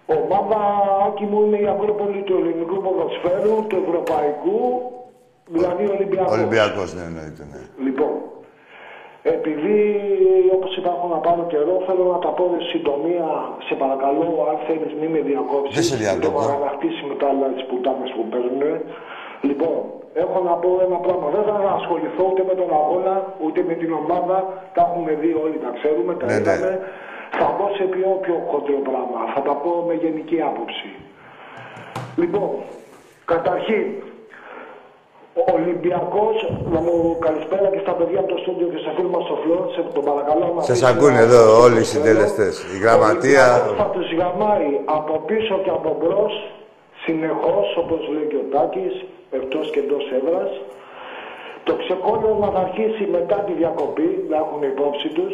Ομάδα, 0.05 0.59
Άκη 1.07 1.25
μου, 1.29 1.39
είναι 1.45 1.57
η 1.57 1.67
Ακρόπολη 1.73 2.21
του 2.27 2.35
ελληνικού 2.39 2.77
ποδοσφαίρου, 2.85 3.55
του 3.67 3.77
ευρωπαϊκού, 3.85 4.59
δηλαδή 5.55 5.83
Ολυμπιακός. 5.95 6.37
Ολυμπιακός, 6.37 6.89
ναι, 6.95 7.03
εννοείται, 7.09 7.43
ναι. 7.51 7.61
Λοιπόν, 7.85 8.13
επειδή 9.35 9.77
όπως 10.55 10.71
είπα 10.77 10.89
έχω 10.95 11.07
να 11.15 11.19
πάρω 11.25 11.43
καιρό, 11.53 11.75
θέλω 11.87 12.03
να 12.13 12.19
τα 12.25 12.31
πω 12.37 12.43
σε 12.53 12.61
συντομία, 12.71 13.27
σε 13.67 13.73
παρακαλώ, 13.81 14.27
αν 14.49 14.57
θέλεις 14.67 14.91
μην 14.99 15.09
με 15.15 15.21
διακόψεις. 15.29 15.75
Δεν 15.77 15.85
σε 15.89 15.95
διακόπτω. 16.03 16.27
Το 16.29 16.37
παραγραφτήσει 16.41 17.01
με 17.09 17.15
τα 17.19 17.25
άλλα 17.31 17.45
τις 17.55 17.63
πουτάνες 17.69 18.09
που 18.15 18.23
παίρνουν. 18.31 18.61
Λοιπόν, 19.49 19.77
έχω 20.23 20.37
να 20.49 20.53
πω 20.61 20.69
ένα 20.87 20.97
πράγμα. 21.05 21.27
Δεν 21.35 21.43
θα 21.49 21.55
ασχοληθώ 21.79 22.23
ούτε 22.31 22.43
με 22.49 22.55
τον 22.59 22.69
αγώνα, 22.79 23.13
ούτε 23.45 23.59
με 23.69 23.73
την 23.81 23.91
ομάδα. 24.01 24.37
Τα 24.75 24.81
έχουμε 24.87 25.11
δει 25.21 25.31
όλοι, 25.43 25.57
τα 25.65 25.71
ξέρουμε, 25.77 26.11
τα 26.19 26.25
Ναι, 26.29 26.37
ναι. 26.39 26.73
Είδαμε. 27.33 27.45
Θα 27.45 27.45
πω 27.57 27.65
σε 27.77 27.83
πιο, 27.83 28.07
πιο 28.21 28.35
χοντρό 28.49 28.79
πράγμα. 28.89 29.19
Θα 29.35 29.41
τα 29.41 29.51
πω 29.53 29.83
με 29.87 29.93
γενική 29.93 30.41
άποψη. 30.41 30.89
Λοιπόν, 32.15 32.49
καταρχήν, 33.25 33.85
Ο 35.33 35.51
Ολυμπιακός, 35.59 36.35
να 36.73 36.79
μου 36.79 37.17
καλησπέρα 37.19 37.67
και 37.73 37.79
στα 37.85 37.91
παιδιά 37.91 38.19
από 38.19 38.27
το 38.33 38.37
στούντιο 38.41 38.67
και 38.67 38.77
στο 38.83 38.91
φίλο 38.95 39.09
μας 39.09 39.23
στο 39.23 39.35
Φλόρ, 39.43 39.63
σε 39.73 39.81
τον 39.93 40.03
παρακαλώ 40.09 40.53
να 40.55 40.61
Σας 40.61 40.79
πεις 40.79 40.87
ακούνε 40.89 41.11
ένα- 41.11 41.21
εδώ 41.27 41.61
όλοι 41.63 41.79
οι 41.79 41.83
συντελεστές. 41.93 42.53
Η 42.75 42.77
γραμματεία... 42.83 43.45
Ο 43.47 43.51
Ολυμπιακός 43.53 43.77
θα 43.83 43.89
τους 43.95 44.07
γαμάει 44.19 44.69
από 44.97 45.13
πίσω 45.29 45.53
και 45.63 45.69
από 45.69 45.89
μπρος, 45.99 46.33
συνεχώς, 47.05 47.67
όπως 47.83 47.99
λέει 48.13 48.27
και 48.31 48.35
ο 48.43 48.45
Τάκης, 48.53 48.95
εκτός 49.37 49.65
και 49.71 49.79
εντός 49.79 50.03
έδρας. 50.17 50.51
Το 51.67 51.73
ξεκόλλημα 51.83 52.47
θα 52.55 52.59
αρχίσει 52.67 53.03
μετά 53.17 53.35
τη 53.35 53.51
διακοπή, 53.61 54.09
να 54.29 54.37
έχουν 54.43 54.61
υπόψη 54.73 55.07
τους. 55.17 55.33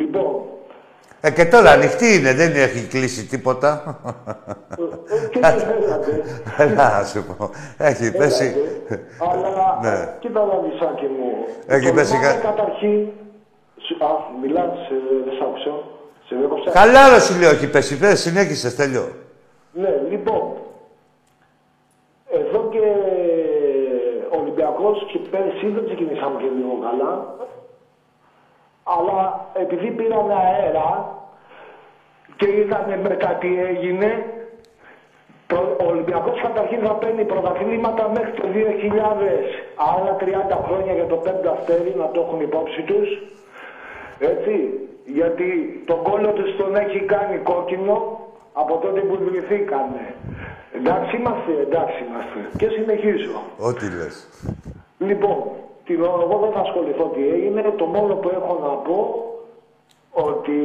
Λοιπόν, 0.00 0.32
Ε, 1.26 1.30
και 1.30 1.44
τώρα 1.44 1.70
ανοιχτή 1.70 2.14
είναι, 2.18 2.32
δεν 2.34 2.54
έχει 2.54 2.86
κλείσει 2.86 3.26
τίποτα. 3.26 3.98
τι 5.32 5.38
δεν 5.40 5.58
θέλατε. 5.58 6.22
Έλα, 6.58 6.98
να 6.98 7.04
σου 7.04 7.24
πω. 7.24 7.50
Έχει 7.78 8.12
πέσει... 8.16 8.54
Αλλά, 9.18 9.78
Ναι. 9.82 10.14
κοίτα 10.18 10.40
να 10.44 10.54
δεις, 10.68 10.80
Άκη 10.80 11.04
μου. 11.04 11.30
Έχει 11.66 11.92
πέσει 11.92 12.12
Τολμάμε 12.12 12.32
κα- 12.42 12.48
Καταρχήν, 12.50 13.06
σου- 13.86 14.04
α, 14.04 14.08
μιλάς, 14.42 14.64
ε, 14.66 14.96
δεν 15.24 15.34
σ' 15.38 15.42
άκουσα. 15.42 15.74
Σε 16.28 16.34
δέκοψα. 16.40 16.70
Καλά, 16.70 17.08
ρε, 17.08 17.20
σου 17.20 17.38
λέω, 17.40 17.50
έχει 17.50 17.70
πέσει. 17.70 17.98
Πες, 17.98 18.20
συνέχισε, 18.20 18.70
τέλειο. 18.76 19.04
Ναι, 19.72 19.90
λοιπόν, 20.10 20.42
εδώ 22.40 22.68
και 22.72 22.84
ο 24.34 24.36
Ολυμπιακός 24.40 24.96
και 25.12 25.18
πέρσι 25.30 25.66
δεν 25.74 25.84
ξεκινήσαμε 25.88 26.36
και 26.42 26.48
λίγο 26.58 26.74
καλά, 26.88 27.12
αλλά 28.84 29.46
επειδή 29.54 29.90
πήραν 29.90 30.30
αέρα 30.30 30.88
και 32.36 32.48
είδανε 32.58 32.96
μετά 33.08 33.26
τι 33.40 33.60
έγινε, 33.70 34.24
το- 35.46 35.76
ο 35.80 35.86
Ολυμπιακός 35.86 36.40
καταρχήν 36.42 36.80
θα 36.86 36.94
παίρνει 36.94 37.24
πρωταθλήματα 37.24 38.08
μέχρι 38.08 38.32
το 38.32 38.46
2000, 38.48 39.46
άλλα 39.94 40.12
30 40.16 40.56
χρόνια 40.66 40.92
για 40.92 41.06
το 41.06 41.16
πέμπτο 41.16 41.50
αστέρι, 41.50 41.94
να 41.98 42.08
το 42.10 42.20
έχουν 42.20 42.40
υπόψη 42.40 42.82
τους. 42.82 43.08
Έτσι, 44.18 44.54
γιατί 45.04 45.82
τον 45.86 46.02
κόλλο 46.02 46.28
τους 46.32 46.56
τον 46.56 46.76
έχει 46.76 47.00
κάνει 47.00 47.36
κόκκινο 47.36 48.18
από 48.52 48.76
τότε 48.76 49.00
που 49.00 49.14
ιδρυθήκανε. 49.22 50.14
Εντάξει 50.76 51.16
είμαστε, 51.16 51.52
εντάξει 51.66 52.04
είμαστε. 52.08 52.38
Και 52.58 52.68
συνεχίζω. 52.68 53.42
Ό,τι 53.58 53.84
λες. 53.96 54.28
Λοιπόν, 54.98 55.42
την, 55.86 55.98
εγώ 56.24 56.36
δεν 56.44 56.52
θα 56.56 56.60
ασχοληθώ 56.66 57.04
τι 57.14 57.22
έγινε. 57.36 57.60
Το 57.80 57.86
μόνο 57.96 58.12
που 58.20 58.28
έχω 58.38 58.52
να 58.66 58.72
πω 58.86 58.98
ότι 60.28 60.56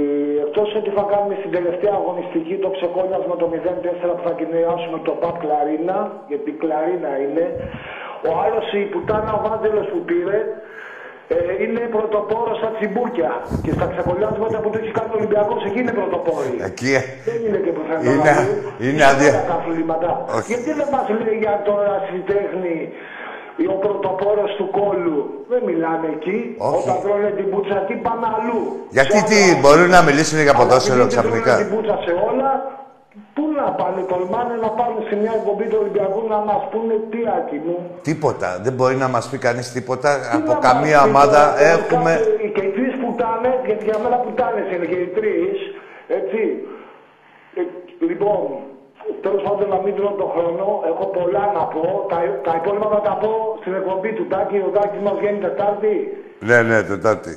εκτός 0.45 0.69
ότι 0.79 0.89
θα 0.97 1.03
κάνουμε 1.11 1.35
στην 1.41 1.51
τελευταία 1.57 1.93
αγωνιστική 2.01 2.55
το 2.63 2.69
ξεκόλιασμα 2.77 3.35
το 3.41 3.47
0-4 3.53 3.55
που 4.17 4.23
θα 4.27 4.33
κυνηγάσουμε 4.39 4.97
το 5.07 5.13
ΠΑΠ 5.21 5.35
Κλαρίνα, 5.43 5.97
γιατί 6.31 6.49
Κλαρίνα 6.61 7.11
είναι, 7.25 7.45
ο 8.29 8.31
άλλος 8.43 8.65
η 8.79 8.81
πουτάνα 8.93 9.31
ο 9.37 9.39
Βάζελος 9.45 9.87
που 9.91 9.99
πήρε 10.09 10.39
ε, 11.35 11.63
είναι 11.63 11.79
πρωτοπόρος 11.95 12.57
στα 12.61 12.69
τσιμπούκια 12.75 13.31
και 13.65 13.71
στα 13.77 13.85
ξεκολλιάσματα 13.93 14.57
που 14.61 14.69
το 14.73 14.77
έχει 14.81 14.91
κάνει 14.97 15.11
ο 15.15 15.17
Ολυμπιακός 15.21 15.61
εκεί 15.67 15.79
είναι 15.83 15.95
πρωτοπόροι. 15.99 16.51
Εκεί, 16.69 16.89
ε, 16.99 17.01
Δεν 17.27 17.37
είναι 17.45 17.59
και 17.65 17.71
πουθενά. 17.77 18.01
Είναι- 18.11 18.21
δηλαδή. 18.21 18.53
είναι 18.85 19.01
Στα 19.03 19.09
αδια- 19.13 19.33
άλλα 19.33 19.43
τα 19.51 19.55
αθλήματα. 19.59 20.09
Όχι. 20.37 20.47
Γιατί 20.53 20.69
δεν 20.79 20.87
μας 20.95 21.05
λέει 21.17 21.37
για 21.43 21.55
τώρα 21.69 21.93
στη 22.07 22.19
τέχνη 22.31 22.75
ο 23.73 23.75
πρωτοπόρος 23.85 24.51
του 24.57 24.67
κόλου. 24.79 25.19
Δεν 25.51 25.61
μιλάνε 25.69 26.07
εκεί. 26.15 26.39
Όχι. 26.57 26.89
Όταν 26.89 26.95
τρώνε 27.03 27.29
την 27.39 27.47
πουτσα, 27.51 27.77
τι 27.87 27.93
πάνε 28.05 28.27
αλλού. 28.37 28.61
Γιατί 28.97 29.17
Σε 29.19 29.25
τι, 29.29 29.39
άλλα- 29.43 29.59
μπορούν 29.61 29.89
να 29.97 30.01
μιλήσουν 30.07 30.37
για 30.45 30.53
Αλλά 30.55 30.59
ποδόσφαιρο 30.61 31.01
επειδή 31.03 31.15
τρώνε 31.15 31.27
ξαφνικά; 31.39 31.53
την 31.61 31.69
πουτσα 31.75 31.95
σε 32.05 32.11
όλα, 32.29 32.49
πού 33.35 33.43
να 33.59 33.65
πάνε, 33.79 34.01
τολμάνε 34.11 34.55
να 34.65 34.69
πάνε 34.79 34.97
σε 35.09 35.15
μια 35.21 35.33
εκπομπή 35.39 35.65
του 35.71 35.77
Ολυμπιακού 35.81 36.21
να 36.33 36.39
μας 36.49 36.61
πούνε 36.71 36.95
τι 37.11 37.19
άκη 37.37 37.57
μου. 37.65 37.77
Τίποτα. 38.09 38.49
Δεν 38.65 38.73
μπορεί 38.77 38.95
να 39.05 39.09
μας 39.15 39.23
πει 39.29 39.37
κανείς 39.47 39.67
τίποτα. 39.75 40.09
Τι 40.19 40.37
Από 40.37 40.51
να 40.53 40.57
μας 40.59 40.63
καμία 40.67 40.99
πει 41.01 41.07
ομάδα 41.11 41.41
τώρα, 41.55 41.69
έχουμε... 41.75 42.11
κάθε- 42.15 42.51
Και 42.55 42.63
οι 42.67 42.71
τρεις 42.77 42.93
πουτάνες, 43.01 43.55
γιατί 43.69 43.83
για 43.89 43.97
μένα 44.03 44.17
πουτάνες 44.23 44.65
είναι 44.73 44.87
και 44.91 44.99
οι 45.05 45.09
τρεις, 45.17 45.57
έτσι. 46.19 46.41
Ε, 47.59 47.61
λοιπόν, 48.09 48.41
τέλος 49.25 49.41
πάντων 49.45 49.67
να 49.73 49.79
μην 49.83 49.93
τρώω 49.97 50.13
τον 50.21 50.29
χρόνο, 50.35 50.65
έχω 50.91 51.05
πολλά 51.17 51.43
να 51.57 51.63
πω. 51.73 51.83
Τα, 52.11 52.17
τα 52.47 52.53
υπόλοιπα 52.59 52.87
θα 52.95 53.01
τα 53.07 53.13
πω 53.21 53.31
στην 53.61 53.73
εκπομπή 53.79 54.11
του 54.17 54.25
Τάκη. 54.31 54.57
Ο 54.67 54.71
Τάκης 54.77 55.01
μας 55.05 55.15
βγαίνει 55.19 55.39
Τετάρτη. 55.47 55.93
Ναι, 56.49 56.57
ναι, 56.69 56.77
Τετάρτη. 56.91 57.33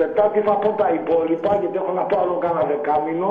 Τετάρτη 0.00 0.38
θα 0.48 0.54
πω 0.62 0.68
τα 0.82 0.88
υπόλοιπα, 1.00 1.50
γιατί 1.60 1.76
έχω 1.82 1.92
να 2.00 2.04
πω 2.10 2.14
άλλο 2.22 2.36
κάνα 2.44 2.62
δεκάμινο 2.72 3.30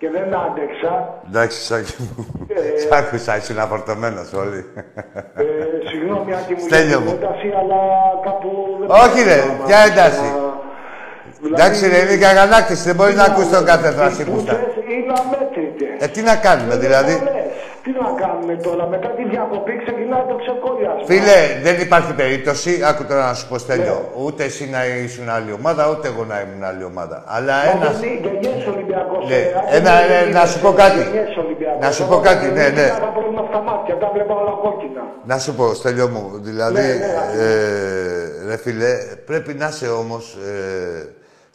και 0.00 0.08
δεν 0.14 0.26
άντεξα. 0.44 0.92
Εντάξει, 1.28 1.58
Σάκη 1.68 1.94
μου. 2.02 2.12
Ε, 2.48 2.78
Σ' 2.82 2.92
άκουσα, 2.98 3.32
ήσουν 3.40 3.58
αφορτωμένος 3.66 4.28
όλοι. 4.42 4.60
Ε, 5.42 5.44
συγγνώμη, 5.90 6.30
Άκη 6.40 6.52
μου, 6.54 6.64
Στέλιο 6.68 6.86
για 6.88 6.96
την 6.98 7.04
μου. 7.06 7.12
ένταση, 7.20 7.48
αλλά 7.60 7.80
κάπου... 8.26 8.48
δεν 8.80 8.88
Όχι, 9.04 9.20
ρε, 9.30 9.38
μπορώ 9.40 9.58
να- 9.58 9.64
ποια 9.68 9.78
ένταση; 9.90 10.28
Δηλαδή, 11.42 11.62
Εντάξει, 11.62 11.82
ρε, 11.92 11.98
είναι 12.02 12.16
και 12.20 12.26
αγανάκτηση. 12.34 12.82
Δεν 12.90 12.96
μπορεί 12.98 13.14
να 13.14 13.24
ακούσει 13.30 13.50
τον 13.56 13.64
κάθε 13.64 13.88
φράση 13.98 14.20
Οι 14.22 14.24
που 14.24 14.30
πούτσες 14.32 14.56
θα. 14.56 14.60
Είναι 16.04 16.06
αμέτρητες. 16.06 16.08
Ε, 16.08 16.12
τι 16.14 16.20
να 16.30 16.34
κάνουμε, 16.46 16.74
Είναι 16.74 16.82
δηλαδή; 16.84 17.14
πολλές. 17.18 17.46
Τι 17.84 17.90
να 18.02 18.08
κάνουμε 18.22 18.54
τώρα, 18.66 18.84
μετά 18.94 19.08
τη 19.16 19.22
διακοπή 19.34 19.72
ξεκινάει 19.84 20.24
το 20.30 20.36
ξεκόλιασμα. 20.44 21.04
Φίλε, 21.10 21.38
δεν 21.66 21.76
υπάρχει 21.86 22.12
περίπτωση, 22.22 22.72
άκου 22.88 23.02
τώρα 23.10 23.24
να 23.30 23.34
σου 23.38 23.46
πω 23.48 23.56
στέλιο, 23.64 23.98
Ναι. 24.02 24.22
ούτε 24.24 24.40
εσύ 24.50 24.64
να 24.74 24.80
ήσουν 25.06 25.28
άλλη 25.36 25.52
ομάδα, 25.60 25.82
ούτε 25.92 26.06
εγώ 26.12 26.22
να 26.32 26.36
ήμουν 26.44 26.62
άλλη 26.70 26.84
ομάδα. 26.92 27.16
Αλλά 27.36 27.54
Μα 27.64 27.70
ένας... 27.74 27.96
γιατί 28.00 28.08
γενιές 28.24 28.66
Ολυμπιακός, 28.74 29.20
Ναι, 29.30 29.34
ε, 29.34 29.46
Άκη, 29.60 29.76
ένα- 29.76 29.96
δεν 30.10 30.10
ε, 30.18 30.22
είναι 30.22 30.38
να 30.40 30.44
σου 30.50 30.58
πω 30.64 30.70
κάτι. 30.82 30.98
γενιές 31.02 31.36
Ολυμπιακός. 31.44 31.80
Να 31.84 31.90
σου 31.96 32.02
πω 32.10 32.14
Εγώ 32.18 32.22
κάτι, 32.28 32.46
ναι, 32.46 32.52
δεν 32.62 32.72
ναι. 32.78 32.86
είχα 32.90 33.10
πρόβλημα 33.16 33.42
στα 33.50 33.60
μάτια, 33.68 33.94
τα 34.02 34.08
βλέπα 34.14 34.34
όλα 34.40 34.54
κόκκινα. 34.64 35.02
Να 35.30 35.36
σου 35.44 35.52
πω, 35.58 35.64
Στέλιο 35.80 36.08
μου, 36.14 36.22
δηλαδή, 36.48 36.80
Ναι, 36.80 36.86
ναι, 36.86 37.42
ε, 37.42 38.48
ρε 38.48 38.56
φίλε, 38.64 38.90
πρέπει 39.30 39.52
να 39.60 39.66
είσαι 39.72 39.88
όμως 40.02 40.24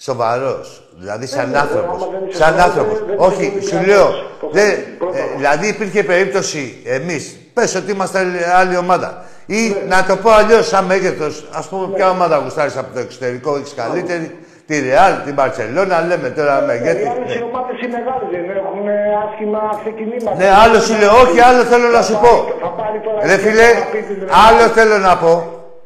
ε, 0.07 0.11
σοβαρός. 0.11 0.81
Δηλαδή, 0.99 1.25
σαν 1.27 1.49
ναι, 1.49 1.57
άνθρωπος. 1.57 2.01
άμα 2.01 2.11
δεν 2.11 2.27
είσαι 2.29 2.37
Σαν 2.37 2.47
σοβαρός, 2.47 2.65
άνθρωπος. 2.69 2.97
δεν- 2.97 3.07
δεν 3.07 3.17
Όχι, 3.27 3.53
είσαι 3.57 3.67
σου 3.69 3.75
Ολυμπιακός. 3.77 4.13
λέω, 4.13 4.21
Το 4.39 4.49
δεν- 4.51 4.69
θέμα, 4.71 4.95
πρώτα. 4.97 5.17
ε, 5.17 5.21
δηλαδή 5.35 5.67
υπήρχε 5.67 6.03
περίπτωση 6.03 6.81
εμείς, 6.85 7.37
πες 7.53 7.75
ότι 7.75 7.91
είμαστε 7.91 8.19
άλλη 8.55 8.77
ομάδα. 8.77 9.09
Ή 9.45 9.61
Ναι. 9.69 9.95
να 9.95 10.03
το 10.05 10.15
πω 10.15 10.29
αλλιώς, 10.31 10.67
σαν 10.67 10.83
μέγεθος, 10.85 11.45
ας 11.53 11.65
πούμε, 11.67 11.87
ποια 11.95 12.09
ομάδα 12.09 12.37
γουστάρεις 12.37 12.77
από 12.77 12.93
το 12.93 12.99
εξωτερικό, 12.99 13.55
έχεις 13.55 13.73
καλύτερη, 13.73 14.37
τη 14.67 14.79
Ρεάλ, 14.79 15.13
την 15.25 15.33
Μπαρσελόνα, 15.33 16.01
λέμε 16.09 16.29
τώρα 16.29 16.63
Οι 16.63 16.65
μεγέθη. 16.65 17.05
άλλες 17.07 17.35
οι 17.35 17.43
ομάδες 17.49 17.77
οι 17.83 17.87
μεγάλες 17.95 18.27
δεν 18.31 18.45
έχουν 18.61 18.85
άσχημα 19.25 19.61
ξεκινήματα. 19.83 20.35
Ναι, 20.37 20.49
άλλο 20.63 20.79
σου 20.79 20.93
λέω, 21.01 21.11
όχι, 21.23 21.39
άλλο 21.49 21.63
θέλω 21.63 21.87
να 21.97 22.01
σου 22.01 22.13
Θα 22.13 22.19
πω. 22.19 22.33
πάρει- 22.35 22.59
θα 22.61 22.69
πάρει 22.79 22.99
τώρα 23.05 23.19
Ρε 23.27 23.35
και 23.35 23.41
φίλε, 23.49 23.67
θα 23.79 23.85
πει 23.91 23.99
την 24.09 24.29
άλλο 24.47 24.63
θέλω 24.77 24.97
να 24.97 25.17
πω. 25.17 25.33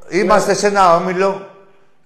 Είμαστε 0.09 0.53
σε 0.53 0.67
ένα 0.67 0.95
όμιλο, 0.95 1.29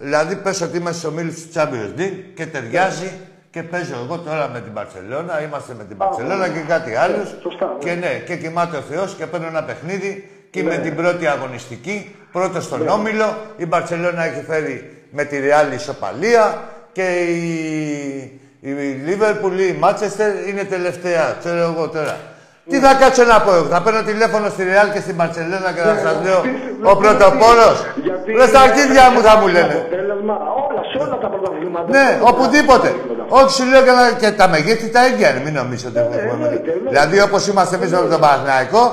δηλαδή 0.02 0.36
πες 0.36 0.62
ότι 0.62 0.78
είμαστε 0.78 1.00
στο 1.00 1.08
όμιλο 1.08 1.32
του 1.32 1.50
Champions 1.54 2.00
League 2.00 2.20
και 2.36 2.46
ταιριάζει 2.46 3.12
και 3.52 3.64
παίζω 3.64 3.94
εγώ 4.04 4.18
τώρα 4.18 4.50
με 4.54 4.60
την 4.62 4.74
Παρσελώνα, 4.74 5.42
είμαστε 5.44 5.74
με 5.78 5.84
την 5.84 5.98
Παρσελώνα 5.98 6.48
και 6.50 6.60
κάτι 6.68 6.96
άλλο. 6.96 7.16
σωστά, 7.42 7.66
ναι. 7.66 7.84
Και 7.84 7.94
ναι, 8.00 8.22
και 8.26 8.36
κοιμάται 8.36 8.78
ο 8.78 8.82
Θεός 8.82 9.14
και 9.16 9.26
παίρνω 9.26 9.48
ένα 9.48 9.64
παιχνίδι 9.64 10.30
και 10.50 10.60
είμαι 10.60 10.76
Ναι. 10.78 10.82
την 10.84 10.96
πρώτη 10.96 11.28
αγωνιστική, 11.28 12.16
πρώτο 12.32 12.62
στον 12.62 12.88
όμιλο. 12.88 13.38
Η 13.58 13.66
Μπαρσελόνα 13.66 14.24
έχει 14.24 14.44
φέρει 14.48 15.02
με 15.12 15.24
τη 15.24 15.38
Real 15.42 15.74
ισοπαλία 15.74 16.62
και 16.92 17.20
η, 17.22 18.40
η 18.60 18.72
Liverpool 19.08 19.60
ή 19.60 19.64
η 19.68 19.80
Manchester 19.84 20.48
είναι 20.50 20.64
τελευταία, 20.64 21.36
ξέρω 21.40 21.58
εγώ 21.58 21.90
τώρα. 21.90 22.18
Τι 22.70 22.78
θα 22.86 22.94
κάτσω 23.02 23.24
να 23.24 23.38
πω, 23.42 23.52
εγώ, 23.54 23.66
θα 23.74 23.82
παίρνω 23.82 24.02
τηλέφωνο 24.12 24.46
στη 24.56 24.64
Real 24.72 24.88
και 24.94 25.00
στην 25.06 25.16
Μπαρσελόνα 25.18 25.70
και 25.76 25.82
θα 25.90 25.96
σας 26.06 26.16
λέω 26.26 26.40
ο 26.92 26.94
πρωτοπόρος. 27.02 27.78
Γιατί 28.08 28.30
Ρε 28.40 28.46
στα 28.52 28.60
αρχίδια 28.68 29.04
μου 29.14 29.20
θα 29.28 29.34
μου 29.40 29.48
είναι 29.48 29.60
λένε. 29.62 29.74
αποτέλεσμα, 29.80 30.36
όλα, 30.66 30.82
σε 30.92 30.98
όλα 31.04 31.18
τα 31.24 31.28
πρωταθλήματα. 31.34 31.88
Ναι, 31.96 32.06
Σε 32.08 32.14
όλα 32.14 32.24
τα 32.24 32.30
οπουδήποτε. 32.34 32.88
πρωταθλήματα. 32.90 33.36
Όχι, 33.40 33.52
σου 33.58 33.66
λέω 33.72 33.82
και, 33.88 33.94
να- 34.00 34.14
και 34.22 34.30
τα 34.42 34.46
μεγέθη 34.56 34.88
τα 34.96 35.02
ίδια 35.10 35.28
είναι. 35.32 35.42
Μην 35.46 35.54
νομίζω 35.62 35.86
ότι 35.92 36.00
έχουμε. 36.04 36.18
εννοείται, 36.36 36.70
εννοείται. 36.76 36.90
Δηλαδή, 36.94 37.16
όπως 37.28 37.42
είμαστε 37.50 37.74
εμείς 37.78 37.90
με 37.96 38.08
τον 38.16 38.22
Παναθηναϊκό, 38.26 38.84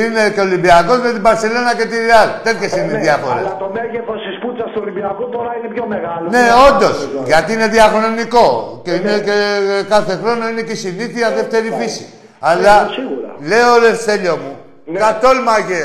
είναι 0.00 0.22
και 0.34 0.40
ο 0.42 0.46
Ολυμπιακός 0.48 0.98
με 1.06 1.10
την 1.16 1.22
Παρσελόνα 1.28 1.72
και 1.78 1.86
τη 1.90 1.96
Real. 2.08 2.28
Τέτοιες 2.46 2.70
είναι 2.78 2.92
οι 2.94 2.98
Ναι, 2.98 3.04
διάφορες. 3.06 3.44
Αλλά 3.46 3.54
το 3.64 3.68
μέγεθος 3.76 4.18
της 4.26 4.34
πουτσα 4.42 4.64
του 4.72 4.80
Ολυμπιακού 4.84 5.24
τώρα 5.36 5.50
είναι 5.58 5.68
πιο 5.74 5.84
μεγάλο. 5.94 6.24
Ναι, 6.34 6.42
Είναι 6.44 6.54
όντως. 6.68 6.96
μεγάλο. 7.00 7.26
Γιατί 7.30 7.48
είναι 7.56 7.68
διαχρονικό. 7.76 8.46
Και, 8.84 8.92
είναι 8.98 9.14
Ναι. 9.16 9.24
και 9.26 9.36
ε, 9.78 9.82
κάθε 9.94 10.12
χρόνο 10.22 10.42
είναι 10.50 10.62
και 10.68 10.74
η 10.78 10.80
συνήθεια 10.86 11.26
δεύτερη 11.38 11.68
φύση. 11.80 12.04
Αλλά 12.50 12.82
ναι, 12.84 12.92
σίγουρα. 12.92 13.34
λέω 13.50 13.78
ρε 13.78 13.94
Στέλιο 13.94 14.36
μου, 14.36 14.56
Ναι. 14.84 14.98
κατόλμαγε 14.98 15.82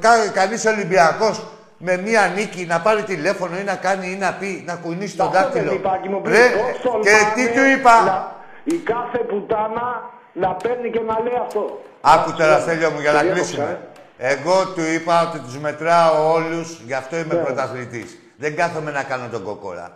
κα, 0.00 0.10
κανείς 0.34 0.66
Ολυμπιακός 0.66 1.46
με 1.76 1.96
μία 1.96 2.32
νίκη 2.36 2.66
να 2.68 2.80
πάρει 2.80 3.02
τηλέφωνο 3.02 3.58
ή 3.58 3.62
να 3.64 3.74
κάνει 3.74 4.06
ή 4.10 4.16
να 4.16 4.32
πει, 4.32 4.62
να 4.66 4.74
κουνήσει 4.74 5.16
τον 5.16 5.26
Αυτό 5.26 5.38
δεν 5.38 5.50
δάκτυλο. 5.52 5.72
είπα, 5.72 5.90
Άκη 5.92 6.08
μου, 6.08 6.20
πριν. 6.22 6.34
Ρε, 6.34 6.46
Πώς 6.48 6.80
τολμάνε 6.82 7.04
και 7.10 7.16
τι 7.34 7.44
του 7.54 7.64
είπα; 7.78 8.02
να- 8.04 8.40
Η 8.64 8.74
κάθε 8.76 9.18
πουτάνα 9.18 9.86
να 10.32 10.48
παίρνει 10.54 10.90
και 10.90 11.00
να 11.00 11.20
λέει 11.24 11.38
αυτό. 11.46 11.82
Άκου 12.00 12.32
τώρα, 12.32 12.58
Στέλιο 12.60 12.90
μου, 12.90 13.00
για 13.00 13.12
να 13.12 13.18
Τελείωσα, 13.18 13.38
κλείσουμε. 13.40 13.78
ε. 14.18 14.28
Εγώ 14.32 14.66
του 14.74 14.80
είπα 14.94 15.22
ότι 15.28 15.38
τους 15.38 15.58
μετράω 15.58 16.32
όλους, 16.32 16.80
γι' 16.86 16.94
αυτό 16.94 17.16
είμαι 17.16 17.34
Ναι. 17.34 17.40
πρωταθλητής. 17.40 18.18
Δεν 18.36 18.56
κάθομαι 18.56 18.90
να 18.90 19.02
κάνω 19.02 19.26
τον 19.32 19.42
κοκόρα. 19.44 19.88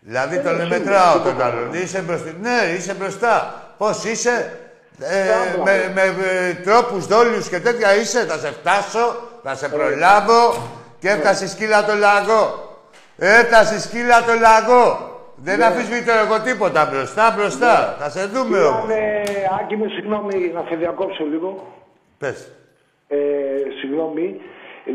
Δηλαδή 0.00 0.36
Ε, 0.36 0.38
τον 0.38 0.56
σίγουρα, 0.58 0.78
μετράω 0.78 1.12
τον 1.12 1.22
τον 1.22 1.32
κοκόρα. 1.32 1.46
άλλον. 1.56 1.72
Είσαι 1.74 2.00
μπροστά. 2.00 2.30
Ναι, 2.40 2.72
είσαι 2.76 2.94
μπροστά. 2.94 3.54
Πώς 3.78 4.04
είσαι; 4.04 4.59
Ε, 5.02 5.58
με, 5.64 5.92
με, 5.94 6.14
με 6.18 6.60
τρόπους 6.64 7.06
δόλιους 7.06 7.48
και 7.48 7.60
τέτοια 7.60 7.96
είσαι, 7.96 8.24
θα 8.24 8.38
σε 8.38 8.48
φτάσω, 8.52 9.16
θα 9.42 9.54
σε 9.54 9.68
προλάβω 9.68 10.68
και 10.98 11.08
έφτασε 11.08 11.48
σκύλα 11.48 11.84
το 11.84 11.94
λαγό. 11.94 12.68
Έφτασε 13.18 13.80
σκύλα 13.80 14.24
το 14.24 14.32
λαγό. 14.40 15.10
Δεν 15.36 15.62
αφισβητώ 15.62 16.12
εγώ 16.12 16.40
τίποτα 16.40 16.88
μπροστά, 16.90 17.34
μπροστά. 17.36 17.96
Θα 18.00 18.10
σε 18.10 18.24
δούμε 18.26 18.58
όμως. 18.58 18.84
Ήτανε, 18.84 19.22
Άκη 19.60 19.76
μου, 19.76 19.88
συγγνώμη, 19.88 20.50
να 20.54 20.64
σε 20.68 20.74
διακόψω 20.74 21.24
λίγο. 21.24 21.66
Πες. 22.18 22.52
Ε, 23.08 23.16
συγγνώμη, 23.80 24.40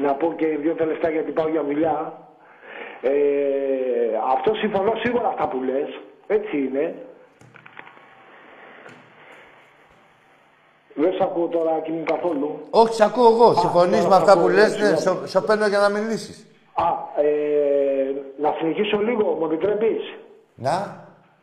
να 0.04 0.14
πω 0.14 0.34
και 0.38 0.48
δύο 0.62 0.74
τελευταία 0.74 1.12
γιατί 1.12 1.32
πάω 1.32 1.48
για 1.50 1.64
δουλειά. 1.64 2.14
Ε, 3.02 3.12
αυτό 4.34 4.54
συμφωνώ 4.54 4.94
σίγουρα 5.04 5.28
αυτά 5.28 5.48
που 5.48 5.64
λες. 5.64 5.90
Έτσι 6.28 6.58
είναι. 6.58 6.96
Δεν 11.02 11.14
σ' 11.18 11.22
ακούω 11.22 11.48
τώρα, 11.48 11.72
Άκη 11.78 11.92
μου, 11.92 12.04
καθόλου. 12.14 12.50
Όχι, 12.70 12.94
σε 12.94 13.04
ακούω 13.04 13.28
εγώ. 13.34 13.54
Συμφωνείς 13.54 13.98
τώρα 14.04 14.10
με 14.10 14.16
αυτά 14.16 14.32
σ' 14.32 14.34
που 14.34 14.40
ακούω, 14.40 14.50
λες, 14.58 14.70
συγγνώμη. 14.72 14.92
ναι, 14.92 14.98
σο- 15.06 15.22
σο 15.32 15.42
παίρνω 15.42 15.68
για 15.68 15.80
να 15.80 15.90
μιλήσεις. 15.90 16.38
Α, 16.74 16.88
ε, 17.22 17.28
να 18.44 18.50
συνεχίσω 18.58 18.98
λίγο, 19.08 19.26
μου 19.40 19.46
επιτρέπεις; 19.46 20.04
Να. 20.56 20.78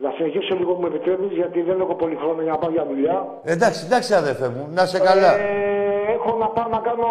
Να 0.05 0.11
συνεχίσω 0.17 0.55
λίγο, 0.61 0.73
μου 0.81 0.87
επιτρέπεις, 0.87 1.31
γιατί 1.41 1.59
δεν 1.63 1.81
έχω 1.81 1.95
πολύ 1.95 2.17
χρόνο 2.23 2.43
για 2.43 2.53
να 2.53 2.59
πάω 2.59 2.71
για 2.71 2.85
δουλειά. 2.91 3.17
Εντάξει, 3.45 3.81
εντάξει 3.87 4.15
αδερφέ 4.15 4.49
μου, 4.55 4.69
να 4.77 4.87
σε 4.87 4.99
καλά. 4.99 5.33
Ε, 5.39 6.13
έχω 6.17 6.37
να 6.43 6.47
πάω 6.47 6.69
να 6.77 6.79
κάνω 6.89 7.09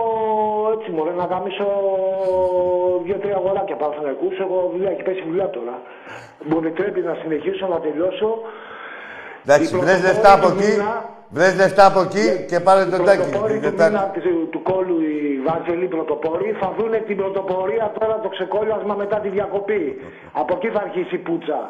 έτσι 0.80 0.92
μωρέ, 0.92 1.12
να 1.12 1.26
γαμίσω 1.32 1.68
δύο-τρία 3.06 3.36
αγοράκια 3.36 3.76
παραθυναϊκούς. 3.76 4.40
Έχω 4.40 4.70
δουλειά, 4.74 4.90
έχει 4.92 5.04
πέσει 5.04 5.24
δουλειά 5.28 5.50
τώρα. 5.50 5.76
Μου 6.48 6.58
επιτρέπει 6.58 7.00
να 7.02 7.14
συνεχίσω, 7.22 7.68
να 7.68 7.80
τελειώσω. 7.86 8.30
Εντάξει, 9.46 9.76
η 9.76 9.78
βρες 9.78 10.00
πρωτοπόρη 10.00 10.02
λεφτά 10.08 10.34
από 10.34 10.48
του 10.48 10.58
εκεί, 10.60 10.72
μήνα- 10.72 11.10
βρες 11.36 11.56
λεφτά 11.56 11.86
από 11.86 12.00
εκεί 12.08 12.26
και 12.50 12.60
πάρε 12.60 12.86
τον 12.86 13.06
τάκι. 13.06 13.22
πρωτοπόρη 13.22 13.54
την 13.54 13.62
του 13.62 13.70
Τετάρτη. 13.70 13.94
μήνα 13.94 14.12
του, 14.26 14.50
του 14.54 14.62
κόλου 14.62 14.98
η 15.02 15.42
Βάζελη 15.48 15.88
πρωτοπόρη 15.96 16.50
θα 16.62 16.74
δούνε 16.78 16.98
την 17.08 17.18
πρωτοπορία 17.22 17.86
τώρα 18.00 18.16
το 18.24 18.30
ξεκόλιασμα 18.36 18.94
μετά 19.04 19.18
τη 19.24 19.30
διακοπή. 19.38 19.84
Από 20.42 20.52
εκεί 20.58 20.68
θα 20.76 20.80
αρχίσει 20.88 21.16
η 21.16 21.24
πουτσα. 21.28 21.62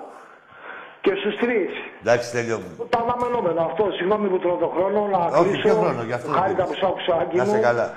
Και 1.05 1.13
στους 1.19 1.35
τρεις. 1.43 1.71
Εντάξει, 2.01 2.25
τέλειο 2.35 2.57
μου. 2.61 2.69
Τα 2.93 2.99
αναμενόμενα 3.05 3.61
αυτό, 3.69 3.83
συγγνώμη 3.97 4.27
που 4.31 4.39
τρώω 4.43 4.57
τον 4.65 4.71
χρόνο 4.75 4.99
να 5.15 5.19
Όχι, 5.39 5.49
κλείσω. 5.49 5.61
ποιο 5.61 5.73
χρόνο, 5.81 6.01
γι' 6.09 6.15
αυτό 6.19 6.27
δεν 6.31 6.37
Χάρηκα 6.41 6.63
πειράζει. 6.63 6.71
που 6.71 6.77
σ' 6.81 6.85
άκουσα, 6.89 7.13
Άκη 7.21 7.37
Να 7.41 7.45
σε 7.51 7.55
μου. 7.55 7.61
καλά. 7.69 7.87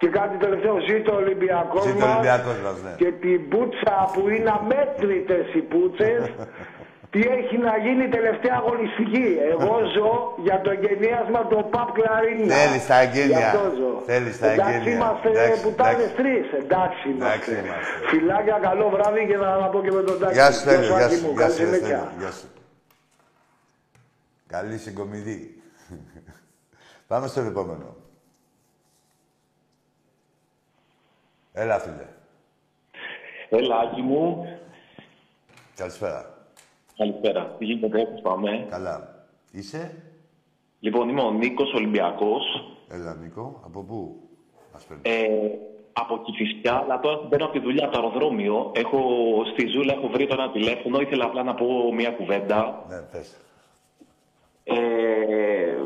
Και 0.00 0.08
κάτι 0.18 0.34
τελευταίο, 0.44 0.74
ζήτω 0.90 1.10
ο 1.12 1.18
Ολυμπιακός 1.24 1.82
Ζήτω 1.88 2.04
ο 2.04 2.08
μας. 2.08 2.12
Ολυμπιακός 2.16 2.56
μας, 2.64 2.76
ναι. 2.84 2.92
Και 3.00 3.10
την 3.24 3.38
πουτσα 3.50 3.94
που 4.12 4.22
είναι 4.34 4.50
αμέτρητες 4.60 5.46
οι 5.56 5.62
πούτσες, 5.72 6.20
τι 7.10 7.20
έχει 7.20 7.58
να 7.58 7.76
γίνει 7.76 8.08
τελευταία 8.08 8.56
αγωνιστική; 8.56 9.36
Εγώ 9.50 9.78
ζω 9.94 10.34
για 10.38 10.60
το 10.60 10.70
εγγενίασμα 10.70 11.46
του 11.46 11.68
ΠΑΠ 11.70 11.92
Κλαρίνα. 11.92 12.54
Θέλεις 12.54 12.86
τα 12.86 12.98
εγγένεια. 13.00 13.38
Γι' 13.38 13.44
αυτό 13.44 13.72
ζω. 13.76 14.02
Θέλεις 14.06 14.38
τα 14.38 14.50
Εντάξει 14.50 14.74
εγγένεια. 14.74 14.94
είμαστε 14.94 15.28
Εντάξει, 15.28 15.62
πουτάνες 15.62 15.94
εντάξει. 15.94 16.14
τρεις. 16.14 16.52
Εντάξει 16.52 17.08
είμαστε. 17.08 17.50
είμαστε. 17.52 18.06
Φιλάκια, 18.08 18.58
καλό 18.62 18.88
βράδυ 18.88 19.26
και 19.26 19.36
να, 19.36 19.56
να 19.58 19.66
πω 19.68 19.80
και 19.82 19.90
με 19.92 20.02
τον 20.02 20.18
Τάκη. 20.18 20.32
Γεια 20.34 20.52
σου, 20.52 20.64
Τέλειο, 20.64 20.96
γεια 20.96 21.04
Άκη 21.06 21.14
σου, 21.14 21.26
μου, 21.26 21.32
γεια 21.32 21.40
καλή 21.40 21.52
σου, 21.54 21.60
ρε, 21.60 21.66
συνέχεια. 21.66 21.98
Στέλιο, 21.98 22.12
γεια 22.18 22.30
σου. 22.30 22.48
Καλή 24.46 24.78
συγκομιδή. 24.78 25.62
Πάμε 27.08 27.26
στον 27.26 27.46
επόμενο. 27.46 27.96
Έλα, 31.52 31.78
φίλε. 31.78 32.06
Έλα, 33.48 33.76
Άκη 33.78 34.00
μου. 34.00 34.44
Καλησπέρα. 35.76 36.39
Καλησπέρα. 37.00 37.54
Τι 37.58 37.64
γίνεται, 37.64 37.98
πώς 38.12 38.20
πάμε. 38.22 38.66
Καλά. 38.70 39.24
Είσαι; 39.52 39.92
Λοιπόν, 40.80 41.08
είμαι 41.08 41.20
ο 41.22 41.30
Νίκος 41.30 41.72
Ολυμπιακός. 41.74 42.42
Έλα, 42.88 43.14
Νίκο. 43.14 43.60
Από 43.64 43.80
πού 43.82 44.28
μας 44.72 44.84
παίρνεις; 44.84 45.04
Ε, 45.04 45.26
από 45.92 46.18
Κηφισιά, 46.24 46.74
αλλά 46.82 47.00
τώρα 47.00 47.16
μπαίνω 47.28 47.44
από 47.44 47.52
τη 47.52 47.60
δουλειά 47.60 47.84
από 47.84 47.92
το 47.92 47.98
αεροδρόμιο. 48.02 48.72
Έχω, 48.74 48.98
στη 49.52 49.66
Ζούλα 49.66 49.92
έχω 49.92 50.08
βρει 50.08 50.26
τώρα 50.26 50.42
ένα 50.42 50.52
τηλέφωνο. 50.52 51.00
Ήθελα 51.00 51.24
απλά 51.24 51.42
να 51.42 51.54
πω 51.54 51.66
μια 51.94 52.10
κουβέντα. 52.10 52.84
Ναι, 52.88 52.96
πες. 53.12 53.36
Ε, 54.64 54.74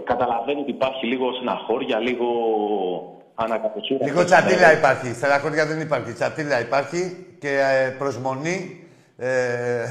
καταλαβαίνω 0.04 0.60
ότι 0.60 0.70
υπάρχει 0.70 1.06
λίγο 1.06 1.32
στεναχώρια, 1.32 1.98
λίγο 1.98 2.28
ανακατοσούρα. 3.34 4.04
Λίγο 4.04 4.24
τσατήλα 4.24 4.72
υπάρχει. 4.78 5.14
Στεναχώρια 5.14 5.66
δεν 5.66 5.80
υπάρχει. 5.80 6.12
Τσατήλα 6.12 6.60
υπάρχει 6.60 7.26
και 7.38 7.48
ε, 7.48 7.90
προσμονή 7.98 8.86
ε, 9.16 9.84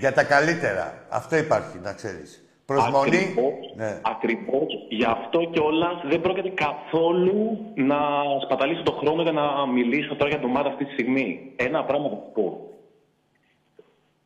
για 0.00 0.12
τα 0.12 0.24
καλύτερα. 0.24 1.06
Αυτό 1.08 1.36
υπάρχει, 1.36 1.78
να 1.82 1.92
ξέρεις. 1.92 2.44
Προσμονή. 2.66 3.16
Ακριβώς, 3.16 3.54
Ναι. 3.76 4.00
ακριβώς. 4.02 4.68
Γι' 4.88 5.04
αυτό 5.04 5.38
κιόλας 5.52 5.96
δεν 6.10 6.20
πρόκειται 6.20 6.48
καθόλου 6.48 7.58
να 7.74 7.98
σπαταλήσω 8.44 8.82
το 8.82 8.92
χρόνο 8.92 9.22
για 9.22 9.32
να 9.32 9.66
μιλήσω 9.66 10.14
τώρα 10.16 10.30
για 10.30 10.38
την 10.38 10.48
ομάδα 10.48 10.68
αυτή 10.68 10.84
τη 10.84 10.92
στιγμή. 10.92 11.52
Ένα 11.56 11.84
πράγμα 11.84 12.08
θα 12.08 12.14
σου 12.14 12.30
πω. 12.34 12.46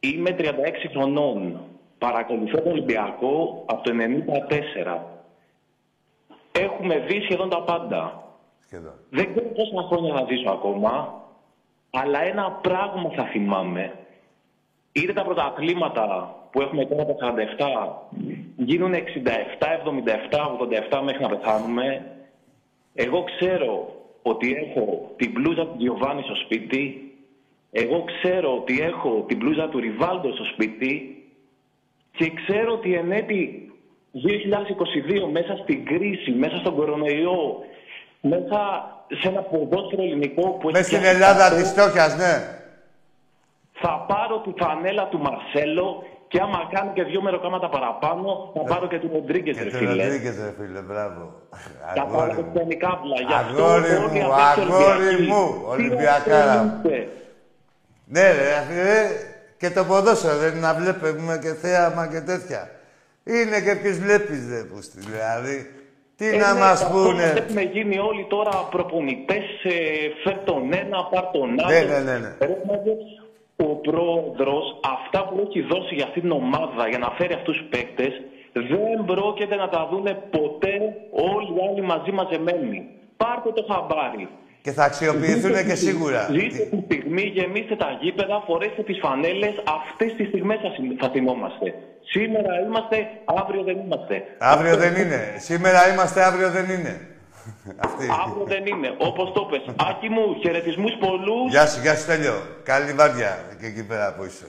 Είμαι 0.01 0.31
36 0.31 0.89
χρονών. 0.91 1.61
Παρακολουθώ 1.99 2.61
τον 2.61 2.73
Ολυμπιακό 2.73 3.63
από 3.67 3.83
το 3.83 3.91
94. 3.93 5.05
Έχουμε 6.53 6.99
δει 6.99 7.21
σχεδόν 7.21 7.49
τα 7.51 7.63
πάντα. 7.63 8.23
Σχεδόν. 8.67 8.93
Δεν 9.11 9.31
ξέρω 9.35 9.47
πόσα 9.47 9.87
χρόνια 9.89 10.15
θα 10.15 10.27
ζήσω 10.31 10.51
ακόμα, 10.51 11.23
αλλά 11.91 12.23
ένα 12.23 12.51
πράγμα 12.51 13.11
θα 13.17 13.25
θυμάμαι. 13.25 13.93
Είτε 14.97 15.13
τα 15.13 15.23
πρωταθλήματα 15.23 16.35
που 16.51 16.61
έχουμε 16.61 16.85
τώρα 16.85 17.05
τα 17.07 17.15
47 17.59 18.15
γίνουν 18.57 18.93
67, 18.95 18.99
77, 20.31 20.99
87 20.99 21.01
μέχρι 21.05 21.23
να 21.23 21.29
πεθάνουμε. 21.29 22.07
Εγώ 22.95 23.25
ξέρω 23.25 23.95
ότι 24.23 24.53
έχω 24.53 25.13
την 25.17 25.31
μπλούζα 25.31 25.67
του 25.67 25.75
Γιωβάνη 25.79 26.23
στο 26.23 26.35
σπίτι. 26.45 27.13
Εγώ 27.71 28.05
ξέρω 28.05 28.57
ότι 28.57 28.81
έχω 28.81 29.25
την 29.29 29.37
μπλούζα 29.37 29.69
του 29.69 29.81
Ριβάλντο 29.81 30.33
στο 30.33 30.45
σπίτι. 30.45 30.93
Και 32.17 32.33
ξέρω 32.45 32.73
ότι 32.73 32.95
εν 32.95 33.13
έτη 33.13 33.73
2022 34.13 35.31
μέσα 35.33 35.57
στην 35.63 35.85
κρίση, 35.85 36.31
μέσα 36.31 36.57
στον 36.59 36.75
κορονοϊό, 36.75 37.65
μέσα 38.21 38.61
σε 39.21 39.29
ένα 39.29 39.41
ποδόσφαιρο 39.41 40.03
ελληνικό 40.03 40.43
που 40.51 40.69
έχει 40.69 40.77
Μες 40.77 40.87
στην 40.87 40.99
φτιάξει 40.99 41.17
Ελλάδα 41.17 41.47
αυτό, 41.47 41.57
της 41.57 41.71
φτώχειας, 41.71 42.17
ναι. 42.17 42.63
Θα 43.85 43.95
πάρω 44.11 44.37
τη 44.45 44.51
φανέλα 44.61 45.05
του 45.11 45.19
Μαρσέλο 45.27 45.87
και 46.31 46.39
άμα 46.45 46.61
κάνει 46.75 46.91
και 46.97 47.03
δύο 47.11 47.21
μεροκάματα 47.27 47.69
παραπάνω, 47.69 48.29
θα 48.55 48.63
πάρω 48.71 48.87
και 48.93 48.99
του 49.03 49.11
Ροντρίγκες, 49.13 49.57
Και 49.57 49.63
ρε 49.63 49.71
το 49.71 49.77
φίλε. 49.77 50.03
Ροντρίγκες, 50.03 50.35
ρε 50.45 50.53
φίλε, 50.59 50.81
μπράβο. 50.89 51.23
Τα 51.95 52.03
Αγόρι 52.03 52.17
πάρω 52.17 52.43
μου. 52.43 52.53
και 52.55 52.61
την 52.69 52.79
κάβλα. 52.85 53.17
Γι' 53.29 53.35
αυτό 53.43 53.65
Αγόρι 53.65 53.91
όλοι 53.91 54.19
μου, 54.19 54.33
αυτοί 54.35 54.61
οι 54.61 54.63
αγόρι 54.63 55.07
Ολυμπιακοί, 55.07 55.23
μου, 55.31 55.45
τι 55.59 55.65
Ολυμπιακάρα 55.75 56.57
μου. 56.63 56.73
ασθενείστε. 56.77 57.09
Ναι, 58.15 58.27
ρε, 58.39 58.51
φίλε, 58.69 59.01
και 59.61 59.71
το 59.77 59.83
ποδόσφαιρο 59.85 60.37
δεν 60.43 60.51
είναι 60.53 60.67
να 60.69 60.75
βλέπουμε 60.75 61.39
και 61.43 61.53
θέαμα 61.63 62.05
και 62.13 62.21
τέτοια. 62.31 62.61
Είναι 63.25 63.59
και 63.67 63.75
ποιους 63.81 63.99
βλέπεις, 63.99 64.41
ρε, 64.53 64.61
πούστη, 64.71 64.99
δηλαδή. 65.01 65.57
Τι 66.17 66.27
Ε, 66.29 66.37
να 66.37 66.53
ναι, 66.53 66.61
μας 66.61 66.81
καθόλου 66.81 67.05
πούνε; 67.11 67.27
Έχουμε 67.37 67.63
γίνει 67.63 67.99
όλοι 67.99 68.25
τώρα 68.35 68.51
προπονητές, 68.75 69.47
ε, 69.63 69.73
φέρ 70.23 70.37
τον 70.49 70.73
ένα, 70.73 70.99
πάρ 71.13 71.25
τον 71.35 71.49
άλλο. 71.65 71.73
Ναι, 71.73 71.81
ναι, 71.81 71.99
ναι, 72.09 72.19
ναι. 72.19 72.31
Ρε, 73.65 73.71
μάγκες, 73.71 73.71
Ο 73.71 73.75
πρόεδρος, 73.75 74.81
αυτά 74.99 75.25
που 75.29 75.47
έχει 75.49 75.61
δώσει 75.61 75.95
για 75.95 76.05
αυτή 76.05 76.21
την 76.21 76.31
ομάδα 76.31 76.89
για 76.89 76.99
να 76.99 77.11
φέρει 77.11 77.35
αυτούς 77.35 77.57
τους 77.59 77.67
παίκτες, 77.69 78.23
δεν 78.53 79.05
πρόκειται 79.07 79.57
να 79.57 79.69
τα 79.69 79.89
δούνε 79.91 80.13
ποτέ 80.31 80.75
όλοι 81.11 81.51
οι 81.57 81.69
άλλοι 81.71 81.83
μαζί 81.83 82.11
μαζεμένοι. 82.13 82.89
Πάρτε 83.17 83.51
το 83.53 83.67
χαμπάρι. 83.73 84.29
Και 84.63 84.73
θα 84.73 84.85
αξιοποιηθούν 84.85 85.67
και 85.67 85.75
σίγουρα. 85.75 86.29
Ζήστε 86.31 86.77
τη 86.77 86.83
στιγμή, 86.85 87.23
γεμίστε 87.23 87.77
τα 87.77 87.99
γήπεδα, 88.01 88.43
φορέστε 88.47 88.83
τις 88.83 88.99
φανέλες. 88.99 89.63
Αυτές 89.79 90.15
τις 90.15 90.29
στιγμές 90.29 90.59
θα, 90.63 90.71
συ- 90.71 90.97
θα 91.03 91.09
θυμόμαστε. 91.11 91.75
Σήμερα 92.01 92.61
είμαστε, 92.67 92.97
αύριο 93.25 93.63
δεν 93.63 93.77
είμαστε. 93.79 94.23
Αύριο 94.39 94.77
δεν 94.77 94.95
είναι. 94.95 95.35
Σήμερα 95.39 95.93
είμαστε, 95.93 96.23
αύριο 96.25 96.51
δεν 96.51 96.65
είναι. 96.65 97.14
Αυτή. 97.87 98.09
Αύριο 98.25 98.45
δεν 98.47 98.67
είναι. 98.67 98.97
Όπως 98.99 99.33
το 99.33 99.45
πες. 99.45 99.75
Άκη 99.89 100.09
μου, 100.09 100.35
χαιρετισμούς 100.41 100.93
πολλούς. 101.01 101.51
Γεια 101.51 101.67
σου, 101.67 101.81
γεια 101.81 101.95
σου, 101.95 102.03
Στέλιο. 102.03 102.35
Καλή 102.63 102.93
βάρδια 102.93 103.57
και 103.61 103.67
εκεί 103.67 103.85
πέρα 103.85 104.15
που 104.15 104.25
είσαι. 104.25 104.47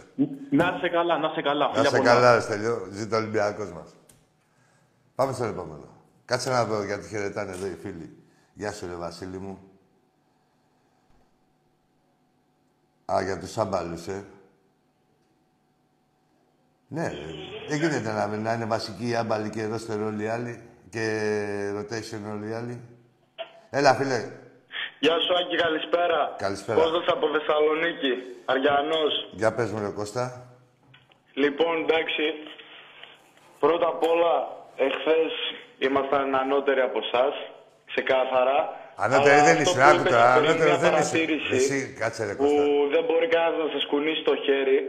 Να 0.50 0.74
είσαι 0.78 0.89
καλά, 0.89 1.18
να 1.18 1.28
είσαι 1.32 1.41
καλά. 1.41 1.66
Να 1.68 1.74
Φιλιά 1.74 1.88
είσαι 1.89 1.98
πολλά. 1.98 2.10
καλά, 2.14 2.36
ρε 2.36 2.41
Στέλιο. 2.41 2.88
Ζήτω 2.91 3.16
ο 3.16 3.20
Ολυμπιακός 3.20 3.72
μας. 3.72 3.96
Πάμε 5.16 5.34
στο 5.34 5.43
επόμενο. 5.43 5.88
Κάτσε 6.26 6.50
να 6.50 6.66
δω 6.66 6.84
γιατί 6.84 7.08
χαιρετάνε 7.08 7.52
εδώ 7.52 7.66
οι 7.66 7.78
φίλοι. 7.82 8.18
Γεια 8.54 8.72
σου, 8.72 8.88
ρε 8.88 8.93
Βασίλη 8.96 9.38
μου. 9.38 9.60
Α, 13.14 13.22
για 13.24 13.39
τους 13.39 13.58
άμπαλους, 13.58 14.08
ε. 14.08 14.26
Ναι, 16.88 17.08
ρε. 17.08 17.16
δεν 17.70 17.78
γίνεται 17.78 18.12
να, 18.12 18.28
να 18.28 18.54
είναι 18.54 18.66
βασική 18.66 19.08
η 19.08 19.16
άμπαλη 19.16 19.50
και 19.50 19.66
ρόστερ 19.66 20.02
όλοι 20.02 20.24
οι 20.24 20.28
άλλοι 20.28 20.62
και 20.96 21.08
rotation 21.78 22.22
όλοι 22.34 22.48
οι 22.50 22.54
άλλοι. 22.60 22.76
Έλα, 23.80 23.91
φίλε. 24.00 24.20
Γεια 25.04 25.16
σου 25.24 25.34
Άκη, 25.39 25.56
καλησπέρα. 25.66 26.20
Καλησπέρα. 26.46 26.78
Κώστας 26.82 27.06
από 27.16 27.26
Θεσσαλονίκη, 27.36 28.14
Αριανός. 28.52 29.14
Για 29.41 29.54
πες 29.56 29.70
μου, 29.72 29.80
ρε 29.86 29.91
Κώστα. 30.00 30.26
Λοιπόν, 31.43 31.74
εντάξει, 31.84 32.26
πρώτα 33.64 33.88
απ' 33.93 34.04
όλα 34.14 34.34
εχθές 34.86 35.32
ήμασταν 35.88 36.36
ανώτεροι 36.36 36.82
από 36.89 37.00
εσάς, 37.06 37.34
ξεκάθαρα. 37.91 38.58
Ανώτερη 39.06 39.39
Αλλά 39.39 39.43
δεν 39.48 39.58
αυτό 39.58 39.62
είσαι, 39.62 39.80
που 39.80 39.86
άκου 39.89 40.00
είπες 40.00 40.12
τώρα, 40.12 40.34
πριν, 40.38 40.50
ανώτερο 40.50 40.70
μια 40.70 40.80
δεν 40.84 40.93
είσαι. 40.93 41.12
παρατήρηση 41.12 41.56
Εσύ, 41.60 41.78
κάτσε 42.02 42.22
ρε 42.30 42.34
Που 42.39 42.43
Κώστα. 42.43 42.64
δεν 42.93 43.04
μπορεί 43.08 43.28
κανένας 43.36 43.58
να 43.64 43.68
σα 43.76 43.80
κουνήσει 43.91 44.22
το 44.30 44.36
χέρι. 44.46 44.80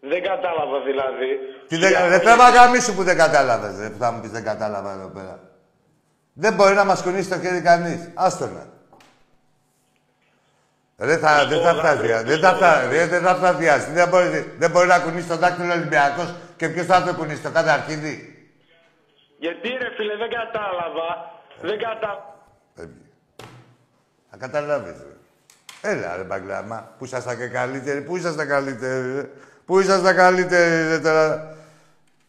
Δεν 0.00 0.22
κατάλαβα 0.22 0.80
δηλαδή. 0.80 1.38
Τι 1.68 1.76
δεν, 1.76 1.92
ρε 2.08 2.18
τράβα 2.18 2.50
γάμισου 2.50 2.94
που 2.94 3.02
δεν 3.02 3.16
κατάλαβες, 3.16 3.78
ρε, 3.78 3.90
που 3.90 3.98
θα 3.98 4.10
μου 4.10 4.20
πεις 4.20 4.30
δεν 4.30 4.44
κατάλαβα 4.44 4.92
εδώ 4.92 5.08
πέρα. 5.08 5.40
Δεν 6.32 6.54
μπορεί 6.54 6.74
να 6.74 6.84
μας 6.84 7.02
κουνήσει 7.02 7.28
το 7.28 7.38
χέρι 7.38 7.60
κανείς. 7.60 8.10
Άστο 8.14 8.46
να. 8.46 8.74
Ρε, 10.98 11.16
θα, 11.16 11.46
δεν 11.46 11.62
θα 11.62 11.74
φτάσει, 11.74 12.06
δεν 12.06 12.38
θα 12.38 12.54
φτάσει, 12.54 12.88
ρε, 12.88 13.06
δεν 13.06 13.22
θα 13.22 13.34
φτάσει. 13.34 13.90
Δεν 13.90 14.08
μπορεί, 14.08 14.54
δεν 14.58 14.70
μπορεί 14.70 14.86
να 14.86 14.98
κουνήσει 14.98 15.28
το 15.28 15.36
δάκτυλο 15.36 15.72
Ολυμπιακός 15.72 16.34
και 16.56 16.68
ποιος 16.68 16.86
θα 16.86 17.02
το 17.02 17.14
κουνήσει, 17.14 17.42
το 17.42 17.50
καταρχίδι. 17.50 18.36
Γιατί 19.38 19.68
ρε 19.68 19.90
φίλε, 19.96 20.16
δεν 20.16 20.30
κατάλαβα. 20.30 21.08
Δεν 21.60 21.78
κατάλαβα. 21.78 22.34
Θα 24.30 24.36
καταλάβεις, 24.36 24.96
ρε. 24.98 25.16
Έλα, 25.90 26.16
ρε 26.16 26.22
Μπαγκλάμα, 26.22 26.94
που 26.98 27.04
ήσασταν 27.04 27.36
και 27.38 27.46
καλύτεροι, 27.46 28.00
πού 28.02 28.16
ήσασταν 28.16 28.48
καλύτεροι, 28.48 29.14
ρε. 29.14 29.30
Πού 29.66 29.78
ήσασταν 29.78 30.16
καλύτεροι, 30.16 30.88
ρε, 30.88 31.00
τώρα; 31.00 31.56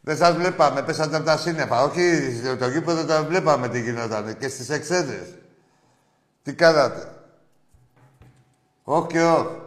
Δεν 0.01 0.17
σας 0.17 0.35
βλέπαμε, 0.35 0.83
πέσατε 0.83 1.15
από 1.15 1.25
τα 1.25 1.37
σύννεφα. 1.37 1.83
Όχι, 1.83 2.31
το 2.59 2.67
γήπεδο 2.67 3.05
το 3.05 3.25
βλέπαμε 3.25 3.69
τι 3.69 3.81
γινόταν 3.81 4.37
και 4.37 4.47
στις 4.47 4.69
εξέδρες. 4.69 5.35
Τι 6.43 6.53
κάνατε; 6.53 7.11
Όχι 8.83 9.07
και 9.07 9.23
όχι. 9.23 9.61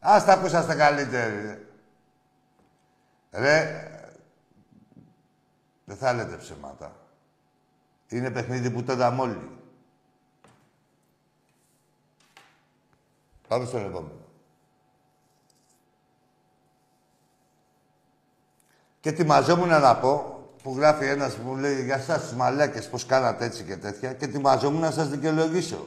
Άστα 0.00 0.38
που 0.38 0.46
ήσασταν 0.46 0.76
καλύτεροι, 0.76 1.42
ρε. 1.42 1.58
Ρε, 3.30 3.86
δεν 5.84 5.96
θα 5.96 6.12
λέτε 6.12 6.36
ψέματα. 6.36 6.96
Είναι 8.08 8.30
παιχνίδι 8.30 8.70
που 8.70 8.82
το 8.82 8.92
είδαμε 8.92 9.22
όλοι. 9.22 9.50
Πάμε 13.48 13.64
στον 13.64 13.80
επόμενο. 13.80 14.21
Και 19.02 19.08
ετοιμαζόμουν 19.08 19.68
να 19.68 19.96
πω, 19.96 20.40
που 20.62 20.74
γράφει 20.76 21.04
ένας 21.04 21.34
που 21.34 21.48
μου 21.48 21.56
λέει 21.56 21.84
για 21.84 21.98
σας 21.98 22.22
τους 22.22 22.32
μαλάκες 22.32 22.88
πώς 22.88 23.06
κάνατε 23.06 23.44
έτσι 23.44 23.62
και 23.64 23.76
τέτοια 23.76 24.12
και 24.12 24.24
ετοιμαζόμουν 24.24 24.80
να 24.80 24.90
σας 24.90 25.08
δικαιολογήσω. 25.08 25.86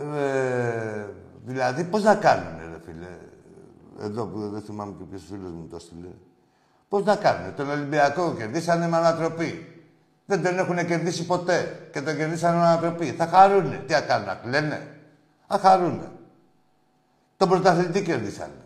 Ε, 0.00 1.06
δηλαδή, 1.44 1.84
πώς 1.84 2.02
να 2.02 2.14
κάνουνε, 2.14 2.62
ρε 2.72 2.80
φίλε; 2.84 3.08
Εδώ 4.06 4.26
που 4.26 4.50
δεν 4.50 4.62
θυμάμαι 4.62 4.94
και 4.98 5.04
ποιος 5.04 5.22
φίλος 5.30 5.50
μου 5.50 5.66
το 5.70 5.78
στείλε. 5.78 6.08
Πώς 6.88 7.04
να 7.04 7.16
κάνουνε; 7.16 7.52
Τον 7.56 7.70
Ολυμπιακό 7.70 8.34
κερδίσανε 8.34 8.88
με 8.88 8.96
ανατροπή. 8.96 9.82
Δεν 10.26 10.42
τον 10.42 10.58
έχουν 10.58 10.86
κερδίσει 10.86 11.26
ποτέ. 11.26 11.88
Και 11.92 12.02
τον 12.02 12.16
κερδίσανε 12.16 12.56
με 12.56 12.66
ανατροπή. 12.66 13.12
Θα 13.12 13.26
χαρούνε. 13.26 13.82
Τι 13.86 13.92
θα 13.92 14.00
κάνουν, 14.00 14.26
να 14.26 14.34
κλαίνε; 14.34 15.00
Θα 15.46 15.58
χαρούνε. 15.58 16.10
Τον 17.36 17.48
πρωταθλητή 17.48 18.02
κερδίσανε. 18.02 18.65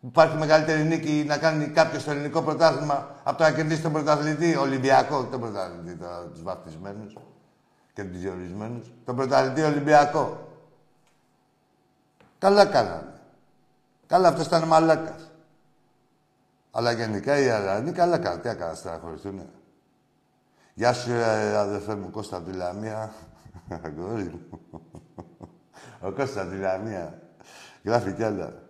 Υπάρχει 0.00 0.36
μεγαλύτερη 0.36 0.82
νίκη 0.82 1.24
να 1.26 1.38
κάνει 1.38 1.66
κάποιος 1.66 2.02
στο 2.02 2.10
ελληνικό 2.10 2.42
πρωτάθλημα 2.42 3.20
από 3.22 3.38
το 3.38 3.44
να 3.44 3.52
κερδίσει 3.52 3.82
τον 3.82 3.92
πρωταθλητή 3.92 4.56
Ολυμπιακό, 4.56 5.16
όχι 5.16 5.26
τον 5.26 5.40
πρωταθλητή 5.40 5.96
τώρα, 5.96 6.26
τους 6.26 6.42
βαφτισμένους 6.42 7.16
και 7.92 8.04
τους 8.04 8.20
διορισμένους. 8.20 8.92
Τον 9.04 9.16
πρωταθλητή 9.16 9.62
Ολυμπιακό. 9.62 10.48
Καλά 12.38 12.66
κάνανε. 12.66 13.12
Καλά, 14.06 14.28
αυτός 14.28 14.46
ήταν 14.46 14.62
μαλάκας. 14.62 15.30
Αλλά 16.70 16.92
γενικά 16.92 17.38
οι 17.38 17.48
Αρανοί 17.48 17.92
καλά 17.92 18.18
κάνανε. 18.18 18.42
Τι 18.42 18.48
έκανα, 18.48 18.74
στεναχωρηθούνε. 18.74 19.46
Γεια 20.74 20.92
σου, 20.92 21.12
ε, 21.12 21.56
αδερφέ 21.56 21.94
μου, 21.94 22.10
Κώστα 22.10 22.36
από 22.36 22.50
τη 22.50 22.56
Λαμία. 22.56 23.12
Αγόρι 23.84 24.22
μου. 24.22 24.60
Ο 26.00 26.12
Κώστας 26.12 26.42
από 26.42 26.50
τη 26.50 26.56
Λαμία. 26.56 27.22
Γράφει 27.84 28.12
κι 28.12 28.22
άλλα. 28.22 28.68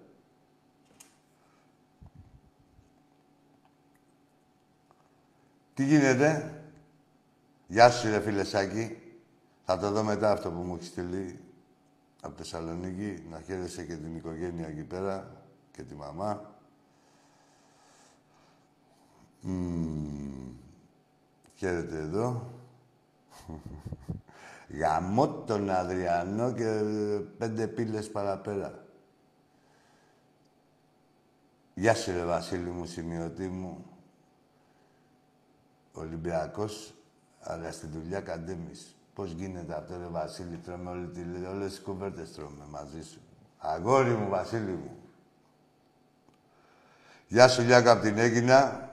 Τι 5.81 5.87
γίνεται; 5.87 6.63
Γεια 7.67 7.91
σου, 7.91 8.09
ρε 8.09 8.21
φίλε 8.21 8.45
Σάκη. 8.45 8.99
Θα 9.65 9.79
το 9.79 9.91
δω 9.91 10.03
μετά 10.03 10.33
αυτό 10.33 10.51
που 10.51 10.61
μου 10.61 10.75
έχεις 10.75 10.87
στείλει 10.87 11.41
από 12.21 12.37
Θεσσαλονίκη. 12.37 13.27
Να 13.31 13.41
χαίρεσαι 13.41 13.85
και 13.85 13.97
την 13.97 14.17
οικογένεια 14.17 14.67
εκεί 14.67 14.83
πέρα 14.83 15.43
και 15.73 15.83
τη 15.83 15.95
μαμά. 15.95 16.55
Μμμ. 19.41 20.53
Χαίρετε 21.55 21.99
εδώ. 21.99 22.51
Γαμώ 24.81 25.29
τον 25.29 25.71
Αδριανό 25.71 26.53
και 26.53 26.81
πέντε 27.39 27.67
πύλες 27.67 28.11
παραπέρα. 28.11 28.85
Γεια 31.75 31.95
σου 31.95 32.13
ρε 32.13 32.25
Βασίλη 32.25 32.71
μου, 32.71 32.87
σημειωτή 32.87 33.49
μου. 33.49 33.90
Ολυμπιακός, 35.93 36.95
αλλά 37.41 37.73
στη 37.73 37.87
δουλειά 37.87 38.21
καντέμις. 38.21 38.95
Πώς 39.15 39.31
γίνεται 39.31 39.75
αυτό 39.75 39.97
ρε 39.99 40.07
Βασίλη, 40.11 40.57
τρώμε 40.57 40.91
όλη 40.91 41.07
τη, 41.07 41.21
όλες 41.47 41.71
τις 41.71 41.81
κουβέρτες 41.81 42.33
τρώμε 42.33 42.65
μαζί 42.71 43.03
σου. 43.03 43.21
Αγόρι 43.59 44.11
μου, 44.11 44.29
Βασίλη 44.29 44.71
μου. 44.71 44.97
Γεια 47.27 47.49
σου 47.49 47.63
Λιάκα 47.63 47.91
από 47.91 48.03
την 48.03 48.19
Έγινα. 48.19 48.89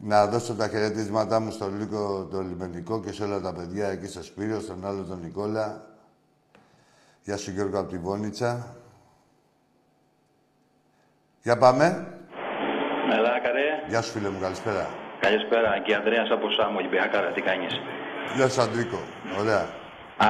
Να 0.00 0.26
δώσω 0.26 0.54
τα 0.54 0.68
χαιρετίσματά 0.68 1.40
μου 1.40 1.50
στον 1.50 1.78
Λίκο 1.78 2.28
το 2.30 2.40
λιμενικό 2.40 3.00
και 3.00 3.12
σε 3.12 3.24
όλα 3.24 3.40
τα 3.40 3.52
παιδιά 3.52 3.88
εκεί 3.88 4.06
στο 4.06 4.22
Σπύριο, 4.22 4.60
στον 4.60 4.86
άλλο 4.86 5.04
τον 5.04 5.20
Νικόλα. 5.20 5.86
Γεια 7.22 7.36
σου 7.36 7.50
Γιώργο 7.50 7.78
από 7.78 7.90
τη 7.90 7.98
Βόνιτσα. 7.98 8.76
Για 11.42 11.58
πάμε. 11.58 11.84
Έλα, 13.12 13.40
καρέ. 13.40 13.88
Γεια 13.88 14.02
σου 14.02 14.12
φίλε 14.12 14.28
μου, 14.28 14.40
καλησπέρα. 14.40 15.07
Καλησπέρα, 15.28 15.68
Αγγί 15.76 15.92
Ανδρέας 15.98 16.28
από 16.36 16.46
Σάμο, 16.56 16.76
Ολυμπιακάρα, 16.82 17.28
τι 17.34 17.40
κάνεις; 17.48 17.72
Γεια 18.36 18.46
σου 18.52 18.60
Αντρίκο. 18.66 19.00
Ωραία. 19.40 19.64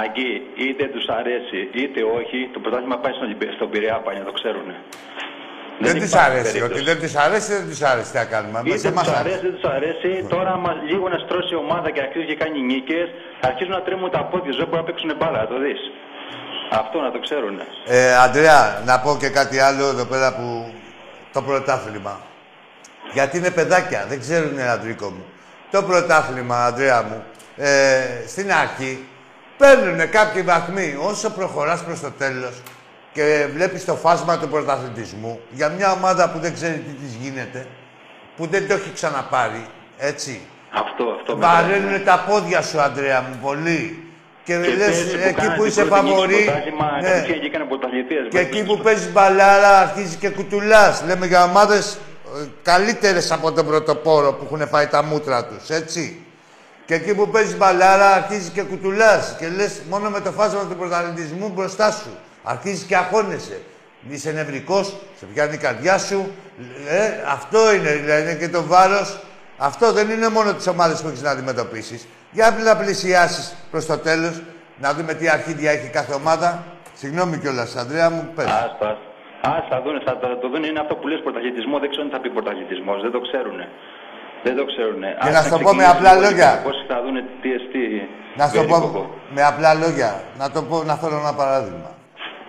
Αγγί, 0.02 0.32
είτε 0.66 0.84
τους 0.94 1.06
αρέσει 1.20 1.58
είτε 1.80 2.00
όχι, 2.18 2.38
το 2.54 2.58
πρωτάθλημα 2.62 2.96
πάει 3.02 3.12
στον, 3.16 3.26
Ολυμπι- 3.28 3.54
στον 3.58 3.68
Πειραιά 3.72 3.96
πάλι, 4.04 4.18
να 4.22 4.26
το 4.30 4.34
ξέρουνε. 4.40 4.74
Δεν, 5.86 5.94
της 6.00 6.10
υπάρχει 6.12 6.28
αρέσει. 6.30 6.52
περίπτωση. 6.52 6.72
Ότι 6.72 6.80
δεν 6.90 6.96
της 7.02 7.12
αρέσει, 7.26 7.48
δεν 7.58 7.66
της 7.72 7.82
αρέσει. 7.90 8.10
Τι 8.12 8.18
να 8.22 8.26
κάνουμε. 8.34 8.56
Είτε 8.66 8.78
Σε 8.84 8.88
τους 8.90 8.94
εμάς 8.94 9.08
αρέσει, 9.20 9.40
δεν 9.46 9.54
τους 9.56 9.66
αρέσει. 9.76 10.10
Τώρα, 10.34 10.50
άμα 10.58 10.70
λίγο 10.90 11.04
να 11.14 11.18
στρώσει 11.24 11.50
η 11.56 11.58
ομάδα 11.64 11.88
και 11.94 12.00
αρχίζει 12.06 12.26
και 12.30 12.36
κάνει 12.42 12.58
νίκες, 12.70 13.06
αρχίζουν 13.48 13.74
να 13.78 13.82
τρέμουν 13.86 14.10
τα 14.16 14.22
πόδια. 14.30 14.52
Δεν 14.60 14.66
μπορούν 14.68 14.82
να 14.84 14.86
παίξουν 14.88 15.10
μπάλα, 15.18 15.40
το 15.52 15.56
δεις. 15.64 15.80
Αυτό 16.80 16.96
να 17.06 17.10
το 17.14 17.18
ξέρουν. 17.26 17.56
Ε, 17.86 18.14
Αντρέα, 18.24 18.60
να 18.90 18.94
πω 19.04 19.10
και 19.22 19.28
κάτι 19.38 19.56
άλλο 19.68 19.84
εδώ 19.94 20.04
πέρα 20.12 20.28
που... 20.36 20.46
Το 21.32 21.40
πρωτάθλημα. 21.48 22.14
Γιατί 23.12 23.36
είναι 23.36 23.50
παιδάκια, 23.50 24.06
δεν 24.08 24.20
ξέρουν 24.20 24.60
Αντρίκο 24.60 25.08
μου. 25.08 25.24
Το 25.70 25.82
πρωτάθλημα, 25.82 26.64
Αντρέα 26.64 27.02
μου, 27.02 27.24
ε, 27.56 27.68
στην 28.26 28.52
αρχή 28.52 29.04
παίρνουν 29.56 30.10
κάποιοι 30.10 30.42
βαθμοί. 30.42 30.96
Όσο 31.00 31.30
προχωράς 31.30 31.84
προς 31.84 32.00
το 32.00 32.10
τέλος 32.10 32.62
και 33.12 33.46
βλέπεις 33.54 33.84
το 33.84 33.94
φάσμα 33.94 34.38
του 34.38 34.48
πρωταθλητισμού 34.48 35.40
για 35.50 35.68
μια 35.68 35.92
ομάδα 35.92 36.30
που 36.30 36.38
δεν 36.38 36.54
ξέρει 36.54 36.74
τι 36.74 36.92
της 36.92 37.14
γίνεται, 37.14 37.66
που 38.36 38.46
δεν 38.46 38.68
το 38.68 38.74
έχει 38.74 38.92
ξαναπάρει, 38.94 39.66
έτσι. 39.98 40.40
Αυτό, 40.72 41.04
αυτό. 41.18 41.36
Βαραίνουν 41.36 42.04
τα 42.04 42.24
πόδια 42.28 42.62
σου, 42.62 42.80
Αντρέα 42.80 43.20
μου, 43.20 43.38
πολύ. 43.42 44.02
Και, 44.44 44.54
Και 44.54 44.58
λες, 44.58 44.76
πέρσι 44.78 45.16
εκεί 45.26 45.34
κάνανε 45.34 45.56
που 45.56 45.62
την 45.62 45.70
είσαι 45.70 45.84
πρώτη 45.84 46.02
νίκη 46.02 46.12
στο 46.12 46.20
φαβορή, 46.20 46.44
πρωτάθλημα, 46.44 46.90
ναι. 47.00 47.08
κατευθείαν 47.08 47.40
και 47.40 47.46
έκανε 47.46 47.64
πρωταθλητές. 47.64 48.26
Και 48.30 48.38
εκεί 48.38 48.64
που 48.64 48.78
παίζεις 48.78 49.12
μπαλάρα 49.12 49.78
αρχίζεις 49.78 50.16
και 50.16 50.28
κουτουλάς. 50.28 51.02
Λέμε 51.06 51.26
για 51.26 51.44
ομάδες 51.44 51.98
καλύτερες 52.62 53.32
από 53.32 53.52
τον 53.52 53.66
πρωτοπόρο 53.66 54.32
που 54.32 54.44
έχουν 54.44 54.68
φάει 54.68 54.86
τα 54.86 55.02
μούτρα 55.02 55.44
τους, 55.44 55.70
έτσι. 55.70 56.22
Και 56.84 56.94
εκεί 56.94 57.14
που 57.14 57.28
παίζεις 57.28 57.56
μπαλάρα 57.56 58.12
αρχίζεις 58.12 58.48
και 58.48 58.62
κουτουλάς. 58.62 59.36
Και 59.38 59.48
λες 59.48 59.80
μόνο 59.90 60.10
με 60.10 60.20
το 60.20 60.30
φάσμα 60.30 60.60
του 60.60 60.76
πρωταθλητισμού 60.76 61.48
μπροστά 61.48 61.90
σου. 61.90 62.18
Αρχίζεις 62.42 62.84
και 62.84 62.96
αγχώνεσαι. 62.96 63.60
Είσαι 64.08 64.30
νευρικός, 64.30 64.96
σε 65.18 65.24
πιάνει 65.24 65.54
η 65.54 65.56
καρδιά 65.56 65.98
σου. 65.98 66.32
Ε, 66.88 67.10
αυτό 67.28 67.74
είναι, 67.74 67.90
δηλαδή 67.90 68.22
είναι 68.22 68.34
και 68.34 68.48
το 68.48 68.62
βάρος. 68.62 69.20
Αυτό 69.56 69.92
δεν 69.92 70.10
είναι 70.10 70.28
μόνο 70.28 70.54
τις 70.54 70.66
ομάδες 70.66 71.00
που 71.00 71.08
έχεις 71.08 71.22
να 71.22 71.30
αντιμετωπίσεις. 71.30 72.06
Για 72.30 72.56
να 72.64 72.76
πλησιάσεις 72.76 73.54
προς 73.70 73.86
το 73.86 73.98
τέλος, 73.98 74.42
να 74.80 74.94
δούμε 74.94 75.14
τι 75.14 75.28
αρχίδια 75.28 75.70
έχει 75.70 75.88
κάθε 75.88 76.14
ομάδα. 76.14 76.64
Συγγνώμη 76.94 77.38
κιόλας, 77.38 77.76
Ανδρέα 77.76 78.10
μου, 78.10 78.32
πες. 78.34 78.46
Άστα. 79.40 79.56
Α, 79.56 79.62
θα 79.70 79.82
δουν, 79.82 80.00
θα, 80.04 80.18
θα 80.20 80.38
το 80.38 80.48
δουν. 80.48 80.64
Είναι 80.64 80.80
αυτό 80.80 80.94
που 80.94 81.08
λες 81.08 81.20
πρωταθλητισμό. 81.20 81.78
Δεν 81.78 81.90
ξέρουν 81.90 82.08
τι 82.10 82.14
θα 82.16 82.20
πει 82.20 82.30
πρωταθλητισμός. 82.30 83.02
Δεν 83.02 83.10
το 83.10 83.20
ξέρουν. 83.20 83.58
Δεν 84.42 84.56
το 84.56 84.64
ξέρουν. 84.64 85.02
Και 85.24 85.30
να 85.30 85.42
σου 85.42 85.50
το 85.50 85.58
πω 85.58 85.74
με 85.74 85.84
απλά 85.84 86.14
λόγια. 86.14 86.60
Πώ 86.66 86.72
θα 86.88 87.02
δουν 87.02 87.16
τι 87.40 87.52
εστί. 87.52 88.08
Να 88.36 88.46
σου 88.48 88.56
το 88.56 88.64
πω 88.64 89.10
με 89.34 89.42
απλά 89.44 89.74
λόγια. 89.74 90.22
Να 90.38 90.50
το 90.50 90.62
πω, 90.62 90.82
να 90.82 90.94
φέρω 90.96 91.16
ένα 91.24 91.34
παράδειγμα. 91.34 91.90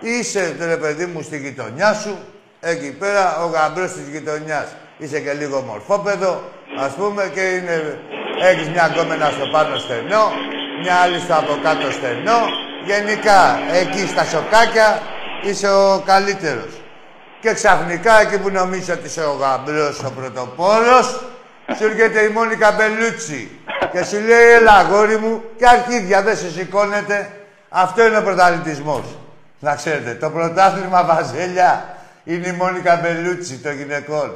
Είσαι, 0.00 0.56
ρε 0.60 0.76
παιδί 0.76 1.06
μου, 1.06 1.22
στη 1.22 1.38
γειτονιά 1.38 1.92
σου, 1.92 2.18
εκεί 2.60 2.96
πέρα 2.98 3.42
ο 3.44 3.46
γαμπρός 3.46 3.92
της 3.92 4.08
γειτονιάς. 4.08 4.76
Είσαι 4.98 5.20
και 5.20 5.32
λίγο 5.32 5.60
μορφόπεδο, 5.60 6.40
ας 6.78 6.92
πούμε, 6.94 7.30
και 7.34 7.40
είναι, 7.40 7.98
έχεις 8.50 8.68
μια 8.68 8.86
γκόμενα 8.92 9.26
στο 9.30 9.46
πάνω 9.52 9.76
στενό, 9.76 10.24
μια 10.82 10.94
άλλη 10.94 11.18
στο 11.18 11.34
από 11.34 11.58
κάτω 11.62 11.90
στενό. 11.90 12.40
Γενικά, 12.84 13.58
εκεί 13.80 14.06
στα 14.06 14.24
σοκάκια 14.24 15.02
είσαι 15.42 15.68
ο 15.68 16.02
καλύτερος. 16.06 16.79
Και 17.40 17.52
ξαφνικά, 17.52 18.20
εκεί 18.20 18.38
που 18.38 18.50
νομίζω 18.50 18.92
ότι 18.92 19.06
είσαι 19.06 19.20
ο 19.24 19.32
γαμπρός, 19.32 19.98
ο 20.04 20.10
πρωτοπόρος, 20.10 21.20
σου 21.76 21.84
έρχεται 21.84 22.20
η 22.20 22.28
Μόνικα 22.28 22.72
Μπελούτσι 22.72 23.50
και 23.92 24.02
σου 24.04 24.16
λέει, 24.20 24.50
έλα 24.58 24.72
αγόρι 24.72 25.16
μου, 25.16 25.42
και 25.58 25.66
αρχίδια 25.68 26.22
δεν 26.22 26.36
σε 26.36 26.50
σηκώνεται. 26.50 27.30
Αυτό 27.68 28.06
είναι 28.06 28.18
ο 28.18 28.22
πρωταθλητισμός. 28.22 29.02
Να 29.58 29.74
ξέρετε, 29.74 30.14
το 30.14 30.30
πρωτάθλημα 30.30 31.04
Βαζέλια 31.04 31.94
είναι 32.24 32.48
η 32.48 32.52
Μόνικα 32.52 33.00
Μπελούτσι 33.02 33.58
των 33.58 33.72
γυναικών. 33.72 34.30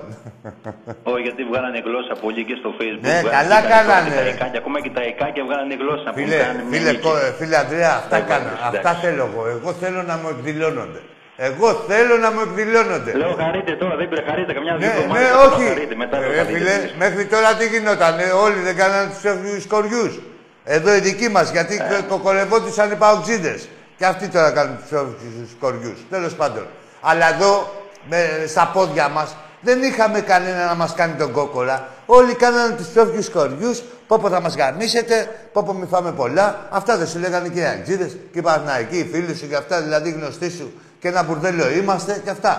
Όχι, 1.03 1.23
γιατί 1.23 1.45
βγάλανε 1.45 1.79
γλώσσα 1.85 2.15
πολύ 2.21 2.45
και 2.45 2.55
στο 2.61 2.71
facebook. 2.79 2.99
Ναι, 3.01 3.21
Βγάλανε 3.21 3.49
καλά 3.49 3.61
και 3.61 3.69
τα 3.69 3.77
κάνανε. 3.77 4.09
εικάκια, 4.09 4.23
Και 4.23 4.29
τα 4.29 4.35
εικάκια, 4.35 4.59
ακόμα 4.63 4.81
και 4.81 4.91
τα 4.97 5.03
εικάκια 5.11 5.45
βγάλανε 5.45 5.75
γλώσσα. 5.83 6.09
που 6.11 6.19
Φίλε, 6.19 6.37
κάνανε 6.37 6.63
μια 6.69 6.79
φίλε, 6.79 6.91
νίκη. 6.91 7.03
κο- 7.07 7.33
φίλε 7.39 7.57
Αντρέα, 7.63 7.93
αυτά 8.03 8.17
Εντάξει, 8.17 8.33
έκανα. 8.35 8.51
εντάξει. 8.59 8.77
Αυτά 8.77 8.91
θέλω 9.03 9.23
εγώ. 9.31 9.43
Εγώ 9.57 9.71
θέλω 9.83 10.01
να 10.11 10.15
μου 10.21 10.29
εκδηλώνονται. 10.35 11.01
Εγώ 11.37 11.69
θέλω 11.89 12.17
να 12.17 12.31
μου 12.33 12.41
εκδηλώνονται. 12.41 13.13
Λέω 13.17 13.35
χαρείτε 13.39 13.73
τώρα, 13.77 13.97
δεν 13.97 14.09
πήρε 14.09 14.23
χαρείτε 14.29 14.53
καμιά 14.53 14.77
δύο 14.77 14.87
Ναι, 14.87 14.93
εβδομάδες, 14.95 15.23
ναι, 15.23 15.29
τώρα 15.35 15.55
όχι. 15.55 15.65
χαρείτε, 15.69 15.95
μετά 15.95 16.17
το 16.17 16.23
Ε, 16.23 16.37
χαρείτε 16.37 16.59
φίλε, 16.59 16.71
εσείς. 16.71 16.95
μέχρι 16.99 17.25
τώρα 17.27 17.55
τι 17.55 17.67
γινόταν. 17.67 18.15
όλοι 18.45 18.61
δεν 18.69 18.77
κάνανε 18.77 19.09
τους 19.11 19.19
ψεύτικου 19.19 19.69
κοριούς. 19.75 20.21
Εδώ 20.65 20.95
οι 20.95 21.01
δικοί 21.01 21.29
μας, 21.29 21.51
γιατί 21.51 21.75
Ε. 21.75 22.03
κοκορευόντουσαν 22.09 22.91
οι 22.91 22.95
παουτζίδε. 22.97 23.59
Και 23.99 24.07
αυτοί 24.07 24.29
τώρα 24.29 24.51
κάνουν 24.51 24.77
τους 24.77 24.85
ψεύτικου 24.87 25.49
κοριούς. 25.61 25.99
Τέλος 26.11 26.35
πάντων. 26.35 26.67
Αλλά 27.01 27.35
εδώ, 27.35 27.73
με, 28.11 28.45
στα 28.47 28.71
πόδια 28.75 29.09
μας, 29.09 29.37
δεν 29.61 29.83
είχαμε 29.83 30.21
κανένα 30.21 30.65
να 30.67 30.75
μας 30.75 30.95
κάνει 30.95 31.13
τον 31.13 31.33
κόκορα. 31.33 31.89
Όλοι 32.07 32.35
κάνανε 32.35 32.75
τους 32.75 32.87
ψεύτικου 32.87 33.39
κοριούς. 33.39 33.83
Πόπο 34.07 34.29
θα 34.29 34.41
μας 34.41 34.57
γαμίσετε, 34.57 35.29
πόπο 35.53 35.73
μη 35.73 35.87
φάμε 35.91 36.13
πολλά. 36.13 36.67
Αυτά 36.71 36.97
δεν 36.97 37.07
σου 37.07 37.19
λέγανε 37.19 37.49
και 37.49 37.61
οι 37.61 37.65
Αγτζίδε 37.65 38.05
και 38.33 38.39
οι 38.39 38.43
Παναϊκοί, 38.43 38.99
οι 38.99 39.09
φίλοι 39.13 39.35
σου 39.35 39.49
και 39.49 39.57
αυτά, 39.57 39.81
δηλαδή 39.81 40.11
γνωστοί 40.11 40.51
σου. 40.51 40.73
Και 41.05 41.11
ένα 41.15 41.23
μπουρδέλο 41.27 41.65
είμαστε 41.79 42.13
και 42.25 42.31
αυτά. 42.37 42.53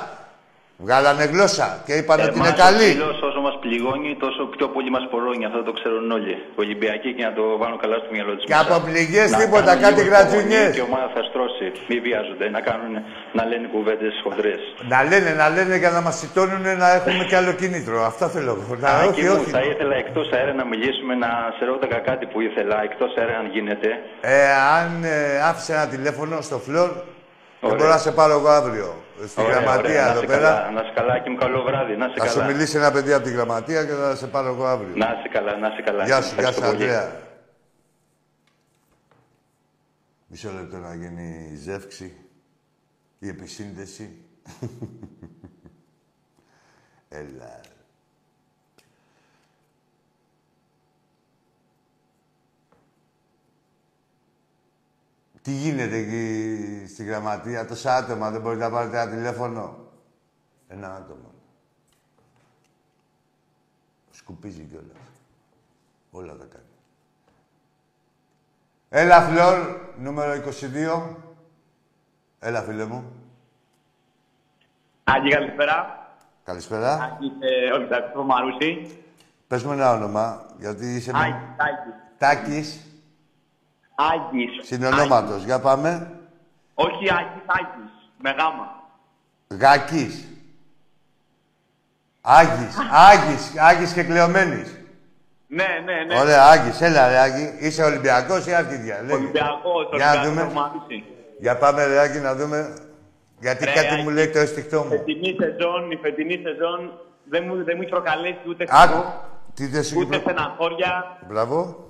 Βγάλανε 0.86 1.26
γλώσσα 1.34 1.68
και 1.88 1.94
είπαν 2.00 2.18
ότι 2.26 2.38
είναι 2.40 2.48
Εμάς 2.48 2.60
ο 2.60 2.64
καλή. 2.66 2.90
φίλος 2.96 3.18
όσο 3.30 3.40
μας 3.48 3.56
πληγώνει, 3.64 4.10
τόσο 4.26 4.42
πιο 4.56 4.66
πολύ 4.76 4.90
μας 4.96 5.06
πορώνει. 5.12 5.44
Αυτό 5.50 5.62
το 5.70 5.74
ξέρουν 5.80 6.06
όλοι. 6.18 6.36
Ολυμπιακοί 6.64 7.10
και 7.18 7.24
να 7.30 7.34
το 7.40 7.44
βάλουν 7.62 7.78
καλά 7.84 7.96
στο 8.04 8.10
μυαλό 8.16 8.34
τους. 8.36 8.46
Και 8.50 8.58
από 8.64 8.76
πληγές 8.88 9.28
Να 9.32 9.38
τίποτα, 9.42 9.72
κάνουν 9.72 9.84
κάτι 9.88 10.02
λίγο 10.02 10.10
γρατζουνιές. 10.12 10.68
υπομονή 10.68 10.76
Και 10.78 10.84
η 10.86 10.88
ομάδα 10.90 11.08
θα 11.16 11.22
στρώσει. 11.30 11.66
Μην 11.90 12.00
βιάζονται. 12.06 12.46
Να, 12.56 12.62
κάνουν, 12.70 12.94
να 13.38 13.44
λένε 13.50 13.66
κουβέντες 13.74 14.14
χοντρές. 14.24 14.62
Να 14.94 15.00
λένε, 15.10 15.30
να 15.42 15.48
λένε 15.56 15.76
για 15.84 15.92
να 15.98 16.02
μας 16.06 16.16
σιτώνουν 16.22 16.66
να 16.84 16.88
έχουμε 16.98 17.24
κι 17.30 17.38
άλλο 17.40 17.52
κίνητρο. 17.62 17.98
Αυτό 18.12 18.26
θέλω 18.36 18.52
εγώ. 18.58 18.74
Να, 18.84 18.90
Άκη 18.90 19.10
όχι, 19.10 19.24
μου, 19.30 19.38
όχι. 19.42 19.52
θα 19.58 19.64
ήθελα 19.72 19.96
εκτός 20.04 20.28
αέρα 20.36 20.54
να 20.62 20.66
μιλήσουμε, 20.72 21.14
να 21.24 21.30
σε 21.58 21.64
ρώταγα 21.72 22.00
κάτι 22.10 22.24
που 22.32 22.38
ήθελα, 22.48 22.76
εκτός 22.88 23.12
αέρα 23.20 23.36
αν 23.42 23.46
γίνεται. 23.56 23.90
Ε, 24.36 24.38
αν 24.80 24.90
ε, 25.04 25.16
άφησε 25.50 25.72
ένα 25.78 25.86
τηλέφωνο 25.94 26.36
στο 26.50 26.58
φλόρ, 26.66 26.90
δεν 26.92 27.15
Ωραία. 27.66 27.78
μπορώ 27.78 27.90
να 27.90 27.98
σε 27.98 28.12
πάρω 28.12 28.34
εγώ 28.34 28.48
αύριο. 28.48 29.04
Στη 29.28 29.42
Ωραία, 29.42 29.60
γραμματεία 29.60 29.90
ωραία. 29.90 30.04
Να 30.06 30.12
εδώ 30.12 30.20
σε 30.20 30.26
πέρα. 30.26 30.40
Καλά, 30.54 30.72
να 30.72 30.84
σε 30.84 30.92
καλά 30.96 31.20
και 31.20 31.30
μου 31.30 31.38
καλό 31.38 31.64
βράδυ. 31.64 31.96
Να 31.96 32.08
σε 32.08 32.14
Θα 32.18 32.28
σου 32.28 32.38
καλά. 32.40 32.52
μιλήσει 32.52 32.78
ένα 32.78 32.92
παιδί 32.92 33.14
από 33.14 33.24
τη 33.24 33.32
γραμματεία 33.32 33.86
και 33.86 33.92
θα 33.92 34.16
σε 34.16 34.28
πάρω 34.28 34.48
εγώ 34.48 34.66
αύριο. 34.66 34.94
Να 34.96 35.06
σε 35.22 35.28
καλά, 35.32 35.58
να 35.58 35.70
σε 35.70 35.82
καλά. 35.82 36.06
Γεια 36.06 36.22
σου, 36.22 36.34
γεια 36.36 36.48
Ευχαριστώ 36.48 36.66
σου, 36.66 36.72
πολύ. 36.72 36.84
Αντρέα. 36.84 37.20
Μισό 40.28 40.52
λεπτό 40.52 40.78
να 40.78 40.96
γίνει 40.96 41.50
η 41.52 41.56
ζεύξη, 41.56 42.16
η 43.20 43.28
επισύνδεση. 43.28 44.18
Έλα. 47.10 47.60
Τι 55.46 55.52
γίνεται 55.52 55.96
εκεί 55.98 56.88
στη 56.88 57.04
γραμματεία, 57.04 57.66
τόσα 57.66 57.96
άτομα, 57.96 58.32
δεν 58.32 58.42
μπορείτε 58.42 58.64
να 58.64 58.70
πάρετε 58.70 59.02
ένα 59.02 59.12
τηλέφωνο; 59.12 59.78
Ένα 60.68 60.96
άτομο. 60.96 61.32
Σκουπίζει 64.12 64.64
κιόλας. 64.64 64.98
Όλα 66.12 66.36
τα 66.36 66.46
κάνει. 66.46 66.66
Έλα, 68.90 69.22
Φλόρ, 69.22 69.80
νούμερο 69.98 70.34
22. 70.34 71.16
Έλα, 72.40 72.62
φίλε 72.62 72.86
μου. 72.86 73.12
Άγγι, 75.04 75.30
καλησπέρα. 75.30 76.08
Καλησπέρα. 76.44 76.94
Άγγι, 76.94 77.32
ε, 77.40 77.72
όχι, 77.72 77.88
θα 77.88 78.04
πω 78.04 78.24
Μαρούση. 78.24 79.00
Πες 79.48 79.64
μου 79.64 79.72
ένα 79.72 79.92
όνομα, 79.92 80.46
γιατί 80.60 80.96
είσαι... 80.96 81.12
Άγγι, 81.16 81.34
Άγγι. 81.58 81.94
Τάκης, 82.18 82.80
Άγγις. 83.96 84.68
συνονόματος. 84.68 85.44
Για 85.44 85.60
πάμε. 85.60 86.12
Όχι 86.74 87.10
Άγγις, 87.10 87.44
Άγγις. 87.46 87.92
Με 88.18 88.30
γάμα. 88.30 88.74
Γάκης. 89.48 90.26
Άγης, 92.22 92.76
Άγης, 92.92 93.54
Άγης 93.60 93.94
και 93.94 94.04
κλεωμένης. 94.04 94.80
Ναι, 95.48 95.68
ναι, 95.86 96.04
ναι. 96.14 96.20
Ωραία, 96.20 96.44
Άγης, 96.46 96.82
έλα 96.82 97.08
ρε 97.08 97.18
Άγη. 97.18 97.54
Είσαι 97.60 97.84
Ολυμπιακός 97.84 98.46
ή 98.48 98.54
αρχίδια. 98.54 99.02
λέγε. 99.02 99.14
Ολυμπιακός, 99.14 99.90
Για 99.96 100.06
να 100.06 100.12
Ολυμπιακός, 100.12 100.28
δούμε. 100.46 100.54
Μαρούση. 100.54 101.04
Για 101.40 101.58
πάμε 101.58 101.86
ρε 101.86 102.00
Άγη 102.00 102.20
να 102.20 102.36
δούμε. 102.36 102.74
Γιατί 103.40 103.66
Ρε, 103.66 103.72
κάτι 103.72 103.88
Άγη. 103.88 104.04
μου 104.04 104.10
λέει 104.10 104.30
το 104.30 104.40
αισθηκτό 104.40 104.78
Η 104.78 104.80
μου. 104.84 104.90
φετινή 104.90 105.36
σεζόν, 105.40 105.92
η 105.92 105.96
φετινή 105.96 106.42
σεζόν 106.44 107.00
δεν 107.30 107.44
μου, 107.48 107.56
δεν 107.64 107.74
μου 107.76 107.82
έχει 107.82 107.92
προκαλέσει 107.92 108.40
ούτε 108.48 108.66
Άκου. 108.70 108.92
θυμό, 108.94 109.14
Τι 109.54 109.66
δεν 109.68 109.84
σου 109.84 109.96
ούτε 110.00 110.16
είπε. 110.16 110.30
στεναχώρια. 110.32 111.18
Μπράβο. 111.28 111.85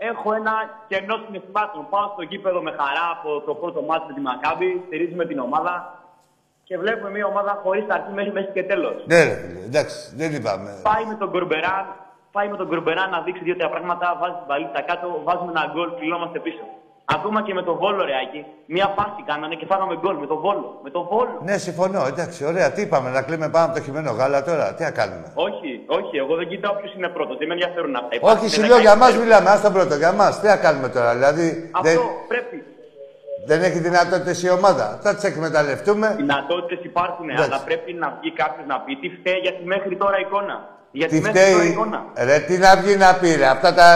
Έχω 0.00 0.28
ένα 0.40 0.54
κενό 0.88 1.16
συναισθημάτων. 1.24 1.86
Πάω 1.92 2.06
στο 2.14 2.22
γήπεδο 2.30 2.60
με 2.66 2.72
χαρά 2.78 3.06
από 3.16 3.40
το 3.46 3.52
πρώτο 3.60 3.80
μάτι 3.88 4.04
με 4.08 4.12
τη 4.16 4.20
Μακάμπη, 4.20 4.70
στηρίζουμε 4.86 5.24
την 5.30 5.38
ομάδα 5.46 5.74
και 6.68 6.78
βλέπουμε 6.78 7.10
μια 7.16 7.26
ομάδα 7.26 7.52
χωρίς 7.62 7.84
αρχή 7.96 8.12
μέχρι, 8.18 8.32
μέχρι 8.32 8.52
και 8.56 8.64
τέλος. 8.70 8.96
Ναι 9.10 9.18
ρε 9.24 9.34
φίλε, 9.40 9.60
εντάξει, 9.70 9.98
δεν 10.20 10.30
είπαμε. 10.36 10.70
Πάει 10.90 11.04
με 11.10 11.14
τον 11.14 11.28
Κορμπεράν, 11.34 11.84
πάει 12.32 12.48
με 12.52 12.56
τον 12.60 12.68
Κορμπεράν 12.68 13.10
να 13.10 13.20
δείξει 13.20 13.42
δύο-τρία 13.46 13.70
πράγματα, 13.74 14.06
βάζει 14.20 14.36
την 14.40 14.46
παλίτσα 14.50 14.80
κάτω, 14.88 15.06
βάζουμε 15.26 15.50
ένα 15.56 15.64
γκολ, 15.72 15.88
πληλόμαστε 15.98 16.38
πίσω. 16.46 16.64
Ακόμα 17.16 17.42
και 17.42 17.54
με 17.58 17.62
τον 17.62 17.76
Βόλο, 17.82 18.04
ρεάκι, 18.04 18.40
μία 18.74 18.88
πάση 18.96 19.22
κάνανε 19.30 19.54
και 19.54 19.66
φάγαμε 19.66 19.94
γκολ 20.02 20.16
με 20.22 20.26
τον 20.26 20.38
Βόλο. 20.44 20.80
Με 20.84 20.90
τον 20.90 21.04
Βόλο. 21.10 21.36
Ναι, 21.48 21.56
συμφωνώ. 21.66 22.06
Εντάξει, 22.12 22.44
ωραία. 22.50 22.72
Τι 22.72 22.80
είπαμε, 22.82 23.08
να 23.10 23.22
κλείμε 23.22 23.48
πάνω 23.54 23.64
από 23.64 23.74
το 23.74 23.80
χειμενό 23.84 24.12
γάλα 24.18 24.40
τώρα. 24.44 24.74
Τι 24.74 24.82
να 24.82 24.90
κάνουμε; 24.90 25.32
Όχι, 25.34 25.67
όχι, 25.96 26.14
εγώ 26.22 26.32
δεν 26.40 26.48
κοιτάω 26.48 26.74
ποιος 26.80 26.92
είναι 26.96 27.08
πρώτος. 27.16 27.36
Δεν 27.38 27.46
με 27.48 27.54
ενδιαφέρουν 27.56 27.94
αυτά. 27.96 28.06
Όχι, 28.08 28.16
Υπάρχουν 28.16 28.48
σου 28.48 28.60
λέω 28.60 28.78
για 28.86 28.94
δεκαετίες. 28.94 29.16
μα 29.18 29.22
μιλάμε. 29.24 29.48
Ας 29.50 29.60
τον 29.66 29.72
πρώτο, 29.76 29.94
για 30.02 30.12
μας. 30.12 30.40
Τι 30.40 30.46
να 30.46 30.56
κάνουμε 30.64 30.88
τώρα. 30.88 31.10
Δηλαδή 31.18 31.46
Αυτό 31.78 31.88
δεν, 31.88 31.98
πρέπει. 32.32 32.56
δεν 33.50 33.62
έχει 33.62 33.78
δυνατότητες 33.78 34.42
η 34.42 34.50
ομάδα. 34.50 34.86
Θα 35.02 35.14
τις 35.14 35.24
εκμεταλλευτούμε. 35.24 36.06
Δυνατότητες 36.16 36.84
υπάρχουν, 36.84 37.24
Εντάξει. 37.30 37.50
αλλά 37.52 37.58
πρέπει 37.68 37.92
να 37.92 38.06
βγει 38.20 38.32
κάποιος 38.32 38.66
να 38.66 38.76
πει 38.84 38.92
τι 39.02 39.08
φταίει 39.18 39.38
για 39.46 39.52
τη 39.58 39.64
μέχρι 39.64 39.96
τώρα 39.96 40.18
εικόνα. 40.26 40.56
Για 40.90 41.08
τη 41.08 41.14
Τι 41.14 41.20
μέχρι 41.20 41.38
τώρα 41.40 41.54
φταίει. 41.54 41.70
εικόνα. 41.70 42.04
Ρε, 42.28 42.38
τι 42.38 42.58
να 42.58 42.76
βγει 42.76 42.96
να 42.96 43.14
πει, 43.14 43.34
ρε. 43.34 43.46
Αυτά 43.46 43.74
τα 43.74 43.86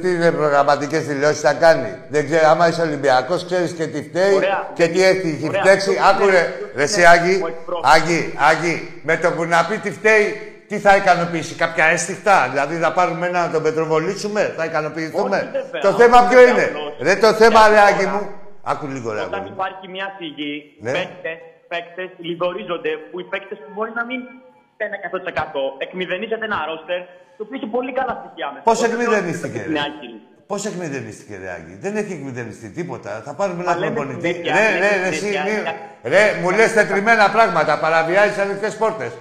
τι 0.00 0.08
είναι 0.14 0.30
προγραμματικές 0.32 1.02
δηλώσεις 1.06 1.40
θα 1.40 1.52
κάνει. 1.54 1.88
Δεν 2.08 2.24
ξέρω, 2.24 2.48
άμα 2.48 2.68
είσαι 2.68 2.82
Ολυμπιακός, 2.82 3.44
ξέρεις 3.44 3.72
και 3.72 3.86
τι 3.86 4.02
φταίει 4.02 4.34
Ωραία. 4.34 4.68
και 4.74 4.86
τι 4.88 5.02
έχει 5.04 5.44
Ωραία. 5.48 5.60
φταίξει. 5.62 5.90
Αυτό 5.90 6.08
Άκου 6.10 6.22
είναι- 6.22 6.32
ρε, 6.32 6.38
αυτό 6.38 6.76
ρε, 6.76 6.82
εσύ 6.82 7.00
είναι 7.00 7.08
Άγγι, 7.08 7.40
ο 7.42 7.46
εκπρόσωπος. 7.46 7.90
Άγγι, 7.94 8.34
Άγγι, 8.50 9.00
με 9.02 9.16
το 9.16 9.30
που 9.30 9.44
να 9.44 9.64
πει 9.68 9.76
τι 9.78 9.90
φταίει, 9.90 10.26
τι 10.74 10.80
θα 10.86 10.96
ικανοποιήσει, 11.02 11.54
κάποια 11.64 11.84
αίσθηκτα; 11.94 12.36
Δηλαδή 12.52 12.74
θα 12.84 12.90
πάρουμε 12.98 13.26
ένα 13.26 13.40
να 13.46 13.50
τον 13.54 13.62
πετροβολήσουμε, 13.66 14.40
θα 14.56 14.64
ικανοποιηθούμε; 14.70 15.36
Όχι, 15.36 15.50
βέβαια. 15.58 15.80
το 15.86 15.88
Όχι, 15.88 16.00
θέμα 16.02 16.18
ποιο 16.28 16.38
βέβαια, 16.38 16.52
είναι; 16.52 16.64
απλώς. 16.64 16.92
Ρε, 17.06 17.14
το 17.24 17.30
θέμα, 17.42 17.60
Γιατί 17.60 17.74
ρε, 17.74 17.80
τώρα- 17.80 17.90
Άγγι 17.90 18.06
μου. 18.14 18.22
Άκου 18.72 18.86
λίγο, 18.94 19.08
ρε, 19.16 19.20
Όταν 19.20 19.32
αγόρι 19.34 19.48
μου. 19.50 19.54
υπάρχει 19.58 19.84
μια 19.96 20.06
σιγή, 20.18 20.54
Ναι. 20.86 20.92
παίκτες, 20.96 21.38
παίκτες 21.72 22.08
λιγορίζονται, 22.28 22.92
που 23.08 23.16
οι 23.22 23.26
παίκτες 23.32 23.58
που 23.62 23.70
μπορεί 23.74 23.92
να 24.00 24.04
μην 24.08 24.20
είναι 24.84 24.98
100%, 25.06 25.62
εκμηδενίζεται 25.84 26.44
ένα 26.50 26.58
ρόστερ, 26.70 27.00
το 27.36 27.40
οποίο 27.44 27.56
έχει 27.60 27.68
πολύ 27.76 27.92
καλά 27.98 28.12
στοιχεία 28.20 28.48
μέσα. 28.52 28.64
Πώς 28.68 28.78
Εγώ 28.78 28.86
δεν 28.90 28.96
λέω 28.98 29.06
ότι 29.08 29.16
εκμηδενίστηκε, 29.16 29.58
είναι 29.68 29.78
ρε; 29.80 29.84
άκυρη. 29.88 30.18
Πώς 30.50 30.60
εκμηδενίστηκε, 30.70 31.32
ρε 31.42 31.48
Άγγι. 31.56 31.74
Δεν 31.84 31.92
έχει 32.00 32.12
εκμηδενιστεί 32.18 32.68
τίποτα. 32.78 33.10
Θα 33.26 33.32
πάρουμε 33.38 33.60
ένα 33.64 33.70
Μα 33.72 33.78
λέμε 33.80 33.94
προπονητή. 33.98 34.28
συνέχεια, 34.32 34.52
Ρε, 34.60 34.66
λέμε 34.72 34.88
ρε, 34.94 35.02
ρε, 35.02 35.08
εσύ, 35.12 35.18
συνέχεια, 35.18 35.42
μη- 35.44 35.58
είναι- 35.58 35.76
ρε, 36.12 36.22
μου 36.40 36.48
λες 36.58 36.70
τετριμένα 36.78 37.24
πράγματα. 37.36 37.72
Παραβιάζεις 37.84 38.38
ανοιχτές 38.44 38.72
πόρτες. 38.82 39.12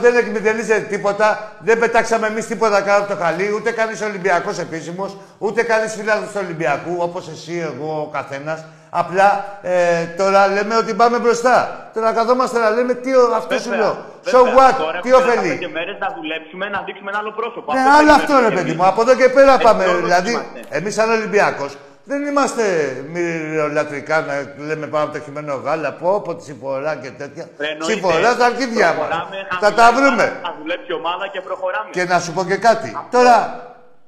Δεν 0.00 0.16
εκμηδενίζεται 0.16 0.80
τίποτα. 0.80 1.52
Δεν 1.58 1.78
πετάξαμε 1.78 2.26
εμείς 2.26 2.46
τίποτα 2.46 2.80
κάτω 2.80 3.02
από 3.02 3.12
το 3.14 3.22
χαλί. 3.24 3.52
Ούτε 3.56 3.70
κανείς 3.70 4.02
Ολυμπιακός 4.02 4.58
επίσημος, 4.58 5.16
ούτε 5.38 5.62
κανείς 5.62 5.92
φίλο 5.94 6.12
του 6.12 6.40
Ολυμπιακού, 6.44 6.96
όπως 6.98 7.28
εσύ, 7.28 7.58
εγώ, 7.74 8.00
ο 8.00 8.10
καθένας. 8.12 8.64
Απλά 8.90 9.58
ε, 9.62 10.04
τώρα 10.16 10.46
λέμε 10.48 10.76
ότι 10.76 10.94
πάμε 10.94 11.18
μπροστά. 11.18 11.90
Τώρα 11.94 12.12
καθόμαστε 12.12 12.58
να 12.58 12.70
λέμε 12.70 12.94
τι 12.94 13.14
ο- 13.14 13.34
αυτό 13.36 13.58
σου 13.58 13.68
Βέβαια, 13.68 13.84
λέω. 13.84 13.96
So 14.24 14.44
βέβαια. 14.44 14.54
what, 14.70 14.74
Τώρα 14.78 15.00
τι 15.00 15.10
έχουμε 15.10 15.32
ωφελεί; 15.32 15.58
15 15.62 15.68
μέρες 15.72 15.96
να 16.00 16.08
δουλέψουμε, 16.16 16.68
να 16.68 16.82
δείξουμε 16.86 17.10
ένα 17.10 17.18
άλλο 17.18 17.32
πρόσωπο. 17.32 17.72
Ναι, 17.72 17.78
Αυτό 17.80 17.90
άλλο 17.98 18.06
περιμένουμε 18.06 18.22
αυτό 18.22 18.34
ρε 18.38 18.48
κι 18.48 18.54
παιδί 18.54 18.70
εμείς. 18.70 18.80
μου. 18.80 18.86
Από 18.92 19.00
εδώ 19.00 19.14
και 19.20 19.28
πέρα 19.28 19.52
Έτσι 19.52 19.64
πάμε. 19.66 19.84
όλος 19.84 20.00
Δηλαδή, 20.08 20.30
είμαστε. 20.30 20.60
εμείς 20.68 20.94
σαν 20.94 21.10
Ολυμπιακός 21.10 21.70
Δεν 22.10 22.26
είμαστε 22.26 22.64
μυριολατρικά 23.12 24.20
να 24.20 24.64
λέμε 24.64 24.86
πάνω 24.86 25.04
από 25.04 25.12
το 25.12 25.20
χειμένο 25.20 25.54
γάλα, 25.54 25.92
πω, 25.92 26.14
από 26.14 26.34
τη 26.34 26.42
συμφορά 26.44 26.96
και 26.96 27.10
τέτοια. 27.10 27.48
Ρε, 27.58 27.66
εννοείται. 27.68 27.92
Συμφορά 27.92 28.32
στα 28.32 28.44
αρχίδια 28.44 28.86
μα. 28.86 28.92
Προχωράμε, 28.92 29.36
Θα 29.60 29.72
τα 29.74 29.82
χαμηλά, 29.82 30.06
βρούμε. 30.06 30.38
Θα 30.42 30.54
δουλέψει 30.58 30.86
η 30.90 30.94
ομάδα 30.94 31.28
και 31.32 31.40
προχωράμε. 31.40 31.90
Και 31.90 32.04
να 32.04 32.18
σου 32.20 32.32
πω 32.32 32.44
και 32.44 32.56
κάτι. 32.56 32.96
Τώρα, 33.10 33.62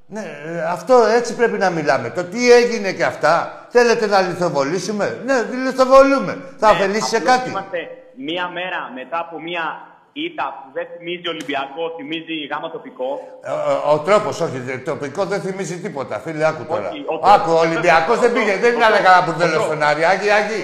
ναι, 0.05 0.23
ε, 0.45 0.61
αυτό 0.63 0.95
έτσι 1.17 1.35
πρέπει 1.35 1.57
να 1.57 1.69
μιλάμε. 1.69 2.09
Το 2.09 2.23
τι 2.23 2.51
έγινε 2.51 2.91
και 2.91 3.03
αυτά, 3.03 3.65
θέλετε 3.69 4.07
να 4.07 4.21
λιθοβολήσουμε; 4.21 5.21
Ναι, 5.25 5.33
λιθοβολούμε. 5.65 6.37
Θα 6.57 6.67
Ναι, 6.71 6.77
ωφελήσει 6.77 7.09
σε 7.09 7.17
απλώς 7.17 7.35
κάτι. 7.35 7.49
Είμαστε 7.49 7.77
μία 8.15 8.47
μέρα 8.47 8.91
μετά 8.95 9.19
από 9.19 9.41
μία 9.41 9.63
ήττα 10.13 10.45
που 10.57 10.67
δεν 10.73 10.85
θυμίζει 10.97 11.27
Ολυμπιακό, 11.35 11.81
θυμίζει 11.97 12.35
γάμα 12.51 12.69
τοπικό. 12.71 13.09
Ε, 13.43 13.51
Ο, 13.51 13.91
ο 13.93 13.97
τρόπος, 14.07 14.41
όχι, 14.41 14.57
το 14.85 14.91
τοπικό 14.91 15.21
δεν 15.25 15.39
θυμίζει 15.41 15.77
τίποτα. 15.85 16.15
Φίλε, 16.25 16.45
άκου 16.47 16.63
τώρα. 16.71 16.89
Όχι, 16.89 16.99
ο 16.99 17.05
τρόπος- 17.05 17.29
άκου, 17.35 17.51
ο 17.51 17.59
Ολυμπιακός 17.59 18.19
δεν 18.19 18.31
πήγε, 18.33 18.53
δεν 18.63 18.71
ήταν 18.77 18.91
κανένα 18.93 19.21
μπουρδέλο 19.25 19.61
στον 19.61 19.83
Άρη. 19.83 20.03
Άγι, 20.05 20.29
άγι, 20.39 20.61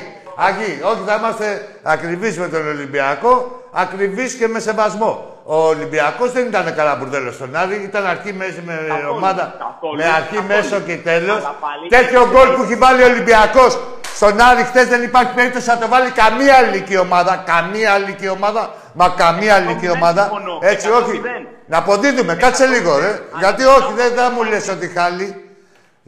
άγι. 0.48 0.70
Όχι, 0.91 1.02
θα 1.08 1.16
είμαστε 1.20 1.68
ακριβείς 1.84 2.38
με 2.38 2.48
τον 2.48 2.68
Ολυμπιακό, 2.68 3.34
ακριβείς 3.72 4.34
και 4.34 4.48
με 4.48 4.60
σεβασμό. 4.60 5.12
Ο 5.50 5.56
Ολυμπιακός 5.68 6.32
δεν 6.32 6.45
ήταν 6.45 6.76
κανένα 6.76 6.95
μπουρδέλο 6.95 7.32
στον 7.32 7.56
Άρη, 7.56 7.76
ήταν 7.84 8.06
αρχή 8.06 8.34
μέση 8.34 8.62
με 8.66 8.74
Καθόλου, 8.88 9.10
ομάδα. 9.16 9.56
καθόλου, 9.60 9.95
με 9.98 10.04
αρχή, 10.06 10.36
καθόλου. 10.36 10.48
μέσο 10.48 10.80
και 10.80 10.95
τέλος. 10.98 11.38
Αλλά 11.38 11.56
πάλι- 11.66 11.89
Τέτοιο 11.89 12.28
γκολ 12.32 12.48
που 12.56 12.62
έχει 12.64 12.76
βάλει 12.76 13.02
ο 13.04 13.06
Ολυμπιακός 13.06 13.80
στον 14.16 14.41
Άρη 14.41 14.64
χθες 14.64 14.88
δεν 14.88 15.04
υπάρχει 15.04 15.34
περίπτωση 15.34 15.68
να 15.70 15.78
το 15.78 15.88
βάλει 15.88 16.10
καμία 16.12 16.56
ελληνική 16.64 16.98
ομάδα. 16.98 17.43
Καμία 17.45 17.93
ελληνική 17.95 18.28
ομάδα. 18.30 18.74
Μα 19.00 19.10
καμία 19.10 19.56
ελληνική 19.56 19.89
ομάδα. 19.89 20.22
συμφωνώ. 20.24 20.60
Έτσι, 20.62 20.89
όχι. 20.89 21.22
100%. 21.24 21.48
Να 21.66 21.78
αποδίδουμε, 21.78 22.36
κάτσε 22.36 22.66
λίγο, 22.66 22.98
ρε. 22.98 23.20
Γιατί 23.39 23.64
όχι, 23.64 23.93
δεν 23.95 24.12
θα 24.16 24.32
μου 24.32 24.43
λες 24.43 24.70
ότι 24.70 24.88
χάλι. 24.88 25.41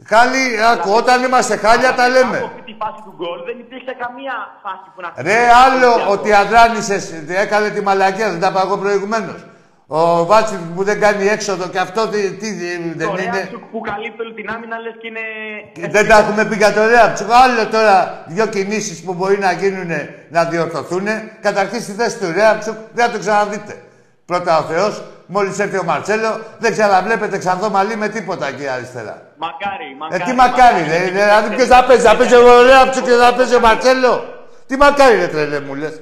Χάλι, 0.08 0.42
άκου, 0.72 0.90
όταν 0.92 1.22
είμαστε 1.24 1.56
χάλια 1.56 1.94
τα 1.94 2.04
Από 2.04 2.12
λέμε. 2.12 2.36
αυτή 2.36 2.62
τη 2.64 2.74
φάση 2.80 3.02
του 3.04 3.14
γκολ 3.16 3.38
δεν 3.46 3.58
υπήρξε 3.58 3.96
καμία 4.04 4.34
φάση 4.62 4.86
που 4.94 5.00
να 5.00 5.22
Ρε, 5.22 5.40
άλλο 5.64 6.10
ότι 6.10 6.32
Αντράνησες 6.32 7.12
έκανε 7.28 7.68
τη 7.70 7.80
μαλακία, 7.82 8.30
δεν 8.30 8.40
τα 8.40 8.48
είπα 8.48 8.60
εγώ 8.64 8.76
προηγουμένως. 8.78 9.44
Ο 9.92 10.24
Βάτσι 10.26 10.58
που 10.74 10.82
δεν 10.84 11.00
κάνει 11.00 11.26
έξοδο 11.26 11.68
και 11.68 11.78
αυτό 11.78 12.08
τι, 12.08 12.30
τι 12.30 12.48
δεν 12.96 13.08
Το 13.08 13.14
είναι; 13.22 13.30
Ρέατσουκ 13.34 13.64
που 13.72 13.80
καλύπτει 13.80 14.20
όλη 14.22 14.34
την 14.34 14.50
άμυνα 14.50 14.76
λες 14.78 14.94
και 15.00 15.06
είναι... 15.06 15.90
Δεν 15.90 16.08
τα 16.08 16.18
έχουμε 16.18 16.44
πει 16.44 16.56
για 16.56 16.72
το 16.72 16.86
Ρέαμψουκ. 16.86 17.28
Άλλο 17.44 17.66
τώρα 17.66 18.24
δύο 18.26 18.46
κινήσεις 18.46 19.02
που 19.02 19.14
μπορεί 19.14 19.38
να 19.38 19.52
γίνουν 19.52 19.90
να 20.28 20.44
διορθωθούν. 20.44 21.06
Καταρχήν 21.40 21.80
στη 21.80 21.92
θέση 21.92 22.18
του 22.18 22.32
Ρέαμψουκ 22.34 22.74
δεν 22.94 23.06
θα 23.06 23.12
το 23.12 23.18
ξαναδείτε. 23.18 23.82
Πρώτα 24.26 24.58
ο 24.58 24.62
Θεός, 24.62 25.02
μόλις 25.26 25.58
έρθει 25.58 25.78
ο 25.78 25.82
Μαρτσέλο, 25.84 26.40
δεν 26.58 26.72
ξαναβλέπετε 26.72 27.38
ξανθό 27.38 27.70
μαλλί 27.70 27.96
με 27.96 28.08
τίποτα 28.08 28.48
εκεί 28.48 28.66
αριστερά. 28.68 29.22
Μακάρι, 29.36 29.84
Ε, 29.92 29.96
μακάρι. 29.98 30.22
τι 30.22 30.32
μακάρι, 30.32 30.82
ρε. 30.88 30.98
ρε, 31.04 31.10
Δηλαδή, 31.10 31.54
ποιος 31.56 31.68
θα 31.68 31.84
παίζει, 31.84 32.02
θα 32.02 32.16
παίζει 32.16 32.34
ο 32.34 32.62
Ρέαμψουκ 32.62 33.04
και 33.04 33.10
θα 33.10 33.34
παίζει 33.34 33.54
ο 33.54 33.60
Μαρτσέλο. 33.60 34.24
Τι 34.66 34.76
μακάρι, 34.76 35.16
ρε 35.16 35.26
τρελέ 35.28 35.60
μου 35.60 35.74
λες. 35.74 36.00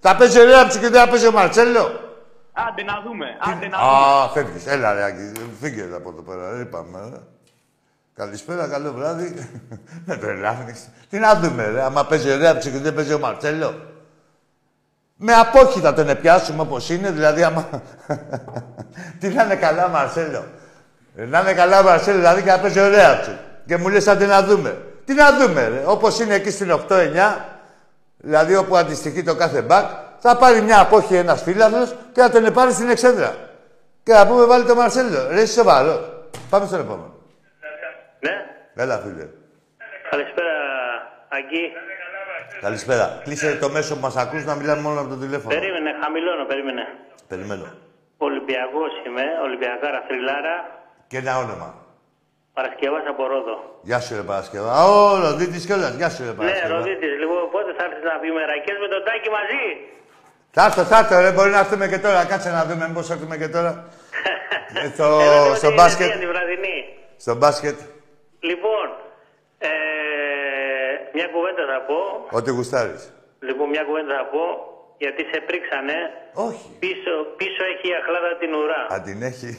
Θα 0.00 0.16
παίζει 0.16 0.38
ο 0.40 0.44
Ρέαμψουκ 0.44 0.80
και 0.82 0.88
δεν 0.88 1.00
θα 1.00 1.08
παίζει 1.08 1.26
ο 1.26 1.32
Μαρτσέλο. 1.32 2.06
Άντε 2.66 2.82
να 2.82 3.00
δούμε, 3.04 3.26
άντε 3.40 3.68
να 3.68 3.78
δούμε. 3.78 4.22
Α, 4.24 4.28
φεύγεις. 4.28 4.66
Έλα, 4.66 4.92
ρε, 4.92 5.04
Άκη. 5.04 5.32
Φύγες 5.60 5.84
εδώ 5.84 5.96
από 5.96 6.08
εδώ 6.10 6.22
πέρα. 6.22 6.50
ρε, 6.52 6.60
Είπαμε, 6.60 6.98
ρε. 7.12 7.18
Καλησπέρα, 8.14 8.68
καλό 8.68 8.92
βράδυ. 8.92 9.34
Με 10.06 10.16
τρελάνεις. 10.16 10.88
Τι 11.10 11.18
να 11.18 11.34
δούμε, 11.34 11.66
ρε. 11.66 11.82
Άμα 11.82 12.06
παίζει 12.06 12.30
ο 12.30 12.36
Ρέαμψουκ 12.36 12.72
και 12.72 12.78
δεν 12.78 12.94
παίζει 12.94 13.12
ο 13.12 13.18
Μαρτσέλο. 13.18 13.74
Με 15.16 15.32
απόχη 15.32 15.80
θα 15.80 15.92
τον 15.94 16.18
πιάσουμε 16.20 16.60
όπως 16.62 16.88
είναι, 16.90 17.10
δηλαδή 17.10 17.42
άμα... 17.42 17.68
Τι 19.20 19.28
να 19.28 19.44
είναι 19.44 19.56
καλά, 19.56 19.88
Μαρσέλο. 19.88 20.44
Ε, 21.16 21.24
Να 21.24 21.40
είναι 21.40 21.52
καλά, 21.52 21.82
Μαρσέλο, 21.82 22.16
δηλαδή 22.16 22.42
και 22.42 22.50
να 22.50 22.58
παίζει 22.58 22.78
ο 22.78 22.88
Ρέαμψουκ. 22.88 23.34
Και 23.66 23.76
μου 23.76 23.88
λες, 23.88 24.06
άντε 24.06 24.26
να 24.26 24.42
δούμε. 24.42 24.82
Τι 25.04 25.14
να 25.14 25.36
δούμε, 25.36 25.68
ρε. 25.68 25.82
Όπως 25.86 26.20
είναι 26.20 26.34
εκεί 26.34 26.50
στην 26.50 26.72
8-9, 26.88 27.36
δηλαδή 28.16 28.56
όπου 28.56 28.76
αντιστοιχεί 28.76 29.22
το 29.22 29.34
κάθε 29.34 29.62
μπακ, 29.62 29.90
θα 30.18 30.36
πάρει 30.36 30.60
μια 30.60 30.80
απόχη 30.80 31.14
ένας 31.14 31.42
φίλαθλος 31.42 31.94
και 32.12 32.20
θα 32.20 32.30
τον 32.30 32.52
πάρει 32.52 32.72
στην 32.72 32.88
εξέδρα. 32.88 33.34
Και 34.02 34.12
να 34.12 34.26
πούμε 34.26 34.44
βάλει 34.44 34.64
τον 34.64 34.76
Μαρσέλο. 34.76 35.28
Ρε, 35.30 35.40
είσαι 35.42 35.52
σοβαρός. 35.52 36.00
Πάμε 36.50 36.66
στον 36.66 36.80
επόμενο. 36.80 37.14
Ναι, 38.20 38.34
Έλα, 38.82 38.98
φίλε. 38.98 39.26
καλησπέρα, 40.10 40.54
Αγγί. 41.28 41.64
Καλησπέρα. 42.60 43.20
Κλείσε 43.24 43.56
το 43.60 43.68
μέσο 43.68 43.94
που 43.94 44.00
μας 44.00 44.16
ακούς 44.16 44.44
να 44.44 44.54
μιλάμε 44.54 44.80
μόνο 44.80 45.00
από 45.00 45.08
το 45.08 45.16
τηλέφωνο. 45.24 45.54
Περίμενε, 45.54 45.90
χαμηλώνω, 46.02 46.44
περίμενε. 46.44 46.84
Περιμένω. 47.28 47.66
Ολυμπιακός 48.28 48.92
είμαι, 49.06 49.24
Ολυμπιακάρα 49.46 50.00
Θρυλάρα, 50.08 50.56
Και 51.10 51.16
ένα 51.22 51.38
όνομα. 51.44 51.68
Παρασκευάς 52.58 53.04
από 53.12 53.22
Ρόδο. 53.32 53.56
Γεια 53.88 54.00
σου, 54.04 54.12
ρε 54.18 54.24
Παρασκευά. 54.30 54.72
Ω, 54.92 55.16
Ροδίτης 55.24 55.62
κιόλας. 55.66 55.92
Γεια 56.00 56.08
σου, 56.14 56.22
ρε 56.22 56.28
Ναι, 56.32 56.34
Παρασκευά. 56.40 56.74
Ροδίτης, 56.74 57.12
λοιπόν, 57.22 57.40
πότε 57.54 57.70
θα 57.78 57.82
έρθεις 57.88 58.04
να 58.12 58.16
πιούμε 58.22 58.42
ρακές 58.52 58.76
με 58.84 58.88
τον 58.94 59.00
Τάκη 59.06 59.28
μαζί; 59.38 59.64
Θα 60.50 60.64
έρθω, 60.64 60.82
θα 60.84 60.98
έρθω, 60.98 61.20
ρε. 61.20 61.32
Μπορεί 61.32 61.50
να 61.50 61.58
έρθουμε 61.58 61.88
και 61.88 61.98
τώρα. 61.98 62.24
Κάτσε 62.24 62.50
να 62.50 62.64
δούμε 62.64 62.88
μήπως 62.88 63.10
έρθουμε 63.10 63.36
και 63.36 63.48
τώρα. 63.48 63.72
Ε, 64.84 64.88
στο, 64.94 65.04
Εδώ 65.04 65.54
στο 65.54 65.66
την 65.66 65.76
μπάσκετ. 65.76 66.06
Ινδία, 66.06 66.20
τη 66.20 66.26
βραδινή. 66.32 66.78
Στο 67.16 67.34
μπάσκετ. 67.34 67.78
Λοιπόν, 68.50 68.86
ε, 69.58 69.70
μια 71.16 71.26
κουβέντα 71.34 71.62
θα 71.72 71.78
πω. 71.88 71.98
Ό,τι 72.38 72.50
γουστάρεις. 72.50 73.02
Λοιπόν, 73.48 73.68
μια 73.68 73.82
κουβέντα 73.88 74.14
θα 74.20 74.24
πω, 74.34 74.44
γιατί 75.02 75.22
σε 75.32 75.38
πρίξανε. 75.48 75.96
Όχι. 76.48 76.66
Πίσω, 76.84 77.12
πίσω 77.40 77.60
έχει 77.72 77.86
η 77.92 77.94
αχλάδα 78.00 78.30
την 78.42 78.50
ουρά. 78.60 78.82
Αν 78.94 79.02
την 79.08 79.18
έχει. 79.30 79.50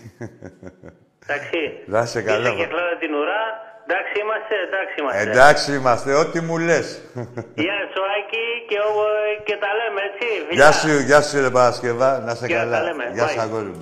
Εντάξει. 1.24 1.60
Να 1.94 2.00
είσαι 2.06 2.20
Πίσω 2.22 2.34
καλά. 2.34 2.48
έχει 2.50 2.62
η 2.64 2.64
αχλάδα 2.70 2.96
την 3.04 3.14
ουρά. 3.20 3.44
Εντάξει 3.90 4.14
είμαστε, 4.24 4.56
εντάξει 4.68 4.96
είμαστε. 5.00 5.22
Εντάξει 5.32 5.76
είμαστε, 5.76 6.14
ό,τι 6.14 6.42
μου 6.42 6.58
λες. 6.58 7.02
Γεια 7.56 7.78
σου 7.94 8.02
Άκη 8.18 8.46
και, 8.70 8.78
ο- 8.90 9.44
και 9.44 9.56
τα 9.64 9.68
λέμε 9.80 10.02
έτσι. 10.10 10.56
Γεια 10.56 10.72
σου, 10.72 11.00
γεια 11.00 11.22
σου, 11.22 11.40
ρε 11.42 11.50
Παρασκευά. 11.50 12.20
Να 12.20 12.36
σε 12.36 12.46
Γεια, 12.46 12.58
καλά. 12.58 12.78
τα 12.78 12.84
λέμε. 12.84 13.04
Γεια 13.14 13.28
Bye. 13.28 13.32
σου, 13.32 13.40
αγόρι 13.42 13.66
μου. 13.70 13.82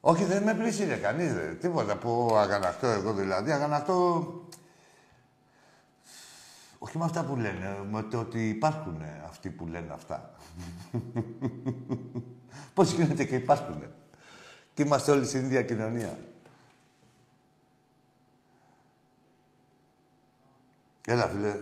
Όχι, 0.00 0.24
δεν 0.24 0.42
με 0.42 0.54
πλήσιρε 0.54 0.94
κανείς, 0.94 1.34
ρε. 1.36 1.54
Τίποτα 1.60 1.96
που 1.96 2.34
αγανακτώ 2.36 2.86
εγώ 2.86 3.12
δηλαδή. 3.12 3.52
Αγανακτώ... 3.52 4.24
Όχι 6.78 6.98
με 6.98 7.04
αυτά 7.04 7.22
που 7.24 7.36
λένε, 7.36 7.76
με 7.90 8.02
το 8.10 8.18
ότι 8.18 8.48
υπάρχουν 8.48 9.02
αυτοί 9.28 9.48
που 9.48 9.66
λένε 9.66 9.92
αυτά. 9.94 10.30
Πώς 12.74 12.90
γίνεται 12.92 13.24
και 13.24 13.34
υπάρχουν. 13.34 13.82
Και 14.74 14.82
είμαστε 14.82 15.10
όλοι 15.10 15.26
στην 15.26 15.44
ίδια 15.44 15.62
κοινωνία. 15.62 16.18
Έλα, 21.06 21.26
φίλε. 21.28 21.52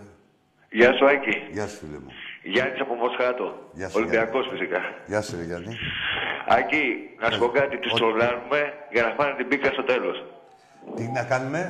Γεια 0.70 0.92
σου, 0.92 1.06
Άκη. 1.06 1.34
Γεια 1.50 1.66
σου, 1.66 1.76
φίλε 1.76 1.98
μου. 2.04 2.12
Γιάννης 2.42 2.80
από 2.80 2.94
Μοσχάτο. 2.94 3.46
Γεια 3.72 3.88
σου, 3.88 3.94
Ολυμπιακός 3.98 4.48
φυσικά. 4.52 4.80
Γεια 5.06 5.22
σου, 5.22 5.36
ρε 5.36 5.42
Γιάννη. 5.44 5.76
Άκη, 6.48 6.82
να 7.20 7.30
σου 7.30 7.38
πω 7.38 7.48
κάτι. 7.48 7.78
Τους 7.78 7.92
τρολάρουμε 7.92 8.60
για 8.92 9.02
να 9.02 9.10
φάνε 9.16 9.34
την 9.36 9.48
πίκα 9.48 9.70
στο 9.72 9.82
τέλος. 9.84 10.24
Τι 10.96 11.02
να 11.16 11.22
κάνουμε; 11.24 11.60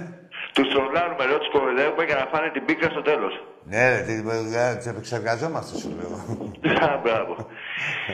Τους 0.52 0.68
τρολάρουμε, 0.68 1.26
λέω, 1.26 1.38
τους 1.38 1.50
κοροϊδεύουμε 1.50 2.04
για 2.04 2.14
να 2.14 2.26
φάνε 2.32 2.50
την 2.50 2.64
πίκα 2.64 2.88
στο 2.90 3.02
τέλος. 3.02 3.34
Ναι, 3.64 3.88
ρε, 3.90 4.00
τι, 4.06 4.12
ε, 4.56 4.76
τις 4.76 4.86
επεξεργαζόμαστε, 4.86 5.78
σου 5.78 5.90
λέω. 5.98 6.12
Α, 6.88 7.00
μπράβο. 7.02 7.46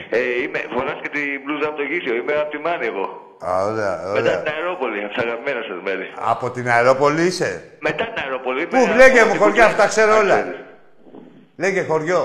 ε, 0.09 0.41
είμαι, 0.41 0.59
φοράς 0.73 0.99
και 1.01 1.09
την 1.09 1.41
μπλούζα 1.43 1.67
από 1.67 1.77
το 1.77 1.83
γύσιο. 1.83 2.15
Είμαι 2.15 2.33
από 2.33 2.49
τη 2.51 2.57
Μάνη 2.57 2.85
εγώ. 2.85 3.24
Α, 3.49 3.63
ωραία, 3.65 3.95
Μετά 3.97 4.11
ωραία. 4.11 4.41
την 4.41 4.51
Αερόπολη, 4.53 4.99
από 5.03 5.13
τις 5.13 5.23
αγαπημένες 5.23 5.65
σας 5.65 5.77
μέρη. 5.83 6.05
Από 6.31 6.51
την 6.51 6.69
αερόπολη 6.69 7.21
είσαι; 7.25 7.63
Μετά 7.79 8.03
την 8.13 8.23
Αερόπολη. 8.23 8.67
Πού, 8.67 8.77
λέγε 8.95 9.23
μου 9.25 9.35
χωριά, 9.41 9.65
αυτά 9.65 9.87
ξέρω 9.87 10.17
όλα. 10.17 10.37
Λέγε 11.57 11.83
χωριό. 11.83 12.23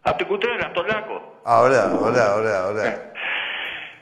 Από 0.00 0.16
την 0.18 0.26
Κουτρένα, 0.26 0.64
από 0.64 0.74
τον 0.74 0.86
Λάκο. 0.86 1.16
Α, 1.50 1.60
ωραία, 1.60 1.86
ωραία, 2.02 2.34
ωραία, 2.34 2.66
ωραία. 2.66 3.12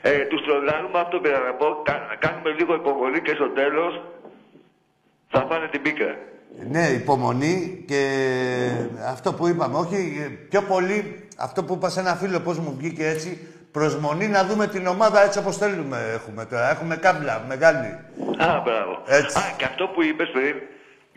Ε, 0.01 0.17
τους 0.25 0.41
τρολάρουμε, 0.45 0.99
αυτό 0.99 1.19
πήρα 1.19 1.39
να 1.39 1.53
πω. 1.53 1.65
Κα- 1.83 2.15
κάνουμε 2.19 2.49
λίγο 2.49 2.73
υποβολή 2.73 3.21
και 3.21 3.33
στο 3.33 3.49
τέλος 3.49 4.01
θα 5.29 5.45
φάνε 5.49 5.67
την 5.71 5.81
πίκα. 5.81 6.15
Ναι, 6.69 6.87
υπομονή 6.87 7.83
και 7.87 8.01
αυτό 9.07 9.33
που 9.33 9.47
είπαμε. 9.47 9.77
Όχι, 9.77 10.21
ε, 10.25 10.27
πιο 10.49 10.61
πολύ 10.61 11.27
αυτό 11.37 11.63
που 11.63 11.73
είπα 11.73 11.89
σε 11.89 11.99
ένα 11.99 12.15
φίλο, 12.15 12.39
πώς 12.39 12.59
μου 12.59 12.75
βγήκε 12.77 13.07
έτσι. 13.07 13.47
Προσμονή 13.77 14.27
να 14.37 14.41
δούμε 14.49 14.65
την 14.67 14.83
ομάδα 14.95 15.19
έτσι 15.27 15.37
όπως 15.43 15.55
θέλουμε 15.57 15.97
έχουμε 16.17 16.41
τώρα. 16.51 16.69
Έχουμε 16.75 16.95
κάμπλα 17.05 17.35
μεγάλη. 17.51 17.89
Α, 18.47 18.49
μπράβο. 18.65 18.93
Έτσι. 19.19 19.37
Α, 19.37 19.43
και 19.57 19.65
αυτό 19.71 19.83
που 19.93 19.99
είπες 20.07 20.29
πριν, 20.35 20.55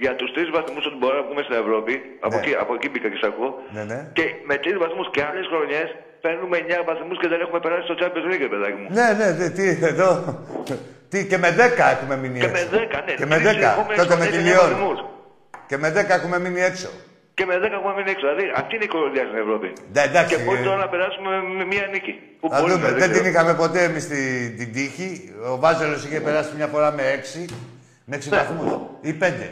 για 0.04 0.12
τους 0.18 0.30
τρεις 0.34 0.48
βαθμούς 0.56 0.84
ότι 0.88 0.96
μπορούμε 1.00 1.20
να 1.22 1.26
πούμε 1.28 1.42
στην 1.46 1.56
Ευρώπη, 1.62 1.92
από, 2.26 2.36
εκεί, 2.40 2.52
από 2.62 2.72
εκεί 2.76 2.88
μπήκα 2.90 3.08
και 3.12 3.18
σ' 3.22 3.26
ακούω, 3.30 3.50
Ναι, 3.76 3.82
ναι. 3.90 3.98
και 4.18 4.24
με 4.48 4.54
τρεις 4.62 4.76
βαθμούς 4.82 5.06
και 5.14 5.22
άλλες 5.28 5.46
χρονιές 5.52 5.88
παίρνουμε 6.24 6.56
9 6.58 6.82
βαθμούς 6.90 7.16
και 7.22 7.28
δεν 7.32 7.40
έχουμε 7.44 7.60
περάσει 7.64 7.84
στο 7.88 7.96
Champions 8.00 8.26
League, 8.30 8.46
παιδάκι 8.52 8.78
μου. 8.82 8.88
Ναι, 8.98 9.06
ναι, 9.18 9.28
ναι, 9.38 9.46
τι, 9.56 9.66
εδώ. 9.92 10.10
Τι, 11.10 11.18
και 11.30 11.38
με 11.44 11.48
10 11.58 11.60
έχουμε 11.94 12.14
μείνει 12.22 12.38
Και 12.42 12.46
έξω. 12.52 12.64
με 12.72 12.78
10, 12.78 13.02
ναι. 13.06 13.12
Και 13.20 13.26
με 13.32 13.36
Τρεις 13.36 13.48
10. 13.48 13.52
συνεχόμενες 13.52 13.96
Τότε 14.02 14.14
με 14.20 14.24
τη 14.26 14.32
χρονιές, 14.32 14.54
εννιά 14.54 14.66
Λιόν. 14.68 14.70
βαθμούς. 14.78 14.98
Και 15.68 15.76
με 15.82 15.88
10 15.96 16.14
έχουμε 16.18 16.36
μείνει 16.44 16.60
έξω. 16.70 16.88
Και 17.38 17.44
με 17.50 17.54
10 17.58 17.62
έχουμε 17.78 17.92
μείνει 17.96 18.10
έξω. 18.14 18.24
Δηλαδή 18.28 18.44
αυτή 18.60 18.72
είναι 18.76 18.84
η 18.84 18.92
κοροϊδιά 18.94 19.24
στην 19.28 19.38
Ευρώπη. 19.44 19.68
Ναι, 19.94 20.02
εντάξει, 20.10 20.30
και 20.36 20.42
μπορεί 20.44 20.60
ε. 20.60 20.62
τώρα 20.68 20.76
να 20.84 20.88
περάσουμε 20.94 21.30
με 21.58 21.64
μία 21.72 21.86
νίκη. 21.92 22.12
Που 22.40 22.46
Θα 22.50 22.60
μπορούμε, 22.60 22.74
δούμε. 22.74 22.88
Δεν 22.98 23.08
ξέρω. 23.10 23.12
την 23.16 23.24
είχαμε 23.30 23.52
ποτέ 23.62 23.80
εμείς 23.88 24.04
την, 24.08 24.56
την 24.58 24.68
τύχη. 24.72 25.08
Ο 25.52 25.56
Βάζελος 25.62 26.04
είχε 26.04 26.20
περάσει 26.20 26.50
μια 26.56 26.66
φορά 26.66 26.88
με 26.92 27.02
6. 27.02 27.44
Με 28.04 28.16
6 28.16 28.28
Ναι. 28.28 28.36
βαθμούς. 28.36 28.70
Ή 29.00 29.12
5. 29.20 29.48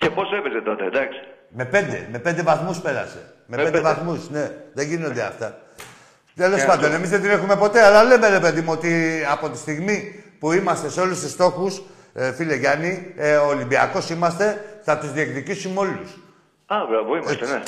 Και 0.00 0.10
πόσο 0.10 0.36
έπαιζε 0.36 0.60
τότε, 0.68 0.84
εντάξει. 0.84 1.18
Με 1.48 1.64
πέντε, 1.64 2.08
με 2.12 2.18
πέντε 2.18 2.42
βαθμούς 2.42 2.78
πέρασε. 2.80 3.20
Με, 3.46 3.56
Με 3.56 3.62
πέντε, 3.62 3.70
πέντε. 3.70 3.82
βαθμούς, 3.88 4.30
ναι. 4.30 4.50
Δεν 4.72 4.86
γίνονται 4.86 5.22
αυτά. 5.22 5.58
Τέλος 6.36 6.60
Ε, 6.62 6.66
πάντων, 6.66 6.84
αυτό. 6.84 6.96
εμείς 6.96 7.10
δεν 7.10 7.20
την 7.20 7.30
έχουμε 7.30 7.56
ποτέ, 7.56 7.82
αλλά 7.84 8.02
λέμε 8.04 8.28
ρε 8.28 8.40
παιδί 8.40 8.60
μου 8.60 8.72
ότι 8.72 8.92
από 9.30 9.48
τη 9.50 9.58
στιγμή 9.58 10.24
που 10.38 10.52
είμαστε 10.52 10.88
σε 10.88 11.00
όλους 11.00 11.20
τους 11.20 11.30
στόχους, 11.30 11.82
ε, 12.14 12.32
φίλε 12.32 12.54
Γιάννη, 12.54 13.12
ε, 13.16 13.36
ο 13.36 13.46
Ολυμπιακός 13.46 14.10
είμαστε, 14.10 14.64
θα 14.82 14.98
τους 14.98 15.12
διεκδικήσουμε 15.12 15.80
όλους. 15.80 16.10
Α, 16.74 16.76
μπράβο, 16.88 17.10
είμαστε, 17.18 17.46
ναι. 17.52 17.60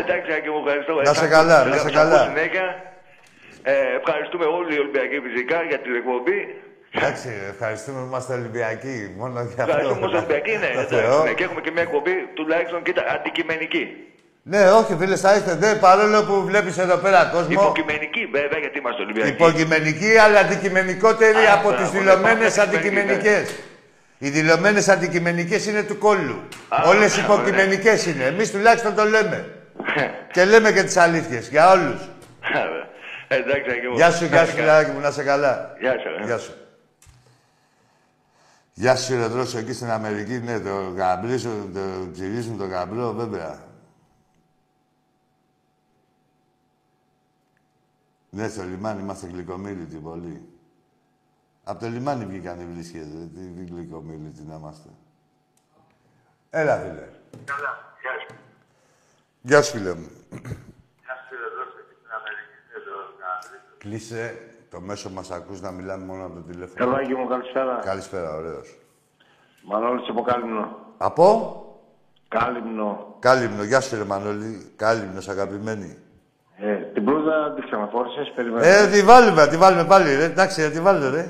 Εντάξει, 0.00 0.28
Άκη 0.36 0.48
μου, 0.52 0.60
ευχαριστώ. 0.64 0.92
Να 1.08 1.14
σε 1.20 1.24
Ε, 1.24 1.28
καλά, 1.36 1.56
θα- 1.62 1.68
να 1.68 1.76
σε 1.76 1.78
θα 1.80 1.86
ακούω 1.88 1.98
καλά. 2.00 2.18
Συνέχεια. 2.30 2.66
Ε, 3.72 3.74
ευχαριστούμε 4.00 4.44
όλοι 4.58 4.70
οι 4.74 4.78
Ολυμπιακοί 4.84 5.16
φυσικά 5.26 5.58
για 5.70 5.78
την 5.84 5.92
εκπομπή. 6.00 6.38
Εντάξει, 6.96 7.28
ευχαριστούμε 7.54 7.98
που 8.00 8.06
είμαστε 8.10 8.32
Ολυμπιακοί. 8.40 8.96
Μόνο 9.20 9.32
για 9.32 9.42
αυτό. 9.42 9.62
Ευχαριστούμε 9.62 10.06
ως 10.08 10.12
Ολυμπιακοί, 10.20 10.54
ναι. 10.64 10.70
Το 10.74 10.80
εντάξει, 10.80 10.94
Θεό. 10.94 11.16
ναι. 11.24 11.32
Και 11.38 11.44
έχουμε 11.48 11.60
και 11.64 11.70
μια 11.76 11.82
εκπομπή 11.88 12.14
τουλάχιστον 12.38 12.78
κοίτα, 12.86 13.02
αντικειμενική. 13.14 13.84
Ναι, 14.52 14.62
όχι 14.80 14.92
φίλε, 15.00 15.16
θα 15.16 15.30
είστε 15.36 15.52
δε, 15.62 15.70
παρόλο 15.86 16.18
που 16.28 16.34
βλέπεις 16.50 16.78
εδώ 16.78 16.96
πέρα 17.04 17.18
κόσμο. 17.34 17.52
Υποκειμενική, 17.60 18.22
βέβαια, 18.38 18.58
γιατί 18.64 18.78
είμαστε 18.78 19.02
Ολυμπιακοί. 19.02 19.28
Υποκειμενική, 19.30 20.12
αλλά 20.24 20.38
αντικειμενικότερη 20.40 21.42
Α, 21.46 21.52
από 21.58 21.68
μπράβο, 21.68 21.82
τις 21.82 21.92
ναι, 21.92 21.98
δηλωμένες 21.98 22.54
πάμε 22.54 22.68
αντικειμενικές. 22.68 23.44
Οι 24.18 24.28
δηλωμένες 24.30 24.88
αντικειμενικές 24.88 25.66
είναι 25.66 25.82
του 25.82 25.98
κόλλου. 25.98 26.48
Α, 26.68 26.88
Όλες 26.88 27.16
μπράβο, 27.16 27.32
υποκειμενικές 27.34 28.06
είναι. 28.06 28.24
Εμείς 28.24 28.50
τουλάχιστον 28.50 28.94
το 28.94 29.04
λέμε. 29.04 29.60
και 30.32 30.44
λέμε 30.44 30.72
και 30.72 30.82
τις 30.82 30.96
αλήθειες 30.96 31.48
για 31.48 31.70
όλους. 31.70 32.08
Εντάξει, 33.28 33.70
Άκη 33.70 33.86
μου. 33.86 33.94
Γεια 33.94 34.10
σου, 34.10 34.24
γεια 34.24 34.40
Να 34.40 34.46
σου, 34.46 34.52
είσαι 34.54 34.62
καλά. 34.62 34.76
φιλάκι 34.76 34.90
μου, 34.90 35.00
να 35.00 35.10
σε 35.10 35.22
καλά. 35.22 35.74
Γεια 35.80 35.92
σου. 35.92 36.08
ε. 36.22 36.24
Γεια 36.24 36.38
σου. 36.38 36.52
Γεια 38.72 38.96
σου, 38.96 39.16
ρε 39.16 39.26
Δρόσο, 39.26 39.58
εκεί 39.58 39.72
στην 39.72 39.90
Αμερική, 39.90 40.38
ναι, 40.38 40.60
το 40.60 40.92
γαμπρίσουν, 40.96 41.70
το 41.74 42.10
τσιρίζουν 42.12 42.58
το 42.58 42.64
γαμπρό, 42.66 43.12
βέβαια. 43.12 43.58
Ναι, 48.30 48.48
στο 48.48 48.62
λιμάνι 48.62 49.00
είμαστε 49.02 49.26
γλυκομίλητοι 49.32 49.96
πολύ. 49.96 50.42
Από 51.68 51.80
το 51.80 51.88
λιμάνι 51.88 52.24
βγήκαν 52.24 52.60
οι 52.60 52.64
βρίσκες, 52.64 53.02
ρε, 53.02 53.24
τι, 53.34 53.40
τι 53.46 53.74
γλυκομίλητοι 53.74 54.42
να 54.42 54.54
είμαστε. 54.54 54.88
Έλα, 56.50 56.76
φίλε. 56.78 57.08
Καλά, 57.44 57.72
γεια 58.00 58.12
σου. 58.28 58.36
Γεια 59.40 59.62
σου, 59.62 59.76
φίλε 59.76 59.94
μου. 59.94 60.10
Γεια 60.30 61.16
σου, 61.24 61.34
ρε 61.40 61.48
Δρόσο, 61.54 61.78
εκεί 61.82 61.94
στην 61.98 62.10
Αμερική. 62.18 62.56
Εδώ, 62.76 62.96
Γαμπρίσου. 63.20 63.76
Κλείσε 63.78 64.38
το 64.70 64.80
μέσο 64.80 65.10
μας 65.10 65.30
ακούς 65.30 65.60
να 65.60 65.70
μιλάμε 65.70 66.04
μόνο 66.04 66.24
από 66.24 66.34
το 66.34 66.40
τηλέφωνο. 66.40 66.90
Ελάκη 66.90 67.14
μου, 67.14 67.26
καλησπέρα. 67.28 67.80
Καλησπέρα, 67.84 68.34
ωραίος. 68.34 68.78
Μανώλης 69.64 70.08
από 70.08 70.22
Κάλυμνο. 70.22 70.78
Από; 70.96 71.60
Κάλυμνο. 72.28 73.16
Κάλυμνο, 73.18 73.62
γεια 73.62 73.80
σου 73.80 73.96
ρε 73.96 74.04
Μανώλη. 74.04 74.72
Κάλυμνος, 74.76 75.28
αγαπημένη. 75.28 75.98
Ε, 76.58 76.72
την 76.74 77.02
μπλούζα 77.02 77.52
την 77.54 77.64
ξαναφόρησες, 77.64 78.32
περιμένω. 78.34 78.64
Ε, 78.64 78.86
τη 78.92 79.02
βάλουμε, 79.02 79.46
τη 79.46 79.56
βάλουμε 79.56 79.84
πάλι, 79.84 80.14
ρε. 80.14 80.24
Εντάξει, 80.24 80.62
ε, 80.62 80.68
τη 80.68 80.80
βάλουμε, 80.80 81.08
ρε. 81.08 81.24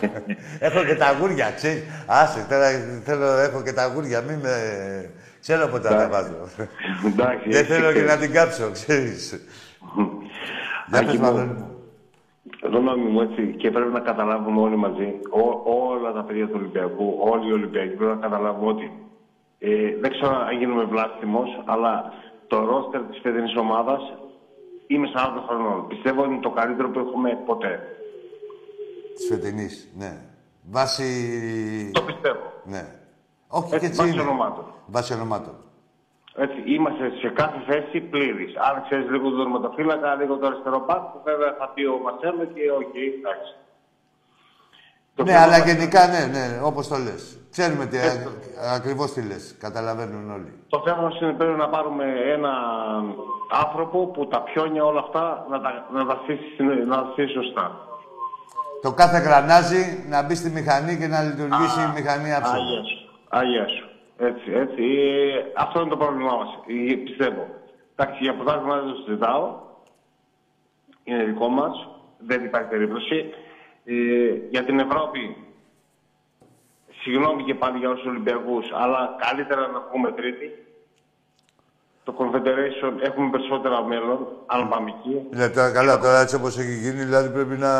έχω 0.66 0.84
και 0.84 0.94
τα 0.94 1.06
αγούρια, 1.06 1.50
ξέρεις. 1.50 1.82
Άσε, 2.06 2.46
τώρα 2.48 2.66
θέλω, 3.04 3.26
έχω 3.26 3.62
και 3.62 3.72
τα 3.72 3.82
αγούρια, 3.82 4.20
μην 4.20 4.38
με... 4.38 4.50
Ξέρω 5.40 5.66
πότε 5.66 5.88
θα 5.88 5.96
τα 5.96 6.08
βάζω. 6.08 6.34
Εντάξει, 7.06 7.48
Δεν 7.48 7.60
έτσι 7.60 7.72
θέλω 7.72 7.92
και 7.92 7.98
και- 7.98 8.04
να 8.06 8.16
την 8.16 8.32
κάψω, 8.32 8.70
ξέρεις. 8.72 9.46
Για 10.88 10.98
Άκη 10.98 11.06
πες, 11.06 11.16
μου, 11.18 11.22
Μανώλη 11.24 11.46
μου. 11.46 11.68
Γνώμη 12.62 13.02
μου 13.10 13.20
έτσι, 13.20 13.54
και 13.58 13.70
πρέπει 13.70 13.92
να 13.92 14.00
καταλάβουμε 14.00 14.60
όλοι 14.60 14.76
μαζί, 14.76 15.14
ό- 15.30 15.60
όλα 15.90 16.12
τα 16.12 16.22
παιδιά 16.22 16.44
του 16.46 16.52
Ολυμπιακού, 16.56 17.18
όλοι 17.32 17.48
οι 17.48 17.52
Ολυμπιακοί 17.52 17.94
πρέπει 17.94 18.14
να 18.14 18.20
καταλάβουμε 18.28 18.70
ότι 18.70 18.92
ε, 19.58 19.68
δεν 20.00 20.10
ξέρω 20.10 20.30
αν 20.48 20.58
γίνομαι 20.58 20.84
βλάστημος, 20.84 21.48
αλλά 21.64 22.12
το 22.46 22.56
ρόστερ 22.64 23.00
της 23.00 23.18
φετινής 23.22 23.56
ομάδας 23.56 24.00
είμαι 24.86 25.08
40 25.14 25.18
χρονών. 25.48 25.86
Πιστεύω 25.88 26.22
ότι 26.22 26.30
είναι 26.32 26.40
το 26.42 26.50
καλύτερο 26.50 26.88
που 26.90 26.98
έχουμε 26.98 27.38
ποτέ. 27.46 27.80
Της 29.14 29.26
φετινής, 29.28 29.88
ναι. 29.98 30.20
Βάση... 30.70 31.90
Το 31.94 32.02
πιστεύω. 32.02 32.52
Ναι. 32.64 32.84
Όχι 33.48 33.68
και 33.68 33.74
Έτσι, 33.74 33.86
έτσι 33.86 34.00
βάσει 34.00 34.12
είναι. 34.12 34.20
ονομάτων. 34.22 34.64
Βάση 34.86 35.12
ονομάτων. 35.14 35.54
Έτσι, 36.36 36.56
είμαστε 36.74 37.10
σε 37.20 37.28
κάθε 37.28 37.58
θέση 37.68 38.00
πλήρης. 38.00 38.56
Αν 38.56 38.82
ξέρεις 38.84 39.10
λίγο 39.10 39.30
τον 39.30 39.38
τερματοφύλακα, 39.38 40.14
λίγο 40.14 40.36
το 40.36 40.46
αριστερό 40.46 40.84
μπακ, 40.86 41.02
που 41.12 41.20
βέβαια 41.24 41.54
θα 41.58 41.68
πει 41.74 41.84
ο 41.84 41.98
Μαρσέλο 42.04 42.44
και 42.44 42.70
οκ, 42.80 42.94
εντάξει. 43.18 43.52
Το 45.14 45.22
ναι, 45.22 45.30
θέμα 45.30 45.42
αλλά 45.44 45.58
μας- 45.58 45.66
γενικά 45.72 46.06
ναι, 46.06 46.24
ναι, 46.38 46.60
όπως 46.62 46.88
το 46.88 46.96
λες. 46.96 47.38
Ξέρουμε 47.56 47.86
τι, 47.86 47.96
ακριβώς 48.74 49.12
τι 49.12 49.22
λες. 49.26 49.56
Καταλαβαίνουν 49.60 50.30
όλοι. 50.30 50.52
Το 50.68 50.82
θέμα 50.86 51.02
μας 51.02 51.20
είναι 51.20 51.32
πρέπει 51.32 51.58
να 51.58 51.68
πάρουμε 51.68 52.04
έναν 52.36 52.54
άνθρωπο 53.62 54.06
που 54.06 54.26
τα 54.26 54.40
πιόνια 54.42 54.84
όλα 54.84 55.00
αυτά 55.00 55.46
να 55.50 55.60
τα, 55.60 55.86
να 55.92 56.06
τα, 56.06 56.12
αφήσει, 56.12 56.42
στην- 56.54 56.86
να 56.88 56.96
τα 56.96 57.08
αφήσει 57.10 57.32
σωστά. 57.32 57.66
Το 58.82 58.92
κάθε 58.92 59.18
γρανάζι 59.18 60.04
να 60.08 60.22
μπει 60.22 60.34
στη 60.34 60.50
μηχανή 60.50 60.96
και 60.98 61.06
να 61.06 61.22
λειτουργήσει 61.22 61.80
η 61.80 61.92
μηχανή 61.94 62.34
άψογα. 62.34 62.56
Αγία 62.56 62.82
σου. 62.84 62.98
Αγία 63.28 63.66
σου. 63.68 63.84
Έτσι, 64.18 64.52
έτσι. 64.52 64.82
Ε, 64.82 65.52
αυτό 65.56 65.80
είναι 65.80 65.90
το 65.90 65.96
πρόβλημά 65.96 66.34
μας. 66.36 66.48
Ε, 66.90 66.94
πιστεύω. 66.94 67.46
Εντάξει, 67.96 68.18
για 68.22 68.34
πρωτάθλημα 68.34 68.74
δεν 68.80 68.88
το 68.92 68.96
συζητάω. 69.04 69.44
Είναι 71.04 71.24
δικό 71.24 71.48
μας. 71.48 71.88
Δεν 72.18 72.44
υπάρχει 72.44 72.68
περίπτωση. 72.68 73.16
Ε, 73.84 73.94
για 74.50 74.64
την 74.64 74.78
Ευρώπη, 74.78 75.36
συγγνώμη 77.04 77.42
και 77.42 77.54
πάλι 77.54 77.78
για 77.78 77.90
τους 77.94 78.04
Ολυμπιακούς, 78.04 78.66
αλλά 78.82 79.00
καλύτερα 79.24 79.66
να 79.74 79.80
πούμε 79.80 80.12
τρίτη. 80.12 80.48
Το 82.04 82.14
Confederation 82.18 82.92
έχουμε 83.08 83.30
περισσότερα 83.30 83.82
μέλλον, 83.82 84.18
αν 84.46 84.68
πάμε 84.68 84.90
εκεί. 84.96 85.14
Ναι, 85.30 85.48
τώρα, 85.48 85.70
καλά, 85.72 85.98
τώρα 85.98 86.20
έτσι 86.20 86.34
όπως 86.34 86.58
έχει 86.58 86.74
γίνει, 86.74 87.02
δηλαδή 87.04 87.28
πρέπει 87.28 87.56
να... 87.56 87.72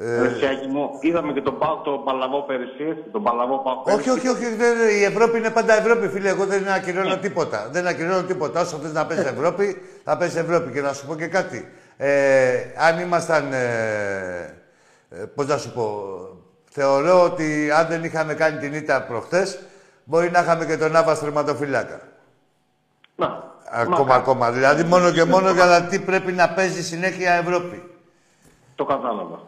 Ε, 0.00 0.14
Ε, 0.14 0.22
Ρεσιάκη 0.22 0.66
μου, 0.66 0.90
είδαμε 1.00 1.32
και 1.32 1.40
τον 1.40 1.58
Πάο, 1.58 1.76
τον 1.76 2.04
Παλαβό 2.04 2.42
πέρυσι, 2.42 2.84
έτσι, 2.88 3.04
τον 3.12 3.22
Παλαβό 3.22 3.58
Πάο 3.58 3.94
όχι, 3.96 4.10
όχι, 4.10 4.28
όχι, 4.28 4.54
δεν, 4.54 4.76
η 5.00 5.04
Ευρώπη 5.04 5.38
είναι 5.38 5.50
πάντα 5.50 5.74
Ευρώπη, 5.78 6.08
φίλε. 6.08 6.28
Εγώ 6.28 6.44
δεν 6.46 6.68
ακυρώνω 6.68 7.16
τίποτα. 7.18 7.68
Δεν 7.72 7.86
ακυρώνω 7.86 8.22
τίποτα. 8.22 8.60
Όσο 8.60 8.76
θες 8.76 8.92
να 8.92 9.06
παίζει 9.06 9.22
Ευρώπη, 9.22 9.82
θα 10.04 10.16
παίζει 10.16 10.38
Ευρώπη. 10.38 10.72
Και 10.72 10.80
να 10.80 10.92
σου 10.92 11.06
πω 11.06 11.14
και 11.14 11.26
κάτι. 11.26 11.68
Ε, 11.96 12.54
αν 12.76 12.98
ήμασταν. 13.00 13.52
Ε, 13.52 14.62
ε, 15.10 15.24
Πώς 15.34 15.46
να 15.46 15.56
σου 15.56 15.72
πω. 15.72 15.84
Θεωρώ 16.70 17.22
ότι 17.22 17.70
αν 17.70 17.86
δεν 17.86 18.04
είχαμε 18.04 18.34
κάνει 18.34 18.58
την 18.58 18.74
ήττα 18.74 19.02
προχθές, 19.02 19.58
μπορεί 20.04 20.30
να 20.30 20.40
είχαμε 20.40 20.64
και 20.64 20.76
τον 20.76 20.96
Άβα 20.96 21.14
στρεματοφυλάκα. 21.14 22.00
Να, 23.16 23.48
Ακόμα, 23.70 24.14
ακόμα. 24.14 24.50
Δηλαδή, 24.50 24.82
μόνο 24.84 25.10
και 25.10 25.24
μόνο 25.24 25.50
για 25.50 25.64
να 25.64 25.82
τι 25.82 25.98
πρέπει 25.98 26.32
να 26.32 26.48
παίζει 26.48 26.82
συνέχεια 26.82 27.32
Ευρώπη. 27.32 27.90
Το 28.74 28.84
κατάλαβα. 28.84 29.40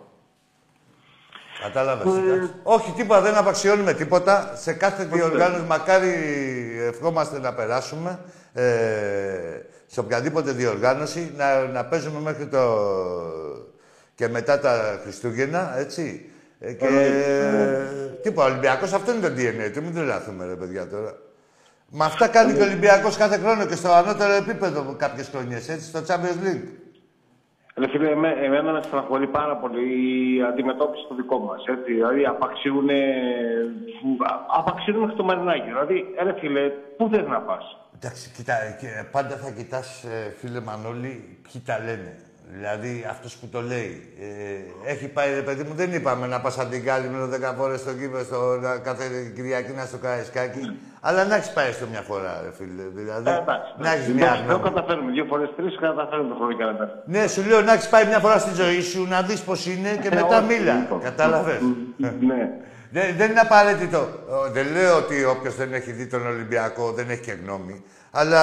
Κατάλαβες. 1.62 2.12
Όχι, 2.62 2.92
τίποτα, 2.92 3.20
δεν 3.20 3.36
απαξιώνουμε 3.36 3.92
τίποτα. 3.92 4.52
Σε 4.56 4.72
κάθε 4.72 5.04
διοργάνωση, 5.04 5.64
μακάρι 5.68 6.14
ευχόμαστε 6.88 7.38
να 7.38 7.54
περάσουμε. 7.54 8.18
Ε, 8.52 8.62
σε 9.86 10.00
οποιαδήποτε 10.00 10.50
διοργάνωση, 10.50 11.32
να, 11.36 11.60
να 11.66 11.84
παίζουμε 11.84 12.20
μέχρι 12.20 12.46
το... 12.46 12.58
και 14.14 14.28
μετά 14.28 14.60
τα 14.60 15.00
Χριστούγεννα, 15.02 15.78
έτσι. 15.78 16.29
Ε, 16.60 16.72
και... 16.72 16.86
Τίποτα, 18.22 18.46
ο 18.46 18.50
Ολυμπιακός 18.50 18.92
αυτό 18.92 19.12
είναι 19.12 19.28
το 19.28 19.34
DNA 19.36 19.72
του, 19.74 19.82
μην 19.82 19.94
τρελαθούμε 19.94 20.46
ρε 20.46 20.54
παιδιά 20.54 20.88
τώρα. 20.88 21.12
Μα 21.90 22.04
αυτά 22.04 22.28
κάνει 22.28 22.52
και 22.52 22.62
ο 22.62 22.64
Ολυμπιακός 22.64 23.16
κάθε 23.16 23.38
χρόνο 23.38 23.66
και 23.66 23.74
στο 23.74 23.92
ανώτερο 23.92 24.32
επίπεδο 24.32 24.94
κάποιες 24.98 25.28
χρονιές, 25.28 25.68
έτσι, 25.68 25.86
στο 25.86 25.98
Champions 25.98 26.46
League. 26.46 26.68
Ρε 27.76 27.88
φίλε, 27.88 28.10
εμέ, 28.10 28.28
εμένα 28.28 28.72
με 28.72 28.82
στεναχωρεί 28.82 29.26
πάρα 29.26 29.56
πολύ 29.56 29.82
η 30.36 30.42
αντιμετώπιση 30.42 31.04
του 31.08 31.14
δικό 31.14 31.38
μας. 31.38 31.64
Δηλαδή, 31.86 32.24
απαξιούν. 32.24 32.88
Απαξιούν 34.58 34.96
μέχρι 34.96 35.16
το 35.16 35.24
Μαρινάκι. 35.24 35.62
Δηλαδή, 35.62 36.04
ρε 36.22 36.34
φίλε, 36.38 36.68
πού 36.68 37.08
θες 37.12 37.26
να 37.26 37.40
πας; 37.40 37.64
Εντάξει, 37.94 38.30
κοίτα, 38.30 38.54
και 38.80 38.86
πάντα 39.10 39.36
θα 39.36 39.50
κοιτάς, 39.50 40.04
ε, 40.04 40.34
φίλε 40.38 40.60
Μανώλη, 40.60 41.38
ποιοι 41.42 41.62
τα 41.66 41.78
λένε. 41.78 42.16
Δηλαδή, 42.56 43.06
αυτός 43.10 43.34
που 43.36 43.46
το 43.48 43.60
λέει. 43.60 44.08
Ε, 44.86 44.90
έχει 44.90 45.06
πάει, 45.08 45.34
ρε 45.34 45.40
παιδί 45.42 45.62
μου, 45.62 45.74
δεν 45.74 45.92
είπαμε 45.92 46.26
να 46.26 46.40
πας 46.40 46.58
αντικάλυμνο 46.58 47.26
10 47.26 47.54
φορές 47.58 47.80
στο 47.80 47.92
κήπο, 47.92 48.18
στο, 48.18 48.58
να- 48.60 48.76
κάθε 48.78 49.04
Κυριακή 49.34 49.72
να 49.72 49.84
στο 49.84 49.96
Καραϊσκάκι. 49.96 50.78
Αλλά 51.00 51.24
να 51.24 51.34
έχεις 51.34 51.50
πάει 51.52 51.72
στο 51.72 51.86
μια 51.90 52.00
φορά, 52.00 52.40
ρε 52.44 52.52
φίλε. 52.58 52.82
Δηλαδή, 52.94 53.30
Ε, 53.30 53.32
εντάξει. 53.36 53.70
να 53.78 53.92
έχεις 53.92 54.06
Εντάξει, 54.08 54.12
μια 54.12 54.32
Δεν 54.34 54.44
γνώμη. 54.46 54.62
καταφέρουμε. 54.62 55.10
Δύο 55.12 55.24
φορές 55.24 55.48
τρεις 55.56 55.76
καταφέρουμε 55.80 56.34
χρονικά 56.38 56.64
να 56.64 56.76
τα. 56.76 57.02
Ναι, 57.06 57.26
σου 57.26 57.42
λέω 57.48 57.60
να 57.62 57.72
έχεις 57.72 57.88
πάει 57.88 58.06
μια 58.06 58.18
φορά 58.18 58.38
στη 58.38 58.54
ζωή 58.62 58.80
σου, 58.80 59.06
να 59.08 59.22
δεις 59.22 59.40
πώς 59.40 59.66
είναι 59.66 59.90
και 60.02 60.08
Ε, 60.08 60.14
μετά 60.14 60.38
όχι, 60.38 60.46
μίλα. 60.46 60.74
λοιπόν. 60.74 61.00
Κατάλαβες; 61.00 61.60
Ναι. 61.96 62.10
Δεν, 62.92 63.14
δεν 63.16 63.30
είναι 63.30 63.40
απαραίτητο. 63.40 63.98
Ε, 63.98 64.50
Δεν 64.52 64.66
λέω 64.72 64.96
ότι 64.96 65.24
όποιος 65.24 65.54
δεν 65.56 65.72
έχει 65.72 65.92
δει 65.92 66.06
τον 66.06 66.26
Ολυμπιακό 66.26 66.92
δεν 66.92 67.10
έχει 67.10 67.20
και 67.20 67.36
γνώμη. 67.44 67.84
Αλλά 68.10 68.42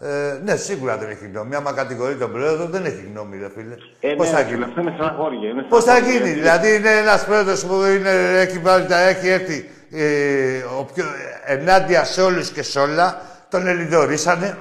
ε, 0.00 0.38
ναι, 0.44 0.56
σίγουρα 0.56 0.96
δεν 0.96 1.08
έχει 1.10 1.26
γνώμη. 1.32 1.54
Άμα 1.54 1.72
κατηγορεί 1.72 2.14
τον 2.16 2.32
πρόεδρο, 2.32 2.66
δεν 2.66 2.84
έχει 2.84 3.04
γνώμη, 3.12 3.36
ρε 3.38 3.50
φίλε. 3.54 3.74
Ε, 4.00 4.14
Πώς 4.14 4.26
ναι, 4.30 4.36
θα 4.36 4.42
ρε 4.42 4.48
γίνει; 4.48 4.54
φίλε, 4.56 4.64
Αυτό 4.66 4.80
είναι 4.80 4.92
στεναχώρια. 4.94 5.48
είναι 5.50 5.62
Πώς 5.62 5.84
θα 5.84 5.90
στεναχώρια, 5.90 6.18
γίνει, 6.18 6.28
γιατί- 6.40 6.40
δηλαδή 6.40 6.74
είναι 6.74 6.90
ένας 6.90 7.24
πρόεδρος 7.24 7.64
που 7.64 7.74
είναι, 7.84 8.10
έχει, 8.40 8.58
βάλει, 8.58 8.86
τα- 8.86 9.00
έχει 9.00 9.28
έρθει. 9.28 9.70
Ε, 9.90 10.62
ο 10.78 10.84
πιο, 10.94 11.04
ενάντια 11.44 12.04
σε 12.04 12.22
όλους 12.22 12.50
και 12.50 12.62
σε 12.62 12.78
όλα, 12.78 13.20
τον 13.50 13.66
ελιδωρήσανε, 13.66 14.56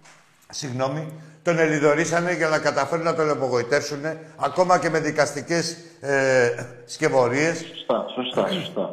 συγγνώμη, 0.50 1.12
τον 1.42 1.58
ελιδωρήσανε 1.58 2.32
για 2.34 2.48
να 2.48 2.58
καταφέρουν 2.58 3.04
να 3.04 3.14
τον 3.14 3.30
απογοητεύσουν, 3.30 4.00
ακόμα 4.40 4.78
και 4.78 4.90
με 4.90 4.98
δικαστικές 5.00 5.76
ε, 6.00 6.48
σκευωρίες. 6.84 7.58
Σωστά, 7.58 8.04
σωστά, 8.14 8.52
σωστά. 8.52 8.90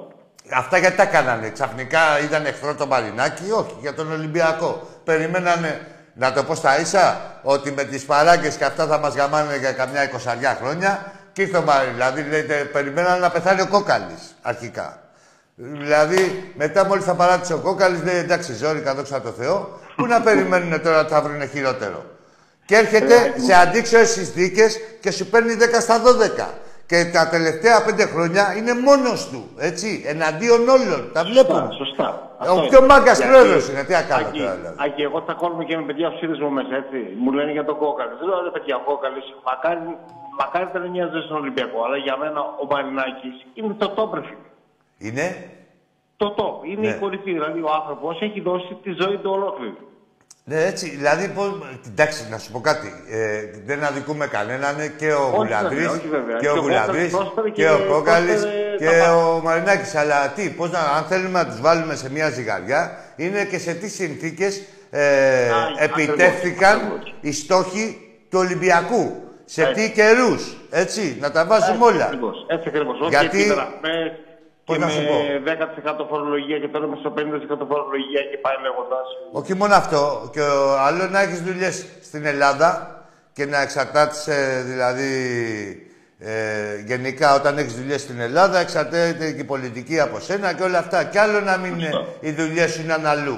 Αυτά 0.53 0.78
γιατί 0.78 0.95
τα 0.98 1.06
κάνανε. 1.06 1.49
Ξαφνικά 1.49 1.99
ήταν 2.26 2.45
εχθρό 2.45 2.76
το 2.76 2.86
Μαρινάκι; 2.88 3.52
Όχι, 3.52 3.76
για 3.82 3.94
τον 3.94 4.11
Ολυμπιακό. 4.11 4.88
Περιμένανε, 5.08 5.82
να 6.14 6.34
το 6.34 6.44
πω 6.44 6.56
στα 6.56 6.80
ίσα, 6.80 7.22
ότι 7.44 7.72
με 7.72 7.84
τις 7.84 8.06
παράγκες 8.06 8.56
και 8.56 8.66
αυτά 8.66 8.86
θα 8.86 8.98
μας 8.98 9.16
γαμάνε 9.16 9.58
για 9.58 9.72
καμιά 9.72 10.04
εικοσαριά 10.04 10.58
χρόνια. 10.62 11.12
Και 11.34 11.42
ήρθε 11.42 11.58
ο 11.58 11.62
Μαρινάκη. 11.62 12.22
Δηλαδή, 12.22 12.30
λέτε, 12.30 12.54
περιμένανε 12.54 13.20
να 13.20 13.30
πεθάνει 13.30 13.62
ο 13.62 13.68
Κόκαλης, 13.68 14.36
αρχικά. 14.42 15.00
Δηλαδή, 15.56 16.54
μετά 16.58 16.86
μόλις 16.86 17.04
θα 17.04 17.14
παράτησε 17.14 17.54
ο 17.54 17.58
Κόκαλης, 17.58 18.04
λέει, 18.04 18.16
εντάξει, 18.16 18.54
ζόρικα, 18.54 18.96
δόξα 18.96 19.22
τω 19.22 19.32
Θεώ. 19.32 19.80
Πού 19.96 20.06
να 20.06 20.22
περιμένουν 20.22 20.82
τώρα 20.82 21.00
ότι 21.00 21.12
θα 21.12 21.22
βρουν 21.22 21.50
χειρότερο. 21.50 22.06
Και 22.66 22.76
έρχεται 22.76 23.34
σε 23.46 23.54
αντίξωες 23.54 24.10
συνθήκες 24.10 24.78
και 25.00 25.12
σου 25.12 25.26
παίρνει 25.26 25.54
10 25.54 25.82
στα 25.82 26.02
12. 26.02 26.48
Και 26.92 27.00
τα 27.16 27.24
τελευταία 27.36 27.78
πέντε 27.86 28.06
χρόνια 28.14 28.44
είναι 28.58 28.74
μόνος 28.88 29.20
του, 29.32 29.42
έτσι, 29.70 29.88
εναντίον 30.14 30.62
όλων. 30.76 31.02
Τα 31.14 31.22
βλέπουμε. 31.30 31.70
Σωστά. 31.82 32.08
Ο 32.56 32.60
πιο 32.70 32.80
μάγκας 32.90 33.18
Γιατί- 33.18 33.32
πρόεδρος 33.32 33.64
είναι. 33.70 33.84
Τι 33.88 33.94
να 34.00 34.04
κάνω 34.12 34.28
Άκη, 34.28 34.40
τώρα, 34.40 34.56
δηλαδή. 34.60 34.76
Άκη, 34.86 35.02
εγώ 35.10 35.18
τσακώνομαι 35.26 35.64
και 35.68 35.76
με 35.80 35.84
παιδιά 35.88 36.08
ψήφισμα 36.16 36.48
μου 36.48 36.54
μέσα, 36.60 36.74
έτσι. 36.82 36.98
Μου 37.24 37.32
λένε 37.38 37.52
για 37.58 37.66
τον 37.70 37.78
Κόκαλη. 37.84 38.14
Δεν 38.20 38.28
λέω 38.30 38.40
ρε 38.48 38.52
παιδιά, 38.56 38.76
ο 38.82 38.84
Κόκαλης, 38.90 39.26
μακάρι, 39.48 39.82
μακάρι 40.40 40.68
δεν 40.74 40.82
νοιάζει 40.96 41.20
στον 41.28 41.38
Ολυμπιακό. 41.44 41.78
Αλλά 41.86 41.98
για 42.06 42.16
μένα 42.22 42.40
ο 42.62 42.64
Μαρινάκης 42.72 43.36
είναι 43.58 43.74
το 43.82 43.88
τόπρεφι. 43.98 44.38
Είναι; 45.06 45.26
Το 46.22 46.28
το. 46.40 46.48
Είναι 46.70 46.88
Ναι. 46.88 46.94
η 46.96 47.00
κορυφή. 47.04 47.32
Δηλαδή 47.38 47.60
ο 47.70 47.72
άνθρωπος 47.80 48.14
έχει 48.28 48.40
δώσει 48.50 48.72
τη 48.84 48.92
ζωή 49.02 49.18
του 49.24 49.32
ολόκληρη. 49.38 49.78
Ναι, 50.49 50.65
έτσι, 50.65 50.90
δηλαδή, 50.90 51.28
πώς... 51.28 51.60
εντάξει, 51.88 52.28
να 52.30 52.38
σου 52.38 52.52
πω 52.52 52.60
κάτι. 52.61 52.94
Ε, 53.10 53.44
δεν 53.65 53.84
αδικούμε 53.84 54.28
κανέναν 54.28 54.80
ε, 54.80 54.88
και 54.88 55.11
ο 55.11 55.24
Όχι, 55.24 55.36
Γουλανδρής 55.36 55.78
βέβαια, 55.88 55.91
όχι, 55.98 56.07
βέβαια. 56.07 56.38
και 56.38 56.45
Και 56.45 56.49
ο 56.49 56.56
ο 56.56 56.60
Γουλανδρής 56.60 57.11
Κόκαλης 57.11 57.11
πρόσφερε 57.11 57.49
και 57.49 57.61
και 57.61 57.69
ο 57.69 57.80
Κόκαλης 57.91 58.41
πρόσφερε 58.41 58.76
και 58.78 58.86
τα 58.86 58.91
πάντα. 58.91 59.15
ο 59.18 59.40
Μαρινάκης. 59.41 59.95
Αλλά 59.95 60.28
τι, 60.36 60.49
πώς 60.49 60.72
να, 60.72 60.80
αν 60.80 61.03
θέλουμε 61.03 61.40
να 61.44 61.45
τους 61.48 61.61
βάλουμε 61.61 61.95
σε 61.95 62.11
μια 62.11 62.30
ζυγαριά, 62.30 62.98
είναι 63.15 63.44
και 63.45 63.60
σε 63.60 63.74
τι 63.74 63.90
συνθήκες 63.90 64.61
ε, 64.90 65.49
επιτεύχθηκαν 65.78 67.02
οι 67.22 67.32
στόχοι 67.32 67.98
του 68.30 68.40
Ολυμπιακού. 68.40 69.22
Σε 69.45 69.65
τι 69.76 69.91
καιρούς, 69.91 70.57
έτσι, 70.69 71.18
να 71.19 71.32
τα 71.32 71.45
βάζουμε 71.45 71.86
όλα. 71.86 72.06
Ακριβώς, 72.06 72.45
Έτσι 72.49 72.68
ακριβώς. 72.68 72.99
Όχι 72.99 73.10
Γιατί- 73.10 73.40
επιδραχμές 73.40 74.11
Πώς 74.11 74.27
και 74.73 74.77
να 74.77 74.85
με 74.85 74.91
σου 74.91 75.02
πω. 75.06 75.18
10% 76.03 76.06
φορολογία 76.10 76.60
και 76.60 76.68
τώρα 76.68 76.85
είμαι 76.85 76.98
στο 76.99 77.14
50% 77.15 77.19
φορολογία 77.69 78.22
και 78.31 78.38
πάει 78.38 78.56
λέγοντας. 78.61 79.07
Όχι 79.31 79.53
μόνο 79.53 79.73
αυτό, 79.73 80.30
και 80.34 80.41
ο, 80.41 80.80
άλλο 80.80 81.07
να 81.07 81.19
έχεις 81.22 81.41
δουλειές 81.41 81.85
στην 82.02 82.26
Ελλάδα 82.26 82.69
και 83.34 83.45
να 83.45 83.61
εξαρτάται, 83.61 84.64
δηλαδή, 84.65 85.11
ε, 86.19 86.31
γενικά 86.85 87.35
όταν 87.35 87.57
έχεις 87.57 87.73
δουλειές 87.73 88.02
στην 88.02 88.19
Ελλάδα, 88.19 88.60
εξαρτάται 88.60 89.31
και 89.31 89.41
η 89.41 89.44
πολιτική 89.44 89.99
από 89.99 90.19
σένα 90.19 90.53
και 90.53 90.64
όλα 90.64 90.77
αυτά. 90.77 91.03
Κι 91.03 91.18
άλλο 91.18 91.39
να 91.39 91.57
μην 91.57 91.73
είναι, 91.73 92.06
οι 92.19 92.31
δουλειές 92.31 92.72
σου 92.72 92.81
είναι 92.81 92.95
αλλού. 93.06 93.38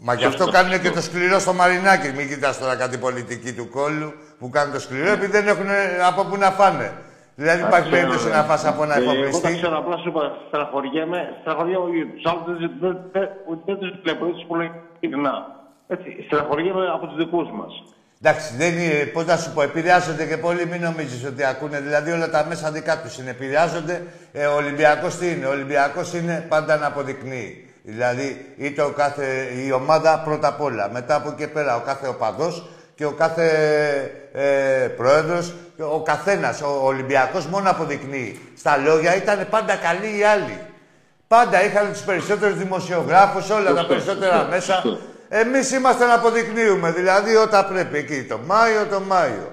Μα 0.00 0.14
γι' 0.14 0.24
αυτό 0.24 0.42
Σωστό, 0.42 0.58
κάνουν 0.58 0.80
και 0.80 0.90
το 0.90 1.02
σκληρό 1.02 1.38
στο 1.38 1.52
Μαρινάκι. 1.52 2.12
Μην 2.16 2.28
κοιτάς 2.28 2.58
τώρα 2.58 2.76
κάτι 2.76 2.96
πολιτική 2.98 3.52
του 3.52 3.68
κόλλου 3.68 4.12
που 4.38 4.48
κάνουν 4.48 4.72
το 4.72 4.80
σκληρό, 4.80 5.10
επειδή 5.10 5.30
δεν 5.30 5.48
έχουν 5.48 5.66
από 6.06 6.24
πού 6.24 6.36
να 6.36 6.50
φάνε. 6.50 6.92
Δηλαδή 7.40 7.60
υπάρχει 7.62 7.90
περίπτωση 7.90 8.28
να 8.28 8.42
φας 8.48 8.64
από 8.64 8.82
ένα 8.82 8.94
Ε, 8.94 8.98
Εγώ 9.02 9.12
τα 9.12 9.18
εφοπλιστή. 9.18 9.56
ξέρω, 9.60 9.78
απλά 9.78 9.96
σου 10.02 10.08
είπα, 10.08 10.22
στεναχωριέμαι, 10.48 11.20
στεναχωριέμαι 11.40 11.88
για 11.96 12.06
τους 12.14 12.24
άλλους, 12.30 12.44
δεν- 12.60 12.72
δεν- 12.80 13.00
δεν- 13.12 13.30
δεν 13.66 13.76
τους 13.80 13.90
βλέπω, 14.02 14.24
δεν 14.24 14.34
τους 14.34 14.44
πω 14.48 14.54
ειλικρινά. 15.00 15.34
Έτσι, 15.94 16.08
στεναχωριέμαι 16.26 16.84
από 16.96 17.06
τους 17.06 17.16
δικούς 17.22 17.48
μας. 17.58 17.72
Εντάξει, 18.22 18.56
δεν 18.56 18.72
είναι, 18.78 18.98
πώς 19.14 19.24
να 19.24 19.36
σου 19.36 19.50
πω, 19.54 19.62
επηρεάζονται 19.62 20.24
και 20.26 20.36
πολύ, 20.36 20.66
μην 20.66 20.80
νομίζεις 20.82 21.24
ότι 21.30 21.44
ακούνε. 21.44 21.78
Δηλαδή 21.80 22.10
όλα 22.16 22.30
τα 22.30 22.44
μέσα 22.48 22.70
δικά 22.70 22.94
τους 23.02 23.18
είναι, 23.18 23.30
επηρεάζονται. 23.30 23.96
Ε, 24.32 24.46
ο 24.46 24.54
Ολυμπιακός 24.54 25.16
τι 25.16 25.26
είναι, 25.32 25.46
ο 25.46 25.50
Ολυμπιακός 25.50 26.14
είναι 26.14 26.46
πάντα 26.48 26.76
να 26.76 26.86
αποδεικνύει. 26.86 27.50
Δηλαδή, 27.82 28.54
είτε 28.56 28.82
ο 28.82 28.90
κάθε, 28.90 29.26
η 29.66 29.72
ομάδα 29.72 30.22
πρώτα 30.24 30.48
απ' 30.48 30.60
όλα. 30.60 30.90
Μετά 30.92 31.14
από 31.14 31.28
εκεί 31.28 31.36
και 31.38 31.48
πέρα, 31.48 31.76
ο 31.76 31.80
κάθε 31.80 32.08
οπαδός 32.08 32.68
και 32.98 33.04
ο 33.04 33.10
κάθε 33.12 33.48
ε, 34.32 34.88
πρόεδρος, 34.96 35.54
και 35.76 35.82
ο 35.82 36.02
καθένας, 36.04 36.62
ο 36.62 36.80
Ολυμπιακός 36.84 37.46
μόνο 37.46 37.70
αποδεικνύει. 37.70 38.40
Στα 38.56 38.76
λόγια 38.76 39.16
ήταν 39.16 39.46
πάντα 39.50 39.74
καλοί 39.76 40.18
οι 40.18 40.24
άλλοι. 40.24 40.60
Πάντα 41.28 41.64
είχαν 41.64 41.92
τους 41.92 42.00
περισσότερους 42.00 42.58
δημοσιογράφους, 42.58 43.50
όλα 43.50 43.64
τα 43.64 43.70
Σωστό, 43.70 43.86
περισσότερα 43.86 44.32
σωστό, 44.32 44.50
μέσα. 44.50 44.72
σωστό. 44.72 44.98
Εμείς 45.28 45.72
είμαστε 45.72 46.06
να 46.06 46.14
αποδεικνύουμε, 46.14 46.90
δηλαδή 46.92 47.34
όταν 47.34 47.68
πρέπει 47.68 47.98
εκεί, 47.98 48.24
το 48.24 48.38
Μάιο, 48.46 48.86
το 48.90 49.00
Μάιο. 49.00 49.48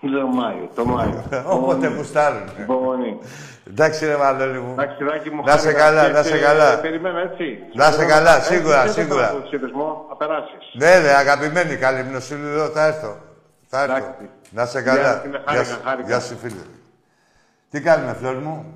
Το 0.00 0.26
Μάιο, 0.26 0.70
το 0.74 0.84
Μάιο. 0.84 1.24
Όποτε 1.56 1.86
γουστάρουν. 1.96 2.42
Υπομονή. 3.66 3.80
Εντάξει 3.80 4.06
ρε 4.06 4.16
Μανώλη 4.16 4.60
μου. 4.60 4.72
Εντάξει, 4.72 5.04
Ράκη 5.04 5.30
μου, 5.30 5.42
Να 5.44 5.56
σε 5.56 5.58
χάρηκα 5.58 5.80
καλά, 5.80 6.06
και 6.06 6.12
να 6.12 6.22
σε 6.22 6.28
σε 6.28 6.38
καλά. 6.38 6.80
Περιμένω, 6.80 7.18
έτσι. 7.18 7.58
Να 7.74 7.90
σε 7.90 8.04
καλά, 8.04 8.36
Έτσι, 8.36 8.52
σίγουρα, 8.54 8.82
δεν 8.84 8.92
θα 8.92 9.00
σίγουρα. 9.00 9.26
πάω 9.28 9.38
στο 9.38 9.46
σχεδιασμό, 9.46 10.06
θα 10.08 10.16
περάσεις. 10.16 10.64
Ναι, 10.74 10.98
ρε, 10.98 11.14
αγαπημένη, 11.16 11.76
καλή 11.76 12.02
μνοσύλληδο, 12.02 12.66
θα 12.68 12.86
έρθω. 12.86 13.16
Θα 13.66 13.82
έρθω. 13.82 14.14
Να 14.50 14.66
σε 14.66 14.82
καλά. 14.82 15.00
Γεια, 15.00 15.20
φίλε, 15.22 15.38
χάρηκα, 15.46 15.64
σου- 15.64 15.80
χάρηκα. 15.84 16.06
Γεια 16.08 16.20
σου, 16.20 16.36
φίλε. 16.36 16.62
Τι 17.70 17.80
κάνουμε, 17.80 18.12
φλόρ 18.12 18.34
μου; 18.36 18.74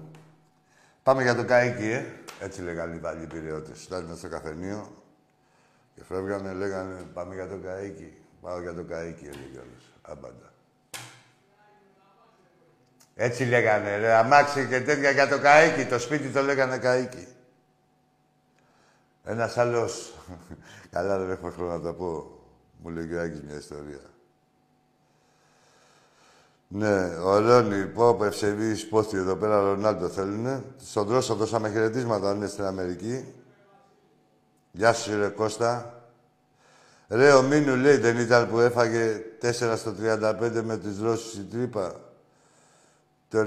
Πάμε 1.03 1.23
για 1.23 1.35
το 1.35 1.45
καίκι, 1.45 1.91
ε. 1.91 2.05
Έτσι 2.45 2.62
λέγανε 2.62 2.95
οι 2.95 2.99
παλιοί 2.99 3.27
πυραιώτες. 3.27 3.85
Ήταν 3.85 4.15
στο 4.17 4.29
καφενείο 4.29 4.89
και 5.95 6.03
φεύγανε, 6.09 6.53
λέγανε 6.53 6.95
πάμε 7.15 7.35
για 7.35 7.49
το 7.49 7.57
καίκι. 7.65 8.12
Πάω 8.41 8.61
για 8.61 8.75
το 8.75 8.83
καίκι, 8.83 9.25
έλεγε 9.25 9.59
όλος. 9.65 9.85
Άμπαντα. 10.03 10.49
Έτσι 13.23 13.45
λέγανε, 13.45 13.97
ρε, 13.97 14.13
αμάξι 14.13 14.67
και 14.67 14.81
τέτοια 14.81 15.11
για 15.11 15.29
το 15.29 15.39
καίκι. 15.39 15.89
Το 15.89 15.99
σπίτι 15.99 16.29
το 16.29 16.43
λέγανε 16.43 16.79
καίκι. 16.79 17.27
Ένας 19.25 19.59
άλλος... 19.59 20.15
Καλά, 20.93 21.19
δεν 21.19 21.31
έχω 21.31 21.51
χρόνο 21.51 21.73
να 21.73 21.81
το 21.81 21.93
πω. 21.93 22.41
Μου 22.83 22.91
λέει 22.91 23.15
ο 23.15 23.21
Άκης 23.21 23.43
μια 23.43 23.57
ιστορία. 23.57 24.01
Ναι, 26.69 27.17
ο 27.17 27.39
Ρόνι, 27.39 27.87
πω, 27.87 28.15
πω, 28.15 28.25
ευσεβής, 28.25 28.89
πόθη 28.89 29.17
εδώ 29.17 29.37
πέρα, 29.37 29.61
Ρονάλντο 29.61 30.09
θέλουνε. 30.09 30.63
Στον 30.85 31.07
Τρόσο 31.07 31.35
δώσαμε 31.35 31.71
χαιρετίσματα, 31.71 32.31
αν 32.31 32.37
είναι 32.37 32.47
στην 32.47 32.65
Αμερική. 32.65 33.35
Γεια 34.73 34.93
σου, 34.93 35.19
ρε 35.19 35.29
Κώστα. 35.29 36.03
Ρε, 37.09 37.33
ο 37.33 37.43
Μίνου 37.43 37.77
λέει, 37.77 37.97
δεν 37.97 38.19
ήταν 38.19 38.49
που 38.49 38.59
έφαγε 38.59 39.21
4 39.43 39.75
στο 39.77 39.95
35 40.03 40.63
με 40.65 40.77
τους 40.77 41.01
Ρώσους 41.01 41.35
η 41.35 41.45
τρύπα. 41.45 42.10
Το 43.31 43.39
91-92. 43.39 43.44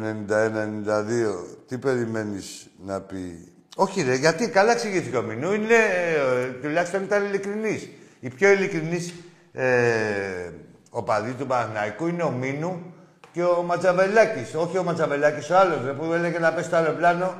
Τι 1.67 1.77
περιμένεις 1.77 2.69
να 2.85 3.01
πει; 3.01 3.53
Όχι 3.75 4.01
ρε, 4.01 4.15
γιατί 4.15 4.49
καλά 4.49 4.71
εξηγήθηκε 4.71 5.17
ο 5.17 5.21
Μινού. 5.21 5.53
Είναι, 5.53 5.75
ε, 5.75 6.51
τουλάχιστον 6.61 7.03
ήταν 7.03 7.25
ειλικρινής. 7.25 7.89
Η 8.19 8.29
πιο 8.29 8.51
ειλικρινής 8.51 9.13
ε, 9.51 10.51
οπαδή 10.89 11.31
του 11.31 11.47
Παναθηναϊκού 11.47 12.07
είναι 12.07 12.23
ο 12.23 12.31
Μίνου 12.31 12.93
και 13.31 13.43
ο 13.43 13.61
Ματσαβελάκης. 13.63 14.55
Όχι 14.55 14.77
ο 14.77 14.83
Ματσαβελάκης, 14.83 15.49
ο 15.49 15.57
άλλος 15.57 15.85
ρε, 15.85 15.93
που 15.93 16.13
έλεγε 16.13 16.39
να 16.39 16.53
πέσει 16.53 16.67
στο 16.67 16.75
αεροπλάνο. 16.75 17.37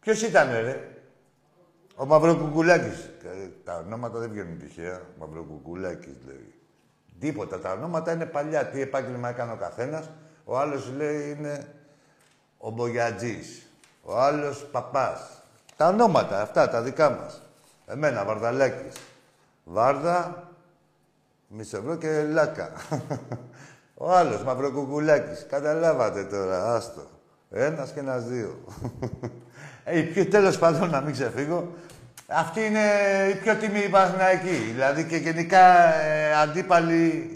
Ποιος 0.00 0.22
ήταν 0.22 0.50
ρε; 0.50 0.88
Ο 1.94 2.06
Μαυροκουκουλάκης. 2.06 2.98
Ε, 3.24 3.48
Τα 3.64 3.82
ονόματα 3.86 4.18
δεν 4.18 4.30
βγαίνουν 4.30 4.58
τυχαία. 4.58 5.00
Μαυροκουκουλάκης 5.18 6.16
λέει. 6.26 6.54
Τίποτα. 7.18 7.58
Τα 7.58 7.72
ονόματα 7.72 8.12
είναι 8.12 8.26
παλιά. 8.26 8.66
Τι 8.66 8.80
επάγγελμα 8.80 9.28
έκανε 9.28 9.52
ο 9.52 9.56
καθένας. 9.56 10.10
Ο 10.44 10.58
άλλος 10.58 10.92
λέει 10.96 11.36
είναι 11.38 11.66
ο 12.58 12.70
Μπογιατζής. 12.70 13.66
Ο 14.02 14.18
άλλος 14.18 14.66
παπάς. 14.72 15.42
Τα 15.76 15.88
ονόματα 15.88 16.40
αυτά, 16.40 16.68
τα 16.68 16.82
δικά 16.82 17.10
μας. 17.10 17.42
Εμένα, 17.86 18.24
Βαρδαλάκης. 18.24 18.96
Βάρδα, 19.64 20.48
Μισευρό 21.46 21.96
και 21.96 22.22
Λάκα. 22.22 22.72
Ο 24.04 24.12
άλλος, 24.12 24.42
Μαυροκουκουλάκης. 24.42 25.46
Καταλάβατε 25.48 26.24
τώρα, 26.24 26.74
άστο. 26.74 27.06
Ένας 27.50 27.92
και 27.92 28.00
ένας 28.00 28.24
δύο. 28.24 28.58
Ε, 29.84 29.98
η 29.98 30.02
πιο 30.02 30.26
τέλος 30.26 30.58
πάντων, 30.58 30.90
να 30.90 31.00
μην 31.00 31.12
ξεφύγω, 31.12 31.72
αυτή 32.26 32.64
είναι 32.64 32.80
η 33.30 33.34
πιο 33.34 33.56
τιμή 33.56 33.88
Παναθηναϊκή. 33.88 34.56
Δηλαδή 34.56 35.04
και 35.04 35.16
γενικά 35.16 35.94
ε, 35.94 36.34
αντίπαλοι 36.34 37.30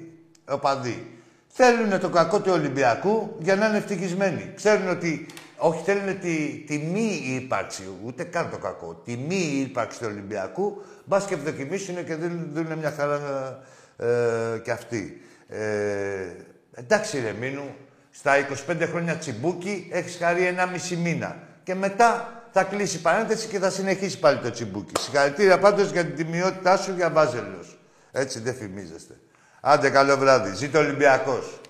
οπαδοί. 0.49 1.16
Θέλουν 1.59 2.01
το 2.01 2.09
κακό 2.09 2.41
του 2.41 2.53
Ολυμπιακού 2.53 3.37
για 3.39 3.57
να 3.57 3.67
είναι 3.67 3.77
ευτυχισμένοι. 3.77 4.53
Ξέρουν 4.55 4.89
ότι 4.89 5.27
όχι 5.57 5.83
θέλουν 5.85 6.21
τη, 6.21 6.65
τη 6.67 6.79
μη 6.79 7.39
ύπαρξη, 7.43 7.83
ούτε 8.05 8.25
καν 8.25 8.51
το 8.51 8.59
κακό, 8.59 9.03
τη 9.05 9.17
μη 9.17 9.67
ύπαρξη 9.69 9.99
του 9.99 10.07
Ολυμπιακού, 10.11 10.83
μπας 11.05 11.25
και 11.25 11.35
ευδοκιμήσουν 11.35 12.05
και 12.05 12.15
δίνουν, 12.15 12.49
δίνουν 12.53 12.79
μια 12.79 12.91
χαρά 12.91 13.19
ε, 13.97 14.59
κι 14.59 14.71
αυτοί. 14.71 15.23
Ε, 15.49 15.59
εντάξει 16.75 17.21
ρε 17.21 17.33
Μίνου, 17.33 17.75
στα 18.11 18.33
25 18.69 18.77
χρόνια 18.91 19.17
τσιμπούκι 19.17 19.89
έχεις 19.93 20.17
χαρεί 20.17 20.47
ένα 20.47 20.67
μισή 20.67 20.97
μήνα. 20.97 21.37
Και 21.63 21.75
μετά 21.75 22.33
θα 22.53 22.63
κλείσει 22.63 22.97
η 22.97 23.01
παρένθεση 23.01 23.47
και 23.49 23.59
θα 23.59 23.71
συνεχίσει 23.71 24.19
πάλι 24.19 24.39
το 24.39 24.51
τσιμπούκι. 24.51 24.93
Συγχαρητήρια 25.01 25.59
πάντως 25.59 25.91
για 25.91 26.05
την 26.05 26.17
τιμιότητά 26.17 26.77
σου 26.77 26.93
για 26.97 27.11
Βάζελος. 27.11 27.79
Έτσι 28.13 28.41
δεν 28.41 28.55
φημίζεστε. 28.55 29.15
Άντε, 29.69 29.91
καλό 29.91 30.17
βράδυ. 30.17 30.55
Ζήτω 30.55 30.79
Ολυμπιακός. 30.79 31.61